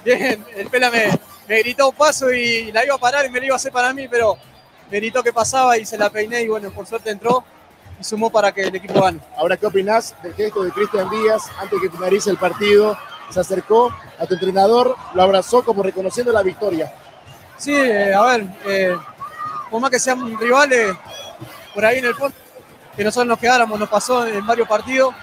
Bien, 0.04 0.44
el 0.56 0.68
Pela 0.68 0.92
me, 0.92 1.20
me, 1.48 1.60
gritó 1.60 1.90
un 1.90 1.96
paso 1.96 2.32
y 2.32 2.72
la 2.72 2.84
iba 2.84 2.96
a 2.96 2.98
parar 2.98 3.26
y 3.26 3.30
me 3.30 3.40
la 3.40 3.46
iba 3.46 3.56
a 3.56 3.58
hacer 3.58 3.72
para 3.72 3.94
mí, 3.94 4.08
pero 4.08 4.38
me 4.90 4.98
gritó 4.98 5.24
que 5.24 5.32
pasaba 5.32 5.78
y 5.78 5.86
se 5.86 5.98
la 5.98 6.10
peiné 6.10 6.42
y 6.42 6.48
bueno, 6.50 6.70
por 6.72 6.86
suerte 6.86 7.12
entró 7.12 7.46
y 8.00 8.04
sumó 8.04 8.30
para 8.30 8.52
que 8.52 8.64
el 8.64 8.76
equipo 8.76 9.02
gane. 9.02 9.20
Ahora, 9.38 9.56
¿qué 9.56 9.68
opinás 9.68 10.16
del 10.22 10.34
gesto 10.34 10.64
de 10.64 10.72
Cristian 10.72 11.10
Díaz 11.10 11.44
antes 11.60 11.80
que 11.80 11.90
finalice 11.90 12.30
el 12.30 12.38
partido? 12.38 12.98
Se 13.30 13.40
acercó 13.40 13.94
a 14.20 14.26
tu 14.26 14.34
entrenador, 14.34 14.98
lo 15.14 15.24
abrazó 15.24 15.64
como 15.64 15.84
reconociendo 15.84 16.34
la 16.34 16.44
victoria. 16.44 16.92
Sí, 17.58 17.74
eh, 17.74 18.14
a 18.14 18.22
ver, 18.24 18.48
eh, 18.66 18.98
por 19.70 19.80
más 19.80 19.92
que 19.92 20.00
sean 20.00 20.38
rivales, 20.38 20.94
por 21.74 21.86
ahí 21.86 22.00
en 22.00 22.06
el 22.06 22.16
fondo, 22.16 22.36
que 22.98 23.04
nosotros 23.04 23.28
nos 23.28 23.40
quedáramos, 23.40 23.80
nos 23.80 23.88
pasó 23.88 24.28
en 24.28 24.46
varios 24.46 24.68
partidos. 24.68 25.16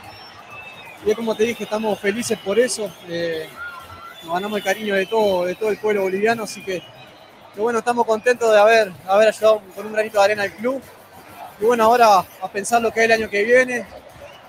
Y 1.05 1.15
como 1.15 1.35
te 1.35 1.45
dije, 1.45 1.65
estamos 1.65 1.99
felices 1.99 2.39
por 2.39 2.59
eso. 2.59 2.91
Eh, 3.09 3.49
nos 4.25 4.35
ganamos 4.35 4.59
el 4.59 4.65
cariño 4.65 4.95
de 4.95 5.07
todo, 5.07 5.45
de 5.45 5.55
todo 5.55 5.71
el 5.71 5.79
pueblo 5.79 6.03
boliviano, 6.03 6.43
así 6.43 6.63
que, 6.63 6.83
que, 7.55 7.61
bueno, 7.61 7.79
estamos 7.79 8.05
contentos 8.05 8.53
de 8.53 8.59
haber, 8.59 8.93
haber 9.07 9.29
ayudado 9.29 9.63
con 9.75 9.87
un 9.87 9.93
granito 9.93 10.19
de 10.19 10.25
arena 10.25 10.43
al 10.43 10.53
club. 10.53 10.83
Y 11.61 11.65
bueno, 11.65 11.85
ahora 11.85 12.19
a 12.19 12.49
pensar 12.53 12.83
lo 12.83 12.91
que 12.91 13.01
es 13.01 13.07
el 13.07 13.13
año 13.13 13.31
que 13.31 13.45
viene, 13.45 13.87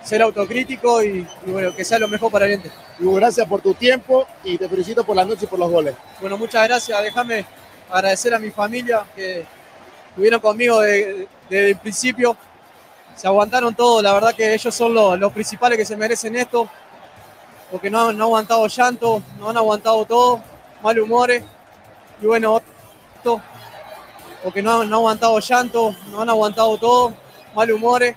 ser 0.03 0.21
autocrítico 0.21 1.03
y, 1.03 1.27
y 1.45 1.51
bueno, 1.51 1.75
que 1.75 1.83
sea 1.83 1.99
lo 1.99 2.07
mejor 2.07 2.31
para 2.31 2.45
el 2.45 2.53
ente. 2.53 2.71
Hugo, 2.99 3.15
gracias 3.15 3.47
por 3.47 3.61
tu 3.61 3.73
tiempo 3.73 4.27
y 4.43 4.57
te 4.57 4.67
felicito 4.67 5.03
por 5.03 5.15
la 5.15 5.25
noche 5.25 5.45
y 5.45 5.47
por 5.47 5.59
los 5.59 5.69
goles. 5.69 5.95
Bueno, 6.19 6.37
muchas 6.37 6.67
gracias. 6.67 7.01
Déjame 7.01 7.45
agradecer 7.89 8.33
a 8.33 8.39
mi 8.39 8.51
familia 8.51 9.05
que 9.15 9.45
estuvieron 10.09 10.39
conmigo 10.39 10.81
desde 10.81 11.27
de, 11.49 11.69
el 11.71 11.77
principio. 11.77 12.35
Se 13.19 13.27
aguantaron 13.27 13.75
todo, 13.75 14.01
la 14.01 14.13
verdad 14.13 14.33
que 14.33 14.53
ellos 14.53 14.73
son 14.73 14.93
los, 14.93 15.19
los 15.19 15.33
principales 15.33 15.77
que 15.77 15.83
se 15.85 15.97
merecen 15.97 16.37
esto, 16.37 16.69
porque 17.69 17.89
no, 17.89 18.03
no 18.03 18.09
han 18.11 18.21
aguantado 18.21 18.65
llanto, 18.67 19.21
no 19.37 19.49
han 19.49 19.57
aguantado 19.57 20.05
todo, 20.05 20.41
mal 20.81 20.97
humores. 20.99 21.43
Y 22.21 22.25
bueno, 22.27 22.61
esto, 23.17 23.41
porque 24.41 24.61
no, 24.61 24.71
han- 24.81 24.89
no 24.89 24.95
han 24.95 24.99
aguantado 25.01 25.37
llanto, 25.39 25.93
no 26.11 26.21
han 26.21 26.29
aguantado 26.29 26.77
todo, 26.77 27.13
mal 27.53 27.69
humores. 27.71 28.15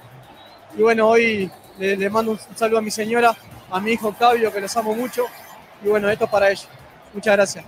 Y 0.78 0.82
bueno, 0.82 1.08
hoy 1.08 1.50
le, 1.80 1.96
le 1.96 2.08
mando 2.08 2.30
un 2.32 2.38
saludo 2.54 2.78
a 2.78 2.82
mi 2.82 2.90
señora, 2.92 3.36
a 3.72 3.80
mi 3.80 3.92
hijo 3.92 4.08
Octavio, 4.08 4.52
que 4.52 4.60
los 4.60 4.76
amo 4.76 4.94
mucho. 4.94 5.24
Y 5.84 5.88
bueno, 5.88 6.08
esto 6.10 6.26
es 6.26 6.30
para 6.30 6.48
ellos. 6.48 6.68
Muchas 7.12 7.34
gracias. 7.36 7.64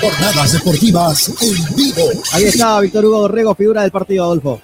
Jornadas 0.00 0.52
deportivas 0.52 1.28
en 1.40 1.74
vivo. 1.76 2.02
Ahí 2.34 2.44
está 2.44 2.78
Víctor 2.80 3.06
Hugo 3.06 3.20
Dorrego, 3.20 3.54
figura 3.54 3.80
del 3.82 3.90
partido, 3.90 4.24
Adolfo. 4.24 4.60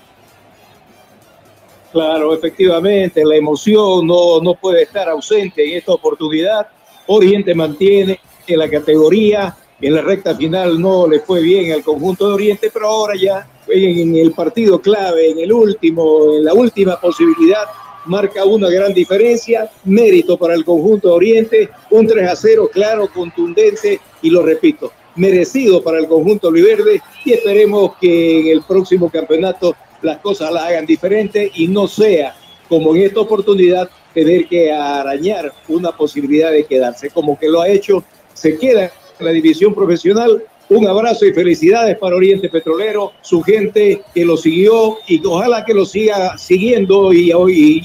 Claro, 1.93 2.35
efectivamente, 2.35 3.25
la 3.25 3.37
emoción 3.37 4.07
no, 4.07 4.41
no 4.41 4.55
puede 4.55 4.83
estar 4.83 5.09
ausente 5.09 5.65
en 5.65 5.79
esta 5.79 5.93
oportunidad. 5.93 6.67
Oriente 7.07 7.55
mantiene 7.55 8.21
en 8.47 8.59
la 8.59 8.69
categoría, 8.69 9.57
en 9.81 9.95
la 9.95 10.03
recta 10.03 10.35
final 10.35 10.81
no 10.81 11.07
le 11.07 11.21
fue 11.21 11.41
bien 11.41 11.73
al 11.73 11.83
conjunto 11.83 12.29
de 12.29 12.35
Oriente, 12.35 12.71
pero 12.73 12.89
ahora 12.89 13.15
ya 13.17 13.49
en 13.69 14.17
el 14.17 14.33
partido 14.33 14.81
clave, 14.81 15.31
en 15.31 15.39
el 15.39 15.53
último, 15.53 16.35
en 16.35 16.45
la 16.45 16.53
última 16.53 17.01
posibilidad, 17.01 17.65
marca 18.07 18.45
una 18.45 18.69
gran 18.69 18.93
diferencia, 18.93 19.71
mérito 19.85 20.37
para 20.37 20.55
el 20.55 20.65
conjunto 20.65 21.09
de 21.09 21.15
Oriente, 21.15 21.71
un 21.91 22.07
3 22.07 22.29
a 22.29 22.37
0 22.37 22.71
claro, 22.73 23.09
contundente 23.13 24.01
y 24.23 24.31
lo 24.31 24.43
repito, 24.43 24.93
merecido 25.15 25.83
para 25.83 25.99
el 25.99 26.09
conjunto 26.09 26.49
Oliverde 26.49 27.01
y 27.25 27.33
esperemos 27.33 27.93
que 28.01 28.41
en 28.41 28.47
el 28.49 28.63
próximo 28.63 29.11
campeonato 29.11 29.77
las 30.03 30.19
cosas 30.19 30.53
las 30.53 30.65
hagan 30.65 30.87
diferente 30.87 31.51
y 31.55 31.69
no 31.69 31.87
sea 31.89 32.35
como 32.69 32.95
en 32.95 33.03
esta 33.03 33.21
oportunidad 33.21 33.89
tener 34.15 34.47
que 34.47 34.71
arañar 34.73 35.53
una 35.69 35.93
posibilidad 35.93 36.51
de 36.53 36.65
quedarse, 36.65 37.11
como 37.11 37.39
que 37.39 37.49
lo 37.49 37.61
ha 37.63 37.69
hecho, 37.69 38.05
se 38.35 38.59
queda 38.59 38.91
en 39.19 39.27
la 39.27 39.33
división 39.33 39.75
profesional. 39.75 40.43
Un 40.71 40.87
abrazo 40.87 41.25
y 41.25 41.33
felicidades 41.33 41.97
para 41.97 42.17
Oriente 42.17 42.51
Petrolero, 42.51 43.13
su 43.23 43.41
gente 43.43 44.03
que 44.15 44.25
lo 44.25 44.37
siguió 44.37 44.99
y 45.07 45.25
ojalá 45.25 45.65
que 45.65 45.73
lo 45.73 45.87
siga 45.87 46.37
siguiendo 46.37 47.11
y, 47.13 47.33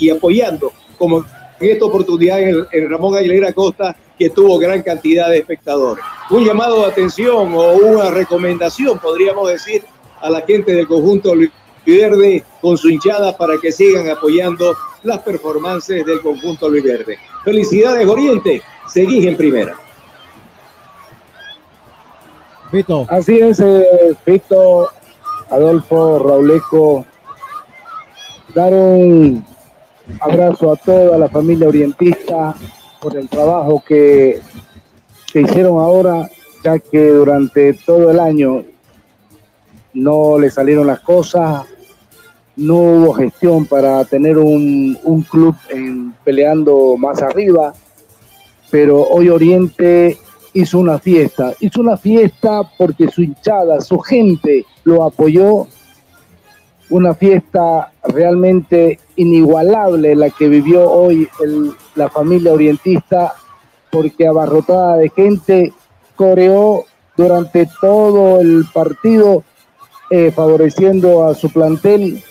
y- 0.01 0.09
apoyando, 0.09 0.73
como 0.97 1.23
en 1.61 1.69
esta 1.69 1.85
oportunidad 1.85 2.41
en, 2.41 2.65
en 2.73 2.89
Ramón 2.89 3.15
Aguilera 3.15 3.53
Costa, 3.53 3.95
que 4.19 4.29
tuvo 4.29 4.57
gran 4.57 4.81
cantidad 4.81 5.29
de 5.29 5.37
espectadores. 5.37 6.03
Un 6.29 6.45
llamado 6.45 6.81
de 6.81 6.87
atención 6.87 7.53
o 7.53 7.71
una 7.73 8.11
recomendación, 8.11 8.99
podríamos 8.99 9.49
decir, 9.49 9.85
a 10.21 10.29
la 10.29 10.41
gente 10.41 10.73
del 10.73 10.87
conjunto 10.87 11.33
Verde 11.85 12.43
con 12.61 12.77
su 12.77 12.89
hinchada 12.89 13.35
para 13.35 13.57
que 13.57 13.71
sigan 13.71 14.09
apoyando 14.09 14.75
las 15.03 15.19
performances 15.19 16.05
del 16.05 16.21
conjunto 16.21 16.71
Verde. 16.71 17.17
Felicidades, 17.43 18.07
Oriente. 18.07 18.61
Seguís 18.87 19.25
en 19.25 19.37
primera. 19.37 19.75
Vito. 22.71 23.05
Así 23.09 23.37
es, 23.37 23.59
eh, 23.59 24.15
Vito, 24.25 24.89
Adolfo, 25.49 26.19
Rauleco. 26.19 27.05
Dar 28.55 28.73
un 28.73 29.45
abrazo 30.19 30.71
a 30.71 30.75
toda 30.75 31.17
la 31.17 31.29
familia 31.29 31.67
orientista 31.67 32.55
por 33.01 33.15
el 33.17 33.29
trabajo 33.29 33.83
que, 33.85 34.41
que 35.31 35.41
hicieron 35.41 35.79
ahora, 35.79 36.29
ya 36.63 36.79
que 36.79 37.09
durante 37.09 37.73
todo 37.73 38.11
el 38.11 38.19
año 38.19 38.63
no 39.93 40.39
le 40.39 40.49
salieron 40.49 40.87
las 40.87 41.01
cosas, 41.01 41.65
no 42.55 42.75
hubo 42.75 43.13
gestión 43.13 43.65
para 43.65 44.03
tener 44.05 44.37
un, 44.37 44.97
club 45.29 45.55
en- 45.69 46.13
peleando 46.23 46.95
más 46.97 47.21
arriba, 47.21 47.73
pero 48.69 49.01
hoy 49.01 49.29
Oriente 49.29 50.17
hizo 50.53 50.79
una 50.79 50.99
fiesta, 50.99 51.53
hizo 51.59 51.81
una 51.81 51.97
fiesta 51.97 52.61
porque 52.77 53.09
su 53.09 53.23
hinchada, 53.23 53.81
su 53.81 53.99
gente 53.99 54.65
lo 54.83 55.03
apoyó, 55.03 55.67
una 56.89 57.15
fiesta 57.15 57.91
realmente 58.03 58.99
inigualable 59.15 60.15
la 60.15 60.29
que 60.29 60.47
vivió 60.47 60.89
hoy 60.91 61.27
la 61.95 62.09
familia 62.09 62.53
orientista, 62.53 63.33
porque 63.91 64.27
abarrotada 64.27 64.97
de 64.97 65.09
gente 65.09 65.73
coreó 66.15 66.83
durante 67.17 67.67
todo 67.81 68.41
el 68.41 68.65
partido 68.73 69.43
eh, 70.11 70.31
favoreciendo 70.31 71.25
a 71.25 71.33
su 71.33 71.51
plantel 71.51 72.23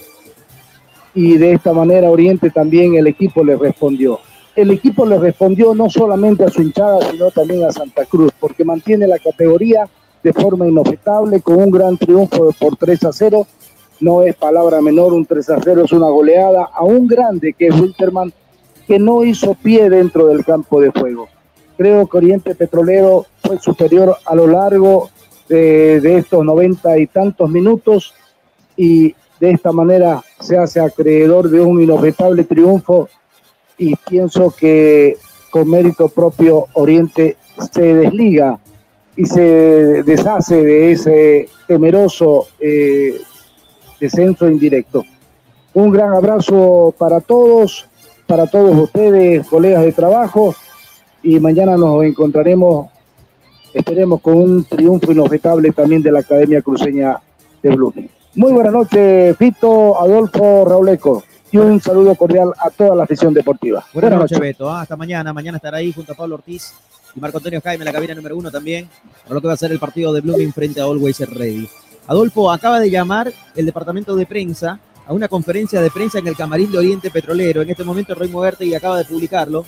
y 1.14 1.36
de 1.36 1.52
esta 1.52 1.72
manera 1.72 2.10
Oriente 2.10 2.50
también 2.50 2.94
el 2.94 3.06
equipo 3.06 3.44
le 3.44 3.56
respondió. 3.56 4.20
El 4.54 4.70
equipo 4.70 5.06
le 5.06 5.18
respondió 5.18 5.74
no 5.74 5.88
solamente 5.88 6.44
a 6.44 6.50
su 6.50 6.62
hinchada, 6.62 7.10
sino 7.10 7.30
también 7.30 7.64
a 7.64 7.72
Santa 7.72 8.04
Cruz, 8.04 8.32
porque 8.38 8.64
mantiene 8.64 9.06
la 9.06 9.18
categoría 9.18 9.88
de 10.22 10.32
forma 10.32 10.68
inobjetable 10.68 11.40
con 11.40 11.56
un 11.56 11.70
gran 11.70 11.96
triunfo 11.96 12.52
por 12.58 12.76
3 12.76 13.04
a 13.04 13.12
0. 13.12 13.46
No 14.00 14.22
es 14.22 14.34
palabra 14.36 14.80
menor, 14.80 15.12
un 15.12 15.26
3 15.26 15.50
a 15.50 15.60
0 15.62 15.84
es 15.84 15.92
una 15.92 16.08
goleada 16.08 16.68
a 16.72 16.84
un 16.84 17.06
grande 17.06 17.54
que 17.54 17.68
es 17.68 17.80
Wilterman, 17.80 18.32
que 18.86 18.98
no 18.98 19.24
hizo 19.24 19.54
pie 19.54 19.88
dentro 19.88 20.26
del 20.26 20.44
campo 20.44 20.80
de 20.80 20.90
juego. 20.90 21.28
Creo 21.76 22.06
que 22.06 22.16
Oriente 22.18 22.54
Petrolero 22.54 23.26
fue 23.42 23.58
superior 23.58 24.16
a 24.24 24.34
lo 24.34 24.46
largo 24.46 25.10
de, 25.48 26.00
de 26.00 26.18
estos 26.18 26.44
noventa 26.44 26.98
y 26.98 27.06
tantos 27.06 27.48
minutos 27.48 28.14
y 28.76 29.14
de 29.42 29.50
esta 29.50 29.72
manera 29.72 30.22
se 30.38 30.56
hace 30.56 30.78
acreedor 30.78 31.50
de 31.50 31.60
un 31.60 31.82
inobjetable 31.82 32.44
triunfo 32.44 33.08
y 33.76 33.96
pienso 33.96 34.54
que 34.56 35.16
con 35.50 35.68
mérito 35.68 36.08
propio 36.08 36.68
Oriente 36.74 37.36
se 37.72 37.92
desliga 37.92 38.60
y 39.16 39.26
se 39.26 40.04
deshace 40.04 40.62
de 40.62 40.92
ese 40.92 41.48
temeroso 41.66 42.46
eh, 42.60 43.20
descenso 43.98 44.48
indirecto. 44.48 45.04
Un 45.74 45.90
gran 45.90 46.14
abrazo 46.14 46.94
para 46.96 47.20
todos, 47.20 47.88
para 48.28 48.46
todos 48.46 48.78
ustedes, 48.78 49.44
colegas 49.48 49.82
de 49.82 49.90
trabajo, 49.90 50.54
y 51.20 51.40
mañana 51.40 51.76
nos 51.76 52.04
encontraremos, 52.04 52.90
esperemos, 53.74 54.20
con 54.20 54.36
un 54.36 54.64
triunfo 54.66 55.10
inobjetable 55.10 55.72
también 55.72 56.00
de 56.00 56.12
la 56.12 56.20
Academia 56.20 56.62
Cruceña 56.62 57.18
de 57.60 57.70
Blooming. 57.70 58.21
Muy 58.34 58.50
buenas 58.50 58.72
noches, 58.72 59.36
Fito, 59.36 60.00
Adolfo, 60.00 60.64
Rauleco, 60.64 61.22
y 61.50 61.58
un 61.58 61.78
saludo 61.82 62.14
cordial 62.14 62.50
a 62.58 62.70
toda 62.70 62.96
la 62.96 63.04
afición 63.04 63.34
deportiva. 63.34 63.84
Buenas 63.92 64.18
noches, 64.18 64.40
Beto. 64.40 64.70
Ah, 64.70 64.80
hasta 64.80 64.96
mañana. 64.96 65.34
Mañana 65.34 65.58
estará 65.58 65.76
ahí 65.76 65.92
junto 65.92 66.12
a 66.12 66.14
Pablo 66.14 66.36
Ortiz 66.36 66.72
y 67.14 67.20
Marco 67.20 67.36
Antonio 67.36 67.60
Jaime 67.62 67.82
en 67.82 67.84
la 67.84 67.92
cabina 67.92 68.14
número 68.14 68.34
uno 68.34 68.50
también, 68.50 68.88
para 69.24 69.34
lo 69.34 69.42
que 69.42 69.48
va 69.48 69.52
a 69.52 69.58
ser 69.58 69.70
el 69.70 69.78
partido 69.78 70.14
de 70.14 70.22
Blooming 70.22 70.50
frente 70.54 70.80
a 70.80 70.84
Always 70.84 71.20
Ready. 71.28 71.68
Adolfo 72.06 72.50
acaba 72.50 72.80
de 72.80 72.88
llamar 72.88 73.30
el 73.54 73.66
departamento 73.66 74.16
de 74.16 74.24
prensa 74.24 74.80
a 75.06 75.12
una 75.12 75.28
conferencia 75.28 75.82
de 75.82 75.90
prensa 75.90 76.18
en 76.18 76.26
el 76.26 76.34
camarín 76.34 76.72
de 76.72 76.78
Oriente 76.78 77.10
Petrolero. 77.10 77.60
En 77.60 77.68
este 77.68 77.84
momento 77.84 78.14
Roy 78.14 78.32
y 78.60 78.74
acaba 78.74 78.96
de 78.96 79.04
publicarlo. 79.04 79.66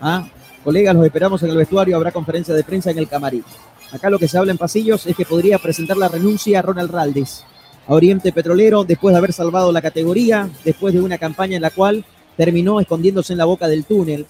Ah, 0.00 0.24
colegas, 0.62 0.94
los 0.94 1.04
esperamos 1.04 1.42
en 1.42 1.50
el 1.50 1.56
vestuario. 1.56 1.96
Habrá 1.96 2.12
conferencia 2.12 2.54
de 2.54 2.62
prensa 2.62 2.92
en 2.92 2.98
el 2.98 3.08
camarín. 3.08 3.42
Acá 3.90 4.08
lo 4.08 4.20
que 4.20 4.28
se 4.28 4.38
habla 4.38 4.52
en 4.52 4.58
pasillos 4.58 5.04
es 5.04 5.16
que 5.16 5.24
podría 5.24 5.58
presentar 5.58 5.96
la 5.96 6.06
renuncia 6.06 6.60
a 6.60 6.62
Ronald 6.62 6.92
Raldes 6.92 7.44
a 7.88 7.94
Oriente 7.94 8.32
Petrolero 8.32 8.84
después 8.84 9.14
de 9.14 9.18
haber 9.18 9.32
salvado 9.32 9.72
la 9.72 9.80
categoría, 9.80 10.48
después 10.62 10.92
de 10.92 11.00
una 11.00 11.16
campaña 11.16 11.56
en 11.56 11.62
la 11.62 11.70
cual 11.70 12.04
terminó 12.36 12.80
escondiéndose 12.80 13.32
en 13.32 13.38
la 13.38 13.46
boca 13.46 13.66
del 13.66 13.84
túnel 13.84 14.26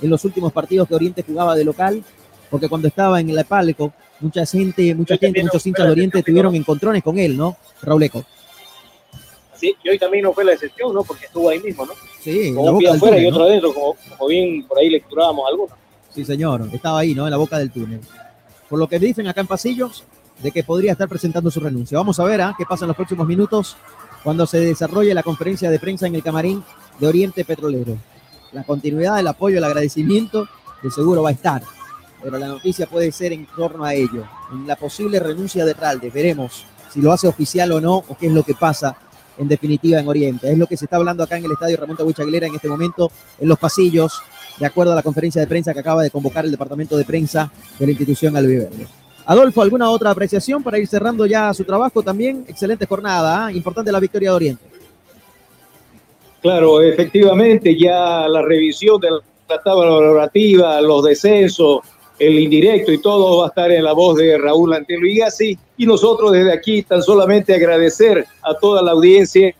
en 0.00 0.10
los 0.10 0.24
últimos 0.24 0.52
partidos 0.52 0.88
que 0.88 0.94
Oriente 0.94 1.22
jugaba 1.22 1.54
de 1.54 1.64
local, 1.64 2.02
porque 2.50 2.68
cuando 2.68 2.88
estaba 2.88 3.20
en 3.20 3.30
el 3.30 3.44
palco, 3.44 3.92
mucha 4.18 4.44
gente, 4.46 4.94
mucha 4.94 5.16
gente, 5.16 5.42
muchos 5.42 5.64
hinchas 5.66 5.86
de 5.86 5.92
Oriente 5.92 6.22
tuvieron 6.22 6.54
encontrones 6.54 7.02
con 7.02 7.18
él, 7.18 7.36
¿no? 7.36 7.56
Rauleco. 7.82 8.24
Sí, 9.54 9.76
y 9.84 9.90
hoy 9.90 9.98
también 9.98 10.24
no 10.24 10.32
fue 10.32 10.44
la 10.44 10.54
excepción, 10.54 10.92
¿no? 10.92 11.04
Porque 11.04 11.26
estuvo 11.26 11.50
ahí 11.50 11.60
mismo, 11.60 11.86
¿no? 11.86 11.92
Sí, 12.20 12.52
Como 12.52 12.72
un 12.72 12.78
pie 12.78 12.88
afuera 12.88 13.18
y 13.18 13.26
otro 13.26 13.40
¿no? 13.40 13.44
adentro, 13.44 13.74
como, 13.74 13.96
como 14.08 14.28
bien 14.28 14.66
por 14.66 14.78
ahí 14.78 14.90
lecturábamos 14.90 15.44
algunos. 15.48 15.78
Sí, 16.10 16.24
señor, 16.24 16.68
estaba 16.72 17.00
ahí, 17.00 17.14
¿no? 17.14 17.26
En 17.26 17.30
la 17.30 17.36
boca 17.36 17.58
del 17.58 17.70
túnel. 17.70 18.00
Por 18.68 18.78
lo 18.78 18.88
que 18.88 18.98
dicen 18.98 19.28
acá 19.28 19.42
en 19.42 19.46
pasillos, 19.46 20.02
de 20.42 20.50
que 20.50 20.64
podría 20.64 20.92
estar 20.92 21.08
presentando 21.08 21.50
su 21.50 21.60
renuncia. 21.60 21.98
Vamos 21.98 22.18
a 22.18 22.24
ver 22.24 22.40
¿ah? 22.40 22.54
qué 22.56 22.64
pasa 22.66 22.84
en 22.84 22.88
los 22.88 22.96
próximos 22.96 23.26
minutos 23.26 23.76
cuando 24.22 24.46
se 24.46 24.60
desarrolle 24.60 25.14
la 25.14 25.22
conferencia 25.22 25.70
de 25.70 25.78
prensa 25.78 26.06
en 26.06 26.14
el 26.14 26.22
camarín 26.22 26.62
de 26.98 27.06
Oriente 27.06 27.44
Petrolero. 27.44 27.96
La 28.52 28.64
continuidad, 28.64 29.18
el 29.18 29.26
apoyo, 29.26 29.58
el 29.58 29.64
agradecimiento, 29.64 30.48
de 30.82 30.90
seguro 30.90 31.22
va 31.22 31.30
a 31.30 31.32
estar. 31.32 31.62
Pero 32.22 32.38
la 32.38 32.46
noticia 32.46 32.86
puede 32.86 33.10
ser 33.10 33.32
en 33.32 33.46
torno 33.46 33.84
a 33.84 33.94
ello, 33.94 34.24
en 34.52 34.66
la 34.66 34.76
posible 34.76 35.18
renuncia 35.18 35.64
de 35.64 35.74
Ralde. 35.74 36.10
Veremos 36.10 36.64
si 36.92 37.00
lo 37.00 37.12
hace 37.12 37.26
oficial 37.26 37.72
o 37.72 37.80
no, 37.80 37.96
o 37.96 38.16
qué 38.18 38.26
es 38.26 38.32
lo 38.32 38.42
que 38.42 38.54
pasa 38.54 38.96
en 39.38 39.48
definitiva 39.48 39.98
en 39.98 40.06
Oriente. 40.06 40.52
Es 40.52 40.58
lo 40.58 40.66
que 40.66 40.76
se 40.76 40.84
está 40.84 40.96
hablando 40.96 41.24
acá 41.24 41.36
en 41.38 41.44
el 41.44 41.52
estadio 41.52 41.78
Ramón 41.78 41.96
Tawich 41.96 42.20
Aguilera 42.20 42.46
en 42.46 42.54
este 42.54 42.68
momento, 42.68 43.10
en 43.40 43.48
los 43.48 43.58
pasillos, 43.58 44.20
de 44.58 44.66
acuerdo 44.66 44.92
a 44.92 44.94
la 44.94 45.02
conferencia 45.02 45.40
de 45.40 45.46
prensa 45.46 45.72
que 45.72 45.80
acaba 45.80 46.02
de 46.02 46.10
convocar 46.10 46.44
el 46.44 46.50
departamento 46.50 46.96
de 46.96 47.04
prensa 47.04 47.50
de 47.78 47.86
la 47.86 47.92
institución 47.92 48.36
Albiverde. 48.36 49.01
Adolfo, 49.24 49.62
¿alguna 49.62 49.90
otra 49.90 50.10
apreciación 50.10 50.62
para 50.62 50.78
ir 50.78 50.86
cerrando 50.86 51.26
ya 51.26 51.54
su 51.54 51.64
trabajo 51.64 52.02
también? 52.02 52.44
Excelente 52.48 52.86
jornada, 52.86 53.46
¿ah? 53.46 53.52
importante 53.52 53.92
la 53.92 54.00
victoria 54.00 54.30
de 54.30 54.36
Oriente. 54.36 54.64
Claro, 56.40 56.82
efectivamente, 56.82 57.78
ya 57.78 58.26
la 58.26 58.42
revisión 58.42 59.00
de 59.00 59.10
la 59.10 59.62
tabla 59.62 59.90
valorativa, 59.90 60.80
los 60.80 61.04
descensos, 61.04 61.80
el 62.18 62.38
indirecto 62.38 62.92
y 62.92 62.98
todo 62.98 63.38
va 63.38 63.46
a 63.46 63.48
estar 63.48 63.70
en 63.70 63.84
la 63.84 63.92
voz 63.92 64.16
de 64.16 64.36
Raúl 64.38 64.72
Antelo 64.72 65.06
Igasi. 65.06 65.56
Y 65.76 65.86
nosotros 65.86 66.32
desde 66.32 66.52
aquí 66.52 66.82
tan 66.82 67.02
solamente 67.02 67.54
agradecer 67.54 68.24
a 68.42 68.54
toda 68.54 68.82
la 68.82 68.92
audiencia 68.92 69.54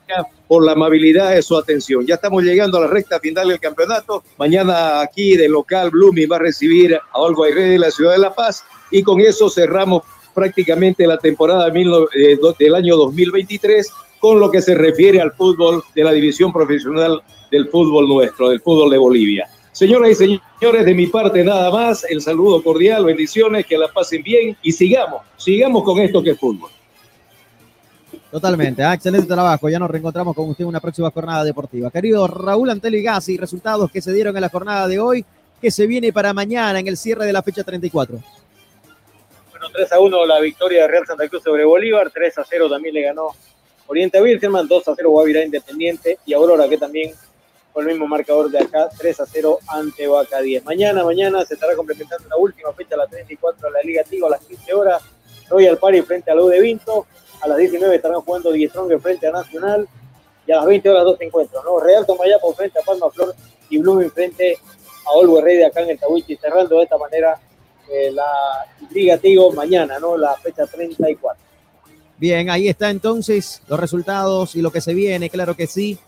por 0.47 0.65
la 0.65 0.73
amabilidad 0.73 1.35
de 1.35 1.43
su 1.43 1.57
atención. 1.57 2.07
Ya 2.07 2.17
estamos 2.17 2.43
llegando 2.43 2.79
a 2.79 2.83
la 2.83 2.87
recta 2.87 3.19
final 3.19 3.49
del 3.49 3.59
campeonato. 3.59 4.23
Mañana 4.39 5.01
aquí 5.01 5.37
del 5.37 5.53
local 5.53 5.91
Blooming 5.91 6.31
va 6.31 6.37
a 6.37 6.41
recibir 6.41 6.95
a 6.95 7.19
Olgo 7.19 7.45
Ayré 7.45 7.63
de 7.63 7.79
la 7.79 7.91
ciudad 7.91 8.13
de 8.13 8.19
La 8.19 8.35
Paz 8.35 8.65
y 8.93 9.03
con 9.03 9.21
eso 9.21 9.51
cerramos 9.51 10.03
prácticamente 10.33 11.07
la 11.07 11.19
temporada 11.19 11.73
eh, 11.75 12.39
del 12.59 12.75
año 12.75 12.97
2023 12.97 13.91
con 14.21 14.39
lo 14.39 14.51
que 14.51 14.63
se 14.63 14.75
refiere 14.75 15.21
al 15.21 15.33
fútbol 15.33 15.83
de 15.95 16.05
la 16.05 16.13
división 16.13 16.53
profesional 16.53 17.21
del 17.51 17.69
fútbol 17.69 18.09
nuestro, 18.09 18.51
del 18.51 18.61
fútbol 18.61 18.91
de 18.91 18.99
Bolivia. 18.99 19.49
Señoras 19.73 20.11
y 20.11 20.15
señores, 20.61 20.85
de 20.85 20.95
mi 20.95 21.07
parte 21.07 21.43
nada 21.43 21.71
más, 21.71 22.05
el 22.09 22.21
saludo 22.21 22.63
cordial, 22.63 23.05
bendiciones, 23.05 23.67
que 23.67 23.77
la 23.77 23.89
pasen 23.89 24.23
bien 24.23 24.57
y 24.63 24.71
sigamos, 24.71 25.23
sigamos 25.37 25.83
con 25.83 25.99
esto 25.99 26.23
que 26.23 26.31
es 26.31 26.39
fútbol. 26.39 26.71
Totalmente, 28.31 28.83
ah, 28.83 28.95
excelente 28.95 29.27
trabajo. 29.27 29.69
Ya 29.69 29.79
nos 29.79 29.91
reencontramos 29.91 30.35
con 30.35 30.49
usted 30.49 30.65
en 30.65 30.69
una 30.69 30.81
próxima 30.81 31.11
jornada 31.11 31.45
deportiva. 31.45 31.91
Querido 31.91 32.27
Raúl 32.27 32.71
Anteli 32.71 33.03
Gassi, 33.03 33.37
resultados 33.37 33.91
que 33.91 34.01
se 34.01 34.13
dieron 34.13 34.37
en 34.37 34.41
la 34.41 34.49
jornada 34.49 34.89
de 34.89 34.99
hoy, 34.99 35.25
que 35.61 35.71
se 35.71 35.87
viene 35.87 36.13
para 36.13 36.33
mañana 36.33 36.79
en 36.79 36.89
el 36.89 36.97
cierre 36.97 37.27
de 37.27 37.33
la 37.33 37.43
fecha 37.43 37.63
34. 37.63 38.19
Bueno, 39.73 39.89
3 39.89 39.93
a 39.93 40.01
1 40.01 40.27
la 40.27 40.41
victoria 40.41 40.83
de 40.83 40.89
Real 40.89 41.07
Santa 41.07 41.29
Cruz 41.29 41.43
sobre 41.43 41.65
Bolívar, 41.65 42.11
3 42.11 42.39
a 42.39 42.45
0 42.45 42.69
también 42.69 42.95
le 42.95 43.03
ganó 43.03 43.29
Oriente 43.87 44.21
Virgen, 44.21 44.53
2 44.69 44.89
a 44.89 44.95
0 44.95 45.11
Guavirá 45.11 45.43
Independiente 45.43 46.19
y 46.27 46.35
Aurora 46.35 46.69
que 46.69 46.77
también 46.77 47.13
con 47.73 47.85
el 47.85 47.93
mismo 47.93 48.07
marcador 48.07 48.51
de 48.51 48.59
acá, 48.59 48.91
3 48.99 49.21
a 49.21 49.27
0 49.27 49.59
ante 49.69 50.07
Vaca 50.07 50.41
10. 50.41 50.65
Mañana, 50.65 51.05
mañana 51.05 51.45
se 51.47 51.55
estará 51.55 51.75
complementando 51.75 52.29
la 52.29 52.37
última 52.37 52.73
fecha, 52.75 52.97
la 52.97 53.07
34 53.07 53.69
de 53.69 53.73
la 53.73 53.81
Liga 53.83 54.03
Tigo 54.05 54.27
a 54.27 54.31
las 54.31 54.41
15 54.45 54.75
horas. 54.75 55.03
Royal 55.49 55.79
Party 55.79 56.03
frente 56.03 56.31
a 56.31 56.35
U 56.35 56.49
de 56.49 56.61
Vinto. 56.61 57.07
A 57.41 57.49
las 57.49 57.57
19 57.57 57.97
estarán 57.97 58.21
jugando 58.21 58.53
Die 58.53 58.69
Strong 58.69 59.01
frente 59.01 59.27
a 59.27 59.33
Nacional. 59.33 59.89
Y 60.47 60.53
a 60.53 60.57
las 60.57 60.67
20 60.67 60.91
horas 60.91 61.05
dos 61.05 61.21
encuentros, 61.21 61.65
¿no? 61.65 61.81
Real 61.81 62.05
Tomayapo 62.05 62.53
frente 62.53 62.79
a 62.79 62.83
Palma 62.83 63.11
Flor 63.11 63.35
y 63.71 63.79
Blooming 63.79 64.11
frente 64.11 64.59
a 65.07 65.13
Olgo 65.13 65.41
Rey 65.41 65.57
de 65.57 65.65
acá 65.65 65.81
en 65.81 65.91
el 65.91 65.99
Tawichi, 65.99 66.37
cerrando 66.37 66.77
de 66.77 66.83
esta 66.83 66.99
manera 66.99 67.41
eh, 67.93 68.13
la 68.13 68.25
Liga 68.91 69.19
Tigo 69.19 69.53
mañana, 69.53 69.99
¿no? 69.99 70.17
La 70.17 70.35
fecha 70.37 70.67
34. 70.67 71.43
Bien, 72.19 72.51
ahí 72.51 72.69
está 72.69 72.91
entonces 72.91 73.63
los 73.69 73.79
resultados 73.79 74.55
y 74.55 74.63
lo 74.63 74.71
que 74.71 74.81
se 74.81 74.95
viene, 74.95 75.29
claro 75.29 75.57
que 75.57 75.67
sí 75.67 75.99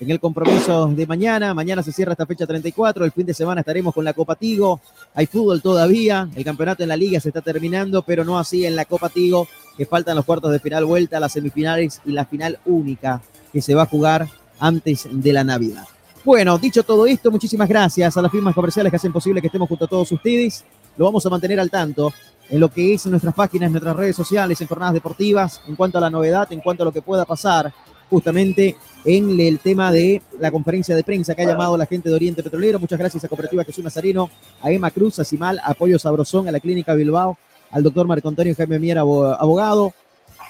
en 0.00 0.10
el 0.10 0.20
compromiso 0.20 0.86
de 0.86 1.06
mañana. 1.06 1.54
Mañana 1.54 1.82
se 1.82 1.92
cierra 1.92 2.12
esta 2.12 2.26
fecha 2.26 2.46
34. 2.46 3.04
El 3.04 3.12
fin 3.12 3.26
de 3.26 3.34
semana 3.34 3.60
estaremos 3.60 3.94
con 3.94 4.04
la 4.04 4.12
Copa 4.12 4.36
Tigo. 4.36 4.80
Hay 5.14 5.26
fútbol 5.26 5.60
todavía. 5.60 6.28
El 6.34 6.44
campeonato 6.44 6.82
en 6.82 6.88
la 6.88 6.96
liga 6.96 7.20
se 7.20 7.28
está 7.28 7.40
terminando, 7.40 8.02
pero 8.02 8.24
no 8.24 8.38
así 8.38 8.64
en 8.64 8.76
la 8.76 8.84
Copa 8.84 9.08
Tigo, 9.08 9.48
que 9.76 9.86
faltan 9.86 10.16
los 10.16 10.24
cuartos 10.24 10.52
de 10.52 10.60
final 10.60 10.84
vuelta, 10.84 11.20
las 11.20 11.32
semifinales 11.32 12.00
y 12.04 12.12
la 12.12 12.24
final 12.24 12.58
única 12.66 13.20
que 13.52 13.60
se 13.60 13.74
va 13.74 13.82
a 13.82 13.86
jugar 13.86 14.28
antes 14.60 15.08
de 15.10 15.32
la 15.32 15.44
Navidad. 15.44 15.84
Bueno, 16.24 16.58
dicho 16.58 16.82
todo 16.82 17.06
esto, 17.06 17.30
muchísimas 17.30 17.68
gracias 17.68 18.16
a 18.16 18.22
las 18.22 18.30
firmas 18.30 18.54
comerciales 18.54 18.90
que 18.90 18.96
hacen 18.96 19.12
posible 19.12 19.40
que 19.40 19.46
estemos 19.46 19.68
junto 19.68 19.86
a 19.86 19.88
todos 19.88 20.12
ustedes. 20.12 20.64
Lo 20.98 21.04
vamos 21.04 21.24
a 21.24 21.30
mantener 21.30 21.60
al 21.60 21.70
tanto 21.70 22.12
en 22.50 22.58
lo 22.58 22.68
que 22.70 22.92
es 22.92 23.06
nuestras 23.06 23.32
páginas, 23.32 23.70
nuestras 23.70 23.94
redes 23.94 24.16
sociales, 24.16 24.60
en 24.60 24.66
jornadas 24.66 24.94
deportivas, 24.94 25.60
en 25.68 25.76
cuanto 25.76 25.98
a 25.98 26.00
la 26.00 26.10
novedad, 26.10 26.52
en 26.52 26.60
cuanto 26.60 26.82
a 26.82 26.86
lo 26.86 26.92
que 26.92 27.02
pueda 27.02 27.24
pasar 27.24 27.72
justamente 28.10 28.76
en 29.04 29.38
el 29.38 29.60
tema 29.60 29.92
de 29.92 30.20
la 30.40 30.50
conferencia 30.50 30.96
de 30.96 31.04
prensa 31.04 31.36
que 31.36 31.42
ha 31.42 31.46
llamado 31.46 31.76
la 31.76 31.86
gente 31.86 32.08
de 32.08 32.16
Oriente 32.16 32.42
Petrolero. 32.42 32.80
Muchas 32.80 32.98
gracias 32.98 33.22
a 33.22 33.28
Cooperativa 33.28 33.62
Jesús 33.62 33.84
Nazareno, 33.84 34.28
a 34.60 34.72
Emma 34.72 34.90
Cruz, 34.90 35.20
a 35.20 35.24
Simal, 35.24 35.60
a 35.60 35.70
Apoyo 35.70 36.00
Sabrosón, 36.00 36.48
a 36.48 36.52
la 36.52 36.58
Clínica 36.58 36.94
Bilbao, 36.94 37.38
al 37.70 37.82
doctor 37.84 38.08
Marco 38.08 38.28
Antonio 38.28 38.52
Jaime 38.56 38.80
Miera, 38.80 39.02
abogado, 39.02 39.92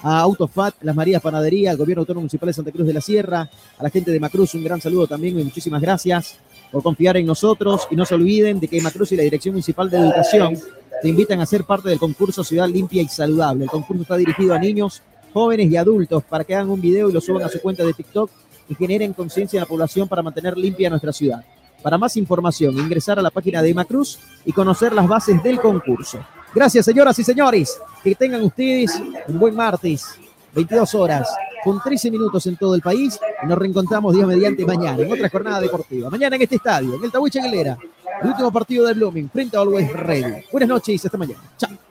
a 0.02 0.20
Autofat, 0.20 0.76
Las 0.80 0.96
Marías 0.96 1.20
Panadería, 1.20 1.72
al 1.72 1.76
Gobierno 1.76 2.02
Autónomo 2.02 2.22
Municipal 2.22 2.46
de 2.46 2.52
Santa 2.54 2.72
Cruz 2.72 2.86
de 2.86 2.94
la 2.94 3.02
Sierra, 3.02 3.50
a 3.76 3.82
la 3.82 3.90
gente 3.90 4.12
de 4.12 4.20
Macruz, 4.20 4.54
un 4.54 4.64
gran 4.64 4.80
saludo 4.80 5.06
también 5.08 5.38
y 5.38 5.44
muchísimas 5.44 5.82
gracias 5.82 6.38
por 6.70 6.82
confiar 6.82 7.16
en 7.16 7.26
nosotros 7.26 7.88
y 7.90 7.96
no 7.96 8.04
se 8.04 8.14
olviden 8.14 8.60
de 8.60 8.68
que 8.68 8.80
Macruz 8.80 9.12
y 9.12 9.16
la 9.16 9.22
Dirección 9.22 9.54
Municipal 9.54 9.88
de 9.90 9.98
Educación 9.98 10.58
te 11.00 11.08
invitan 11.08 11.40
a 11.40 11.46
ser 11.46 11.64
parte 11.64 11.88
del 11.88 11.98
concurso 11.98 12.42
Ciudad 12.44 12.68
Limpia 12.68 13.02
y 13.02 13.08
Saludable. 13.08 13.64
El 13.64 13.70
concurso 13.70 14.02
está 14.02 14.16
dirigido 14.16 14.54
a 14.54 14.58
niños 14.58 15.02
jóvenes 15.32 15.70
y 15.70 15.76
adultos 15.76 16.24
para 16.24 16.44
que 16.44 16.54
hagan 16.54 16.70
un 16.70 16.80
video 16.80 17.08
y 17.08 17.12
lo 17.12 17.20
suban 17.20 17.42
a 17.42 17.48
su 17.48 17.60
cuenta 17.60 17.84
de 17.84 17.92
TikTok 17.92 18.30
y 18.68 18.74
generen 18.74 19.12
conciencia 19.12 19.58
en 19.58 19.62
la 19.62 19.66
población 19.66 20.08
para 20.08 20.22
mantener 20.22 20.56
limpia 20.56 20.90
nuestra 20.90 21.12
ciudad. 21.12 21.44
Para 21.82 21.96
más 21.96 22.16
información, 22.16 22.76
ingresar 22.76 23.18
a 23.18 23.22
la 23.22 23.30
página 23.30 23.62
de 23.62 23.72
Macruz 23.72 24.18
y 24.44 24.52
conocer 24.52 24.92
las 24.92 25.06
bases 25.06 25.42
del 25.42 25.60
concurso. 25.60 26.18
Gracias, 26.54 26.84
señoras 26.84 27.18
y 27.18 27.24
señores. 27.24 27.78
Que 28.02 28.14
tengan 28.14 28.42
ustedes 28.42 29.00
un 29.28 29.38
buen 29.38 29.54
martes, 29.54 30.04
22 30.54 30.94
horas, 30.94 31.28
con 31.62 31.80
13 31.82 32.10
minutos 32.10 32.46
en 32.46 32.56
todo 32.56 32.74
el 32.74 32.82
país. 32.82 33.18
Nos 33.44 33.58
reencontramos 33.58 34.14
día 34.14 34.26
mediante 34.26 34.64
mañana 34.64 35.02
en 35.02 35.12
otra 35.12 35.28
jornada 35.28 35.60
deportiva. 35.60 36.10
Mañana 36.10 36.36
en 36.36 36.42
este 36.42 36.56
estadio, 36.56 36.94
en 36.94 37.04
el 37.04 37.12
Tahuiche 37.12 37.40
Aguilera, 37.40 37.78
el 38.22 38.28
último 38.28 38.52
partido 38.52 38.86
de 38.86 38.94
Blooming 38.94 39.30
frente 39.30 39.56
a 39.56 39.60
Always 39.60 39.92
Ready. 39.92 40.44
Buenas 40.50 40.68
noches 40.68 41.04
hasta 41.04 41.18
mañana. 41.18 41.42
Chao. 41.56 41.87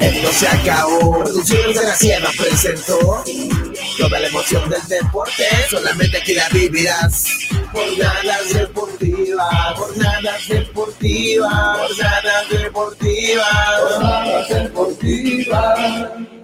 Esto 0.00 0.32
se 0.32 0.48
acabó. 0.48 1.24
Producciones 1.24 1.80
de 1.80 1.86
la 1.86 1.94
Sierra 1.94 2.30
presentó 2.36 3.24
toda 3.98 4.20
la 4.20 4.28
emoción 4.28 4.68
del 4.70 4.86
deporte. 4.88 5.44
Solamente 5.68 6.18
aquí 6.18 6.34
la 6.34 6.48
vivirás. 6.50 7.24
Jornadas 7.72 8.52
deportivas, 8.52 9.76
jornadas 9.76 10.48
deportivas, 10.48 11.78
jornadas 11.78 12.48
deportivas, 12.50 13.80
jornadas 13.80 14.48
deportivas. 14.48 16.37